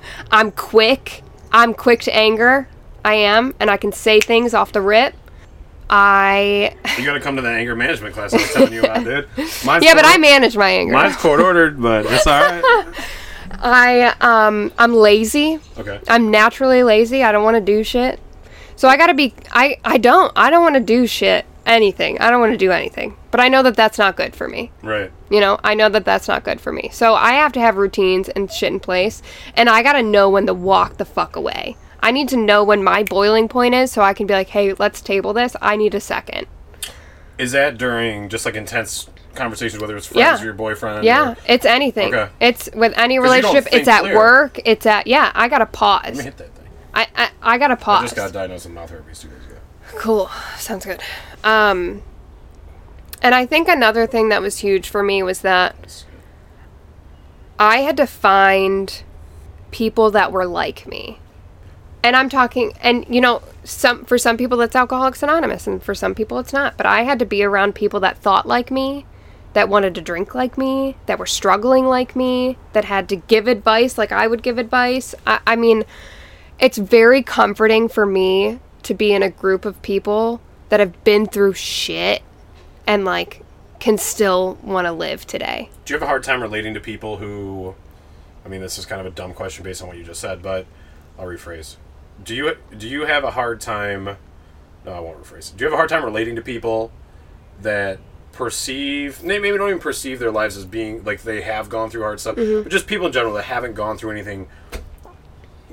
I'm 0.30 0.50
quick. 0.50 1.22
I'm 1.52 1.72
quick 1.72 2.00
to 2.02 2.14
anger. 2.14 2.68
I 3.04 3.14
am, 3.14 3.54
and 3.60 3.70
I 3.70 3.76
can 3.76 3.92
say 3.92 4.20
things 4.20 4.54
off 4.54 4.72
the 4.72 4.80
rip. 4.80 5.14
I 5.90 6.74
You 6.98 7.04
gotta 7.04 7.20
come 7.20 7.36
to 7.36 7.42
that 7.42 7.54
anger 7.54 7.76
management 7.76 8.14
class 8.14 8.32
I 8.32 8.38
was 8.38 8.52
telling 8.52 8.72
you 8.72 8.82
about, 8.82 9.04
dude. 9.04 9.28
Mine's 9.64 9.84
yeah, 9.84 9.94
but 9.94 10.04
I 10.04 10.16
manage 10.16 10.56
my 10.56 10.70
anger. 10.70 10.94
Mine's 10.94 11.16
court 11.16 11.40
ordered, 11.40 11.80
but 11.80 12.06
it's 12.06 12.26
all 12.26 12.40
right. 12.40 12.86
I 13.50 14.14
um 14.20 14.72
I'm 14.78 14.94
lazy. 14.94 15.60
Okay. 15.78 16.00
I'm 16.08 16.30
naturally 16.30 16.82
lazy. 16.82 17.22
I 17.22 17.32
don't 17.32 17.44
want 17.44 17.56
to 17.56 17.60
do 17.60 17.84
shit. 17.84 18.18
So 18.76 18.88
I 18.88 18.96
got 18.96 19.08
to 19.08 19.14
be 19.14 19.34
I 19.52 19.76
I 19.84 19.98
don't 19.98 20.32
I 20.34 20.48
don't 20.50 20.62
want 20.62 20.76
to 20.76 20.80
do 20.80 21.06
shit 21.06 21.44
anything. 21.66 22.18
I 22.20 22.30
don't 22.30 22.40
want 22.40 22.52
to 22.52 22.58
do 22.58 22.70
anything. 22.70 23.16
But 23.30 23.40
I 23.40 23.48
know 23.48 23.62
that 23.62 23.76
that's 23.76 23.98
not 23.98 24.16
good 24.16 24.34
for 24.36 24.48
me. 24.48 24.70
Right. 24.82 25.10
You 25.30 25.40
know, 25.40 25.58
I 25.64 25.74
know 25.74 25.88
that 25.88 26.04
that's 26.04 26.28
not 26.28 26.44
good 26.44 26.60
for 26.60 26.72
me. 26.72 26.90
So 26.92 27.14
I 27.14 27.32
have 27.32 27.52
to 27.54 27.60
have 27.60 27.76
routines 27.76 28.28
and 28.28 28.50
shit 28.50 28.72
in 28.72 28.80
place, 28.80 29.22
and 29.56 29.68
I 29.68 29.82
gotta 29.82 30.02
know 30.02 30.30
when 30.30 30.46
to 30.46 30.54
walk 30.54 30.96
the 30.98 31.04
fuck 31.04 31.36
away. 31.36 31.76
I 32.00 32.10
need 32.10 32.28
to 32.28 32.36
know 32.36 32.62
when 32.62 32.84
my 32.84 33.02
boiling 33.02 33.48
point 33.48 33.74
is 33.74 33.90
so 33.90 34.02
I 34.02 34.12
can 34.12 34.26
be 34.26 34.34
like, 34.34 34.48
hey, 34.48 34.74
let's 34.74 35.00
table 35.00 35.32
this. 35.32 35.56
I 35.62 35.76
need 35.76 35.94
a 35.94 36.00
second. 36.00 36.46
Is 37.38 37.52
that 37.52 37.78
during 37.78 38.28
just 38.28 38.44
like 38.44 38.54
intense 38.54 39.08
conversations, 39.34 39.80
whether 39.80 39.96
it's 39.96 40.06
friends 40.06 40.20
Yeah. 40.20 40.40
or 40.40 40.44
your 40.44 40.54
boyfriend? 40.54 41.04
Yeah, 41.04 41.30
or- 41.32 41.36
it's 41.48 41.64
anything. 41.66 42.14
Okay. 42.14 42.30
It's 42.40 42.68
with 42.74 42.92
any 42.96 43.18
relationship. 43.18 43.66
It's 43.72 43.88
at 43.88 44.02
clear. 44.02 44.14
work. 44.16 44.60
It's 44.64 44.86
at 44.86 45.06
yeah. 45.06 45.32
I 45.34 45.48
gotta 45.48 45.64
Let 45.64 45.72
pause. 45.72 46.18
me 46.18 46.24
hit 46.24 46.36
that 46.36 46.54
thing. 46.54 46.68
I 46.94 47.08
I, 47.16 47.30
I 47.42 47.58
gotta 47.58 47.74
pause. 47.76 48.00
I 48.00 48.04
just 48.04 48.16
got 48.16 48.32
diagnosed 48.32 48.66
with 48.66 48.74
mouth 48.74 48.90
herpes 48.90 49.18
two 49.20 49.28
days. 49.28 49.38
Cool. 49.96 50.30
Sounds 50.58 50.84
good. 50.84 51.00
Um, 51.42 52.02
and 53.22 53.34
I 53.34 53.46
think 53.46 53.68
another 53.68 54.06
thing 54.06 54.28
that 54.28 54.42
was 54.42 54.58
huge 54.58 54.88
for 54.88 55.02
me 55.02 55.22
was 55.22 55.40
that 55.40 56.04
I 57.58 57.78
had 57.78 57.96
to 57.96 58.06
find 58.06 59.02
people 59.70 60.10
that 60.10 60.32
were 60.32 60.46
like 60.46 60.86
me. 60.86 61.18
And 62.02 62.14
I'm 62.14 62.28
talking 62.28 62.72
and 62.82 63.06
you 63.08 63.20
know, 63.20 63.42
some 63.64 64.04
for 64.04 64.18
some 64.18 64.36
people 64.36 64.58
that's 64.58 64.76
Alcoholics 64.76 65.22
Anonymous 65.22 65.66
and 65.66 65.82
for 65.82 65.94
some 65.94 66.14
people 66.14 66.38
it's 66.38 66.52
not, 66.52 66.76
but 66.76 66.86
I 66.86 67.02
had 67.02 67.18
to 67.20 67.26
be 67.26 67.42
around 67.42 67.74
people 67.74 68.00
that 68.00 68.18
thought 68.18 68.46
like 68.46 68.70
me, 68.70 69.06
that 69.54 69.70
wanted 69.70 69.94
to 69.94 70.02
drink 70.02 70.34
like 70.34 70.58
me, 70.58 70.96
that 71.06 71.18
were 71.18 71.26
struggling 71.26 71.86
like 71.86 72.14
me, 72.14 72.58
that 72.74 72.84
had 72.84 73.08
to 73.08 73.16
give 73.16 73.46
advice 73.46 73.96
like 73.96 74.12
I 74.12 74.26
would 74.26 74.42
give 74.42 74.58
advice. 74.58 75.14
I, 75.26 75.40
I 75.46 75.56
mean, 75.56 75.84
it's 76.58 76.76
very 76.76 77.22
comforting 77.22 77.88
for 77.88 78.04
me 78.04 78.60
to 78.84 78.94
be 78.94 79.12
in 79.12 79.22
a 79.22 79.30
group 79.30 79.64
of 79.64 79.80
people 79.82 80.40
that 80.68 80.80
have 80.80 81.02
been 81.04 81.26
through 81.26 81.54
shit 81.54 82.22
and 82.86 83.04
like 83.04 83.42
can 83.80 83.98
still 83.98 84.56
want 84.62 84.86
to 84.86 84.92
live 84.92 85.26
today. 85.26 85.68
Do 85.84 85.92
you 85.92 85.96
have 85.98 86.02
a 86.02 86.06
hard 86.08 86.22
time 86.24 86.40
relating 86.42 86.74
to 86.74 86.80
people 86.80 87.16
who? 87.18 87.74
I 88.44 88.48
mean, 88.48 88.60
this 88.60 88.78
is 88.78 88.86
kind 88.86 89.00
of 89.00 89.06
a 89.06 89.10
dumb 89.10 89.32
question 89.34 89.64
based 89.64 89.82
on 89.82 89.88
what 89.88 89.96
you 89.96 90.04
just 90.04 90.20
said, 90.20 90.42
but 90.42 90.66
I'll 91.18 91.26
rephrase. 91.26 91.76
Do 92.22 92.34
you 92.34 92.56
do 92.76 92.88
you 92.88 93.06
have 93.06 93.24
a 93.24 93.32
hard 93.32 93.60
time? 93.60 94.16
No, 94.84 94.92
I 94.92 95.00
won't 95.00 95.22
rephrase. 95.22 95.56
Do 95.56 95.64
you 95.64 95.66
have 95.70 95.74
a 95.74 95.76
hard 95.76 95.88
time 95.88 96.04
relating 96.04 96.36
to 96.36 96.42
people 96.42 96.92
that 97.62 97.98
perceive, 98.32 99.22
maybe 99.22 99.48
don't 99.50 99.68
even 99.68 99.78
perceive 99.80 100.18
their 100.18 100.30
lives 100.32 100.56
as 100.56 100.64
being 100.66 101.04
like 101.04 101.22
they 101.22 101.40
have 101.42 101.68
gone 101.68 101.88
through 101.88 102.02
hard 102.02 102.18
stuff, 102.20 102.36
Mm-hmm. 102.36 102.64
but 102.64 102.72
just 102.72 102.86
people 102.86 103.06
in 103.06 103.12
general 103.12 103.32
that 103.34 103.44
haven't 103.44 103.74
gone 103.74 103.96
through 103.96 104.10
anything. 104.10 104.48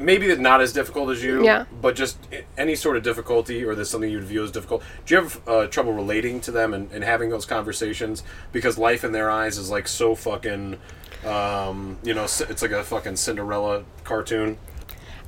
Maybe 0.02 0.36
not 0.36 0.62
as 0.62 0.74
difficult 0.74 1.10
as 1.10 1.24
you, 1.24 1.43
Yeah. 1.45 1.66
but 1.82 1.95
just 1.95 2.18
any 2.58 2.76
sort 2.76 2.97
of 2.97 3.04
difficulty 3.04 3.64
or 3.64 3.76
there's 3.76 3.89
something 3.89 4.10
you'd 4.10 4.24
view 4.24 4.43
as 4.43 4.52
difficult. 4.52 4.84
Do 5.06 5.16
you 5.16 5.22
have 5.22 5.41
uh, 5.47 5.68
trouble 5.68 5.93
relating 5.93 6.41
to 6.41 6.52
them 6.52 6.74
and, 6.74 6.91
and 6.91 7.04
having 7.04 7.30
those 7.30 7.45
conversations 7.45 8.24
because 8.52 8.78
life 8.78 9.04
in 9.04 9.12
their 9.12 9.30
eyes 9.30 9.58
is 9.58 9.70
like 9.70 9.88
so 9.88 10.16
fucking, 10.16 10.78
um, 11.26 11.97
you 12.04 12.14
know, 12.14 12.24
it's 12.24 12.62
like 12.62 12.72
a 12.72 12.84
fucking 12.84 13.16
Cinderella 13.16 13.84
cartoon. 14.04 14.58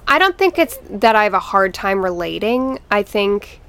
I 0.08 0.20
don't 0.20 0.38
think 0.38 0.60
it's 0.60 0.78
that 0.90 1.16
I 1.16 1.24
have 1.24 1.34
a 1.34 1.40
hard 1.40 1.74
time 1.74 2.04
relating. 2.04 2.80
I 2.92 3.04
think 3.04 3.62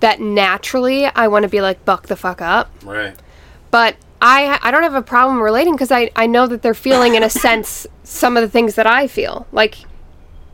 that 0.00 0.20
naturally 0.20 1.06
I 1.06 1.28
want 1.28 1.44
to 1.44 1.48
be 1.48 1.60
like 1.60 1.84
buck 1.84 2.06
the 2.06 2.16
fuck 2.16 2.40
up, 2.42 2.70
Right. 2.84 3.14
but 3.70 3.96
I 4.20 4.58
I 4.62 4.70
don't 4.70 4.82
have 4.82 4.94
a 4.94 5.02
problem 5.02 5.40
relating 5.40 5.72
because 5.74 5.90
I 5.90 6.10
I 6.16 6.26
know 6.26 6.46
that 6.46 6.62
they're 6.62 6.74
feeling 6.74 7.14
in 7.14 7.22
a 7.22 7.30
sense 7.46 7.86
some 8.04 8.36
of 8.36 8.42
the 8.42 8.48
things 8.48 8.74
that 8.74 8.86
I 8.86 9.06
feel. 9.06 9.46
Like 9.52 9.78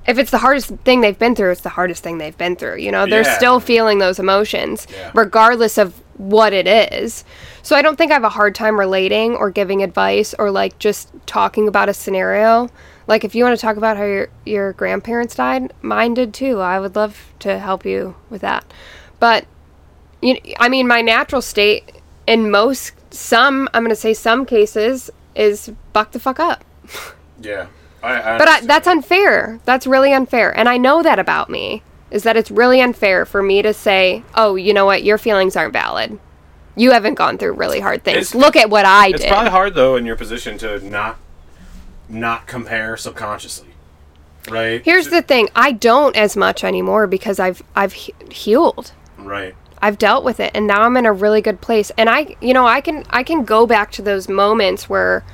if 0.07 0.19
it's 0.19 0.31
the 0.31 0.39
hardest 0.39 0.69
thing 0.85 1.01
they've 1.01 1.19
been 1.19 1.35
through, 1.35 1.51
it's 1.53 1.61
the 1.63 1.69
hardest 1.71 2.03
thing 2.03 2.19
they've 2.19 2.37
been 2.37 2.57
through. 2.57 2.77
You 2.77 2.93
know, 2.93 3.07
they're 3.07 3.23
Yeah. 3.23 3.37
still 3.37 3.61
feeling 3.61 3.99
those 3.99 4.19
emotions 4.19 4.87
Yeah. 4.91 5.11
regardless 5.15 5.79
of 5.79 5.95
what 6.17 6.53
it 6.53 6.67
is. 6.67 7.25
So 7.63 7.75
I 7.75 7.83
don't 7.83 7.97
think 7.97 8.11
I 8.13 8.15
have 8.15 8.25
a 8.25 8.29
hard 8.29 8.55
time 8.55 8.79
relating 8.79 9.35
or 9.35 9.51
giving 9.51 9.83
advice 9.83 10.35
or 10.39 10.51
like 10.51 10.79
just 10.79 11.09
talking 11.27 11.67
about 11.67 11.89
a 11.89 11.95
scenario. 11.95 12.69
Like 13.07 13.25
if 13.25 13.35
you 13.35 13.45
want 13.45 13.57
to 13.59 13.61
talk 13.61 13.77
about 13.77 13.97
how 13.97 14.05
your 14.05 14.29
your 14.47 14.73
grandparents 14.75 15.35
died, 15.35 15.73
mine 15.83 16.15
did 16.15 16.33
too. 16.33 16.61
I 16.61 16.79
would 16.79 16.95
love 16.97 17.33
to 17.41 17.59
help 17.59 17.85
you 17.85 18.15
with 18.31 18.43
that. 18.43 18.65
But 19.19 19.45
you 20.23 20.37
I 20.61 20.69
mean 20.69 20.87
my 20.87 21.01
natural 21.01 21.43
state 21.43 21.91
in 22.27 22.51
most 22.51 22.93
some 23.11 23.69
I'm 23.75 23.83
going 23.83 23.91
to 23.91 23.97
say 23.97 24.15
some 24.15 24.47
cases 24.47 25.11
is 25.35 25.73
buck 25.93 26.13
the 26.13 26.21
fuck 26.21 26.39
up. 26.39 26.65
Yeah. 27.41 27.67
I, 28.05 28.35
I 28.35 28.39
But 28.39 28.49
I, 28.49 28.61
that's 28.61 28.87
unfair. 28.87 29.61
That's 29.65 29.87
really 29.87 30.13
unfair. 30.13 30.57
And 30.57 30.69
I 30.69 30.77
know 30.77 31.03
that 31.03 31.19
about 31.19 31.51
me. 31.51 31.83
Is 32.11 32.23
that 32.23 32.37
it's 32.37 32.51
really 32.51 32.81
unfair 32.81 33.25
for 33.25 33.43
me 33.43 33.61
to 33.63 33.75
say, 33.75 34.23
"Oh, 34.37 34.55
you 34.55 34.73
know 34.73 34.87
what? 34.87 35.03
Your 35.03 35.19
feelings 35.19 35.57
aren't 35.57 35.73
valid. 35.73 36.19
You 36.77 36.93
haven't 36.93 37.15
gone 37.15 37.39
through 37.39 37.55
really 37.55 37.81
hard 37.81 38.05
things. 38.05 38.29
It's- 38.29 38.35
Look 38.35 38.55
at 38.57 38.71
what 38.71 38.85
I 38.85 39.09
It's 39.09 39.19
did." 39.19 39.25
It's 39.27 39.33
probably 39.33 39.51
hard 39.51 39.75
though 39.75 39.97
in 39.97 40.07
your 40.07 40.15
position 40.15 40.57
to 40.59 40.79
not 40.89 41.17
not 42.09 42.47
compare 42.47 42.97
subconsciously, 42.97 43.69
right? 44.49 44.83
Here's 44.85 45.09
the 45.09 45.23
thing. 45.23 45.49
I 45.57 45.73
don't 45.73 46.15
as 46.15 46.37
much 46.37 46.63
anymore 46.63 47.07
because 47.09 47.41
I've 47.41 47.63
I've 47.75 47.95
he- 47.95 48.15
healed. 48.31 48.93
right. 49.19 49.55
I've 49.83 49.99
dealt 49.99 50.25
with 50.25 50.41
it 50.41 50.51
and 50.55 50.67
now 50.67 50.83
I'm 50.83 50.97
in 50.97 51.05
a 51.07 51.13
really 51.13 51.43
good 51.43 51.61
place. 51.61 51.91
And 51.99 52.09
I 52.09 52.37
you 52.41 52.55
know, 52.55 52.67
I 52.67 52.81
can 52.81 53.05
I 53.11 53.23
can 53.25 53.45
go 53.45 53.67
back 53.67 53.91
to 53.93 54.03
those 54.03 54.29
moments 54.29 54.89
where 54.89 55.25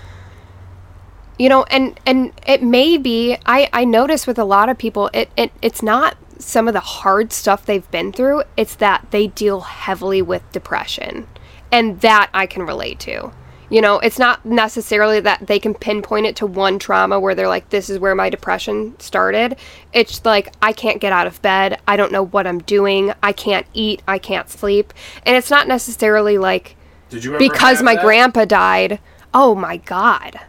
you 1.41 1.49
know, 1.49 1.63
and 1.71 1.99
and 2.05 2.35
it 2.47 2.63
may 2.63 2.99
be 2.99 3.35
I 3.47 3.71
I 3.73 3.87
notice 3.87 4.27
with 4.27 4.39
a 4.39 4.45
lot 4.45 4.69
of 4.69 4.77
people 4.77 5.09
it, 5.15 5.31
it 5.39 5.51
it's 5.63 5.83
not 5.83 6.19
some 6.39 6.69
of 6.69 6.75
the 6.75 6.81
hard 6.81 7.33
stuff 7.33 7.65
they've 7.65 7.91
been 7.91 8.13
through, 8.13 8.43
it's 8.59 8.75
that 8.75 9.07
they 9.11 9.29
deal 9.29 9.61
heavily 9.63 10.21
with 10.21 10.43
depression. 10.53 11.27
And 11.73 11.99
that 12.03 12.29
I 12.35 12.45
can 12.45 12.65
relate 12.65 13.01
to. 13.01 13.33
You 13.71 13.81
know, 13.81 14.01
it's 14.01 14.19
not 14.19 14.45
necessarily 14.45 15.21
that 15.21 15.47
they 15.47 15.59
can 15.59 15.73
pinpoint 15.73 16.27
it 16.27 16.37
to 16.37 16.47
one 16.47 16.79
trauma 16.79 17.19
where 17.19 17.35
they're 17.35 17.49
like, 17.49 17.71
this 17.71 17.89
is 17.89 17.99
where 17.99 18.15
my 18.15 18.29
depression 18.29 18.99
started. 18.99 19.57
It's 19.95 20.25
like, 20.25 20.53
I 20.61 20.73
can't 20.73 21.01
get 21.01 21.13
out 21.13 21.29
of 21.29 21.41
bed. 21.41 21.81
I 21.87 21.97
don't 21.97 22.13
know 22.13 22.25
what 22.25 22.49
I'm 22.49 22.59
doing. 22.59 23.13
I 23.23 23.33
can't 23.33 23.67
eat. 23.73 24.03
I 24.09 24.19
can't 24.19 24.51
sleep. 24.51 24.93
And 25.25 25.37
it's 25.37 25.51
not 25.51 25.69
necessarily 25.69 26.37
like, 26.37 26.77
because 27.09 27.83
my 27.83 27.95
that? 27.95 28.05
grandpa 28.05 28.45
died. 28.45 28.99
Oh 29.33 29.55
my 29.55 29.77
God. 29.77 30.41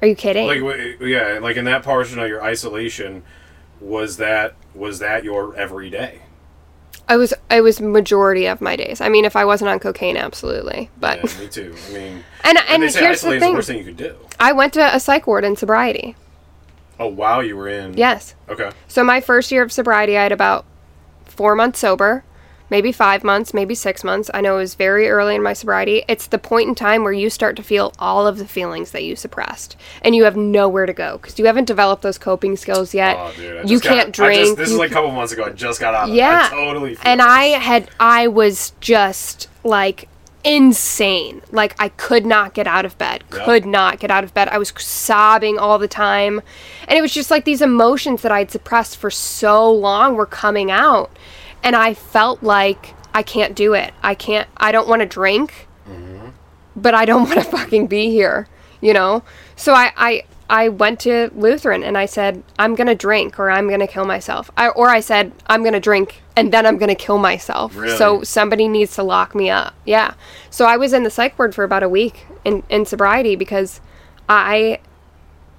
Are 0.00 0.08
you 0.08 0.14
kidding? 0.14 0.46
like 0.46 1.00
yeah, 1.00 1.38
like 1.40 1.56
in 1.56 1.64
that 1.64 1.82
portion 1.82 2.18
of 2.18 2.28
your 2.28 2.42
isolation, 2.42 3.22
was 3.80 4.16
that 4.18 4.54
was 4.74 4.98
that 5.00 5.24
your 5.24 5.56
everyday? 5.56 6.22
I 7.08 7.16
was 7.16 7.32
I 7.50 7.60
was 7.60 7.80
majority 7.80 8.46
of 8.46 8.60
my 8.60 8.76
days. 8.76 9.00
I 9.00 9.08
mean, 9.08 9.24
if 9.24 9.34
I 9.34 9.44
wasn't 9.44 9.70
on 9.70 9.78
cocaine, 9.78 10.16
absolutely. 10.16 10.90
But 11.00 11.24
Yeah, 11.24 11.40
me 11.40 11.48
too. 11.48 11.74
I 11.88 11.92
mean, 11.92 12.24
and 12.44 12.58
and 12.58 12.82
and 12.82 12.94
here's 12.94 13.22
the 13.22 13.30
thing. 13.30 13.40
the 13.40 13.52
worst 13.52 13.68
thing 13.68 13.78
you 13.78 13.84
could 13.84 13.96
do. 13.96 14.14
I 14.38 14.52
went 14.52 14.74
to 14.74 14.94
a 14.94 15.00
psych 15.00 15.26
ward 15.26 15.44
in 15.44 15.56
sobriety. 15.56 16.16
Oh 17.00 17.06
wow, 17.08 17.40
you 17.40 17.56
were 17.56 17.68
in. 17.68 17.96
Yes. 17.96 18.34
Okay. 18.48 18.70
So 18.88 19.02
my 19.04 19.20
first 19.20 19.50
year 19.50 19.62
of 19.62 19.72
sobriety, 19.72 20.16
I 20.18 20.22
had 20.24 20.32
about 20.32 20.64
four 21.24 21.54
months 21.54 21.78
sober, 21.78 22.24
maybe 22.70 22.92
five 22.92 23.24
months, 23.24 23.54
maybe 23.54 23.74
six 23.74 24.04
months. 24.04 24.30
I 24.34 24.40
know 24.40 24.54
it 24.56 24.60
was 24.60 24.74
very 24.74 25.08
early 25.08 25.34
in 25.34 25.42
my 25.42 25.52
sobriety. 25.52 26.04
It's 26.08 26.26
the 26.26 26.38
point 26.38 26.68
in 26.68 26.74
time 26.74 27.02
where 27.04 27.12
you 27.12 27.30
start 27.30 27.56
to 27.56 27.62
feel 27.62 27.92
all 27.98 28.26
of 28.26 28.38
the 28.38 28.46
feelings 28.46 28.90
that 28.92 29.04
you 29.04 29.16
suppressed, 29.16 29.76
and 30.02 30.14
you 30.14 30.24
have 30.24 30.36
nowhere 30.36 30.86
to 30.86 30.92
go 30.92 31.18
because 31.18 31.38
you 31.38 31.46
haven't 31.46 31.64
developed 31.66 32.02
those 32.02 32.18
coping 32.18 32.56
skills 32.56 32.92
yet. 32.94 33.16
Oh, 33.18 33.32
dude, 33.36 33.68
you 33.70 33.80
can't 33.80 34.08
I 34.08 34.10
drink. 34.10 34.46
just- 34.46 34.56
this 34.58 34.68
you 34.68 34.74
is 34.74 34.78
like 34.78 34.90
a 34.90 34.94
couple 34.94 35.10
months 35.12 35.32
ago. 35.32 35.44
I 35.44 35.50
just 35.50 35.80
got 35.80 35.94
out 35.94 36.08
of 36.10 36.14
yeah 36.14 36.46
it. 36.46 36.52
I 36.52 36.56
totally. 36.56 36.96
and 37.02 37.20
this. 37.20 37.26
i 37.26 37.44
had 37.44 37.88
i 38.00 38.26
was 38.26 38.72
just 38.80 39.48
like 39.64 40.08
insane 40.44 41.42
like 41.50 41.74
i 41.78 41.88
could 41.90 42.24
not 42.24 42.54
get 42.54 42.66
out 42.66 42.84
of 42.84 42.96
bed 42.98 43.22
Yep. 43.32 43.44
could 43.44 43.66
not 43.66 43.98
get 43.98 44.10
out 44.10 44.24
of 44.24 44.32
bed 44.32 44.48
i 44.48 44.56
was 44.58 44.72
sobbing 44.78 45.58
all 45.58 45.78
the 45.78 45.88
time 45.88 46.40
and 46.86 46.96
it 46.98 47.02
was 47.02 47.12
just 47.12 47.30
like 47.30 47.44
these 47.44 47.60
emotions 47.60 48.22
that 48.22 48.32
i'd 48.32 48.50
suppressed 48.50 48.96
for 48.96 49.10
so 49.10 49.70
long 49.70 50.14
were 50.14 50.26
coming 50.26 50.70
out 50.70 51.10
and 51.62 51.76
i 51.76 51.94
felt 51.94 52.42
like 52.42 52.94
i 53.14 53.22
can't 53.22 53.54
do 53.54 53.74
it 53.74 53.92
i 54.02 54.14
can't 54.14 54.48
i 54.56 54.72
don't 54.72 54.88
want 54.88 55.00
to 55.00 55.06
drink 55.06 55.68
mm-hmm. 55.88 56.28
but 56.76 56.94
I 56.94 57.04
don't 57.04 57.24
want 57.28 57.40
to 57.40 57.44
fucking 57.44 57.86
be 57.86 58.10
here, 58.10 58.48
you 58.80 58.92
know? 58.92 59.22
So 59.56 59.74
I, 59.74 59.92
I, 59.96 60.22
I 60.50 60.68
went 60.68 61.00
to 61.00 61.30
Lutheran 61.34 61.82
and 61.82 61.98
I 61.98 62.06
said, 62.06 62.42
I'm 62.58 62.74
going 62.74 62.86
to 62.86 62.94
drink 62.94 63.38
or 63.38 63.50
I'm 63.50 63.68
going 63.68 63.80
to 63.80 63.86
kill 63.86 64.06
myself. 64.06 64.50
I, 64.56 64.68
or 64.68 64.88
I 64.88 65.00
said, 65.00 65.32
I'm 65.46 65.62
going 65.62 65.74
to 65.74 65.80
drink 65.80 66.22
and 66.36 66.52
then 66.52 66.64
I'm 66.64 66.78
going 66.78 66.88
to 66.88 66.94
kill 66.94 67.18
myself. 67.18 67.76
Really? 67.76 67.96
So 67.96 68.22
somebody 68.22 68.68
needs 68.68 68.94
to 68.94 69.02
lock 69.02 69.34
me 69.34 69.50
up. 69.50 69.74
Yeah. 69.84 70.14
So 70.50 70.64
I 70.64 70.76
was 70.76 70.92
in 70.92 71.02
the 71.02 71.10
psych 71.10 71.38
ward 71.38 71.54
for 71.54 71.64
about 71.64 71.82
a 71.82 71.88
week 71.88 72.26
in, 72.44 72.62
in 72.70 72.86
sobriety 72.86 73.36
because 73.36 73.80
I 74.28 74.80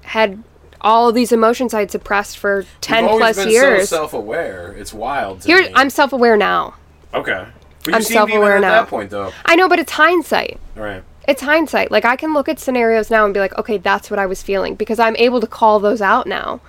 had 0.03 0.43
all 0.81 1.11
these 1.11 1.31
emotions 1.31 1.73
I 1.73 1.79
had 1.81 1.91
suppressed 1.91 2.37
for 2.37 2.65
10 2.81 3.03
You've 3.05 3.17
plus 3.17 3.35
been 3.37 3.49
years. 3.49 3.89
so 3.89 3.95
self-aware. 3.97 4.73
It's 4.77 4.93
wild. 4.93 5.41
To 5.41 5.47
Here, 5.47 5.61
me. 5.63 5.71
I'm 5.75 5.89
self 5.89 6.13
aware 6.13 6.37
now. 6.37 6.75
okay. 7.13 7.45
But 7.83 7.91
you 7.91 7.95
I'm 7.95 8.01
seem 8.01 8.19
to 8.19 8.25
be 8.25 8.31
self-aware 8.33 8.57
at 8.57 8.61
that 8.61 8.87
point, 8.89 9.09
though. 9.09 9.31
I 9.45 9.55
know, 9.55 9.69
but 9.69 9.79
it's 9.79 9.93
hindsight. 9.93 10.59
Right. 10.75 11.01
it's 11.29 11.41
hindsight. 11.41 11.91
Like 11.91 12.03
I 12.05 12.15
can 12.17 12.33
look 12.33 12.49
at 12.49 12.59
scenarios 12.59 13.09
now 13.09 13.23
and 13.23 13.33
be 13.33 13.39
like, 13.39 13.57
okay, 13.57 13.77
that's 13.77 14.09
what 14.11 14.19
I 14.19 14.25
was 14.25 14.43
feeling 14.43 14.75
because 14.75 14.99
I'm 14.99 15.15
able 15.15 15.39
to 15.39 15.47
call 15.47 15.79
those 15.79 16.01
out 16.01 16.27
now. 16.27 16.59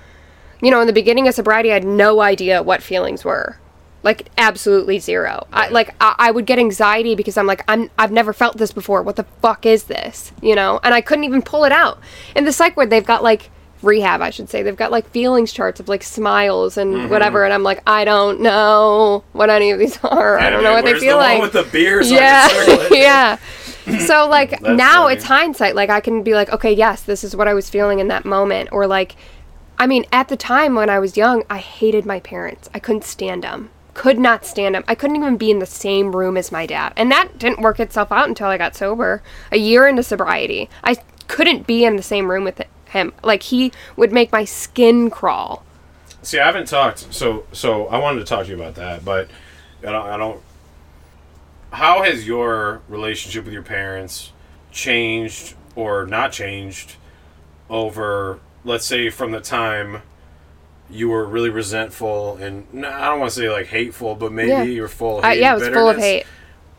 You 0.62 0.70
know, 0.70 0.80
in 0.80 0.86
the 0.86 0.92
beginning 0.92 1.26
of 1.26 1.34
sobriety, 1.34 1.70
I 1.70 1.74
had 1.74 1.84
no 1.84 2.20
idea 2.20 2.62
what 2.62 2.80
feelings 2.82 3.24
were. 3.24 3.56
Like 4.02 4.28
absolutely 4.38 4.98
zero. 4.98 5.46
I, 5.52 5.68
like 5.68 5.94
I, 6.00 6.14
I 6.18 6.30
would 6.30 6.46
get 6.46 6.58
anxiety 6.58 7.14
because 7.14 7.36
I'm 7.36 7.46
like 7.46 7.62
I'm 7.68 7.90
I've 7.98 8.12
never 8.12 8.32
felt 8.32 8.56
this 8.56 8.70
before. 8.72 9.02
What 9.02 9.16
the 9.16 9.24
fuck 9.42 9.66
is 9.66 9.84
this? 9.84 10.32
You 10.40 10.54
know, 10.54 10.78
and 10.82 10.94
I 10.94 11.00
couldn't 11.00 11.24
even 11.24 11.42
pull 11.42 11.64
it 11.64 11.72
out. 11.72 11.98
In 12.36 12.44
the 12.44 12.52
psych 12.52 12.76
ward, 12.76 12.88
they've 12.90 13.04
got 13.04 13.22
like 13.22 13.50
rehab, 13.82 14.20
I 14.20 14.30
should 14.30 14.48
say. 14.50 14.62
They've 14.62 14.76
got 14.76 14.90
like 14.90 15.08
feelings 15.10 15.52
charts 15.52 15.80
of 15.80 15.88
like 15.88 16.02
smiles 16.02 16.76
and 16.76 16.94
Mm-hmm. 16.94 17.08
whatever, 17.10 17.44
and 17.44 17.52
I'm 17.54 17.62
like 17.62 17.82
I 17.86 18.04
don't 18.04 18.40
know 18.40 19.24
what 19.32 19.50
any 19.50 19.70
of 19.70 19.78
these 19.78 19.98
are. 20.04 20.38
I 20.38 20.50
don't 20.50 20.62
know 20.62 20.72
what 20.72 20.84
they 20.84 20.98
feel 20.98 21.16
the 21.16 21.22
like 21.24 21.38
One 21.38 21.50
with 21.52 21.52
the 21.64 21.70
beer. 21.70 22.02
So 22.02 22.14
yeah, 22.14 22.46
I 22.50 22.52
can 22.52 22.66
circle 22.66 22.84
it? 22.96 22.98
yeah. 22.98 23.36
So 24.06 24.28
like 24.28 24.60
now 24.62 25.04
funny. 25.04 25.14
it's 25.16 25.24
hindsight. 25.24 25.74
Like 25.74 25.90
I 25.90 26.00
can 26.00 26.22
be 26.22 26.34
like, 26.34 26.52
okay, 26.52 26.72
yes, 26.72 27.02
this 27.02 27.24
is 27.24 27.34
what 27.34 27.48
I 27.48 27.54
was 27.54 27.68
feeling 27.68 27.98
in 27.98 28.06
that 28.08 28.24
moment, 28.24 28.68
or 28.70 28.86
like, 28.86 29.16
I 29.78 29.86
mean, 29.88 30.04
at 30.12 30.28
the 30.28 30.36
time 30.36 30.74
when 30.76 30.88
I 30.88 30.98
was 31.00 31.16
young, 31.16 31.42
I 31.50 31.58
hated 31.58 32.06
my 32.06 32.20
parents. 32.20 32.68
I 32.72 32.78
couldn't 32.78 33.02
stand 33.04 33.42
them. 33.42 33.70
Could 33.94 34.18
not 34.18 34.44
stand 34.44 34.74
them. 34.76 34.84
I 34.86 34.94
couldn't 34.94 35.16
even 35.16 35.36
be 35.36 35.50
in 35.50 35.58
the 35.58 35.66
same 35.66 36.14
room 36.14 36.36
as 36.36 36.52
my 36.52 36.66
dad, 36.66 36.92
and 36.96 37.10
that 37.10 37.38
didn't 37.38 37.62
work 37.62 37.80
itself 37.80 38.12
out 38.12 38.28
until 38.28 38.46
I 38.46 38.58
got 38.58 38.76
sober. 38.76 39.22
A 39.50 39.56
year 39.56 39.88
into 39.88 40.04
sobriety, 40.04 40.68
I 40.84 40.96
couldn't 41.26 41.66
be 41.66 41.84
in 41.84 41.96
the 41.96 42.02
same 42.02 42.30
room 42.30 42.44
with 42.44 42.60
him. 42.91 43.12
Like 43.22 43.43
he 43.45 43.72
would 43.97 44.12
make 44.12 44.32
my 44.32 44.45
skin 44.45 45.11
crawl. 45.11 45.64
See, 46.22 46.38
I 46.38 46.45
haven't 46.47 46.68
talked. 46.68 47.12
So, 47.14 47.45
so 47.53 47.86
I 47.86 47.99
wanted 47.99 48.20
to 48.20 48.26
talk 48.26 48.45
to 48.45 48.51
you 48.51 48.57
about 48.57 48.74
that, 48.74 49.05
but 49.05 49.28
I 49.80 49.93
don't. 49.93 50.07
I 50.07 50.16
don't. 50.16 50.41
How 51.72 52.03
has 52.03 52.26
your 52.26 52.82
relationship 52.88 53.45
with 53.45 53.55
your 53.55 53.62
parents 53.62 54.32
changed 54.72 55.55
or 55.76 56.05
not 56.07 56.32
changed 56.32 56.97
over, 57.68 58.41
let's 58.64 58.84
say, 58.84 59.09
from 59.11 59.30
the 59.30 59.41
time 59.41 60.03
you 60.91 61.09
were 61.09 61.24
really 61.24 61.51
resentful 61.51 62.36
and 62.38 62.66
I 62.84 63.07
don't 63.07 63.20
want 63.20 63.32
to 63.32 63.41
say 63.41 63.49
like 63.49 63.66
hateful, 63.66 64.16
but 64.16 64.32
maybe 64.32 64.49
Yeah. 64.51 64.62
you're 64.64 64.88
full. 64.88 65.18
Of 65.18 65.24
hate 65.24 65.38
yeah, 65.41 65.51
I 65.51 65.53
and 65.53 65.61
was 65.61 65.68
full 65.68 65.88
of 65.88 65.97
hate. 65.99 66.26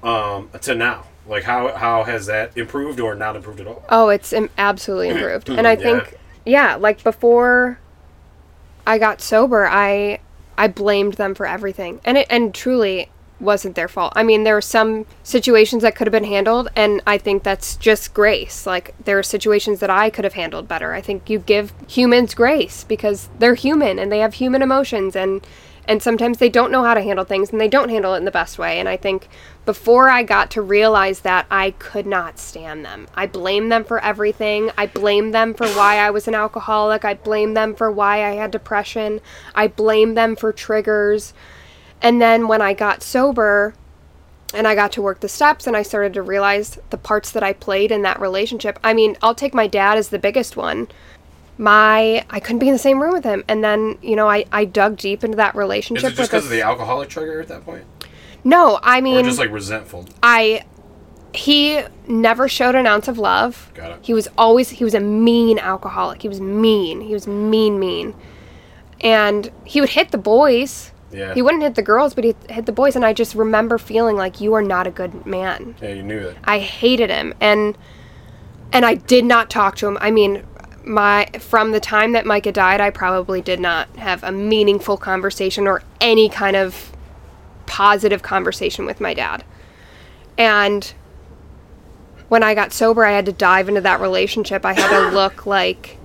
Um, 0.03 0.49
to 0.61 0.75
now, 0.75 1.05
like 1.27 1.43
how 1.43 1.73
how 1.73 2.03
has 2.03 2.25
that 2.27 2.57
improved 2.57 2.99
or 2.99 3.15
not 3.15 3.35
improved 3.35 3.59
at 3.59 3.67
all? 3.67 3.83
Oh, 3.89 4.09
it's 4.09 4.33
Im- 4.33 4.49
absolutely 4.57 5.09
improved. 5.15 5.49
and 5.49 5.67
I 5.67 5.73
Yeah. 5.73 5.77
think 5.77 6.17
yeah, 6.45 6.75
like 6.75 7.03
before 7.03 7.79
I 8.85 8.97
got 8.97 9.21
sober, 9.21 9.67
I 9.67 10.19
I 10.57 10.67
blamed 10.67 11.13
them 11.13 11.33
for 11.35 11.45
everything. 11.45 12.01
And 12.03 12.17
it 12.17 12.27
and 12.29 12.53
truly 12.53 13.09
wasn't 13.39 13.73
their 13.75 13.87
fault. 13.87 14.13
I 14.15 14.21
mean, 14.21 14.43
there 14.43 14.53
were 14.53 14.61
some 14.61 15.07
situations 15.23 15.81
that 15.81 15.95
could 15.95 16.05
have 16.05 16.11
been 16.11 16.23
handled 16.25 16.69
and 16.75 17.01
I 17.07 17.17
think 17.17 17.41
that's 17.43 17.75
just 17.75 18.13
grace. 18.13 18.67
Like 18.67 18.93
there 19.03 19.17
are 19.17 19.23
situations 19.23 19.79
that 19.79 19.89
I 19.89 20.09
could 20.11 20.23
have 20.25 20.33
handled 20.33 20.67
better. 20.67 20.93
I 20.93 21.01
think 21.01 21.27
you 21.29 21.39
give 21.39 21.73
humans 21.87 22.35
grace 22.35 22.83
because 22.83 23.29
they're 23.39 23.55
human 23.55 23.97
and 23.97 24.11
they 24.11 24.19
have 24.19 24.35
human 24.35 24.61
emotions 24.61 25.15
and 25.15 25.45
and 25.85 26.01
sometimes 26.01 26.37
they 26.37 26.49
don't 26.49 26.71
know 26.71 26.83
how 26.83 26.93
to 26.93 27.01
handle 27.01 27.25
things 27.25 27.51
and 27.51 27.59
they 27.59 27.67
don't 27.67 27.89
handle 27.89 28.13
it 28.13 28.17
in 28.17 28.25
the 28.25 28.31
best 28.31 28.57
way. 28.57 28.79
And 28.79 28.87
i 28.87 28.97
think 28.97 29.27
before 29.65 30.09
i 30.09 30.23
got 30.23 30.51
to 30.51 30.61
realize 30.61 31.21
that 31.21 31.45
i 31.51 31.71
could 31.71 32.05
not 32.05 32.39
stand 32.39 32.85
them. 32.85 33.07
I 33.15 33.27
blame 33.27 33.69
them 33.69 33.83
for 33.83 33.99
everything. 34.03 34.71
I 34.77 34.87
blame 34.87 35.31
them 35.31 35.53
for 35.53 35.67
why 35.69 35.97
i 35.97 36.09
was 36.09 36.27
an 36.27 36.35
alcoholic. 36.35 37.05
I 37.05 37.15
blame 37.15 37.53
them 37.53 37.75
for 37.75 37.91
why 37.91 38.23
i 38.25 38.31
had 38.31 38.51
depression. 38.51 39.21
I 39.55 39.67
blame 39.67 40.15
them 40.15 40.35
for 40.35 40.51
triggers. 40.51 41.33
And 42.01 42.21
then 42.21 42.47
when 42.47 42.61
i 42.61 42.73
got 42.73 43.03
sober 43.03 43.75
and 44.53 44.67
I 44.67 44.75
got 44.75 44.91
to 44.93 45.01
work 45.01 45.21
the 45.21 45.29
steps 45.29 45.67
and 45.67 45.75
I 45.77 45.83
started 45.83 46.13
to 46.13 46.21
realize 46.21 46.77
the 46.89 46.97
parts 46.97 47.31
that 47.31 47.43
I 47.43 47.53
played 47.53 47.91
in 47.91 48.01
that 48.01 48.19
relationship. 48.19 48.79
I 48.83 48.93
mean, 48.93 49.17
I'll 49.21 49.35
take 49.35 49.53
my 49.53 49.67
dad 49.67 49.97
as 49.97 50.09
the 50.09 50.19
biggest 50.19 50.57
one. 50.57 50.87
My 51.57 52.25
I 52.29 52.39
couldn't 52.39 52.59
be 52.59 52.67
in 52.67 52.73
the 52.73 52.79
same 52.79 53.01
room 53.01 53.13
with 53.13 53.23
him. 53.23 53.43
And 53.47 53.63
then, 53.63 53.97
you 54.01 54.15
know, 54.15 54.29
I, 54.29 54.45
I 54.51 54.65
dug 54.65 54.97
deep 54.97 55.23
into 55.23 55.37
that 55.37 55.55
relationship 55.55 56.05
Is 56.05 56.13
it 56.13 56.15
just 56.17 56.31
because 56.31 56.45
of 56.45 56.51
the 56.51 56.61
alcoholic 56.61 57.09
trigger 57.09 57.39
at 57.41 57.47
that 57.49 57.65
point, 57.65 57.83
No, 58.43 58.79
I 58.81 59.01
mean, 59.01 59.17
or 59.17 59.23
just 59.23 59.39
like 59.39 59.51
resentful? 59.51 60.07
I 60.23 60.63
he 61.33 61.81
never 62.07 62.47
showed 62.49 62.75
an 62.75 62.85
ounce 62.85 63.07
of 63.07 63.17
love. 63.17 63.71
Got 63.73 63.91
it. 63.91 63.99
He 64.01 64.13
was 64.13 64.27
always 64.37 64.69
he 64.69 64.83
was 64.83 64.93
a 64.93 64.99
mean 64.99 65.59
alcoholic. 65.59 66.21
He 66.21 66.27
was 66.27 66.41
mean. 66.41 67.01
He 67.01 67.13
was 67.13 67.27
mean 67.27 67.79
mean. 67.79 68.13
And 68.99 69.51
he 69.63 69.81
would 69.81 69.89
hit 69.91 70.11
the 70.11 70.17
boys. 70.17 70.91
Yeah. 71.11 71.33
He 71.33 71.41
wouldn't 71.41 71.63
hit 71.63 71.75
the 71.75 71.81
girls, 71.81 72.13
but 72.13 72.23
he 72.23 72.35
hit 72.49 72.65
the 72.65 72.71
boys 72.71 72.95
and 72.95 73.05
I 73.05 73.13
just 73.13 73.35
remember 73.35 73.77
feeling 73.77 74.15
like 74.15 74.41
you 74.41 74.53
are 74.53 74.61
not 74.61 74.87
a 74.87 74.91
good 74.91 75.25
man. 75.25 75.75
Yeah, 75.81 75.89
you 75.89 76.03
knew 76.03 76.21
that. 76.23 76.37
I 76.43 76.59
hated 76.59 77.09
him 77.09 77.33
and 77.39 77.77
and 78.73 78.85
I 78.85 78.95
did 78.95 79.25
not 79.25 79.49
talk 79.49 79.75
to 79.77 79.87
him. 79.87 79.97
I 80.01 80.11
mean, 80.11 80.43
my 80.83 81.27
from 81.39 81.71
the 81.71 81.79
time 81.79 82.13
that 82.13 82.25
Micah 82.25 82.51
died, 82.51 82.81
I 82.81 82.89
probably 82.89 83.41
did 83.41 83.59
not 83.59 83.95
have 83.97 84.23
a 84.23 84.31
meaningful 84.31 84.97
conversation 84.97 85.67
or 85.67 85.83
any 85.99 86.29
kind 86.29 86.55
of 86.55 86.91
positive 87.65 88.21
conversation 88.21 88.85
with 88.85 88.99
my 88.99 89.13
dad. 89.13 89.43
And 90.37 90.93
when 92.29 92.43
I 92.43 92.55
got 92.55 92.73
sober, 92.73 93.05
I 93.05 93.11
had 93.11 93.25
to 93.25 93.31
dive 93.31 93.69
into 93.69 93.81
that 93.81 93.99
relationship. 93.99 94.65
I 94.65 94.73
had 94.73 94.89
to 94.89 95.09
look 95.15 95.45
like 95.45 95.97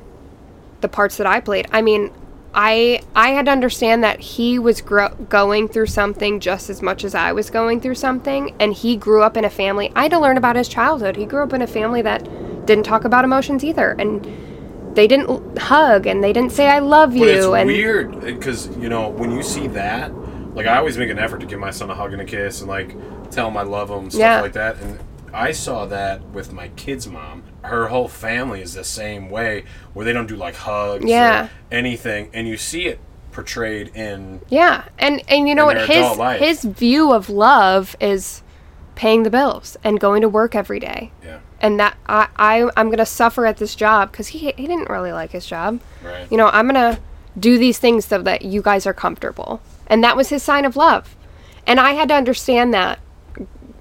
the 0.80 0.88
parts 0.88 1.16
that 1.16 1.26
I 1.26 1.40
played. 1.40 1.66
I 1.72 1.82
mean, 1.82 2.12
I 2.54 3.02
I 3.14 3.30
had 3.30 3.46
to 3.46 3.52
understand 3.52 4.02
that 4.04 4.20
he 4.20 4.58
was 4.58 4.80
gro- 4.80 5.14
going 5.28 5.68
through 5.68 5.86
something 5.86 6.40
just 6.40 6.70
as 6.70 6.82
much 6.82 7.04
as 7.04 7.14
I 7.14 7.32
was 7.32 7.50
going 7.50 7.80
through 7.80 7.96
something, 7.96 8.54
and 8.58 8.72
he 8.72 8.96
grew 8.96 9.22
up 9.22 9.36
in 9.36 9.44
a 9.44 9.50
family. 9.50 9.92
I 9.94 10.04
had 10.04 10.12
to 10.12 10.18
learn 10.18 10.36
about 10.36 10.56
his 10.56 10.68
childhood. 10.68 11.16
He 11.16 11.26
grew 11.26 11.42
up 11.42 11.52
in 11.52 11.62
a 11.62 11.66
family 11.66 12.02
that 12.02 12.24
didn't 12.66 12.84
talk 12.84 13.04
about 13.04 13.24
emotions 13.24 13.62
either, 13.62 13.92
and 13.98 14.26
they 14.96 15.06
didn't 15.06 15.58
hug 15.58 16.06
and 16.06 16.22
they 16.24 16.32
didn't 16.32 16.52
say 16.52 16.68
"I 16.68 16.80
love 16.80 17.14
you." 17.14 17.20
But 17.20 17.28
it's 17.28 17.46
and 17.46 17.66
weird 17.66 18.14
uh, 18.16 18.20
because 18.20 18.68
you 18.78 18.88
know 18.88 19.08
when 19.10 19.30
you 19.30 19.42
see 19.42 19.68
that, 19.68 20.12
like 20.56 20.66
I 20.66 20.78
always 20.78 20.98
make 20.98 21.10
an 21.10 21.18
effort 21.18 21.40
to 21.40 21.46
give 21.46 21.60
my 21.60 21.70
son 21.70 21.90
a 21.90 21.94
hug 21.94 22.12
and 22.12 22.20
a 22.22 22.24
kiss 22.24 22.60
and 22.60 22.68
like 22.68 22.96
tell 23.30 23.48
him 23.48 23.56
I 23.56 23.62
love 23.62 23.88
him 23.90 24.10
stuff 24.10 24.20
Yeah. 24.20 24.40
like 24.40 24.54
that. 24.54 24.80
And 24.80 24.98
I 25.32 25.52
saw 25.52 25.86
that 25.86 26.22
with 26.30 26.52
my 26.52 26.68
kid's 26.68 27.06
mom. 27.06 27.42
Her 27.62 27.88
whole 27.88 28.08
family 28.08 28.62
is 28.62 28.74
the 28.74 28.84
same 28.84 29.28
way, 29.28 29.64
where 29.92 30.04
they 30.04 30.12
don't 30.12 30.26
do 30.28 30.36
like 30.36 30.54
hugs 30.54 31.04
Yeah. 31.04 31.46
or 31.46 31.50
anything, 31.70 32.30
and 32.32 32.48
you 32.48 32.56
see 32.56 32.86
it 32.86 32.98
portrayed 33.32 33.88
in 33.94 34.40
Yeah, 34.48 34.84
and 34.98 35.22
and 35.28 35.46
you 35.48 35.54
know 35.54 35.66
what 35.66 35.88
his 35.88 36.16
life. 36.16 36.40
his 36.40 36.64
view 36.64 37.12
of 37.12 37.28
love 37.28 37.94
is 38.00 38.42
paying 38.94 39.24
the 39.24 39.30
bills 39.30 39.76
and 39.84 40.00
going 40.00 40.22
to 40.22 40.28
work 40.28 40.54
every 40.54 40.80
day. 40.80 41.12
yeah, 41.22 41.40
And 41.60 41.80
that 41.80 41.96
I, 42.06 42.28
I 42.36 42.70
I'm 42.76 42.90
gonna 42.90 43.06
suffer 43.06 43.46
at 43.46 43.56
this 43.56 43.74
job 43.74 44.10
because 44.10 44.28
he 44.28 44.38
he 44.38 44.66
didn't 44.66 44.90
really 44.90 45.12
like 45.12 45.30
his 45.30 45.46
job. 45.46 45.80
right. 46.02 46.30
You 46.30 46.36
know 46.36 46.48
I'm 46.48 46.66
gonna 46.66 46.98
do 47.38 47.58
these 47.58 47.78
things 47.78 48.06
so 48.06 48.22
that 48.22 48.42
you 48.42 48.62
guys 48.62 48.86
are 48.86 48.94
comfortable. 48.94 49.60
And 49.86 50.02
that 50.02 50.16
was 50.16 50.28
his 50.30 50.42
sign 50.42 50.64
of 50.64 50.76
love. 50.76 51.14
And 51.66 51.80
I 51.80 51.92
had 51.92 52.08
to 52.08 52.14
understand 52.14 52.72
that 52.74 52.98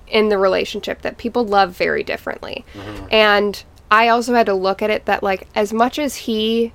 in 0.07 0.29
the 0.29 0.37
relationship 0.37 1.01
that 1.01 1.17
people 1.17 1.45
love 1.45 1.71
very 1.71 2.03
differently. 2.03 2.65
Mm-hmm. 2.73 3.07
And 3.11 3.63
I 3.89 4.07
also 4.07 4.33
had 4.33 4.45
to 4.47 4.53
look 4.53 4.81
at 4.81 4.89
it 4.89 5.05
that 5.05 5.23
like 5.23 5.47
as 5.55 5.71
much 5.73 5.97
as 5.99 6.15
he 6.15 6.73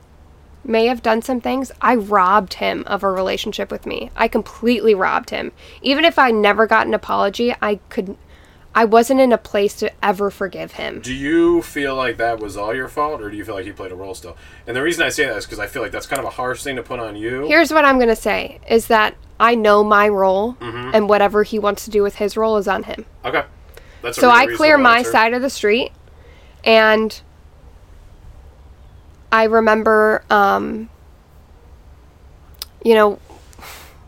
may 0.64 0.86
have 0.86 1.02
done 1.02 1.22
some 1.22 1.40
things, 1.40 1.72
I 1.80 1.94
robbed 1.94 2.54
him 2.54 2.84
of 2.86 3.02
a 3.02 3.10
relationship 3.10 3.70
with 3.70 3.86
me. 3.86 4.10
I 4.16 4.28
completely 4.28 4.94
robbed 4.94 5.30
him. 5.30 5.52
Even 5.82 6.04
if 6.04 6.18
I 6.18 6.30
never 6.30 6.66
got 6.66 6.86
an 6.86 6.94
apology, 6.94 7.54
I 7.62 7.76
could 7.88 8.16
I 8.74 8.84
wasn't 8.84 9.20
in 9.20 9.32
a 9.32 9.38
place 9.38 9.74
to 9.76 9.90
ever 10.04 10.30
forgive 10.30 10.72
him. 10.72 11.00
Do 11.00 11.12
you 11.12 11.60
feel 11.62 11.96
like 11.96 12.18
that 12.18 12.38
was 12.38 12.56
all 12.56 12.72
your 12.74 12.86
fault, 12.88 13.20
or 13.20 13.28
do 13.30 13.36
you 13.36 13.44
feel 13.44 13.56
like 13.56 13.64
he 13.64 13.72
played 13.72 13.90
a 13.90 13.96
role 13.96 14.14
still? 14.14 14.36
And 14.66 14.76
the 14.76 14.82
reason 14.82 15.04
I 15.04 15.08
say 15.08 15.24
that 15.26 15.36
is 15.36 15.44
because 15.44 15.58
I 15.58 15.66
feel 15.66 15.82
like 15.82 15.90
that's 15.90 16.06
kind 16.06 16.20
of 16.20 16.26
a 16.26 16.30
harsh 16.30 16.62
thing 16.62 16.76
to 16.76 16.82
put 16.82 17.00
on 17.00 17.16
you. 17.16 17.46
Here's 17.48 17.72
what 17.72 17.84
I'm 17.84 17.96
going 17.96 18.08
to 18.10 18.16
say 18.16 18.60
is 18.68 18.86
that 18.86 19.16
I 19.40 19.54
know 19.56 19.82
my 19.82 20.08
role 20.08 20.54
Mm-hmm. 20.60 20.90
and 20.94 21.08
whatever 21.08 21.42
he 21.42 21.58
wants 21.58 21.84
to 21.86 21.90
do 21.90 22.02
with 22.02 22.16
his 22.16 22.36
role 22.36 22.56
is 22.58 22.68
on 22.68 22.84
him. 22.84 23.06
okay. 23.24 23.44
That's 24.02 24.18
So 24.18 24.30
I 24.30 24.46
clear 24.46 24.78
my 24.78 24.98
answer. 24.98 25.10
side 25.10 25.34
of 25.34 25.42
the 25.42 25.50
street 25.50 25.90
and 26.64 27.20
I 29.32 29.44
remember 29.44 30.24
um 30.30 30.88
you 32.84 32.94
know 32.94 33.18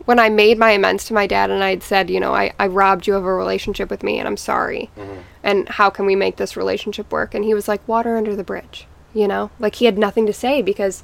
when 0.04 0.18
I 0.18 0.28
made 0.28 0.58
my 0.58 0.70
amends 0.70 1.04
to 1.06 1.14
my 1.14 1.26
dad 1.26 1.50
and 1.50 1.62
I'd 1.62 1.82
said, 1.82 2.10
you 2.10 2.20
know, 2.20 2.34
I, 2.34 2.52
I 2.58 2.66
robbed 2.66 3.06
you 3.06 3.14
of 3.14 3.24
a 3.24 3.32
relationship 3.32 3.90
with 3.90 4.02
me 4.02 4.18
and 4.18 4.26
I'm 4.26 4.36
sorry. 4.36 4.90
Mm-hmm. 4.96 5.20
And 5.42 5.68
how 5.68 5.90
can 5.90 6.06
we 6.06 6.16
make 6.16 6.36
this 6.36 6.56
relationship 6.56 7.12
work? 7.12 7.34
And 7.34 7.44
he 7.44 7.54
was 7.54 7.68
like, 7.68 7.86
water 7.86 8.16
under 8.16 8.34
the 8.34 8.44
bridge, 8.44 8.86
you 9.14 9.28
know? 9.28 9.50
Like 9.58 9.76
he 9.76 9.84
had 9.84 9.98
nothing 9.98 10.26
to 10.26 10.32
say 10.32 10.62
because 10.62 11.02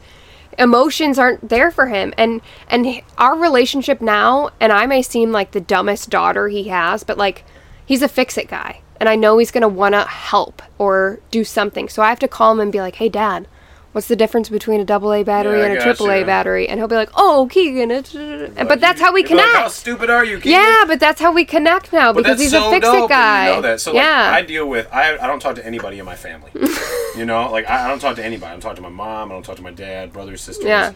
emotions 0.59 1.19
aren't 1.19 1.49
there 1.49 1.71
for 1.71 1.87
him 1.87 2.13
and 2.17 2.41
and 2.69 3.01
our 3.17 3.39
relationship 3.39 4.01
now 4.01 4.51
and 4.59 4.73
I 4.73 4.87
may 4.87 5.03
seem 5.03 5.31
like 5.31 5.53
the 5.53 5.61
dumbest 5.61 6.11
daughter 6.11 6.49
he 6.49 6.65
has, 6.65 7.05
but 7.05 7.19
like 7.19 7.45
he's 7.85 8.03
a 8.03 8.09
fix 8.09 8.37
it 8.37 8.49
guy 8.49 8.81
and 8.99 9.09
I 9.09 9.15
know 9.15 9.39
he's 9.39 9.53
going 9.53 9.63
to 9.63 9.69
want 9.69 9.95
to 9.95 10.03
help 10.03 10.63
or 10.77 11.21
do 11.31 11.45
something. 11.45 11.89
So 11.89 12.03
I 12.03 12.09
have 12.09 12.19
to 12.21 12.29
call 12.29 12.53
him 12.53 12.61
and 12.61 12.73
be 12.73 12.81
like, 12.81 12.97
"Hey 12.97 13.09
dad, 13.09 13.47
what's 13.93 14.09
the 14.09 14.17
difference 14.17 14.49
between 14.49 14.81
a 14.81 14.85
double 14.85 15.13
A 15.13 15.23
battery 15.23 15.59
Yeah, 15.59 15.65
I 15.65 15.69
and 15.69 15.79
a 15.79 15.83
triple 15.83 16.11
A 16.11 16.25
battery?" 16.25 16.69
And 16.69 16.79
he'll 16.79 16.89
be 16.89 16.95
like, 16.95 17.11
"Oh, 17.15 17.49
Keegan, 17.51 17.91
it's 17.91 18.15
uh, 18.15 18.51
but 18.69 18.81
that's 18.81 19.01
how 19.01 19.13
we 19.13 19.21
You'd 19.21 19.29
be 19.29 19.35
like, 19.35 19.45
connect." 19.45 19.63
How 19.63 19.69
stupid 19.69 20.11
are 20.11 20.25
you? 20.25 20.37
Keegan? 20.37 20.53
Yeah, 20.53 20.85
but 20.87 21.01
that's 21.01 21.21
how 21.21 21.33
we 21.33 21.45
connect 21.45 21.93
now 21.93 22.13
But 22.13 22.25
because 22.25 22.39
that's 22.39 22.43
he's 22.43 22.51
so 22.51 22.69
a 22.69 22.71
fix 22.71 22.87
dope 22.87 23.05
it 23.05 23.09
guy. 23.09 23.49
you 23.49 23.57
know 23.57 23.63
that. 23.63 23.81
So 23.81 23.93
yeah. 23.93 24.31
like, 24.31 24.45
I 24.45 24.47
deal 24.47 24.69
with 24.69 24.89
I, 24.93 25.17
I 25.17 25.27
don't 25.27 25.41
talk 25.41 25.57
to 25.57 25.67
anybody 25.67 25.99
in 25.99 26.05
my 26.05 26.17
family. 26.17 26.51
you 27.17 27.25
know, 27.25 27.51
like 27.51 27.69
I, 27.69 27.85
I 27.87 27.89
don't 27.89 28.01
talk 28.01 28.17
to 28.17 28.25
anybody. 28.25 28.47
I 28.51 28.53
don't 28.53 28.61
talk 28.61 28.77
to 28.77 28.83
my 28.83 28.89
mom. 28.89 29.31
I 29.31 29.35
don't 29.35 29.45
talk 29.45 29.57
to 29.57 29.63
my 29.63 29.73
dad, 29.73 30.13
brothers, 30.13 30.41
sisters. 30.41 30.67
Yeah. 30.67 30.93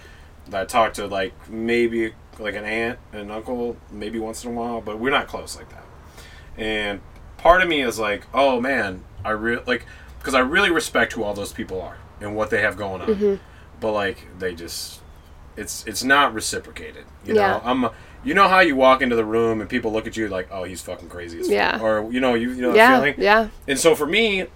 I 0.53 0.64
talk 0.64 0.95
to 0.95 1.07
like 1.07 1.32
maybe 1.49 2.12
like 2.38 2.55
an 2.55 2.64
aunt 2.64 2.99
and 3.12 3.22
an 3.22 3.30
uncle 3.30 3.76
maybe 3.90 4.18
once 4.18 4.45
in 4.45 4.51
a 4.51 4.55
while, 4.55 4.80
but 4.80 4.99
we're 4.99 5.11
not 5.11 5.28
close 5.28 5.57
like 5.57 5.68
that. 5.70 5.84
And 6.57 7.01
part 7.38 7.62
of 7.62 7.68
me 7.68 7.80
is 7.82 7.99
like, 7.99 8.26
oh 8.34 8.61
man, 8.61 9.05
I 9.24 9.30
really 9.30 9.62
like 9.66 9.86
because 10.18 10.34
I 10.34 10.40
really 10.40 10.70
respect 10.70 11.14
who 11.14 11.22
all 11.22 11.34
those 11.34 11.53
people 11.53 11.80
are 11.80 11.97
and 12.24 12.34
what 12.36 12.50
they 12.50 12.60
have 12.60 12.76
going 12.76 13.02
on. 13.02 13.08
Mm-hmm. 13.08 13.34
But 13.80 13.92
like 13.92 14.26
they 14.38 14.54
just 14.54 15.00
it's 15.56 15.84
it's 15.86 16.02
not 16.04 16.32
reciprocated. 16.34 17.04
You 17.24 17.34
Yeah. 17.34 17.48
know, 17.48 17.60
I'm 17.64 17.88
you 18.24 18.34
know 18.34 18.48
how 18.48 18.60
you 18.60 18.76
walk 18.76 19.02
into 19.02 19.16
the 19.16 19.24
room 19.24 19.60
and 19.60 19.68
people 19.68 19.92
look 19.92 20.06
at 20.06 20.16
you 20.16 20.28
like, 20.28 20.48
oh, 20.50 20.64
he's 20.64 20.80
fucking 20.80 21.08
crazy 21.08 21.40
as 21.40 21.46
fuck. 21.46 21.54
Yeah. 21.54 21.80
Or 21.80 22.10
you 22.12 22.20
know, 22.20 22.34
you, 22.34 22.52
you 22.52 22.62
know 22.62 22.74
yeah, 22.74 22.90
that 22.92 22.96
feeling. 22.98 23.14
yeah, 23.18 23.48
And 23.66 23.78
so 23.78 23.94
for 23.96 24.06
me, 24.06 24.46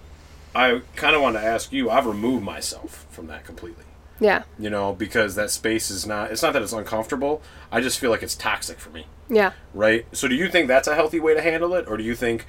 I 0.55 0.81
kind 0.95 1.15
of 1.15 1.21
want 1.21 1.35
to 1.35 1.43
ask 1.43 1.71
you. 1.73 1.89
I've 1.89 2.05
removed 2.05 2.43
myself 2.45 3.05
from 3.11 3.27
that 3.27 3.43
completely. 3.43 3.83
yeah, 4.19 4.43
You 4.57 4.69
know, 4.71 4.93
because 4.93 5.35
that 5.35 5.51
space 5.51 5.91
is 5.91 6.07
not. 6.07 6.31
It's 6.31 6.41
not 6.41 6.53
that 6.53 6.61
it's 6.63 6.73
uncomfortable. 6.73 7.41
I 7.71 7.81
just 7.81 7.99
feel 7.99 8.09
like 8.09 8.23
it's 8.23 8.35
toxic 8.35 8.79
for 8.79 8.89
me 8.89 9.05
yeah, 9.29 9.51
right? 9.73 10.05
So 10.13 10.29
do 10.29 10.35
you 10.35 10.47
think 10.47 10.69
that's 10.69 10.87
a 10.87 10.95
healthy 10.95 11.19
way 11.19 11.33
to 11.33 11.41
handle 11.41 11.73
it, 11.75 11.85
or 11.89 11.97
do 11.97 12.03
you 12.03 12.15
think, 12.15 12.45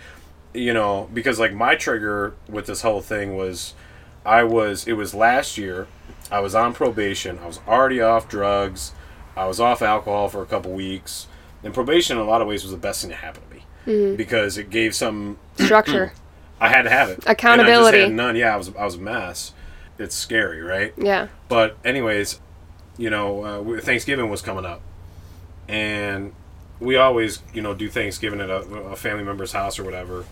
you 0.55 0.73
know, 0.73 1.11
because 1.13 1.41
like 1.41 1.53
my 1.53 1.75
trigger 1.75 2.35
with 2.49 2.67
this 2.67 2.83
whole 2.83 3.01
thing 3.01 3.37
was, 3.37 3.75
I 4.25 4.43
was 4.43 4.87
it 4.87 4.95
was 4.95 5.15
last 5.15 5.59
year, 5.59 5.87
I 6.31 6.41
was 6.41 6.55
on 6.55 6.75
probation, 6.75 7.39
I 7.39 7.47
was 7.47 7.61
already 7.67 8.01
off 8.01 8.29
drugs, 8.29 8.93
I 9.37 9.47
was 9.47 9.61
off 9.61 9.83
alcohol 9.83 10.29
for 10.29 10.43
a 10.43 10.47
couple 10.47 10.73
weeks, 10.73 11.27
and 11.63 11.73
probation 11.73 12.17
in 12.19 12.23
a 12.23 12.27
lot 12.27 12.41
of 12.43 12.49
ways 12.49 12.63
was 12.63 12.73
the 12.73 12.79
best 12.79 13.01
thing 13.03 13.11
to 13.11 13.17
happen 13.17 13.43
to 13.43 13.55
me 13.55 14.17
because 14.17 14.59
it 14.59 14.71
gave 14.71 14.95
some 14.95 15.39
structure. 15.59 16.13
I 16.61 16.69
had 16.69 16.83
to 16.83 16.91
have 16.91 17.09
it 17.09 17.25
Accountability. 17.27 17.69
And 17.79 17.87
I 17.87 17.91
just 17.91 18.09
had 18.09 18.17
none. 18.17 18.37
Yeah, 18.37 18.55
I 18.55 18.57
was 18.57 18.75
I 18.75 18.85
was 18.85 18.97
a 18.97 19.01
mess. 19.01 19.53
It's 19.99 20.15
scary, 20.15 20.61
right? 20.61 20.93
yeah, 20.97 21.27
But 21.49 21.77
anyways, 21.85 22.39
you 22.97 23.11
know, 23.11 23.43
uh, 23.45 23.81
Thanksgiving 23.81 24.31
was 24.31 24.43
coming 24.43 24.65
up, 24.65 24.81
and 25.69 26.33
we 26.81 26.97
always, 26.97 27.43
you 27.53 27.63
know, 27.63 27.75
do 27.75 27.89
Thanksgiving 27.89 28.41
at 28.41 28.49
a, 28.49 28.59
a 28.63 28.97
family 28.97 29.25
member's 29.25 29.53
house 29.53 29.79
or 29.79 29.85
whatever. 29.85 30.25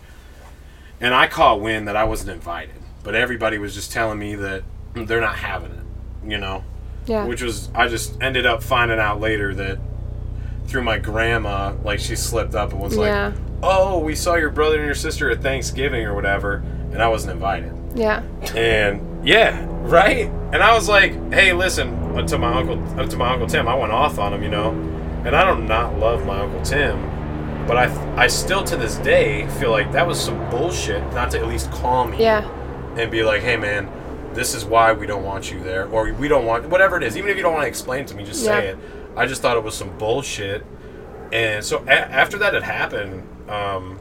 And 1.01 1.13
I 1.13 1.27
caught 1.27 1.59
wind 1.59 1.87
that 1.87 1.95
I 1.95 2.05
wasn't 2.05 2.31
invited, 2.31 2.75
but 3.07 3.15
everybody 3.15 3.57
was 3.57 3.73
just 3.73 3.89
telling 3.93 4.19
me 4.19 4.35
that 4.35 4.63
they're 4.93 5.21
not 5.21 5.35
having 5.37 5.71
it, 5.71 6.29
you 6.29 6.37
know. 6.37 6.61
yeah, 7.05 7.23
Which 7.25 7.41
was 7.41 7.69
I 7.73 7.87
just 7.87 8.21
ended 8.21 8.45
up 8.45 8.61
finding 8.61 8.99
out 8.99 9.21
later 9.21 9.55
that 9.55 9.77
through 10.65 10.83
my 10.83 10.97
grandma, 10.97 11.73
like 11.85 11.99
she 11.99 12.17
slipped 12.17 12.53
up 12.53 12.73
and 12.73 12.81
was 12.81 12.97
Yeah. 12.97 13.27
like, 13.27 13.33
"Oh, 13.63 13.99
we 13.99 14.13
saw 14.13 14.35
your 14.35 14.49
brother 14.49 14.75
and 14.75 14.85
your 14.85 14.93
sister 14.93 15.31
at 15.31 15.41
Thanksgiving 15.41 16.05
or 16.05 16.13
whatever," 16.15 16.61
and 16.91 17.01
I 17.01 17.07
wasn't 17.07 17.31
invited. 17.31 17.71
yeah, 17.95 18.23
And 18.53 19.25
yeah, 19.25 19.65
right. 19.83 20.29
And 20.51 20.57
I 20.61 20.73
was 20.73 20.89
like, 20.89 21.13
"Hey, 21.33 21.53
listen." 21.53 21.93
uh, 22.17 22.23
To 22.27 22.37
my 22.37 22.53
uncle, 22.59 22.83
uh, 22.99 23.05
to 23.05 23.15
my 23.15 23.31
uncle 23.31 23.47
Tim, 23.47 23.69
I 23.69 23.75
went 23.75 23.93
off 23.93 24.19
on 24.19 24.33
him, 24.33 24.43
you 24.43 24.49
know. 24.49 24.71
And 25.23 25.33
I 25.33 25.45
don't 25.45 25.65
not 25.65 25.97
love 25.97 26.25
my 26.25 26.39
uncle 26.41 26.61
Tim, 26.61 26.99
but 27.67 27.77
I, 27.77 28.23
I 28.23 28.27
still 28.27 28.63
to 28.65 28.75
this 28.75 28.95
day 28.97 29.47
feel 29.59 29.71
like 29.71 29.93
that 29.93 30.05
was 30.05 30.19
some 30.19 30.37
bullshit. 30.49 31.01
Not 31.13 31.31
to 31.31 31.39
at 31.39 31.47
least 31.47 31.71
call 31.71 32.05
me 32.07 32.21
yeah, 32.21 32.41
and 32.99 33.11
be 33.11 33.23
like, 33.23 33.41
"Hey, 33.41 33.57
man, 33.57 33.89
this 34.33 34.53
is 34.53 34.65
why 34.65 34.91
we 34.93 35.05
don't 35.07 35.23
want 35.23 35.51
you 35.51 35.59
there," 35.61 35.87
or 35.87 36.11
"We 36.13 36.27
don't 36.27 36.45
want 36.45 36.67
whatever 36.69 36.97
it 36.97 37.03
is." 37.03 37.17
Even 37.17 37.29
if 37.29 37.37
you 37.37 37.43
don't 37.43 37.53
want 37.53 37.63
to 37.63 37.69
explain 37.69 38.01
it 38.01 38.07
to 38.07 38.15
me, 38.15 38.23
just 38.23 38.43
say 38.43 38.67
it. 38.67 38.77
I 39.15 39.25
just 39.25 39.41
thought 39.41 39.57
it 39.57 39.63
was 39.63 39.75
some 39.75 39.97
bullshit. 39.97 40.65
And 41.31 41.63
so 41.63 41.83
a- 41.87 41.91
after 41.91 42.37
that 42.37 42.53
had 42.53 42.63
happened, 42.63 43.27
um, 43.49 43.99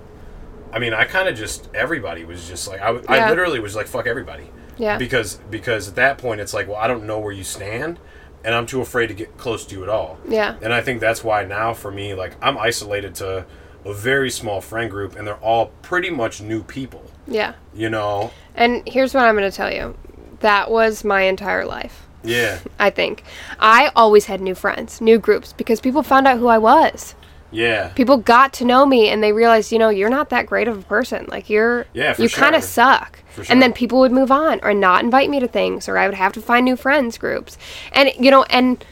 I 0.72 0.78
mean, 0.78 0.94
I 0.94 1.04
kind 1.04 1.28
of 1.28 1.36
just 1.36 1.68
everybody 1.74 2.24
was 2.24 2.46
just 2.48 2.68
like, 2.68 2.80
I, 2.80 2.86
w- 2.86 3.04
I 3.08 3.16
Yeah. 3.18 3.30
literally 3.30 3.60
was 3.60 3.74
like, 3.74 3.86
"Fuck 3.86 4.06
everybody." 4.06 4.50
yeah, 4.78 4.98
because 4.98 5.36
because 5.50 5.88
at 5.88 5.94
that 5.94 6.18
point 6.18 6.38
it's 6.38 6.52
like 6.52 6.68
well 6.68 6.76
i 6.76 6.86
don't 6.86 7.04
know 7.06 7.18
where 7.18 7.32
you 7.32 7.42
stand 7.42 7.98
and 8.44 8.54
i'm 8.54 8.66
too 8.66 8.82
afraid 8.82 9.06
to 9.06 9.14
get 9.14 9.34
close 9.38 9.64
to 9.64 9.74
you 9.74 9.82
at 9.82 9.88
all 9.88 10.18
yeah, 10.28 10.56
and 10.60 10.70
i 10.70 10.82
think 10.82 11.00
that's 11.00 11.24
why 11.24 11.42
now 11.46 11.72
for 11.72 11.90
me 11.90 12.12
like 12.12 12.32
i'm 12.42 12.58
isolated 12.58 13.14
to 13.14 13.46
a 13.86 13.94
very 13.94 14.28
small 14.30 14.60
friend 14.60 14.90
group 14.90 15.16
and 15.16 15.26
they're 15.26 15.36
all 15.42 15.68
pretty 15.80 16.10
much 16.10 16.42
new 16.42 16.62
people 16.62 17.02
yeah. 17.26 17.54
you 17.74 17.88
know 17.88 18.30
And 18.54 18.82
here's 18.86 19.12
what 19.14 19.24
I'm 19.24 19.36
going 19.36 19.50
to 19.50 19.56
tell 19.56 19.72
you. 19.72 19.96
That 20.40 20.70
was 20.70 21.04
my 21.04 21.22
entire 21.22 21.64
life. 21.64 22.06
yeah 22.22 22.58
I 22.78 22.90
think 22.90 23.24
I 23.58 23.90
always 23.96 24.26
had 24.26 24.40
new 24.40 24.54
friends, 24.54 25.00
new 25.00 25.18
groups 25.18 25.52
because 25.52 25.80
people 25.80 26.02
found 26.02 26.26
out 26.26 26.38
who 26.38 26.46
I 26.48 26.58
was. 26.58 27.14
yeah 27.50 27.88
People 27.94 28.16
got 28.18 28.52
to 28.54 28.64
know 28.64 28.84
me 28.86 29.08
and 29.08 29.22
they 29.22 29.32
realized, 29.32 29.72
you 29.72 29.78
know, 29.78 29.88
you're 29.88 30.10
not 30.10 30.30
that 30.30 30.46
great 30.46 30.68
of 30.68 30.78
a 30.78 30.82
person. 30.82 31.26
Like 31.28 31.48
you're 31.48 31.86
Yeah, 31.94 32.14
you 32.18 32.28
kind 32.28 32.54
of 32.54 32.62
suck. 32.62 33.20
Sure. 33.34 33.44
And 33.50 33.60
then 33.62 33.72
people 33.72 33.98
would 34.00 34.12
move 34.12 34.30
on 34.32 34.60
or 34.62 34.72
not 34.72 35.04
invite 35.04 35.28
me 35.30 35.40
to 35.40 35.48
things 35.48 35.88
or 35.88 35.98
I 35.98 36.06
would 36.06 36.16
have 36.16 36.32
to 36.34 36.40
find 36.40 36.64
new 36.64 36.76
friends 36.76 37.18
groups. 37.18 37.58
And 37.92 38.10
you 38.18 38.30
know, 38.30 38.44
and 38.44 38.82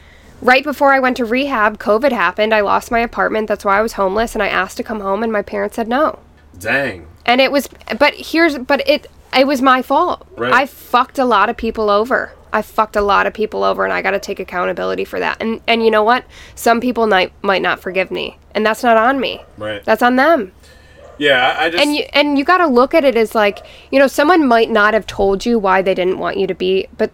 right 0.41 0.63
before 0.63 0.93
I 0.93 0.99
went 0.99 1.17
to 1.17 1.25
rehab, 1.25 1.77
COVID 1.79 2.11
happened. 2.11 2.53
I 2.53 2.61
lost 2.61 2.91
my 2.91 2.99
apartment. 2.99 3.47
That's 3.47 3.65
why 3.65 3.79
I 3.79 3.81
was 3.81 3.93
homeless 3.93 4.35
and 4.35 4.43
I 4.43 4.47
asked 4.47 4.77
to 4.77 4.83
come 4.83 4.99
home 4.99 5.23
and 5.23 5.31
my 5.31 5.41
parents 5.41 5.75
said 5.77 5.87
no. 5.87 6.19
dang 6.57 7.07
And 7.25 7.41
it 7.41 7.51
was 7.51 7.67
but 7.99 8.13
here's 8.15 8.57
but 8.57 8.87
it 8.87 9.07
it 9.35 9.47
was 9.47 9.61
my 9.61 9.81
fault. 9.81 10.25
Right. 10.37 10.53
I 10.53 10.65
fucked 10.65 11.19
a 11.19 11.25
lot 11.25 11.49
of 11.49 11.57
people 11.57 11.89
over. 11.89 12.31
I 12.53 12.61
fucked 12.61 12.95
a 12.95 13.01
lot 13.01 13.27
of 13.27 13.33
people 13.33 13.63
over 13.65 13.83
and 13.83 13.91
I 13.91 14.01
got 14.01 14.11
to 14.11 14.19
take 14.19 14.39
accountability 14.39 15.03
for 15.05 15.19
that. 15.19 15.37
And 15.41 15.59
and 15.67 15.83
you 15.83 15.91
know 15.91 16.03
what? 16.03 16.23
Some 16.55 16.79
people 16.79 17.05
might 17.07 17.33
might 17.43 17.61
not 17.61 17.79
forgive 17.81 18.11
me. 18.11 18.37
And 18.53 18.65
that's 18.65 18.83
not 18.83 18.95
on 18.95 19.19
me. 19.19 19.43
right 19.57 19.83
That's 19.83 20.01
on 20.01 20.15
them. 20.15 20.53
yeah 21.17 21.55
i, 21.59 21.69
just 21.69 21.83
And 21.83 21.95
you 21.95 22.05
and 22.13 22.37
you 22.37 22.45
got 22.45 22.59
to 22.59 22.67
look 22.67 22.93
at 22.93 23.03
it 23.03 23.17
as 23.17 23.35
like, 23.35 23.59
you 23.91 23.99
know, 23.99 24.07
someone 24.07 24.47
might 24.47 24.69
not 24.69 24.93
have 24.93 25.05
told 25.05 25.45
you 25.45 25.59
why 25.59 25.81
they 25.81 25.93
didn't 25.93 26.19
want 26.19 26.37
you 26.37 26.47
to 26.47 26.53
be, 26.55 26.87
but 26.97 27.11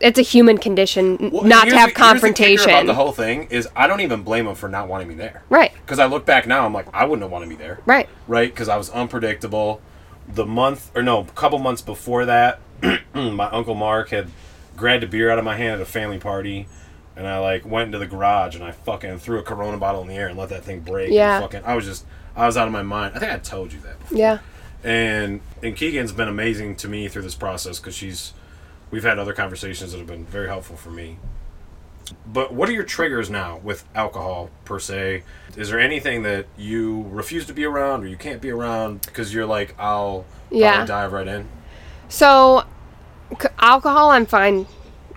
it's 0.00 0.18
a 0.18 0.22
human 0.22 0.58
condition 0.58 1.30
Well, 1.32 1.44
not 1.44 1.68
to 1.68 1.76
have 1.76 1.88
the- 1.90 1.94
the 1.94 1.98
confrontation. 2.00 2.70
about 2.70 2.86
the 2.86 2.94
whole 2.94 3.12
thing 3.12 3.48
is 3.50 3.68
i 3.76 3.86
don't 3.86 4.00
even 4.00 4.22
blame 4.22 4.46
him 4.46 4.54
for 4.54 4.68
not 4.68 4.88
wanting 4.88 5.08
me 5.08 5.14
there 5.14 5.42
right. 5.48 5.72
because 5.82 5.98
i 5.98 6.06
look 6.06 6.24
back 6.26 6.46
now 6.46 6.64
i'm 6.66 6.72
like 6.72 6.86
i 6.94 7.04
wouldn't 7.04 7.22
have 7.22 7.30
wanted 7.30 7.48
me 7.48 7.54
there 7.56 7.80
Right. 7.86 8.08
right? 8.28 8.50
Because 8.52 8.68
I 8.68 8.76
was 8.76 8.90
unpredictable. 8.90 9.80
The 10.28 10.44
month, 10.44 10.90
or 10.96 11.02
no, 11.04 11.20
a 11.20 11.24
couple 11.24 11.58
months 11.60 11.82
before 11.82 12.24
that, 12.24 12.58
my 13.14 13.48
uncle 13.50 13.74
Mark 13.76 14.10
had 14.10 14.28
grabbed 14.76 15.04
a 15.04 15.06
beer 15.06 15.30
out 15.30 15.38
of 15.38 15.44
my 15.44 15.56
hand 15.56 15.74
at 15.76 15.80
a 15.80 15.84
family 15.84 16.18
party, 16.18 16.66
and 17.14 17.28
I 17.28 17.38
like 17.38 17.64
went 17.64 17.86
into 17.86 17.98
the 17.98 18.06
garage 18.08 18.56
and 18.56 18.64
I 18.64 18.72
fucking 18.72 19.18
threw 19.20 19.38
a 19.38 19.42
Corona 19.42 19.78
bottle 19.78 20.02
in 20.02 20.08
the 20.08 20.14
air 20.14 20.26
and 20.26 20.36
let 20.36 20.48
that 20.48 20.64
thing 20.64 20.80
break. 20.80 21.06
and 21.06 21.14
Yeah. 21.14 21.40
fucking, 21.40 21.62
I 21.64 21.76
was 21.76 21.84
just, 21.84 22.04
I 22.34 22.44
was 22.46 22.56
out 22.56 22.66
of 22.66 22.72
my 22.72 22.82
mind. 22.82 23.14
I 23.14 23.20
think 23.20 23.30
I 23.32 23.38
told 23.38 23.72
you 23.72 23.78
that. 23.80 24.00
Before. 24.00 24.18
Yeah. 24.18 24.38
And 24.82 25.40
and 25.62 25.76
Keegan's 25.76 26.12
been 26.12 26.28
amazing 26.28 26.74
to 26.76 26.88
me 26.88 27.06
through 27.08 27.22
this 27.22 27.36
process 27.36 27.78
because 27.78 27.94
she's, 27.94 28.32
we've 28.90 29.04
had 29.04 29.18
other 29.18 29.32
conversations 29.32 29.92
that 29.92 29.98
have 29.98 30.06
been 30.06 30.24
very 30.26 30.48
helpful 30.48 30.76
for 30.76 30.90
me. 30.90 31.18
But 32.24 32.52
what 32.54 32.68
are 32.68 32.72
your 32.72 32.84
triggers 32.84 33.28
now 33.30 33.58
with 33.64 33.84
alcohol 33.94 34.50
per 34.64 34.78
se? 34.78 35.24
Is 35.56 35.70
there 35.70 35.80
anything 35.80 36.22
that 36.22 36.46
you 36.56 37.04
refuse 37.10 37.46
to 37.46 37.52
be 37.52 37.64
around 37.64 38.04
or 38.04 38.06
you 38.06 38.16
can't 38.16 38.40
be 38.40 38.50
around 38.50 39.02
because 39.06 39.34
you're 39.34 39.46
like, 39.46 39.74
I'll 39.78 40.24
Yeah. 40.50 40.84
dive 40.86 41.12
right 41.12 41.26
in? 41.26 41.48
So, 42.08 42.64
c- 43.40 43.48
alcohol, 43.58 44.10
I'm 44.10 44.26
fine. 44.26 44.66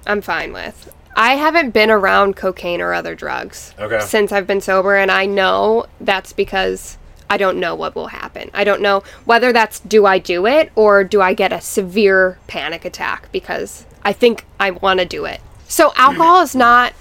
I'm 0.07 0.21
fine 0.21 0.51
with. 0.53 0.91
I 1.15 1.33
haven't 1.35 1.71
been 1.71 1.91
around 1.91 2.35
cocaine 2.35 2.81
or 2.81 2.93
other 2.93 3.13
drugs 3.13 3.73
Okay. 3.79 3.99
since 3.99 4.31
I've 4.31 4.47
been 4.47 4.61
sober, 4.61 4.95
and 4.95 5.11
I 5.11 5.25
know 5.25 5.85
that's 5.99 6.33
because 6.33 6.97
I 7.29 7.37
don't 7.37 7.59
know 7.59 7.75
what 7.75 7.95
will 7.95 8.07
happen. 8.07 8.49
I 8.53 8.63
don't 8.63 8.81
know 8.81 9.03
whether 9.25 9.53
that's 9.53 9.79
do 9.81 10.05
I 10.05 10.17
do 10.17 10.45
it 10.45 10.71
or 10.75 11.03
do 11.03 11.21
I 11.21 11.33
get 11.33 11.53
a 11.53 11.61
severe 11.61 12.39
panic 12.47 12.85
attack 12.85 13.31
because 13.31 13.85
I 14.03 14.13
think 14.13 14.45
I 14.59 14.71
want 14.71 14.99
to 14.99 15.05
do 15.05 15.25
it. 15.25 15.41
So 15.67 15.93
alcohol 15.95 16.41
is 16.41 16.55
not 16.55 16.93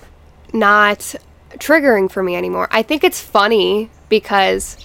not 0.53 1.15
triggering 1.55 2.11
for 2.11 2.23
me 2.23 2.37
anymore. 2.37 2.69
I 2.71 2.83
think 2.83 3.05
it's 3.05 3.21
funny 3.21 3.91
because 4.09 4.77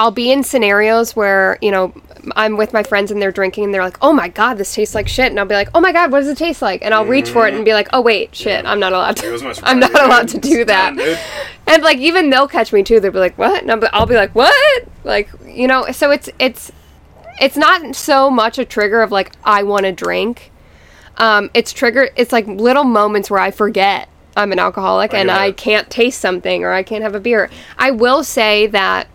I'll 0.00 0.10
be 0.10 0.32
in 0.32 0.42
scenarios 0.42 1.14
where, 1.14 1.58
you 1.60 1.70
know, 1.70 1.92
I'm 2.34 2.56
with 2.56 2.72
my 2.72 2.82
friends 2.82 3.10
and 3.10 3.20
they're 3.20 3.30
drinking 3.30 3.64
and 3.64 3.74
they're 3.74 3.84
like, 3.84 3.98
"Oh 4.00 4.14
my 4.14 4.28
god, 4.28 4.54
this 4.54 4.74
tastes 4.74 4.94
like 4.94 5.08
shit." 5.08 5.26
And 5.26 5.38
I'll 5.38 5.44
be 5.44 5.54
like, 5.54 5.68
"Oh 5.74 5.80
my 5.80 5.92
god, 5.92 6.10
what 6.10 6.20
does 6.20 6.28
it 6.28 6.38
taste 6.38 6.62
like?" 6.62 6.82
And 6.82 6.94
I'll 6.94 7.04
reach 7.04 7.28
for 7.28 7.46
it 7.46 7.52
and 7.52 7.66
be 7.66 7.74
like, 7.74 7.88
"Oh 7.92 8.00
wait, 8.00 8.34
shit, 8.34 8.64
I'm 8.64 8.80
not 8.80 8.94
allowed 8.94 9.22
It 9.22 9.30
was 9.30 9.42
my 9.42 9.52
to. 9.52 9.60
I'm 9.68 9.78
not 9.78 9.92
allowed 9.92 10.28
to 10.28 10.38
do 10.38 10.64
that." 10.64 10.96
And 11.66 11.82
like 11.82 11.98
even 11.98 12.30
they'll 12.30 12.48
catch 12.48 12.72
me 12.72 12.82
too. 12.82 12.98
They'll 12.98 13.12
be 13.12 13.18
like, 13.18 13.36
"What?" 13.36 13.60
And 13.60 13.70
I'll 13.70 13.76
be, 13.78 13.86
I'll 13.92 14.06
be 14.06 14.14
like, 14.14 14.34
"What?" 14.34 14.88
Like, 15.04 15.28
you 15.44 15.68
know, 15.68 15.84
so 15.92 16.10
it's 16.10 16.30
it's 16.38 16.72
it's 17.38 17.58
not 17.58 17.94
so 17.94 18.30
much 18.30 18.58
a 18.58 18.64
trigger 18.64 19.02
of 19.02 19.12
like 19.12 19.32
I 19.44 19.64
want 19.64 19.84
to 19.84 19.92
drink. 19.92 20.50
Um, 21.18 21.50
it's 21.52 21.74
triggered, 21.74 22.08
It's 22.16 22.32
like 22.32 22.46
little 22.46 22.84
moments 22.84 23.30
where 23.30 23.40
I 23.40 23.50
forget 23.50 24.08
I'm 24.34 24.50
an 24.52 24.58
alcoholic 24.58 25.12
and 25.12 25.30
I 25.30 25.52
can't 25.52 25.90
taste 25.90 26.20
something 26.20 26.64
or 26.64 26.72
I 26.72 26.82
can't 26.82 27.02
have 27.02 27.14
a 27.14 27.20
beer. 27.20 27.50
I 27.76 27.90
will 27.90 28.24
say 28.24 28.66
that 28.68 29.06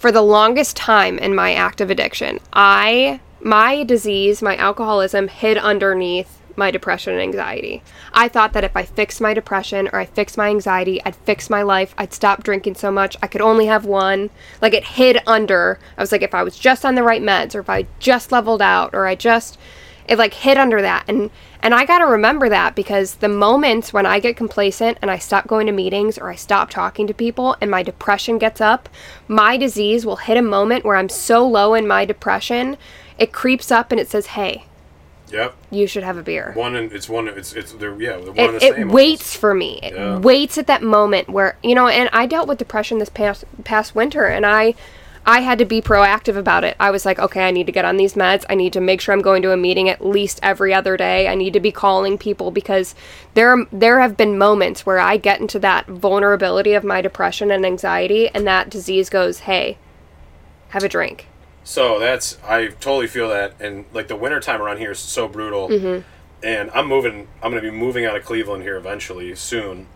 for 0.00 0.10
the 0.10 0.22
longest 0.22 0.76
time 0.76 1.18
in 1.18 1.34
my 1.34 1.52
active 1.52 1.90
addiction, 1.90 2.40
I 2.54 3.20
my 3.42 3.84
disease, 3.84 4.40
my 4.40 4.56
alcoholism 4.56 5.28
hid 5.28 5.58
underneath 5.58 6.40
my 6.56 6.70
depression 6.70 7.12
and 7.12 7.22
anxiety. 7.22 7.82
I 8.14 8.28
thought 8.28 8.54
that 8.54 8.64
if 8.64 8.74
I 8.74 8.82
fixed 8.84 9.20
my 9.20 9.34
depression 9.34 9.88
or 9.92 9.98
I 9.98 10.06
fixed 10.06 10.38
my 10.38 10.48
anxiety, 10.48 11.02
I'd 11.04 11.16
fix 11.16 11.50
my 11.50 11.62
life. 11.62 11.94
I'd 11.98 12.14
stop 12.14 12.42
drinking 12.42 12.76
so 12.76 12.90
much. 12.90 13.14
I 13.22 13.26
could 13.26 13.42
only 13.42 13.66
have 13.66 13.84
one. 13.84 14.30
Like 14.62 14.72
it 14.72 14.84
hid 14.84 15.20
under. 15.26 15.78
I 15.98 16.00
was 16.00 16.12
like 16.12 16.22
if 16.22 16.34
I 16.34 16.42
was 16.42 16.58
just 16.58 16.86
on 16.86 16.94
the 16.94 17.02
right 17.02 17.22
meds 17.22 17.54
or 17.54 17.60
if 17.60 17.68
I 17.68 17.86
just 17.98 18.32
leveled 18.32 18.62
out 18.62 18.94
or 18.94 19.06
I 19.06 19.14
just 19.14 19.58
it 20.10 20.18
like 20.18 20.34
hid 20.34 20.58
under 20.58 20.82
that 20.82 21.04
and 21.08 21.30
and 21.62 21.74
I 21.74 21.84
got 21.84 21.98
to 21.98 22.06
remember 22.06 22.48
that 22.48 22.74
because 22.74 23.16
the 23.16 23.28
moments 23.28 23.92
when 23.92 24.06
I 24.06 24.18
get 24.18 24.36
complacent 24.36 24.98
and 25.02 25.10
I 25.10 25.18
stop 25.18 25.46
going 25.46 25.66
to 25.66 25.72
meetings 25.72 26.18
or 26.18 26.30
I 26.30 26.34
stop 26.34 26.70
talking 26.70 27.06
to 27.06 27.14
people 27.14 27.54
and 27.60 27.70
my 27.70 27.82
depression 27.82 28.38
gets 28.38 28.62
up, 28.62 28.88
my 29.28 29.58
disease 29.58 30.06
will 30.06 30.16
hit 30.16 30.38
a 30.38 30.42
moment 30.42 30.84
where 30.86 30.96
I'm 30.96 31.10
so 31.10 31.46
low 31.46 31.74
in 31.74 31.86
my 31.86 32.06
depression, 32.06 32.78
it 33.18 33.30
creeps 33.32 33.70
up 33.70 33.92
and 33.92 34.00
it 34.00 34.08
says, 34.08 34.26
"Hey, 34.28 34.64
Yep. 35.30 35.54
you 35.70 35.86
should 35.86 36.02
have 36.02 36.16
a 36.16 36.22
beer." 36.22 36.52
One 36.54 36.74
and 36.76 36.90
it's 36.92 37.08
one. 37.10 37.28
It's 37.28 37.52
it's 37.52 37.72
they're 37.72 38.00
yeah. 38.00 38.16
They're 38.16 38.32
one 38.32 38.54
It, 38.54 38.60
the 38.60 38.80
it 38.80 38.88
waits 38.88 39.36
for 39.36 39.54
me. 39.54 39.80
It 39.82 39.92
Yeah. 39.92 40.18
waits 40.18 40.56
at 40.56 40.66
that 40.66 40.82
moment 40.82 41.28
where 41.28 41.56
you 41.62 41.74
know, 41.74 41.88
and 41.88 42.08
I 42.12 42.24
dealt 42.24 42.48
with 42.48 42.56
depression 42.58 42.98
this 42.98 43.10
past 43.10 43.44
past 43.64 43.94
winter, 43.94 44.24
and 44.24 44.46
I 44.46 44.74
I 45.26 45.40
had 45.40 45.58
to 45.58 45.64
be 45.64 45.82
proactive 45.82 46.36
about 46.36 46.64
it. 46.64 46.76
I 46.80 46.90
was 46.90 47.04
like, 47.04 47.18
okay, 47.18 47.46
I 47.46 47.50
need 47.50 47.66
to 47.66 47.72
get 47.72 47.84
on 47.84 47.98
these 47.98 48.14
meds. 48.14 48.44
I 48.48 48.54
need 48.54 48.72
to 48.72 48.80
make 48.80 49.00
sure 49.00 49.12
I'm 49.12 49.20
going 49.20 49.42
to 49.42 49.52
a 49.52 49.56
meeting 49.56 49.88
at 49.88 50.04
least 50.04 50.40
every 50.42 50.72
other 50.72 50.96
day. 50.96 51.28
I 51.28 51.34
need 51.34 51.52
to 51.52 51.60
be 51.60 51.70
calling 51.70 52.16
people 52.16 52.50
because 52.50 52.94
there 53.34 53.66
there 53.70 54.00
have 54.00 54.16
been 54.16 54.38
moments 54.38 54.86
where 54.86 54.98
I 54.98 55.18
get 55.18 55.40
into 55.40 55.58
that 55.60 55.86
vulnerability 55.86 56.72
of 56.72 56.84
my 56.84 57.00
depression 57.00 57.50
and 57.50 57.66
anxiety, 57.66 58.28
and 58.30 58.46
that 58.46 58.70
disease 58.70 59.10
goes, 59.10 59.40
hey, 59.40 59.76
have 60.70 60.84
a 60.84 60.88
drink. 60.88 61.26
So 61.64 61.98
that's 61.98 62.38
I 62.42 62.68
totally 62.68 63.06
feel 63.06 63.28
that, 63.28 63.54
and 63.60 63.84
like 63.92 64.08
the 64.08 64.16
wintertime 64.16 64.62
around 64.62 64.78
here 64.78 64.92
is 64.92 64.98
so 64.98 65.28
brutal. 65.28 65.68
Mm-hmm. 65.68 66.06
And 66.42 66.70
I'm 66.70 66.86
moving. 66.86 67.28
I'm 67.42 67.50
gonna 67.50 67.60
be 67.60 67.70
moving 67.70 68.06
out 68.06 68.16
of 68.16 68.24
Cleveland 68.24 68.62
here 68.62 68.76
eventually 68.76 69.34
soon, 69.34 69.86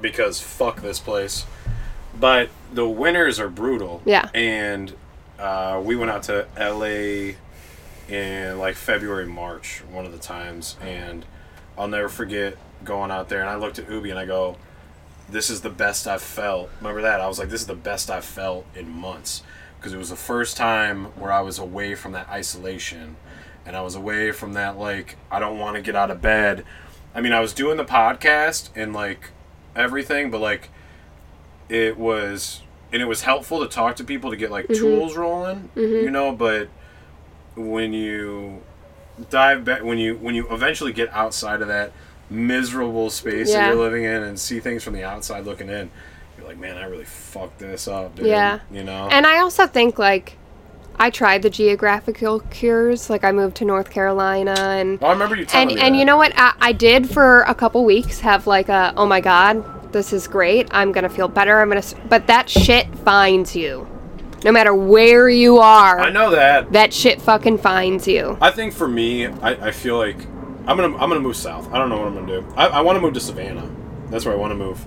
because 0.00 0.40
fuck 0.40 0.82
this 0.82 1.00
place. 1.00 1.46
But 2.18 2.50
the 2.72 2.88
winters 2.88 3.40
are 3.40 3.48
brutal. 3.48 4.02
Yeah. 4.04 4.28
And 4.34 4.94
uh, 5.38 5.80
we 5.84 5.96
went 5.96 6.10
out 6.10 6.24
to 6.24 6.46
L.A. 6.56 7.36
in 8.08 8.58
like 8.58 8.76
February, 8.76 9.26
March, 9.26 9.82
one 9.90 10.06
of 10.06 10.12
the 10.12 10.18
times, 10.18 10.76
and 10.80 11.24
I'll 11.76 11.88
never 11.88 12.08
forget 12.08 12.56
going 12.84 13.10
out 13.10 13.28
there. 13.28 13.40
And 13.40 13.48
I 13.48 13.56
looked 13.56 13.78
at 13.78 13.90
Ubi 13.90 14.10
and 14.10 14.18
I 14.18 14.26
go, 14.26 14.56
"This 15.28 15.50
is 15.50 15.62
the 15.62 15.70
best 15.70 16.06
I've 16.06 16.22
felt." 16.22 16.70
Remember 16.80 17.02
that? 17.02 17.20
I 17.20 17.26
was 17.26 17.38
like, 17.38 17.48
"This 17.48 17.62
is 17.62 17.66
the 17.66 17.74
best 17.74 18.10
I've 18.10 18.24
felt 18.24 18.66
in 18.74 18.88
months." 18.90 19.42
because 19.82 19.92
it 19.92 19.98
was 19.98 20.10
the 20.10 20.16
first 20.16 20.56
time 20.56 21.06
where 21.16 21.32
I 21.32 21.40
was 21.40 21.58
away 21.58 21.96
from 21.96 22.12
that 22.12 22.28
isolation 22.28 23.16
and 23.66 23.76
I 23.76 23.80
was 23.80 23.96
away 23.96 24.30
from 24.30 24.52
that 24.52 24.78
like 24.78 25.16
I 25.28 25.40
don't 25.40 25.58
want 25.58 25.74
to 25.74 25.82
get 25.82 25.96
out 25.96 26.08
of 26.08 26.22
bed. 26.22 26.64
I 27.12 27.20
mean, 27.20 27.32
I 27.32 27.40
was 27.40 27.52
doing 27.52 27.76
the 27.76 27.84
podcast 27.84 28.68
and 28.76 28.92
like 28.92 29.30
everything, 29.74 30.30
but 30.30 30.40
like 30.40 30.70
it 31.72 31.96
was 31.96 32.60
and 32.92 33.00
it 33.00 33.06
was 33.06 33.22
helpful 33.22 33.60
to 33.60 33.66
talk 33.66 33.96
to 33.96 34.04
people 34.04 34.30
to 34.30 34.36
get 34.36 34.50
like 34.50 34.66
mm-hmm. 34.66 34.74
tools 34.74 35.16
rolling, 35.16 35.70
mm-hmm. 35.74 36.04
you 36.04 36.10
know, 36.10 36.30
but 36.32 36.68
when 37.54 37.92
you 37.92 38.62
dive 39.30 39.64
back 39.64 39.82
when 39.82 39.98
you 39.98 40.16
when 40.16 40.34
you 40.34 40.46
eventually 40.50 40.92
get 40.92 41.08
outside 41.10 41.62
of 41.62 41.68
that 41.68 41.92
miserable 42.28 43.10
space 43.10 43.52
that 43.52 43.68
you're 43.68 43.76
living 43.76 44.04
in 44.04 44.22
and 44.22 44.38
see 44.38 44.60
things 44.60 44.84
from 44.84 44.94
the 44.94 45.02
outside 45.02 45.44
looking 45.44 45.68
in, 45.68 45.90
you're 46.36 46.46
like, 46.46 46.58
man, 46.58 46.76
I 46.76 46.84
really 46.84 47.04
fucked 47.04 47.58
this 47.58 47.88
up, 47.88 48.16
dude. 48.16 48.26
Yeah. 48.26 48.60
You 48.70 48.84
know? 48.84 49.08
And 49.10 49.26
I 49.26 49.38
also 49.38 49.66
think 49.66 49.98
like 49.98 50.36
I 50.96 51.08
tried 51.08 51.42
the 51.42 51.50
geographical 51.50 52.40
cures. 52.40 53.08
Like 53.08 53.24
I 53.24 53.32
moved 53.32 53.56
to 53.56 53.64
North 53.64 53.90
Carolina 53.90 54.54
and 54.58 54.98
oh, 55.02 55.06
I 55.06 55.12
remember 55.12 55.36
you 55.36 55.46
telling 55.46 55.70
and 55.70 55.76
me 55.76 55.82
and 55.82 55.94
that. 55.94 55.98
you 55.98 56.04
know 56.04 56.18
what? 56.18 56.32
I, 56.36 56.52
I 56.60 56.72
did 56.72 57.08
for 57.08 57.42
a 57.42 57.54
couple 57.54 57.82
weeks 57.84 58.20
have 58.20 58.46
like 58.46 58.68
a 58.68 58.92
oh 58.96 59.06
my 59.06 59.20
god, 59.22 59.81
this 59.92 60.12
is 60.12 60.26
great. 60.26 60.68
I'm 60.70 60.92
gonna 60.92 61.08
feel 61.08 61.28
better. 61.28 61.60
I'm 61.60 61.68
gonna. 61.68 61.78
s-" 61.78 61.94
But 62.08 62.26
that 62.26 62.48
shit 62.48 62.92
finds 63.00 63.54
you, 63.54 63.86
no 64.44 64.52
matter 64.52 64.74
where 64.74 65.28
you 65.28 65.58
are. 65.58 66.00
I 66.00 66.10
know 66.10 66.30
that. 66.30 66.72
That 66.72 66.92
shit 66.92 67.20
fucking 67.22 67.58
finds 67.58 68.08
you. 68.08 68.36
I 68.40 68.50
think 68.50 68.72
for 68.72 68.88
me, 68.88 69.26
I, 69.26 69.68
I 69.68 69.70
feel 69.70 69.96
like 69.98 70.16
I'm 70.66 70.76
gonna 70.76 70.94
I'm 70.94 71.08
gonna 71.08 71.20
move 71.20 71.36
south. 71.36 71.72
I 71.72 71.78
don't 71.78 71.88
know 71.88 71.98
what 71.98 72.06
I'm 72.08 72.14
gonna 72.14 72.40
do. 72.40 72.54
I, 72.56 72.66
I 72.68 72.80
want 72.80 72.96
to 72.96 73.00
move 73.00 73.14
to 73.14 73.20
Savannah. 73.20 73.70
That's 74.08 74.24
where 74.24 74.34
I 74.34 74.38
want 74.38 74.50
to 74.52 74.56
move. 74.56 74.84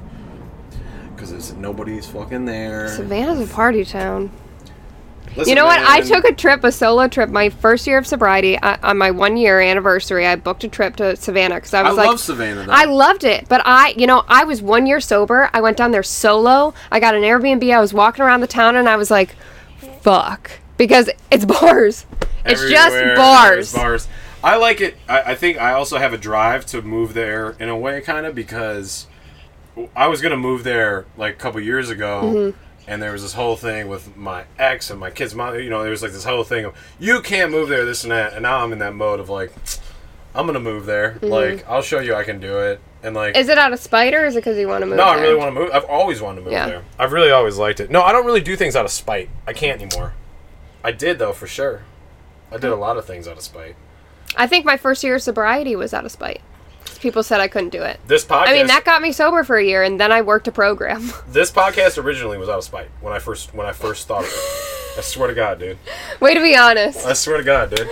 Because 1.15 1.31
it's 1.31 1.53
nobody's 1.53 2.05
fucking 2.07 2.45
there. 2.45 2.87
Savannah's 2.89 3.49
a 3.49 3.53
party 3.53 3.85
town. 3.85 4.31
Listen, 5.35 5.49
You 5.49 5.55
know 5.55 5.65
what? 5.65 5.79
I 5.79 6.01
took 6.01 6.23
a 6.23 6.33
trip, 6.33 6.63
a 6.63 6.71
solo 6.71 7.07
trip, 7.07 7.29
my 7.29 7.49
first 7.49 7.85
year 7.87 7.97
of 7.97 8.07
sobriety. 8.07 8.57
I, 8.61 8.75
on 8.83 8.97
my 8.97 9.11
one 9.11 9.35
year 9.35 9.59
anniversary, 9.59 10.25
I 10.25 10.35
booked 10.37 10.63
a 10.63 10.69
trip 10.69 10.95
to 10.97 11.15
Savannah 11.17 11.55
because 11.55 11.73
I 11.73 11.81
I 11.81 11.89
was 11.89 11.97
like, 11.97 12.07
love 12.07 12.19
Savannah. 12.19 12.63
Though. 12.65 12.71
I 12.71 12.85
loved 12.85 13.23
it, 13.25 13.49
but 13.49 13.61
I, 13.65 13.89
you 13.97 14.07
know, 14.07 14.23
I 14.27 14.45
was 14.45 14.61
one 14.61 14.85
year 14.85 15.01
sober. 15.01 15.49
I 15.53 15.59
went 15.61 15.75
down 15.77 15.91
there 15.91 16.03
solo. 16.03 16.73
I 16.91 16.99
got 16.99 17.15
an 17.15 17.23
Airbnb. 17.23 17.69
I 17.73 17.81
was 17.81 17.93
walking 17.93 18.23
around 18.23 18.41
the 18.41 18.47
town, 18.47 18.75
and 18.77 18.87
I 18.87 18.95
was 18.95 19.11
like, 19.11 19.35
"Fuck," 20.01 20.51
because 20.77 21.09
it's 21.29 21.45
bars. 21.59 22.05
It's 22.45 22.69
just 22.69 22.95
bars. 23.17 23.73
bars. 23.73 24.07
I 24.43 24.57
like 24.57 24.79
it. 24.79 24.95
I, 25.09 25.31
I 25.31 25.35
think 25.35 25.57
I 25.59 25.73
also 25.73 25.97
have 25.97 26.13
a 26.13 26.17
drive 26.17 26.65
to 26.67 26.81
move 26.81 27.13
there 27.13 27.55
in 27.59 27.67
a 27.67 27.75
way, 27.77 27.99
kind 28.01 28.25
of 28.25 28.35
because 28.35 29.07
I 29.95 30.07
was 30.07 30.21
gonna 30.21 30.37
move 30.37 30.63
there 30.63 31.05
like 31.17 31.33
a 31.33 31.37
couple 31.37 31.59
years 31.59 31.89
ago, 31.89 32.21
Mm-hmm. 32.23 32.59
And 32.87 33.01
there 33.01 33.11
was 33.11 33.21
this 33.23 33.33
whole 33.33 33.55
thing 33.55 33.87
with 33.87 34.15
my 34.15 34.45
ex 34.59 34.89
and 34.91 34.99
my 34.99 35.09
kid's 35.11 35.33
mom. 35.35 35.55
You 35.59 35.69
know, 35.69 35.81
there 35.81 35.91
was 35.91 36.01
like 36.03 36.11
this 36.11 36.23
whole 36.25 36.43
thing 36.43 36.65
of 36.65 36.75
you 36.99 37.21
can't 37.21 37.51
move 37.51 37.69
there, 37.69 37.85
this 37.85 38.03
and 38.03 38.11
that. 38.11 38.33
And 38.33 38.43
now 38.43 38.63
I'm 38.63 38.71
in 38.73 38.79
that 38.79 38.93
mode 38.93 39.19
of 39.19 39.29
like, 39.29 39.51
I'm 40.33 40.45
gonna 40.45 40.59
move 40.59 40.85
there. 40.85 41.17
Like 41.21 41.67
I'll 41.67 41.81
show 41.81 41.99
you 41.99 42.13
I 42.15 42.23
can 42.23 42.39
do 42.39 42.59
it. 42.59 42.79
And 43.03 43.15
like, 43.15 43.33
Mm-hmm. 43.33 43.41
Is 43.41 43.49
it 43.49 43.57
out 43.57 43.71
of 43.73 43.79
spite 43.79 44.13
or 44.13 44.25
is 44.25 44.35
it 44.35 44.39
because 44.39 44.57
you 44.57 44.67
want 44.67 44.81
to 44.81 44.85
move? 44.87 44.97
no, 44.97 45.03
I 45.03 45.19
really 45.21 45.35
want 45.35 45.53
to 45.53 45.59
move. 45.59 45.69
I've 45.73 45.85
always 45.85 46.21
wanted 46.21 46.37
to 46.39 46.43
move 46.45 46.53
Yeah. 46.53 46.65
there. 46.67 46.83
I've 46.99 47.11
really 47.11 47.31
always 47.31 47.57
liked 47.57 47.79
it. 47.79 47.89
No, 47.91 48.01
I 48.01 48.11
don't 48.11 48.25
really 48.25 48.41
do 48.41 48.55
things 48.55 48.75
out 48.75 48.85
of 48.85 48.91
spite. 48.91 49.29
I 49.47 49.53
can't 49.53 49.81
anymore. 49.81 50.13
I 50.83 50.91
did 50.91 51.19
though, 51.19 51.33
for 51.33 51.47
sure. 51.47 51.83
I 52.51 52.57
did 52.57 52.71
a 52.71 52.75
lot 52.75 52.97
of 52.97 53.05
things 53.05 53.27
out 53.27 53.37
of 53.37 53.43
spite. 53.43 53.75
I 54.37 54.47
think 54.47 54.65
my 54.65 54.75
first 54.77 55.03
year 55.03 55.15
of 55.15 55.21
sobriety 55.23 55.75
was 55.75 55.93
out 55.93 56.05
of 56.05 56.11
spite. 56.11 56.41
People 56.99 57.23
said 57.23 57.39
I 57.39 57.47
couldn't 57.47 57.69
do 57.69 57.81
it. 57.81 57.99
This 58.07 58.25
podcast. 58.25 58.47
I 58.47 58.53
mean, 58.53 58.67
that 58.67 58.85
got 58.85 59.01
me 59.01 59.11
sober 59.11 59.43
for 59.43 59.57
a 59.57 59.63
year, 59.63 59.83
and 59.83 59.99
then 59.99 60.11
I 60.11 60.21
worked 60.21 60.47
a 60.47 60.51
program. 60.51 61.11
this 61.27 61.51
podcast 61.51 62.01
originally 62.01 62.37
was 62.37 62.49
out 62.49 62.59
of 62.59 62.63
spite 62.63 62.89
when 63.01 63.13
I 63.13 63.19
first 63.19 63.53
when 63.53 63.67
I 63.67 63.71
first 63.71 64.07
thought 64.07 64.23
of 64.23 64.29
it. 64.29 64.97
I 64.97 65.01
swear 65.01 65.27
to 65.27 65.33
God, 65.33 65.59
dude. 65.59 65.77
Way 66.21 66.33
to 66.33 66.41
be 66.41 66.55
honest. 66.55 67.05
I 67.05 67.13
swear 67.13 67.37
to 67.37 67.43
God, 67.43 67.75
dude. 67.75 67.89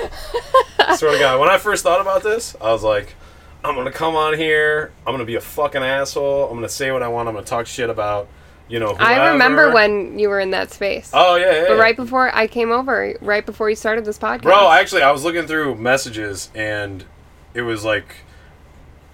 I 0.80 0.96
swear 0.96 1.12
to 1.12 1.20
God. 1.20 1.40
When 1.40 1.50
I 1.50 1.58
first 1.58 1.84
thought 1.84 2.00
about 2.00 2.24
this, 2.24 2.56
I 2.62 2.72
was 2.72 2.84
like, 2.84 3.16
I'm 3.64 3.76
gonna 3.76 3.92
come 3.92 4.16
on 4.16 4.38
here. 4.38 4.92
I'm 5.06 5.14
gonna 5.14 5.26
be 5.26 5.36
a 5.36 5.42
fucking 5.42 5.84
asshole. 5.84 6.50
I'm 6.50 6.56
gonna 6.56 6.70
say 6.70 6.92
what 6.92 7.04
I 7.04 7.08
want. 7.08 7.28
I'm 7.28 7.36
gonna 7.36 7.46
talk 7.46 7.66
shit 7.66 7.90
about, 7.90 8.28
you 8.68 8.80
know. 8.80 8.96
Whoever. 8.96 9.04
I 9.04 9.32
remember 9.32 9.72
when 9.74 10.18
you 10.18 10.30
were 10.30 10.40
in 10.40 10.52
that 10.52 10.72
space. 10.72 11.12
Oh 11.14 11.36
yeah, 11.36 11.46
yeah. 11.46 11.62
But 11.68 11.74
yeah. 11.76 11.82
right 11.82 11.96
before 11.96 12.34
I 12.36 12.48
came 12.48 12.72
over, 12.72 13.16
right 13.22 13.46
before 13.46 13.70
you 13.70 13.76
started 13.76 14.06
this 14.06 14.18
podcast. 14.18 14.44
Bro, 14.44 14.72
actually, 14.72 15.02
I 15.02 15.12
was 15.12 15.24
looking 15.24 15.46
through 15.46 15.76
messages 15.76 16.50
and 16.56 17.06
it 17.54 17.62
was 17.62 17.86
like 17.86 18.16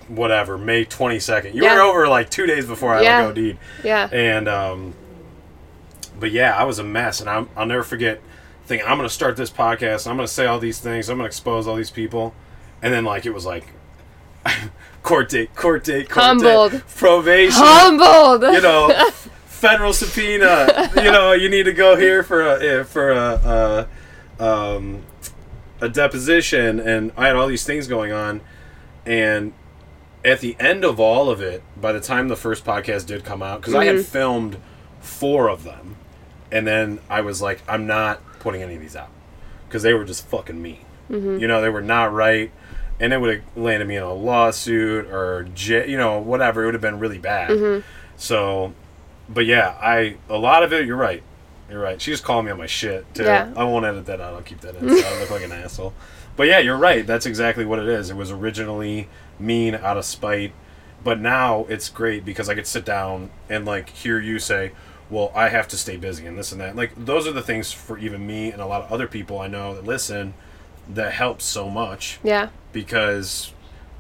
whatever 0.10 0.58
May 0.58 0.84
twenty 0.86 1.20
second. 1.20 1.56
You 1.56 1.64
Yeah. 1.64 1.76
were 1.76 1.82
over 1.82 2.08
like 2.08 2.30
two 2.30 2.46
days 2.46 2.66
before 2.66 2.94
I 2.94 3.02
Yeah. 3.02 3.20
like 3.22 3.38
OD'd. 3.38 3.58
Yeah. 3.84 4.10
And 4.12 4.48
um, 4.50 4.94
but 6.20 6.32
yeah, 6.32 6.56
I 6.58 6.64
was 6.64 6.80
a 6.80 6.84
mess, 6.84 7.22
and 7.22 7.30
I'm, 7.30 7.48
I'll 7.56 7.66
never 7.66 7.84
forget 7.84 8.20
thinking 8.66 8.88
I'm 8.88 8.98
gonna 8.98 9.10
start 9.10 9.38
this 9.38 9.50
podcast. 9.50 10.08
I'm 10.08 10.16
gonna 10.18 10.28
say 10.28 10.46
all 10.46 10.60
these 10.60 10.80
things. 10.80 11.10
I'm 11.10 11.18
gonna 11.18 11.28
expose 11.28 11.68
all 11.68 11.76
these 11.76 11.92
people, 11.92 12.34
and 12.82 12.94
then 12.94 13.06
like 13.06 13.26
it 13.26 13.34
was 13.34 13.46
like 13.46 13.66
court 15.04 15.30
date, 15.30 15.56
court 15.56 15.84
date, 15.84 16.10
court 16.10 16.26
Humbled. 16.26 16.72
date, 16.74 16.88
probation. 16.96 17.62
Humbled. 17.64 18.42
you 18.54 18.62
know, 18.62 19.10
federal 19.46 19.94
subpoena. 19.94 20.92
You 20.96 21.12
know, 21.12 21.32
you 21.34 21.50
need 21.50 21.64
to 21.64 21.74
go 21.74 21.96
here 21.96 22.24
for 22.24 22.42
a 22.42 22.64
eh, 22.80 22.84
for 22.84 23.12
a, 23.12 23.88
a 24.40 24.44
um 24.44 25.04
a 25.82 25.88
deposition, 25.90 26.80
and 26.80 27.12
I 27.16 27.28
had 27.28 27.36
all 27.36 27.48
these 27.48 27.64
things 27.64 27.88
going 27.88 28.12
on, 28.12 28.42
and 29.06 29.54
at 30.26 30.40
the 30.42 30.56
end 30.60 30.84
of 30.84 31.00
all 31.00 31.30
of 31.30 31.42
it, 31.42 31.64
by 31.80 31.92
the 31.94 32.00
time 32.00 32.28
the 32.28 32.36
first 32.36 32.66
podcast 32.66 33.06
did 33.08 33.24
come 33.24 33.42
out, 33.42 33.62
because 33.62 33.76
I 33.76 33.86
had 33.86 33.96
Mhm. 33.98 34.06
filmed 34.06 34.58
four 35.02 35.48
of 35.50 35.64
them, 35.64 35.96
and 36.52 36.68
then 36.68 37.00
I 37.10 37.22
was 37.22 37.42
like, 37.42 37.62
I'm 37.68 37.88
not 37.88 38.20
putting 38.40 38.62
any 38.62 38.76
of 38.76 38.82
these 38.82 38.96
out 38.96 39.10
because 39.68 39.84
they 39.84 39.94
were 39.94 40.04
just 40.06 40.28
fucking 40.28 40.62
mean. 40.62 40.80
You 41.10 41.48
know, 41.48 41.60
they 41.62 41.70
were 41.70 41.82
not 41.82 42.14
right, 42.14 42.52
and 43.00 43.12
it 43.14 43.20
would 43.20 43.34
have 43.38 43.44
landed 43.56 43.88
me 43.88 43.96
in 43.96 44.04
a 44.04 44.14
lawsuit 44.14 45.08
or 45.08 45.48
you 45.56 45.98
know 45.98 46.20
whatever. 46.20 46.62
It 46.62 46.66
would 46.66 46.74
have 46.76 46.82
been 46.82 47.00
really 47.00 47.18
bad. 47.18 47.84
So, 48.16 48.74
but 49.28 49.46
yeah, 49.48 49.74
I 49.82 50.18
a 50.30 50.38
lot 50.38 50.62
of 50.64 50.72
it. 50.74 50.86
You're 50.86 50.98
right. 50.98 51.24
You're 51.70 51.80
right. 51.82 52.00
She 52.02 52.12
just 52.12 52.24
called 52.24 52.46
me 52.46 52.52
on 52.52 52.58
my 52.60 52.66
shit 52.68 53.12
too. 53.16 53.24
Yeah. 53.24 53.52
I 53.56 53.64
won't 53.64 53.86
edit 53.86 54.06
that 54.08 54.20
out. 54.22 54.34
I'll 54.36 54.42
keep 54.42 54.62
that 54.62 54.76
in. 54.76 54.88
So 54.98 55.08
I 55.16 55.20
look 55.20 55.32
like 55.32 55.44
an 55.44 55.52
asshole. 55.52 55.94
But 56.40 56.48
yeah, 56.48 56.60
you're 56.60 56.78
right. 56.78 57.06
That's 57.06 57.26
exactly 57.26 57.66
what 57.66 57.80
it 57.80 57.88
is. 57.90 58.10
It 58.10 58.16
was 58.16 58.32
originally 58.32 59.10
mean 59.38 59.76
out 59.76 59.98
of 59.98 60.06
spite, 60.06 60.54
but 61.04 61.20
now 61.20 61.66
it's 61.68 61.90
great 61.90 62.24
because 62.24 62.48
I 62.48 62.56
could 62.56 62.66
sit 62.66 62.86
down 62.86 63.30
and 63.50 63.66
like 63.66 63.90
hear 63.90 64.22
you 64.22 64.40
say, 64.40 64.72
"Well, 65.10 65.34
I 65.36 65.50
have 65.50 65.68
to 65.68 65.78
stay 65.78 65.98
busy 65.98 66.26
and 66.26 66.38
this 66.38 66.54
and 66.54 66.62
that." 66.62 66.78
Like 66.78 66.92
those 66.96 67.28
are 67.28 67.34
the 67.34 67.42
things 67.42 67.74
for 67.74 67.98
even 67.98 68.26
me 68.26 68.54
and 68.54 68.62
a 68.62 68.66
lot 68.66 68.82
of 68.84 68.90
other 68.90 69.06
people 69.06 69.38
I 69.42 69.48
know 69.48 69.76
that 69.76 69.84
listen 69.84 70.34
that 70.88 71.12
helps 71.12 71.44
so 71.44 71.70
much 71.70 72.20
Yeah. 72.24 72.48
because 72.72 73.52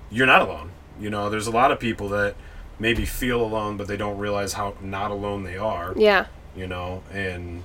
you're 0.10 0.26
not 0.26 0.42
alone. 0.42 0.72
You 0.98 1.10
know, 1.10 1.30
there's 1.30 1.48
a 1.48 1.52
lot 1.52 1.72
of 1.74 1.80
people 1.82 2.08
that 2.08 2.36
maybe 2.80 3.06
feel 3.06 3.42
alone, 3.42 3.76
but 3.76 3.90
they 3.90 3.98
don't 3.98 4.18
realize 4.18 4.54
how 4.54 4.76
not 4.82 5.12
alone 5.12 5.44
they 5.44 5.58
are. 5.58 5.94
Yeah. 5.98 6.28
You 6.56 6.68
know, 6.68 7.04
and 7.12 7.64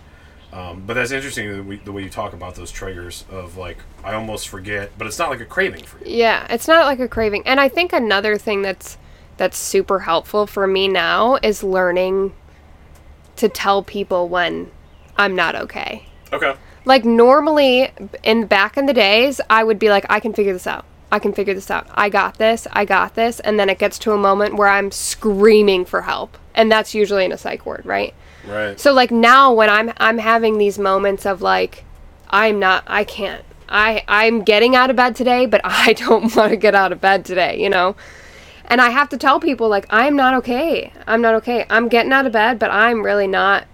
um, 0.54 0.84
but 0.86 0.94
that's 0.94 1.10
interesting 1.10 1.50
the 1.50 1.62
way, 1.62 1.76
the 1.84 1.90
way 1.90 2.04
you 2.04 2.08
talk 2.08 2.32
about 2.32 2.54
those 2.54 2.70
triggers 2.70 3.24
of 3.28 3.56
like 3.56 3.78
I 4.04 4.14
almost 4.14 4.48
forget, 4.48 4.92
but 4.96 5.08
it's 5.08 5.18
not 5.18 5.28
like 5.28 5.40
a 5.40 5.44
craving 5.44 5.84
for 5.84 5.98
you. 5.98 6.16
Yeah, 6.16 6.46
it's 6.48 6.68
not 6.68 6.86
like 6.86 7.00
a 7.00 7.08
craving. 7.08 7.42
And 7.44 7.58
I 7.58 7.68
think 7.68 7.92
another 7.92 8.38
thing 8.38 8.62
that's 8.62 8.96
that's 9.36 9.58
super 9.58 10.00
helpful 10.00 10.46
for 10.46 10.68
me 10.68 10.86
now 10.86 11.40
is 11.42 11.64
learning 11.64 12.34
to 13.34 13.48
tell 13.48 13.82
people 13.82 14.28
when 14.28 14.70
I'm 15.16 15.34
not 15.34 15.56
okay. 15.56 16.06
Okay. 16.32 16.54
Like 16.84 17.04
normally 17.04 17.90
in 18.22 18.46
back 18.46 18.76
in 18.76 18.86
the 18.86 18.92
days, 18.92 19.40
I 19.50 19.64
would 19.64 19.80
be 19.80 19.88
like 19.88 20.06
I 20.08 20.20
can 20.20 20.32
figure 20.32 20.52
this 20.52 20.68
out. 20.68 20.84
I 21.10 21.18
can 21.18 21.32
figure 21.32 21.54
this 21.54 21.70
out. 21.70 21.88
I 21.94 22.08
got 22.08 22.38
this. 22.38 22.68
I 22.72 22.84
got 22.84 23.16
this. 23.16 23.40
And 23.40 23.58
then 23.58 23.68
it 23.68 23.80
gets 23.80 23.98
to 24.00 24.12
a 24.12 24.18
moment 24.18 24.54
where 24.54 24.68
I'm 24.68 24.92
screaming 24.92 25.84
for 25.84 26.02
help. 26.02 26.38
And 26.54 26.70
that's 26.70 26.94
usually 26.94 27.24
in 27.24 27.32
a 27.32 27.38
psych 27.38 27.66
ward, 27.66 27.84
right? 27.84 28.14
Right. 28.46 28.78
So 28.78 28.92
like 28.92 29.10
now 29.10 29.52
when 29.52 29.70
I'm 29.70 29.92
I'm 29.96 30.18
having 30.18 30.58
these 30.58 30.78
moments 30.78 31.26
of 31.26 31.42
like 31.42 31.84
I'm 32.30 32.58
not 32.58 32.84
I 32.86 33.04
can't. 33.04 33.44
I 33.68 34.04
I'm 34.08 34.42
getting 34.42 34.76
out 34.76 34.90
of 34.90 34.96
bed 34.96 35.16
today, 35.16 35.46
but 35.46 35.60
I 35.64 35.94
don't 35.94 36.34
want 36.34 36.50
to 36.50 36.56
get 36.56 36.74
out 36.74 36.92
of 36.92 37.00
bed 37.00 37.24
today, 37.24 37.60
you 37.60 37.70
know? 37.70 37.96
And 38.66 38.80
I 38.80 38.90
have 38.90 39.08
to 39.10 39.18
tell 39.18 39.40
people 39.40 39.68
like 39.68 39.86
I'm 39.90 40.16
not 40.16 40.34
okay. 40.34 40.92
I'm 41.06 41.20
not 41.20 41.34
okay. 41.36 41.66
I'm 41.70 41.88
getting 41.88 42.12
out 42.12 42.26
of 42.26 42.32
bed, 42.32 42.58
but 42.58 42.70
I'm 42.70 43.02
really 43.02 43.26
not 43.26 43.66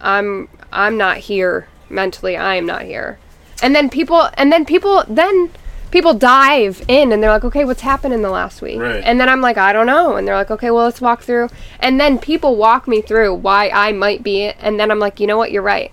I'm 0.00 0.48
I'm 0.72 0.96
not 0.96 1.18
here 1.18 1.68
mentally. 1.88 2.36
I 2.36 2.56
am 2.56 2.66
not 2.66 2.82
here. 2.82 3.18
And 3.62 3.74
then 3.74 3.90
people 3.90 4.28
and 4.34 4.52
then 4.52 4.64
people 4.64 5.04
then 5.08 5.50
people 5.90 6.14
dive 6.14 6.82
in 6.88 7.12
and 7.12 7.22
they're 7.22 7.30
like, 7.30 7.44
"Okay, 7.44 7.64
what's 7.64 7.82
happened 7.82 8.14
in 8.14 8.22
the 8.22 8.30
last 8.30 8.62
week?" 8.62 8.78
Right. 8.78 9.02
And 9.04 9.20
then 9.20 9.28
I'm 9.28 9.40
like, 9.40 9.58
"I 9.58 9.72
don't 9.72 9.86
know." 9.86 10.16
And 10.16 10.26
they're 10.26 10.36
like, 10.36 10.50
"Okay, 10.50 10.70
well, 10.70 10.84
let's 10.84 11.00
walk 11.00 11.22
through." 11.22 11.48
And 11.78 12.00
then 12.00 12.18
people 12.18 12.56
walk 12.56 12.86
me 12.88 13.00
through 13.00 13.34
why 13.34 13.70
I 13.70 13.92
might 13.92 14.22
be 14.22 14.44
and 14.44 14.78
then 14.78 14.90
I'm 14.90 14.98
like, 14.98 15.20
"You 15.20 15.26
know 15.26 15.38
what? 15.38 15.52
You're 15.52 15.62
right. 15.62 15.92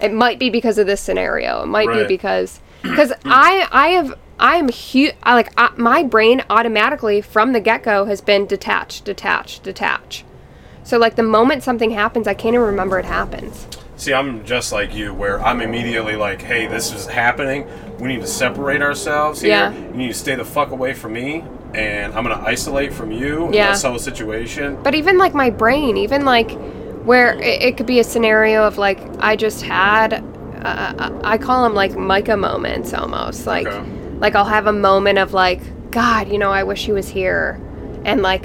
It 0.00 0.12
might 0.12 0.38
be 0.38 0.50
because 0.50 0.78
of 0.78 0.86
this 0.86 1.00
scenario. 1.00 1.62
It 1.62 1.66
might 1.66 1.92
be 1.92 2.04
because 2.06 2.60
because 2.82 3.12
I 3.24 3.68
I 3.72 3.88
have 3.88 4.14
I'm 4.40 4.68
huge. 4.68 5.14
I 5.22 5.34
like 5.34 5.52
I, 5.56 5.70
my 5.76 6.02
brain 6.02 6.44
automatically 6.48 7.20
from 7.20 7.52
the 7.52 7.60
get 7.60 7.82
go 7.82 8.04
has 8.04 8.20
been 8.20 8.46
detached, 8.46 9.04
detached, 9.04 9.62
detached. 9.62 10.24
So 10.84 10.96
like 10.96 11.16
the 11.16 11.22
moment 11.22 11.62
something 11.62 11.90
happens, 11.90 12.26
I 12.26 12.34
can't 12.34 12.54
even 12.54 12.66
remember 12.66 12.98
it 12.98 13.04
happens. 13.04 13.66
See, 13.98 14.14
I'm 14.14 14.44
just 14.44 14.72
like 14.72 14.94
you, 14.94 15.12
where 15.12 15.44
I'm 15.44 15.60
immediately 15.60 16.14
like, 16.14 16.40
"Hey, 16.40 16.66
this 16.68 16.92
is 16.94 17.06
happening. 17.06 17.66
We 17.98 18.06
need 18.08 18.20
to 18.20 18.28
separate 18.28 18.80
ourselves 18.80 19.40
here. 19.40 19.50
Yeah. 19.50 19.72
You 19.72 19.90
need 19.94 20.08
to 20.08 20.14
stay 20.14 20.36
the 20.36 20.44
fuck 20.44 20.70
away 20.70 20.94
from 20.94 21.14
me, 21.14 21.42
and 21.74 22.14
I'm 22.14 22.22
gonna 22.22 22.40
isolate 22.46 22.92
from 22.92 23.10
you 23.10 23.48
in 23.48 23.54
Yeah. 23.54 23.72
this 23.72 23.82
whole 23.82 23.98
situation." 23.98 24.78
But 24.84 24.94
even 24.94 25.18
like 25.18 25.34
my 25.34 25.50
brain, 25.50 25.96
even 25.96 26.24
like 26.24 26.52
where 27.04 27.34
it, 27.34 27.62
it 27.62 27.76
could 27.76 27.86
be 27.86 27.98
a 27.98 28.04
scenario 28.04 28.62
of 28.64 28.78
like 28.78 29.00
I 29.18 29.34
just 29.34 29.62
had, 29.64 30.22
uh, 30.64 31.10
I 31.24 31.36
call 31.36 31.64
them 31.64 31.74
like 31.74 31.96
Micah 31.96 32.36
moments 32.36 32.94
almost. 32.94 33.48
Like, 33.48 33.66
Okay. 33.66 33.82
like 34.20 34.36
I'll 34.36 34.44
have 34.44 34.68
a 34.68 34.72
moment 34.72 35.18
of 35.18 35.32
like, 35.34 35.60
God, 35.90 36.28
you 36.30 36.38
know, 36.38 36.52
I 36.52 36.62
wish 36.62 36.86
he 36.86 36.92
was 36.92 37.08
here, 37.08 37.58
and 38.04 38.22
like, 38.22 38.44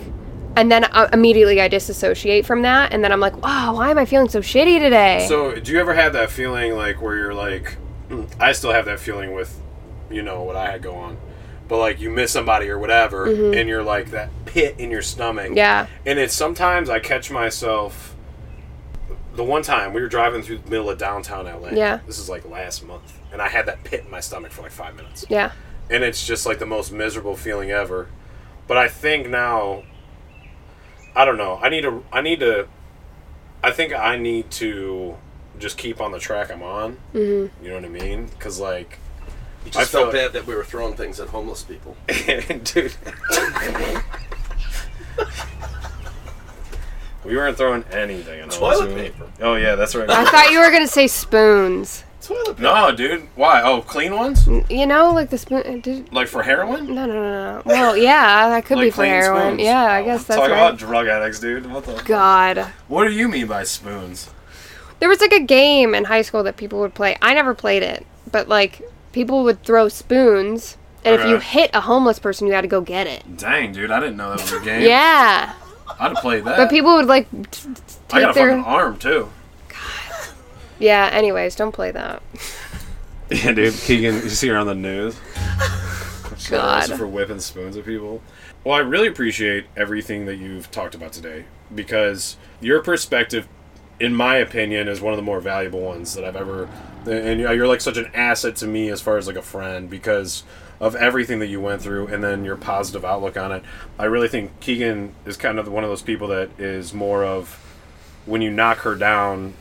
and 0.56 0.72
then 0.72 0.84
uh, 0.86 1.10
immediately 1.14 1.60
I 1.62 1.68
disassociate 1.68 2.46
from 2.46 2.62
that, 2.64 2.94
and 2.94 3.04
then 3.04 3.12
I'm 3.12 3.20
like, 3.20 3.42
wow, 3.44 3.76
why 3.76 3.90
am 3.92 3.98
I 3.98 4.06
feeling 4.06 4.30
so 4.30 4.40
shitty 4.40 4.80
today? 4.80 5.26
So, 5.28 5.56
do 5.56 5.72
you 5.72 5.80
ever 5.80 5.94
have 5.94 6.14
that 6.14 6.30
feeling 6.30 6.76
like 6.76 7.02
where 7.02 7.16
you're 7.16 7.34
like, 7.34 7.78
"Mm," 8.10 8.30
I 8.40 8.52
still 8.52 8.72
have 8.72 8.86
that 8.86 9.00
feeling 9.00 9.34
with, 9.34 9.60
you 10.12 10.22
know, 10.22 10.44
what 10.44 10.56
I 10.56 10.72
had 10.72 10.82
go 10.82 10.96
on, 10.96 11.18
but 11.68 11.78
like 11.80 12.00
you 12.00 12.10
miss 12.10 12.32
somebody 12.32 12.70
or 12.70 12.78
whatever, 12.78 13.26
and 13.26 13.68
you're 13.68 13.84
like 13.84 14.12
that 14.12 14.30
pit 14.46 14.76
in 14.78 14.92
your 14.92 15.02
stomach. 15.02 15.48
Mm-hmm. 15.48 15.58
yeah, 15.58 15.88
And 16.06 16.20
it's 16.20 16.34
sometimes 16.36 16.90
I 16.90 17.00
catch 17.00 17.32
myself. 17.32 18.16
The 19.36 19.44
one 19.44 19.64
time 19.64 19.94
we 19.94 20.02
were 20.02 20.08
driving 20.08 20.44
through 20.44 20.60
the 20.60 20.70
middle 20.70 20.92
of 20.92 21.00
downtown 21.00 21.46
LA. 21.46 21.70
Yeah. 21.70 22.02
This 22.06 22.20
is 22.20 22.30
like 22.30 22.48
last 22.48 22.86
month, 22.86 23.20
and 23.32 23.42
I 23.42 23.48
had 23.48 23.66
that 23.66 23.84
pit 23.84 24.04
in 24.06 24.12
my 24.12 24.20
stomach 24.20 24.52
for 24.52 24.62
like 24.62 24.72
five 24.72 24.96
minutes, 24.96 25.26
yeah, 25.28 25.54
and 25.90 26.04
it's 26.04 26.24
just 26.28 26.46
like 26.46 26.60
the 26.60 26.68
most 26.68 26.92
miserable 26.92 27.36
feeling 27.36 27.72
ever. 27.72 28.10
But 28.68 28.78
I 28.78 28.88
think 28.88 29.28
now. 29.30 29.84
I 31.16 31.26
don't 31.26 31.38
know. 31.38 31.60
I 31.62 31.70
need 31.70 31.82
to. 31.82 32.04
I 32.12 32.22
need 32.22 32.40
to. 32.40 32.68
I 33.64 33.72
think 33.72 33.94
I 33.94 34.18
need 34.18 34.52
to 34.52 35.18
just 35.60 35.78
keep 35.78 36.02
on 36.02 36.12
the 36.12 36.20
track 36.20 36.52
I'm 36.52 36.64
on. 36.64 36.98
Mm-hmm. 37.14 37.64
You 37.64 37.70
know 37.70 37.76
what 37.76 37.86
I 37.86 37.90
mean? 37.90 38.26
Because 38.26 38.60
like, 38.60 38.98
You 39.66 39.72
I 39.72 39.86
felt 39.86 39.90
felt- 39.90 40.14
bad 40.14 40.34
that 40.34 40.46
we 40.48 40.56
were 40.56 40.64
throwing 40.66 40.96
things 40.96 41.20
at 41.20 41.30
homeless 41.30 41.64
people. 41.64 41.96
dude. 42.64 42.94
we 47.24 47.36
weren't 47.38 47.58
throwing 47.58 47.84
anything 47.92 48.42
at 48.42 48.54
all. 48.60 48.72
Toilet 48.72 48.96
paper. 48.96 49.32
Oh 49.42 49.56
yeah, 49.56 49.76
that's 49.76 49.96
right. 49.96 50.10
I 50.10 50.26
thought 50.26 50.52
you 50.52 50.60
were 50.60 50.72
gonna 50.72 50.88
say 50.88 51.08
spoons. 51.08 52.04
Toilet 52.24 52.46
paper. 52.58 52.62
no, 52.62 52.92
dude. 52.96 53.28
Why? 53.36 53.62
Oh, 53.62 53.82
clean 53.82 54.16
ones? 54.16 54.46
Mm. 54.46 54.70
You 54.72 54.86
know, 54.86 55.12
like 55.12 55.30
the 55.30 55.38
spoon. 55.38 55.64
Uh, 55.66 55.78
did, 55.82 56.12
Like 56.14 56.28
for 56.28 56.42
heroin? 56.44 56.88
no, 56.94 57.06
no, 57.06 57.14
no, 57.14 57.22
no. 57.56 57.62
Well, 57.66 57.98
yeah, 57.98 58.50
that 58.50 58.66
could 58.66 58.78
like 58.78 58.86
be 58.88 58.92
for 58.92 59.06
heroin. 59.06 59.54
spoons? 59.56 59.62
Yeah, 59.62 59.84
I 59.84 60.02
Oh, 60.02 60.06
guess 60.06 60.24
that's 60.24 60.40
Talk 60.40 60.50
right. 60.50 60.56
about 60.58 60.78
drug 60.78 61.08
addicts, 61.08 61.40
dude. 61.40 61.70
What 61.72 61.84
the? 61.86 62.02
God. 62.06 62.60
What 62.88 63.06
do 63.08 63.12
you 63.14 63.28
mean 63.28 63.48
by 63.48 63.64
spoons? 63.64 64.30
There 65.00 65.10
was 65.10 65.20
like 65.20 65.34
a 65.34 65.42
game 65.42 65.94
in 65.94 66.06
high 66.06 66.22
school 66.22 66.44
that 66.44 66.56
people 66.56 66.80
would 66.80 66.94
play. 66.94 67.18
I 67.22 67.34
never 67.34 67.54
played 67.54 67.84
it, 67.84 68.06
but 68.32 68.48
like 68.48 68.82
people 69.12 69.44
would 69.44 69.62
throw 69.64 69.90
spoons, 69.90 70.78
and 71.04 71.20
if 71.20 71.28
you 71.28 71.40
hit 71.40 71.72
a 71.74 71.82
homeless 71.82 72.20
person, 72.20 72.48
you 72.48 72.54
had 72.54 72.62
to 72.62 72.68
go 72.70 72.80
get 72.80 73.06
it. 73.06 73.36
Dang, 73.38 73.74
dude. 73.74 73.92
I 73.92 74.00
didn't 74.00 74.16
know 74.16 74.30
that 74.30 74.40
was 74.42 74.54
a 74.54 74.60
game. 74.64 74.82
Yeah, 74.84 75.54
I'd 76.00 76.08
have 76.14 76.18
played 76.18 76.46
that. 76.46 76.56
but 76.56 76.70
people 76.70 76.96
would 76.96 77.08
like 77.08 77.30
t- 77.52 77.68
t- 77.74 77.74
I 78.14 78.22
got 78.22 78.28
take 78.28 78.32
a 78.32 78.34
their. 78.34 78.50
fucking 78.52 78.64
arm 78.64 78.98
too. 78.98 79.30
Yeah. 80.84 81.10
Anyways, 81.14 81.56
don't 81.56 81.72
play 81.72 81.92
that. 81.92 82.22
Yeah, 83.32 83.54
dude. 83.54 83.74
Keegan, 83.74 84.16
you 84.16 84.30
see 84.30 84.50
her 84.50 84.58
on 84.58 84.68
the 84.68 84.76
news. 84.76 85.18
She's 86.38 86.50
God. 86.50 86.76
arrested 86.76 86.98
for 86.98 87.08
whipping 87.08 87.40
spoons 87.40 87.78
at 87.78 87.86
people. 87.86 88.22
Well, 88.66 88.76
I 88.76 88.80
really 88.80 89.08
appreciate 89.08 89.66
everything 89.78 90.26
that 90.26 90.36
you've 90.36 90.70
talked 90.72 90.94
about 90.94 91.14
today 91.14 91.46
because 91.74 92.36
your 92.60 92.82
perspective, 92.82 93.48
in 93.98 94.14
my 94.14 94.36
opinion, 94.36 94.90
is 94.90 95.00
one 95.00 95.14
of 95.14 95.18
the 95.18 95.24
more 95.24 95.40
valuable 95.40 95.80
ones 95.80 96.14
that 96.16 96.26
I've 96.26 96.36
ever. 96.36 96.70
And 97.06 97.40
you're 97.40 97.68
like 97.68 97.82
such 97.82 97.98
an 97.98 98.12
asset 98.14 98.58
to 98.58 98.68
me 98.68 98.90
as 98.90 99.00
far 99.00 99.18
as 99.18 99.26
like 99.26 99.38
a 99.38 99.42
friend 99.42 99.90
because 99.90 100.44
of 100.82 100.96
everything 100.96 101.40
that 101.40 101.48
you 101.48 101.62
went 101.62 101.82
through 101.82 102.08
and 102.08 102.22
then 102.22 102.44
your 102.44 102.58
positive 102.58 103.06
outlook 103.06 103.38
on 103.38 103.54
it. 103.54 103.64
I 103.98 104.04
really 104.06 104.28
think 104.28 104.60
Keegan 104.60 105.16
is 105.26 105.38
kind 105.38 105.60
of 105.60 105.70
one 105.70 105.86
of 105.86 105.90
those 105.90 106.02
people 106.02 106.28
that 106.28 106.50
is 106.60 106.94
more 106.94 107.24
of 107.24 107.58
when 108.26 108.42
you 108.42 108.52
knock 108.52 108.80
her 108.80 108.96
down, 108.96 109.54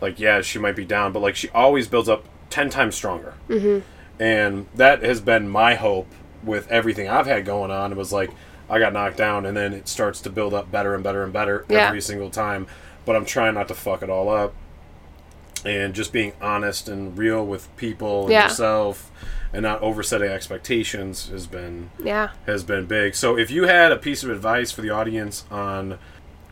like 0.00 0.18
yeah, 0.20 0.40
she 0.42 0.58
might 0.58 0.76
be 0.76 0.84
down, 0.84 1.12
but 1.12 1.20
like 1.20 1.36
she 1.36 1.48
always 1.50 1.88
builds 1.88 2.08
up 2.08 2.24
ten 2.50 2.70
times 2.70 2.94
stronger. 2.94 3.34
Mm-hmm. 3.48 3.80
And 4.22 4.66
that 4.74 5.02
has 5.02 5.20
been 5.20 5.48
my 5.48 5.74
hope 5.74 6.06
with 6.42 6.70
everything 6.70 7.08
I've 7.08 7.26
had 7.26 7.44
going 7.44 7.70
on. 7.70 7.92
It 7.92 7.98
was 7.98 8.12
like 8.12 8.30
I 8.68 8.78
got 8.78 8.92
knocked 8.92 9.16
down, 9.16 9.46
and 9.46 9.56
then 9.56 9.72
it 9.72 9.88
starts 9.88 10.20
to 10.22 10.30
build 10.30 10.52
up 10.54 10.70
better 10.72 10.94
and 10.94 11.04
better 11.04 11.22
and 11.22 11.32
better 11.32 11.64
Yeah. 11.68 11.86
every 11.88 12.00
single 12.00 12.30
time. 12.30 12.66
But 13.04 13.14
I'm 13.16 13.24
trying 13.24 13.54
not 13.54 13.68
to 13.68 13.74
fuck 13.74 14.02
it 14.02 14.10
all 14.10 14.28
up, 14.28 14.54
and 15.64 15.94
just 15.94 16.12
being 16.12 16.32
honest 16.40 16.88
and 16.88 17.16
real 17.16 17.44
with 17.44 17.74
people 17.76 18.22
and 18.24 18.32
Yeah. 18.32 18.44
yourself, 18.44 19.10
and 19.52 19.62
not 19.62 19.80
oversetting 19.82 20.30
expectations 20.30 21.28
has 21.30 21.46
been 21.46 21.90
Yeah. 22.02 22.30
has 22.46 22.64
been 22.64 22.86
big. 22.86 23.14
So 23.14 23.36
if 23.38 23.50
you 23.50 23.64
had 23.64 23.92
a 23.92 23.96
piece 23.96 24.22
of 24.22 24.30
advice 24.30 24.70
for 24.72 24.82
the 24.82 24.90
audience 24.90 25.44
on, 25.50 25.98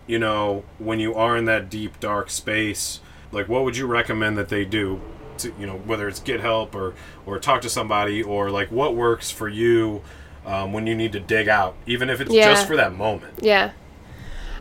you 0.07 0.19
know, 0.19 0.65
when 0.79 1.01
you 1.01 1.15
are 1.15 1.37
in 1.37 1.45
that 1.47 1.69
deep 1.71 1.99
dark 2.01 2.31
space, 2.31 3.01
like 3.35 3.49
what 3.49 3.65
would 3.65 3.77
you 3.77 3.87
recommend 3.87 4.39
that 4.39 4.49
they 4.49 4.65
do? 4.65 5.01
To, 5.39 5.53
you 5.59 5.67
know, 5.67 5.79
whether 5.79 6.07
it's 6.07 6.21
get 6.21 6.39
help 6.41 6.75
or 6.77 6.95
or 7.27 7.41
talk 7.41 7.61
to 7.63 7.69
somebody 7.69 8.23
or 8.23 8.51
like 8.51 8.71
what 8.71 8.95
works 8.95 9.33
for 9.33 9.49
you 9.49 10.01
um, 10.47 10.73
when 10.73 10.87
you 10.87 10.95
need 10.95 11.13
to 11.13 11.21
dig 11.21 11.49
out, 11.49 11.75
even 11.87 12.09
if 12.09 12.21
it's 12.21 12.33
Yeah. 12.33 12.51
just 12.51 12.67
for 12.67 12.77
that 12.77 12.95
moment. 12.95 13.35
Yeah. 13.41 13.73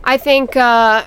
I 0.02 0.16
think 0.16 0.56
uh, 0.56 1.04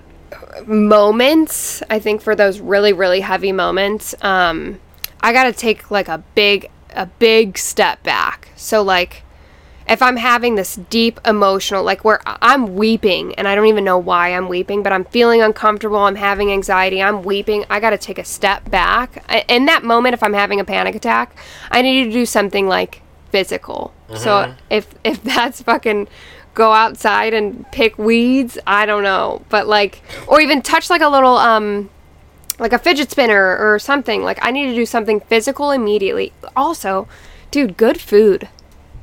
moments, 0.65 1.83
I 1.89 1.99
think 1.99 2.21
for 2.21 2.35
those 2.35 2.59
really, 2.59 2.93
really 2.93 3.21
heavy 3.21 3.51
moments, 3.51 4.15
um, 4.21 4.79
I 5.21 5.33
got 5.33 5.43
to 5.43 5.53
take 5.53 5.91
like 5.91 6.07
a 6.07 6.23
big, 6.35 6.69
a 6.95 7.05
big 7.05 7.57
step 7.57 8.03
back. 8.03 8.49
So, 8.55 8.81
like, 8.81 9.23
if 9.89 10.01
I'm 10.01 10.17
having 10.17 10.55
this 10.55 10.75
deep 10.89 11.19
emotional, 11.25 11.83
like 11.83 12.03
where 12.03 12.19
I'm 12.25 12.75
weeping 12.75 13.33
and 13.35 13.47
I 13.47 13.55
don't 13.55 13.67
even 13.67 13.83
know 13.83 13.97
why 13.97 14.29
I'm 14.33 14.47
weeping, 14.49 14.83
but 14.83 14.91
I'm 14.91 15.05
feeling 15.05 15.41
uncomfortable, 15.41 15.97
I'm 15.99 16.15
having 16.15 16.51
anxiety, 16.51 17.01
I'm 17.01 17.23
weeping, 17.23 17.65
I 17.69 17.79
got 17.79 17.91
to 17.91 17.97
take 17.97 18.17
a 18.19 18.25
step 18.25 18.69
back. 18.69 19.23
I- 19.29 19.45
In 19.47 19.65
that 19.65 19.83
moment, 19.83 20.13
if 20.13 20.23
I'm 20.23 20.33
having 20.33 20.59
a 20.59 20.65
panic 20.65 20.95
attack, 20.95 21.35
I 21.71 21.81
need 21.81 22.05
to 22.05 22.11
do 22.11 22.25
something 22.25 22.67
like 22.67 23.01
physical. 23.31 23.93
So 24.15 24.53
if 24.69 24.87
if 25.03 25.21
that's 25.23 25.61
fucking 25.61 26.07
go 26.53 26.71
outside 26.73 27.33
and 27.33 27.69
pick 27.71 27.97
weeds, 27.97 28.57
I 28.65 28.85
don't 28.85 29.03
know, 29.03 29.41
but 29.49 29.67
like 29.67 30.01
or 30.27 30.39
even 30.41 30.61
touch 30.61 30.89
like 30.89 31.01
a 31.01 31.09
little 31.09 31.37
um 31.37 31.89
like 32.59 32.73
a 32.73 32.79
fidget 32.79 33.11
spinner 33.11 33.57
or 33.57 33.77
something. 33.79 34.23
Like 34.23 34.39
I 34.41 34.51
need 34.51 34.67
to 34.67 34.75
do 34.75 34.85
something 34.85 35.19
physical 35.19 35.71
immediately. 35.71 36.33
Also, 36.55 37.07
dude, 37.51 37.77
good 37.77 37.99
food 38.01 38.47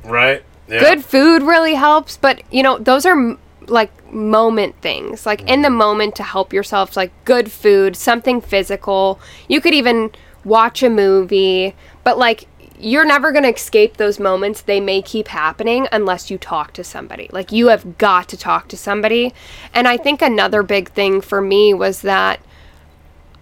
Right? 0.03 0.43
Yeah. 0.67 0.79
good 0.79 1.05
food 1.05 1.43
really 1.43 1.75
helps 1.75 2.17
but 2.17 2.41
you 2.51 2.63
know 2.63 2.79
those 2.79 3.05
are 3.05 3.37
like 3.69 4.13
moment 4.13 4.75
things. 4.81 5.25
Like 5.25 5.41
in 5.49 5.61
the 5.61 5.69
moment 5.69 6.15
to 6.15 6.23
help 6.23 6.53
yourself 6.53 6.95
like 6.95 7.11
good 7.25 7.51
food 7.51 7.95
something 7.95 8.41
physical. 8.41 9.19
You 9.47 9.61
could 9.61 9.73
even 9.73 10.11
watch 10.43 10.83
a 10.83 10.89
movie 10.89 11.75
but 12.03 12.17
like 12.17 12.47
you're 12.77 13.05
never 13.05 13.31
going 13.31 13.43
to 13.43 13.53
escape 13.53 13.95
those 13.97 14.19
moments. 14.19 14.61
They 14.61 14.81
may 14.81 15.01
keep 15.01 15.29
happening 15.29 15.87
unless 15.93 16.29
you 16.29 16.37
talk 16.37 16.73
to 16.73 16.83
somebody. 16.83 17.29
Like 17.31 17.51
you 17.51 17.69
have 17.69 17.97
got 17.97 18.27
to 18.29 18.37
talk 18.37 18.67
to 18.69 18.77
somebody. 18.77 19.33
And 19.73 19.87
i 19.87 19.97
think 19.97 20.21
another 20.21 20.63
big 20.63 20.89
thing 20.91 21.21
for 21.21 21.41
me 21.41 21.73
was 21.73 22.01
that 22.01 22.39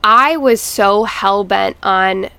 i 0.04 0.36
was 0.36 0.60
so 0.62 1.06
hell-bent 1.06 1.78
on 1.82 2.30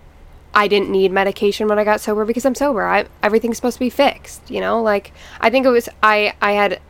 I 0.54 0.68
didn't 0.68 0.90
need 0.90 1.10
medication 1.12 1.68
when 1.68 1.78
I 1.78 1.84
got 1.84 2.00
sober 2.00 2.24
because 2.24 2.44
I'm 2.44 2.54
sober. 2.54 2.84
I 2.86 3.06
everything's 3.22 3.56
supposed 3.56 3.76
to 3.76 3.80
be 3.80 3.90
fixed, 3.90 4.50
you 4.50 4.60
know? 4.60 4.80
Like 4.82 5.12
I 5.40 5.50
think 5.50 5.66
it 5.66 5.70
was 5.70 5.88
I 6.02 6.34
I 6.40 6.52
had 6.52 6.80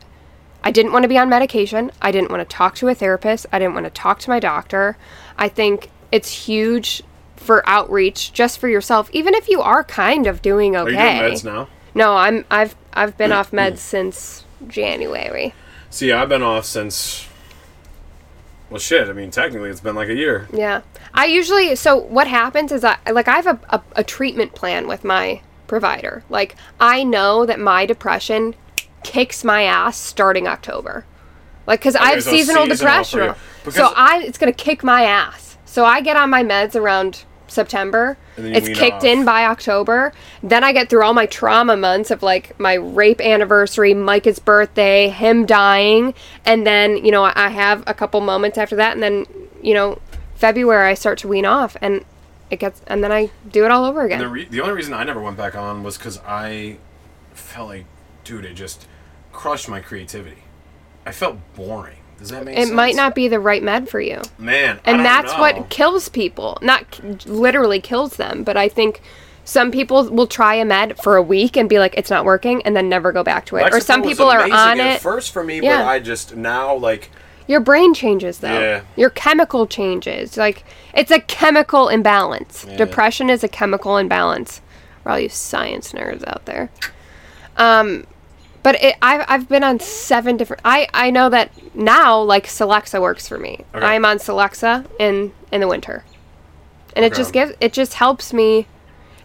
I 0.63 0.71
didn't 0.71 0.91
want 0.91 1.03
to 1.03 1.09
be 1.09 1.17
on 1.17 1.29
medication. 1.29 1.91
I 2.01 2.11
didn't 2.11 2.31
want 2.31 2.47
to 2.47 2.55
talk 2.55 2.75
to 2.75 2.87
a 2.87 2.95
therapist. 2.95 3.45
I 3.51 3.59
didn't 3.59 3.73
want 3.73 3.85
to 3.85 3.89
talk 3.91 4.19
to 4.19 4.29
my 4.29 4.39
doctor. 4.39 4.97
I 5.37 5.47
think 5.49 5.89
it's 6.11 6.47
huge 6.47 7.03
for 7.35 7.67
outreach 7.67 8.31
just 8.33 8.57
for 8.57 8.67
yourself 8.69 9.09
even 9.11 9.35
if 9.35 9.49
you 9.49 9.61
are 9.61 9.83
kind 9.83 10.25
of 10.25 10.41
doing 10.41 10.75
okay. 10.75 10.95
Are 10.95 11.13
you 11.13 11.19
doing 11.19 11.33
meds 11.33 11.43
now? 11.43 11.67
No, 11.93 12.15
I'm 12.15 12.45
I've 12.51 12.75
I've 12.93 13.17
been 13.17 13.31
off 13.39 13.51
meds 13.51 13.79
since 13.79 14.45
January. 14.67 15.53
See, 15.89 16.11
I've 16.11 16.29
been 16.29 16.43
off 16.43 16.65
since. 16.65 17.27
Well, 18.69 18.79
shit. 18.79 19.07
I 19.09 19.13
mean, 19.13 19.31
technically, 19.31 19.69
it's 19.69 19.79
been 19.79 19.95
like 19.95 20.09
a 20.09 20.15
year. 20.15 20.47
Yeah. 20.51 20.81
I 21.13 21.25
usually 21.25 21.75
so 21.75 21.95
what 21.95 22.27
happens 22.27 22.71
is 22.71 22.83
I 22.83 22.97
like 23.11 23.27
I 23.27 23.35
have 23.35 23.47
a, 23.47 23.59
a, 23.69 23.81
a 23.97 24.03
treatment 24.03 24.55
plan 24.55 24.87
with 24.87 25.03
my 25.03 25.41
provider. 25.67 26.23
Like 26.29 26.55
I 26.79 27.03
know 27.03 27.45
that 27.45 27.59
my 27.59 27.85
depression 27.85 28.55
kicks 29.03 29.43
my 29.43 29.63
ass 29.63 29.97
starting 29.97 30.47
October. 30.47 31.05
Like 31.67 31.81
cuz 31.81 31.95
I 31.95 32.11
have 32.11 32.23
so 32.23 32.31
seasonal, 32.31 32.65
seasonal 32.65 32.75
depression. 32.75 33.35
So 33.71 33.93
I 33.95 34.23
it's 34.23 34.37
going 34.37 34.51
to 34.51 34.63
kick 34.63 34.83
my 34.83 35.03
ass. 35.03 35.57
So 35.65 35.85
I 35.85 36.01
get 36.01 36.15
on 36.15 36.29
my 36.29 36.43
meds 36.43 36.75
around 36.75 37.25
September. 37.55 38.17
And 38.37 38.45
then 38.45 38.51
you 38.51 38.57
It's 38.59 38.79
kicked 38.79 38.97
off. 38.97 39.03
in 39.03 39.25
by 39.25 39.45
October. 39.45 40.13
Then 40.43 40.63
I 40.63 40.71
get 40.73 40.89
through 40.89 41.03
all 41.03 41.13
my 41.13 41.25
trauma 41.25 41.75
months 41.75 42.11
of 42.11 42.21
like 42.21 42.59
my 42.59 42.75
rape 42.75 43.19
anniversary, 43.21 43.93
Micah's 43.95 44.37
birthday, 44.37 45.09
him 45.09 45.45
dying, 45.47 46.13
and 46.45 46.67
then, 46.67 47.03
you 47.03 47.11
know, 47.11 47.23
I 47.33 47.49
have 47.49 47.83
a 47.87 47.93
couple 47.93 48.21
moments 48.21 48.57
after 48.59 48.75
that 48.75 48.93
and 48.93 49.01
then, 49.01 49.25
you 49.63 49.73
know, 49.73 49.99
February 50.35 50.89
I 50.91 50.93
start 50.93 51.17
to 51.19 51.27
wean 51.27 51.45
off 51.45 51.75
and 51.81 52.05
it 52.51 52.59
gets 52.59 52.81
and 52.85 53.03
then 53.03 53.11
I 53.11 53.31
do 53.49 53.65
it 53.65 53.71
all 53.71 53.85
over 53.85 54.03
again. 54.03 54.19
The, 54.19 54.27
re- 54.27 54.45
the 54.45 54.61
only 54.61 54.73
reason 54.75 54.93
I 54.93 55.03
never 55.03 55.21
went 55.21 55.37
back 55.37 55.55
on 55.55 55.81
was 55.81 55.97
because 55.97 56.19
I 56.27 56.77
felt 57.33 57.69
like, 57.69 57.85
dude, 58.23 58.45
it 58.45 58.53
just 58.53 58.85
crushed 59.31 59.67
my 59.67 59.79
creativity. 59.79 60.43
I 61.05 61.11
felt 61.11 61.37
boring. 61.55 61.97
Does 62.19 62.29
that 62.29 62.43
make 62.45 62.57
it 62.57 62.63
sense? 62.65 62.71
might 62.75 62.95
not 62.95 63.13
be 63.15 63.27
the 63.27 63.39
right 63.39 63.61
med 63.61 63.89
for 63.89 63.99
you. 63.99 64.21
Man, 64.37 64.79
And 64.85 65.03
that's 65.05 65.31
know. 65.33 65.39
what 65.39 65.69
kills 65.69 66.09
people. 66.09 66.57
Not 66.61 66.89
k- 66.91 67.03
literally 67.25 67.79
kills 67.81 68.15
them, 68.17 68.43
but 68.43 68.57
I 68.57 68.69
think 68.69 69.01
some 69.43 69.69
people 69.71 70.09
will 70.09 70.25
try 70.27 70.55
a 70.55 70.65
med 70.65 70.97
for 71.03 71.17
a 71.17 71.21
week 71.21 71.55
and 71.55 71.69
be 71.69 71.77
like 71.77 71.93
it's 71.97 72.09
not 72.09 72.25
working 72.25 72.61
and 72.63 72.75
then 72.75 72.89
never 72.89 73.11
go 73.11 73.23
back 73.23 73.45
to 73.47 73.57
it. 73.57 73.63
or 73.63 73.77
Lexapro 73.77 73.83
some 73.83 74.01
was 74.01 74.09
people 74.11 74.25
are 74.27 74.41
on 74.51 74.79
it. 74.79 75.01
first 75.01 75.31
for 75.31 75.43
me, 75.43 75.59
Yeah. 75.61 75.83
but 75.83 75.87
I 75.87 75.99
just 75.99 76.35
now 76.35 76.73
like 76.75 77.11
Your 77.47 77.59
brain 77.59 77.93
changes 77.93 78.39
though. 78.39 78.59
Yeah. 78.59 78.81
Your 78.95 79.11
chemical 79.11 79.67
changes. 79.67 80.35
Like 80.35 80.63
it's 80.95 81.11
a 81.11 81.19
chemical 81.19 81.89
imbalance. 81.89 82.65
Yeah. 82.67 82.77
Depression 82.77 83.29
is 83.29 83.43
a 83.43 83.47
chemical 83.47 83.97
imbalance. 83.97 84.61
For 85.03 85.11
all 85.11 85.19
you 85.19 85.29
science 85.29 85.91
nerds 85.91 86.27
out 86.27 86.45
there. 86.45 86.71
Um 87.57 88.05
but 88.65 88.81
it, 88.81 88.95
I've, 88.99 89.23
I've 89.27 89.47
been 89.47 89.63
on 89.63 89.79
seven 89.79 90.37
different 90.37 90.63
I, 90.65 90.87
I 90.91 91.11
know 91.11 91.29
that 91.29 91.51
now 91.75 92.19
like 92.19 92.47
Celexa 92.47 92.99
works 92.99 93.27
for 93.27 93.37
me. 93.37 93.63
Okay. 93.75 93.85
I'm 93.85 94.03
on 94.05 94.17
Celexa 94.17 94.87
in 94.99 95.31
in 95.51 95.61
the 95.61 95.67
winter. 95.67 96.03
And 96.95 97.05
it 97.05 97.13
just 97.13 97.31
gives 97.31 97.53
it 97.59 97.73
just 97.73 97.93
helps 97.93 98.33
me 98.33 98.65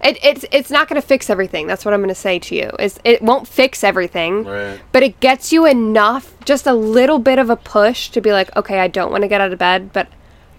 it, 0.05 0.23
it's 0.23 0.45
it's 0.53 0.71
not 0.71 0.89
going 0.89 1.01
to 1.01 1.07
fix 1.07 1.31
everything. 1.31 1.67
That's 1.67 1.87
what 1.87 1.95
I'm 1.95 2.01
going 2.01 2.11
to 2.11 2.15
say 2.15 2.39
to 2.39 2.55
you. 2.55 2.71
Is 2.79 3.01
it 3.03 3.23
won't 3.23 3.49
fix 3.49 3.83
everything 3.83 4.45
right. 4.45 4.79
but 4.93 5.03
it 5.03 5.19
gets 5.21 5.53
you 5.53 5.65
enough, 5.65 6.35
just 6.45 6.67
a 6.67 6.75
little 6.75 7.19
bit 7.19 7.39
of 7.39 7.49
a 7.49 7.57
push 7.57 8.11
to 8.11 8.21
be 8.21 8.33
like, 8.33 8.55
okay, 8.57 8.81
I 8.81 8.89
don't 8.89 9.11
want 9.11 9.23
to 9.23 9.29
get 9.29 9.41
out 9.41 9.53
of 9.55 9.59
bed, 9.59 9.91
but 9.95 10.09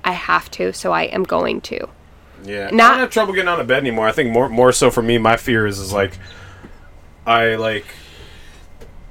I 0.03 0.13
have 0.13 0.49
to, 0.51 0.73
so 0.73 0.91
I 0.91 1.03
am 1.03 1.21
going 1.21 1.61
to. 1.61 1.87
Yeah, 2.43 2.69
I 2.71 2.75
Not- 2.75 2.89
don't 2.89 2.99
have 3.01 3.09
trouble 3.11 3.33
getting 3.33 3.47
out 3.47 3.59
of 3.59 3.67
bed 3.67 3.77
anymore. 3.77 4.07
I 4.07 4.11
think 4.11 4.31
more 4.31 4.49
more 4.49 4.71
so 4.71 4.89
for 4.89 5.03
me, 5.03 5.19
my 5.19 5.37
fear 5.37 5.67
is 5.67 5.77
is 5.77 5.93
like, 5.93 6.17
I 7.27 7.53
like, 7.55 7.85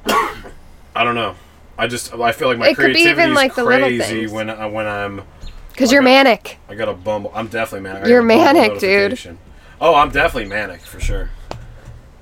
I 0.06 1.04
don't 1.04 1.14
know. 1.14 1.34
I 1.78 1.86
just 1.86 2.12
I 2.12 2.32
feel 2.32 2.48
like 2.48 2.58
my 2.58 2.68
It 2.68 2.74
creativity 2.74 3.30
is 3.30 3.34
like, 3.34 3.56
little 3.56 3.68
crazy 3.88 4.26
when 4.26 4.50
I, 4.50 4.66
when 4.66 4.86
I'm 4.86 5.22
Because 5.70 5.90
you're 5.92 6.02
manic. 6.02 6.58
I 6.68 6.74
got 6.74 6.88
a 6.88 6.92
Bumble. 6.92 7.32
I'm 7.34 7.48
definitely 7.48 7.88
manic. 7.88 8.06
You're 8.08 8.26
got 8.26 8.34
a 8.34 8.52
Bumble 8.52 8.68
manic, 8.68 8.80
dude. 8.80 9.38
Oh, 9.80 9.94
I'm 9.94 10.10
definitely 10.10 10.48
manic 10.50 10.82
for 10.82 11.00
sure. 11.00 11.30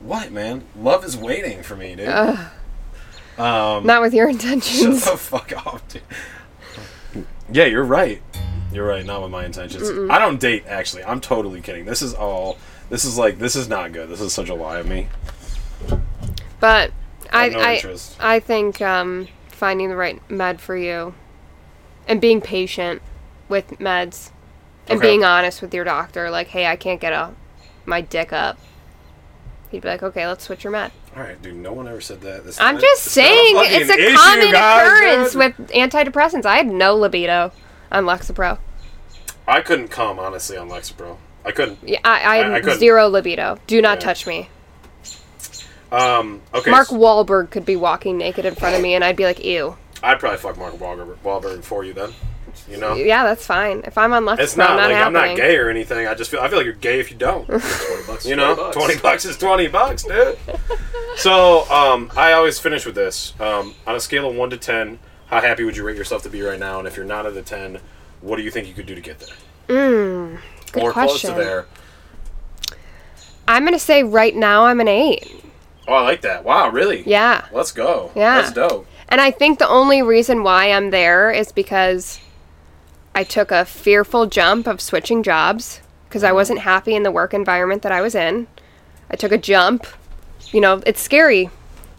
What 0.00 0.30
man? 0.30 0.64
Love 0.76 1.04
is 1.04 1.16
waiting 1.16 1.62
for 1.64 1.74
me, 1.74 1.96
dude. 1.96 2.08
um, 2.08 3.84
Not 3.84 4.00
with 4.00 4.14
your 4.14 4.28
intentions. 4.30 5.02
shut 5.04 5.12
the 5.12 5.18
fuck 5.18 5.66
off, 5.66 5.82
dude. 5.88 7.24
Yeah, 7.50 7.64
you're 7.64 7.84
right. 7.84 8.22
You're 8.72 8.86
right. 8.86 9.04
Not 9.04 9.22
with 9.22 9.30
my 9.32 9.44
intentions. 9.44 9.90
I 10.10 10.18
don't 10.18 10.38
date. 10.38 10.64
Actually, 10.68 11.02
I'm 11.04 11.20
totally 11.20 11.60
kidding. 11.60 11.84
This 11.84 12.02
is 12.02 12.14
all. 12.14 12.58
This 12.90 13.04
is 13.04 13.18
like. 13.18 13.38
This 13.38 13.56
is 13.56 13.68
not 13.68 13.92
good. 13.92 14.08
This 14.08 14.20
is 14.20 14.32
such 14.32 14.50
a 14.50 14.54
lie 14.54 14.78
of 14.78 14.86
me. 14.86 15.08
But 16.60 16.92
I, 17.32 17.48
no 17.48 17.58
I. 17.60 17.96
I 18.36 18.40
think 18.40 18.80
um, 18.80 19.28
finding 19.48 19.88
the 19.88 19.96
right 19.96 20.20
med 20.30 20.60
for 20.60 20.76
you 20.76 21.14
and 22.06 22.20
being 22.20 22.40
patient 22.40 23.02
with 23.48 23.68
meds 23.78 24.30
and 24.88 24.98
Okay. 24.98 25.08
being 25.08 25.24
honest 25.24 25.60
with 25.62 25.74
your 25.74 25.84
doctor, 25.84 26.30
like, 26.30 26.48
hey, 26.48 26.66
I 26.66 26.76
can't 26.76 27.00
get 27.00 27.12
a, 27.12 27.32
my 27.84 28.00
dick 28.00 28.32
up. 28.32 28.58
He'd 29.70 29.82
be 29.82 29.88
like, 29.88 30.02
okay, 30.02 30.26
let's 30.26 30.44
switch 30.44 30.64
your 30.64 30.70
med. 30.70 30.92
All 31.14 31.22
right, 31.22 31.40
dude. 31.42 31.56
No 31.56 31.72
one 31.74 31.86
ever 31.88 32.00
said 32.00 32.22
that. 32.22 32.46
It's 32.46 32.58
I'm 32.60 32.76
not- 32.76 32.80
just 32.82 33.02
saying, 33.04 33.54
fucking 33.54 33.80
it's 33.82 33.90
a 33.90 33.98
issue, 33.98 34.16
common 34.16 34.52
guys, 34.52 34.86
occurrence 34.86 35.32
dude. 35.32 35.58
with 35.58 35.70
antidepressants. 35.72 36.46
I 36.46 36.56
had 36.56 36.68
no 36.68 36.96
libido 36.96 37.52
on 37.92 38.04
Lexapro. 38.04 38.58
I 39.46 39.60
couldn't 39.60 39.88
come 39.88 40.18
honestly 40.18 40.56
on 40.56 40.68
Lexapro. 40.70 41.16
I 41.44 41.52
couldn't. 41.52 41.78
Yeah, 41.82 41.98
I, 42.04 42.20
I 42.20 42.36
I- 42.36 42.46
I 42.46 42.50
had 42.52 42.62
couldn't. 42.62 42.78
zero 42.78 43.08
libido. 43.08 43.58
Do 43.66 43.82
not 43.82 43.98
Yeah. 43.98 44.04
touch 44.06 44.26
me. 44.26 44.48
Um. 45.90 46.42
Okay. 46.54 46.70
Mark 46.70 46.88
so- 46.88 46.96
Wahlberg 46.98 47.50
could 47.50 47.64
be 47.64 47.76
walking 47.76 48.18
naked 48.18 48.44
in 48.44 48.54
front 48.54 48.76
of 48.76 48.82
me, 48.82 48.94
and 48.94 49.02
I'd 49.04 49.16
be 49.16 49.24
like, 49.24 49.44
ew. 49.44 49.76
I'd 50.02 50.20
probably 50.20 50.38
fuck 50.38 50.56
Mark 50.58 50.74
Wahlberg, 50.74 51.16
Wahlberg 51.24 51.64
for 51.64 51.84
you 51.84 51.92
then. 51.92 52.12
You 52.68 52.76
know. 52.76 52.94
Yeah, 52.94 53.24
that's 53.24 53.46
fine. 53.46 53.82
If 53.84 53.96
I'm 53.96 54.12
on 54.12 54.24
left, 54.24 54.40
It's 54.42 54.56
not, 54.56 54.70
I'm 54.70 54.76
not 54.76 54.90
like 54.90 55.06
I'm 55.06 55.12
not 55.12 55.36
gay 55.36 55.56
or 55.56 55.70
anything. 55.70 56.06
I 56.06 56.14
just 56.14 56.30
feel 56.30 56.40
I 56.40 56.48
feel 56.48 56.58
like 56.58 56.64
you're 56.66 56.74
gay 56.74 57.00
if 57.00 57.10
you 57.10 57.16
don't. 57.16 57.46
Twenty 57.46 58.06
bucks. 58.06 58.26
You 58.26 58.36
know, 58.36 58.54
20 58.54 58.62
bucks. 58.62 58.76
twenty 58.76 59.00
bucks 59.00 59.24
is 59.24 59.36
twenty 59.38 59.68
bucks, 59.68 60.02
dude. 60.04 60.38
so, 61.16 61.70
um, 61.70 62.10
I 62.16 62.32
always 62.32 62.58
finish 62.58 62.84
with 62.84 62.94
this. 62.94 63.32
Um, 63.40 63.74
on 63.86 63.94
a 63.96 64.00
scale 64.00 64.28
of 64.28 64.36
one 64.36 64.50
to 64.50 64.56
ten, 64.56 64.98
how 65.26 65.40
happy 65.40 65.64
would 65.64 65.76
you 65.76 65.84
rate 65.84 65.96
yourself 65.96 66.22
to 66.24 66.28
be 66.30 66.42
right 66.42 66.58
now? 66.58 66.78
And 66.78 66.86
if 66.88 66.96
you're 66.96 67.06
not 67.06 67.26
at 67.26 67.36
a 67.36 67.42
ten, 67.42 67.78
what 68.20 68.36
do 68.36 68.42
you 68.42 68.50
think 68.50 68.66
you 68.68 68.74
could 68.74 68.86
do 68.86 68.94
to 68.94 69.00
get 69.00 69.18
there? 69.20 69.34
Good 70.72 70.82
or 70.82 70.92
close 70.92 71.10
question. 71.22 71.30
to 71.30 71.36
there? 71.36 71.66
I'm 73.46 73.64
gonna 73.64 73.78
say 73.78 74.02
right 74.02 74.34
now 74.34 74.66
I'm 74.66 74.80
an 74.80 74.88
eight. 74.88 75.44
Oh, 75.88 75.94
I 75.94 76.02
like 76.02 76.20
that. 76.20 76.44
Wow, 76.44 76.68
really? 76.68 77.02
Yeah. 77.06 77.46
Let's 77.50 77.72
go. 77.72 78.12
Yeah. 78.14 78.42
That's 78.42 78.52
dope. 78.52 78.86
And 79.08 79.22
I 79.22 79.30
think 79.30 79.58
the 79.58 79.68
only 79.68 80.02
reason 80.02 80.42
why 80.42 80.70
I'm 80.70 80.90
there 80.90 81.30
is 81.30 81.50
because 81.50 82.20
I 83.14 83.24
took 83.24 83.50
a 83.50 83.64
fearful 83.64 84.26
jump 84.26 84.66
of 84.66 84.82
switching 84.82 85.22
jobs 85.22 85.80
because 86.06 86.22
I 86.22 86.28
mm-hmm. 86.28 86.36
wasn't 86.36 86.58
happy 86.60 86.94
in 86.94 87.04
the 87.04 87.10
work 87.10 87.32
environment 87.32 87.80
that 87.82 87.92
I 87.92 88.02
was 88.02 88.14
in. 88.14 88.48
I 89.10 89.16
took 89.16 89.32
a 89.32 89.38
jump. 89.38 89.86
You 90.52 90.60
know, 90.60 90.82
it's 90.84 91.00
scary. 91.00 91.48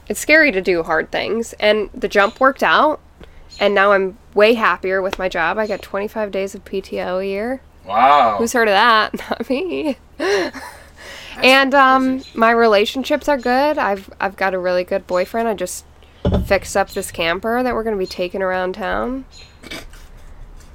It's 0.08 0.20
scary 0.20 0.52
to 0.52 0.62
do 0.62 0.84
hard 0.84 1.12
things. 1.12 1.54
And 1.54 1.90
the 1.92 2.08
jump 2.08 2.40
worked 2.40 2.62
out. 2.62 3.00
And 3.60 3.74
now 3.74 3.92
I'm 3.92 4.20
way 4.36 4.54
happier 4.54 5.02
with 5.02 5.18
my 5.18 5.28
job. 5.28 5.58
I 5.58 5.66
got 5.66 5.82
25 5.82 6.30
days 6.30 6.54
of 6.54 6.64
PTO 6.64 7.22
a 7.22 7.26
year. 7.26 7.62
Wow. 7.86 8.38
Who's 8.38 8.54
heard 8.54 8.68
of 8.68 8.74
that? 8.74 9.14
Not 9.30 9.50
me. 9.50 9.98
and 11.44 11.74
um, 11.74 12.24
my 12.34 12.52
relationships 12.52 13.28
are 13.28 13.38
good. 13.38 13.78
I've 13.78 14.10
I've 14.20 14.36
got 14.36 14.54
a 14.54 14.60
really 14.60 14.84
good 14.84 15.08
boyfriend. 15.08 15.48
I 15.48 15.54
just 15.54 15.86
fixed 16.46 16.76
up 16.76 16.92
this 16.92 17.12
camper 17.12 17.64
that 17.64 17.74
we're 17.74 17.84
gonna 17.84 17.98
be 17.98 18.06
taking 18.06 18.42
around 18.42 18.74
town. 18.74 19.26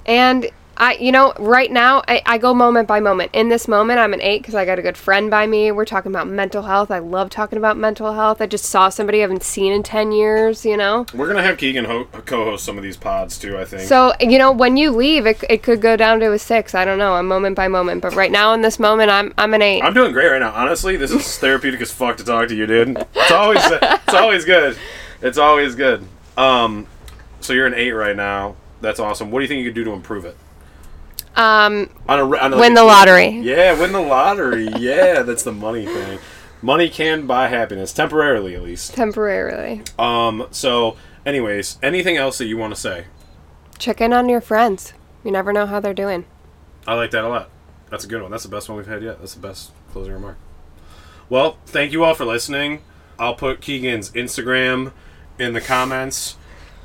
And 0.07 0.51
I, 0.76 0.94
you 0.94 1.12
know, 1.12 1.32
right 1.38 1.70
now 1.70 2.02
I, 2.09 2.22
I 2.26 2.38
go 2.38 2.55
moment 2.55 2.88
by 2.88 3.01
moment. 3.01 3.30
In 3.32 3.48
this 3.48 3.68
moment, 3.68 3.98
I'm 3.98 4.12
an 4.12 4.20
eight 4.20 4.42
because 4.42 4.55
I 4.55 4.64
got 4.64 4.78
a 4.78 4.82
good 4.82 4.96
friend 4.96 5.30
by 5.30 5.46
me. 5.46 5.70
We're 5.72 5.84
talking 5.84 6.10
about 6.10 6.28
mental 6.28 6.62
health. 6.62 6.90
I 6.90 6.98
love 6.98 7.30
talking 7.30 7.59
about 7.59 7.76
mental 7.76 8.12
health. 8.12 8.40
I 8.40 8.46
just 8.46 8.64
saw 8.64 8.88
somebody 8.88 9.18
I 9.18 9.22
haven't 9.22 9.42
seen 9.42 9.72
in 9.72 9.82
ten 9.82 10.12
years. 10.12 10.64
You 10.64 10.76
know. 10.76 11.06
We're 11.14 11.28
gonna 11.28 11.42
have 11.42 11.59
Keegan 11.59 11.84
ho- 11.84 12.09
co-host 12.26 12.64
some 12.64 12.76
of 12.76 12.82
these 12.82 12.96
pods 12.96 13.38
too. 13.38 13.56
I 13.59 13.64
think. 13.64 13.82
So, 13.88 14.12
you 14.20 14.38
know, 14.38 14.52
when 14.52 14.76
you 14.76 14.90
leave, 14.90 15.26
it, 15.26 15.42
it 15.48 15.62
could 15.62 15.80
go 15.80 15.96
down 15.96 16.20
to 16.20 16.32
a 16.32 16.38
six. 16.38 16.74
I 16.74 16.84
don't 16.84 16.98
know. 16.98 17.14
I'm 17.14 17.28
moment 17.28 17.56
by 17.56 17.68
moment. 17.68 18.02
But 18.02 18.14
right 18.14 18.30
now, 18.30 18.52
in 18.52 18.62
this 18.62 18.78
moment, 18.78 19.10
I'm, 19.10 19.32
I'm 19.38 19.55
an 19.55 19.62
eight. 19.62 19.82
I'm 19.82 19.94
doing 19.94 20.12
great 20.12 20.28
right 20.28 20.40
now. 20.40 20.52
Honestly, 20.52 20.96
this 20.96 21.10
is 21.10 21.38
therapeutic 21.38 21.80
as 21.80 21.90
fuck 21.90 22.16
to 22.18 22.24
talk 22.24 22.48
to 22.48 22.55
you, 22.55 22.66
dude. 22.66 22.98
It's 23.14 23.30
always 23.30 23.60
it's 23.64 24.14
always 24.14 24.44
good. 24.44 24.76
It's 25.22 25.38
always 25.38 25.74
good. 25.74 26.05
Um, 26.36 26.86
so 27.40 27.52
you're 27.52 27.66
an 27.66 27.74
eight 27.74 27.92
right 27.92 28.16
now. 28.16 28.56
That's 28.80 29.01
awesome. 29.01 29.30
What 29.30 29.40
do 29.40 29.44
you 29.44 29.48
think 29.48 29.60
you 29.60 29.70
could 29.70 29.74
do 29.74 29.84
to 29.84 29.92
improve 29.92 30.24
it? 30.24 30.36
Um, 31.36 31.90
On 32.09 32.19
a, 32.20 32.36
on 32.39 32.52
a 32.55 32.59
win 32.59 32.74
the 32.74 32.85
lottery. 32.85 33.28
Yeah, 33.40 33.78
win 33.78 33.93
the 33.93 34.01
lottery. 34.01 34.69
Yeah, 34.78 35.23
that's 35.23 35.43
the 35.43 35.52
money 35.52 35.85
thing. 35.86 36.19
Money 36.62 36.89
can 36.89 37.27
buy 37.27 37.48
happiness 37.48 37.93
temporarily, 37.93 38.55
at 38.55 38.62
least. 38.62 38.94
Temporarily. 38.94 39.82
Um. 39.98 40.47
So, 40.51 40.97
anyways, 41.27 41.78
anything 41.82 42.16
else 42.16 42.39
that 42.39 42.47
you 42.47 42.56
want 42.56 42.74
to 42.74 42.81
say? 42.81 43.06
Check 43.78 44.01
in 44.01 44.12
on 44.12 44.28
your 44.28 44.40
friends. 44.40 44.94
You 45.24 45.31
never 45.31 45.52
know 45.52 45.66
how 45.66 45.81
they're 45.81 45.93
doing. 45.93 46.24
I 46.86 46.94
like 46.94 47.11
that 47.11 47.24
a 47.24 47.28
lot. 47.28 47.51
That's 47.90 48.05
a 48.05 48.09
good 48.09 48.23
one. 48.23 48.31
That's 48.31 48.44
the 48.44 48.48
best 48.51 48.69
one 48.69 48.77
we've 48.78 48.86
had 48.86 49.02
yet. 49.02 49.19
That's 49.19 49.35
the 49.35 49.40
best 49.40 49.73
closing 49.93 50.12
remark. 50.12 50.36
Well, 51.28 51.59
thank 51.66 51.93
you 51.93 52.05
all 52.05 52.15
for 52.15 52.24
listening. 52.24 52.82
I'll 53.19 53.35
put 53.35 53.61
Keegan's 53.61 54.11
Instagram 54.12 54.93
in 55.39 55.52
the 55.55 55.61
comments 55.61 56.36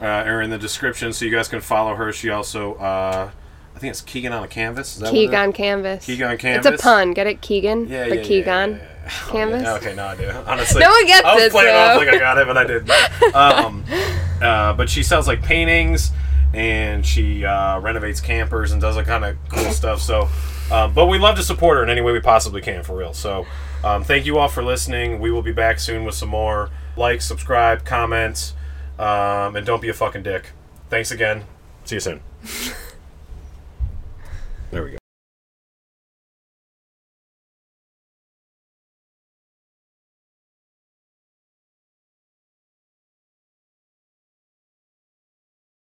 uh, 0.02 0.24
or 0.26 0.42
in 0.42 0.50
the 0.50 0.58
description 0.58 1.14
so 1.14 1.26
you 1.26 1.32
guys 1.32 1.48
can 1.48 1.62
follow 1.62 1.96
her. 1.96 2.12
She 2.14 2.30
also, 2.30 2.76
uh, 2.76 3.32
I 3.80 3.82
think 3.82 3.92
it's 3.92 4.02
Keegan 4.02 4.34
on 4.34 4.44
a 4.44 4.48
canvas. 4.50 4.98
Is 4.98 5.04
it 5.04 5.06
is? 5.06 5.12
Keegan 5.12 5.54
Canvas. 5.54 6.10
It's 6.10 6.82
a 6.82 6.84
pun. 6.84 7.14
Get 7.14 7.28
it, 7.28 7.40
Keegan? 7.40 7.88
Yeah, 7.88 8.10
But 8.10 8.18
yeah, 8.18 8.24
Keegan. 8.26 8.72
yeah, 8.72 8.76
yeah, 8.76 8.84
yeah. 9.06 9.08
Oh, 9.08 9.32
Canvas? 9.32 9.62
yeah. 9.64 9.74
Okay, 9.76 9.96
no, 9.96 10.06
I 10.06 10.16
do. 10.18 10.30
Honestly, 10.48 10.82
No 10.82 10.90
one 10.90 11.06
gets 11.06 11.26
I 11.26 11.36
was 11.36 11.44
it, 11.46 11.52
playing 11.54 11.74
off 11.78 11.96
like 11.98 12.10
I 12.10 12.18
got 12.20 12.38
it, 12.40 12.46
but 12.46 12.58
I 12.58 12.64
didn't. 12.66 12.92
Um, 13.34 13.86
uh, 14.42 14.74
but 14.74 14.90
she 14.90 15.02
sells 15.02 15.30
like 15.30 15.42
paintings, 15.42 16.12
and 16.54 17.06
she 17.06 17.46
uh, 17.46 17.80
renovates 17.80 18.20
campers 18.20 18.74
and 18.74 18.82
does 18.82 18.98
all 18.98 19.04
kind 19.04 19.24
of 19.24 19.38
cool 19.48 19.72
stuff. 19.72 20.02
So, 20.02 20.28
um, 20.74 20.94
but 20.94 21.06
we 21.06 21.18
love 21.18 21.38
to 21.38 21.44
support 21.44 21.78
her 21.78 21.84
in 21.84 21.90
any 21.90 22.02
way 22.02 22.12
we 22.12 22.20
possibly 22.20 22.60
can, 22.60 22.84
for 22.84 22.98
real. 22.98 23.14
So, 23.14 23.46
um, 23.86 24.04
thank 24.04 24.26
you 24.26 24.40
all 24.40 24.50
for 24.50 24.62
listening. 24.62 25.20
We 25.22 25.32
will 25.32 25.42
be 25.42 25.54
back 25.54 25.80
soon 25.80 26.04
with 26.04 26.16
some 26.16 26.28
more. 26.30 26.70
Like, 26.98 27.22
subscribe, 27.22 27.86
comment, 27.86 28.52
um, 28.98 29.56
and 29.56 29.66
don't 29.66 29.82
be 29.82 29.88
a 29.88 29.94
fucking 29.94 30.24
dick. 30.24 30.48
Thanks 30.90 31.12
again. 31.12 31.46
See 31.86 31.96
you 31.96 32.02
soon. 32.02 32.20
There 34.72 34.84
we 34.84 34.92
go. 34.92 34.99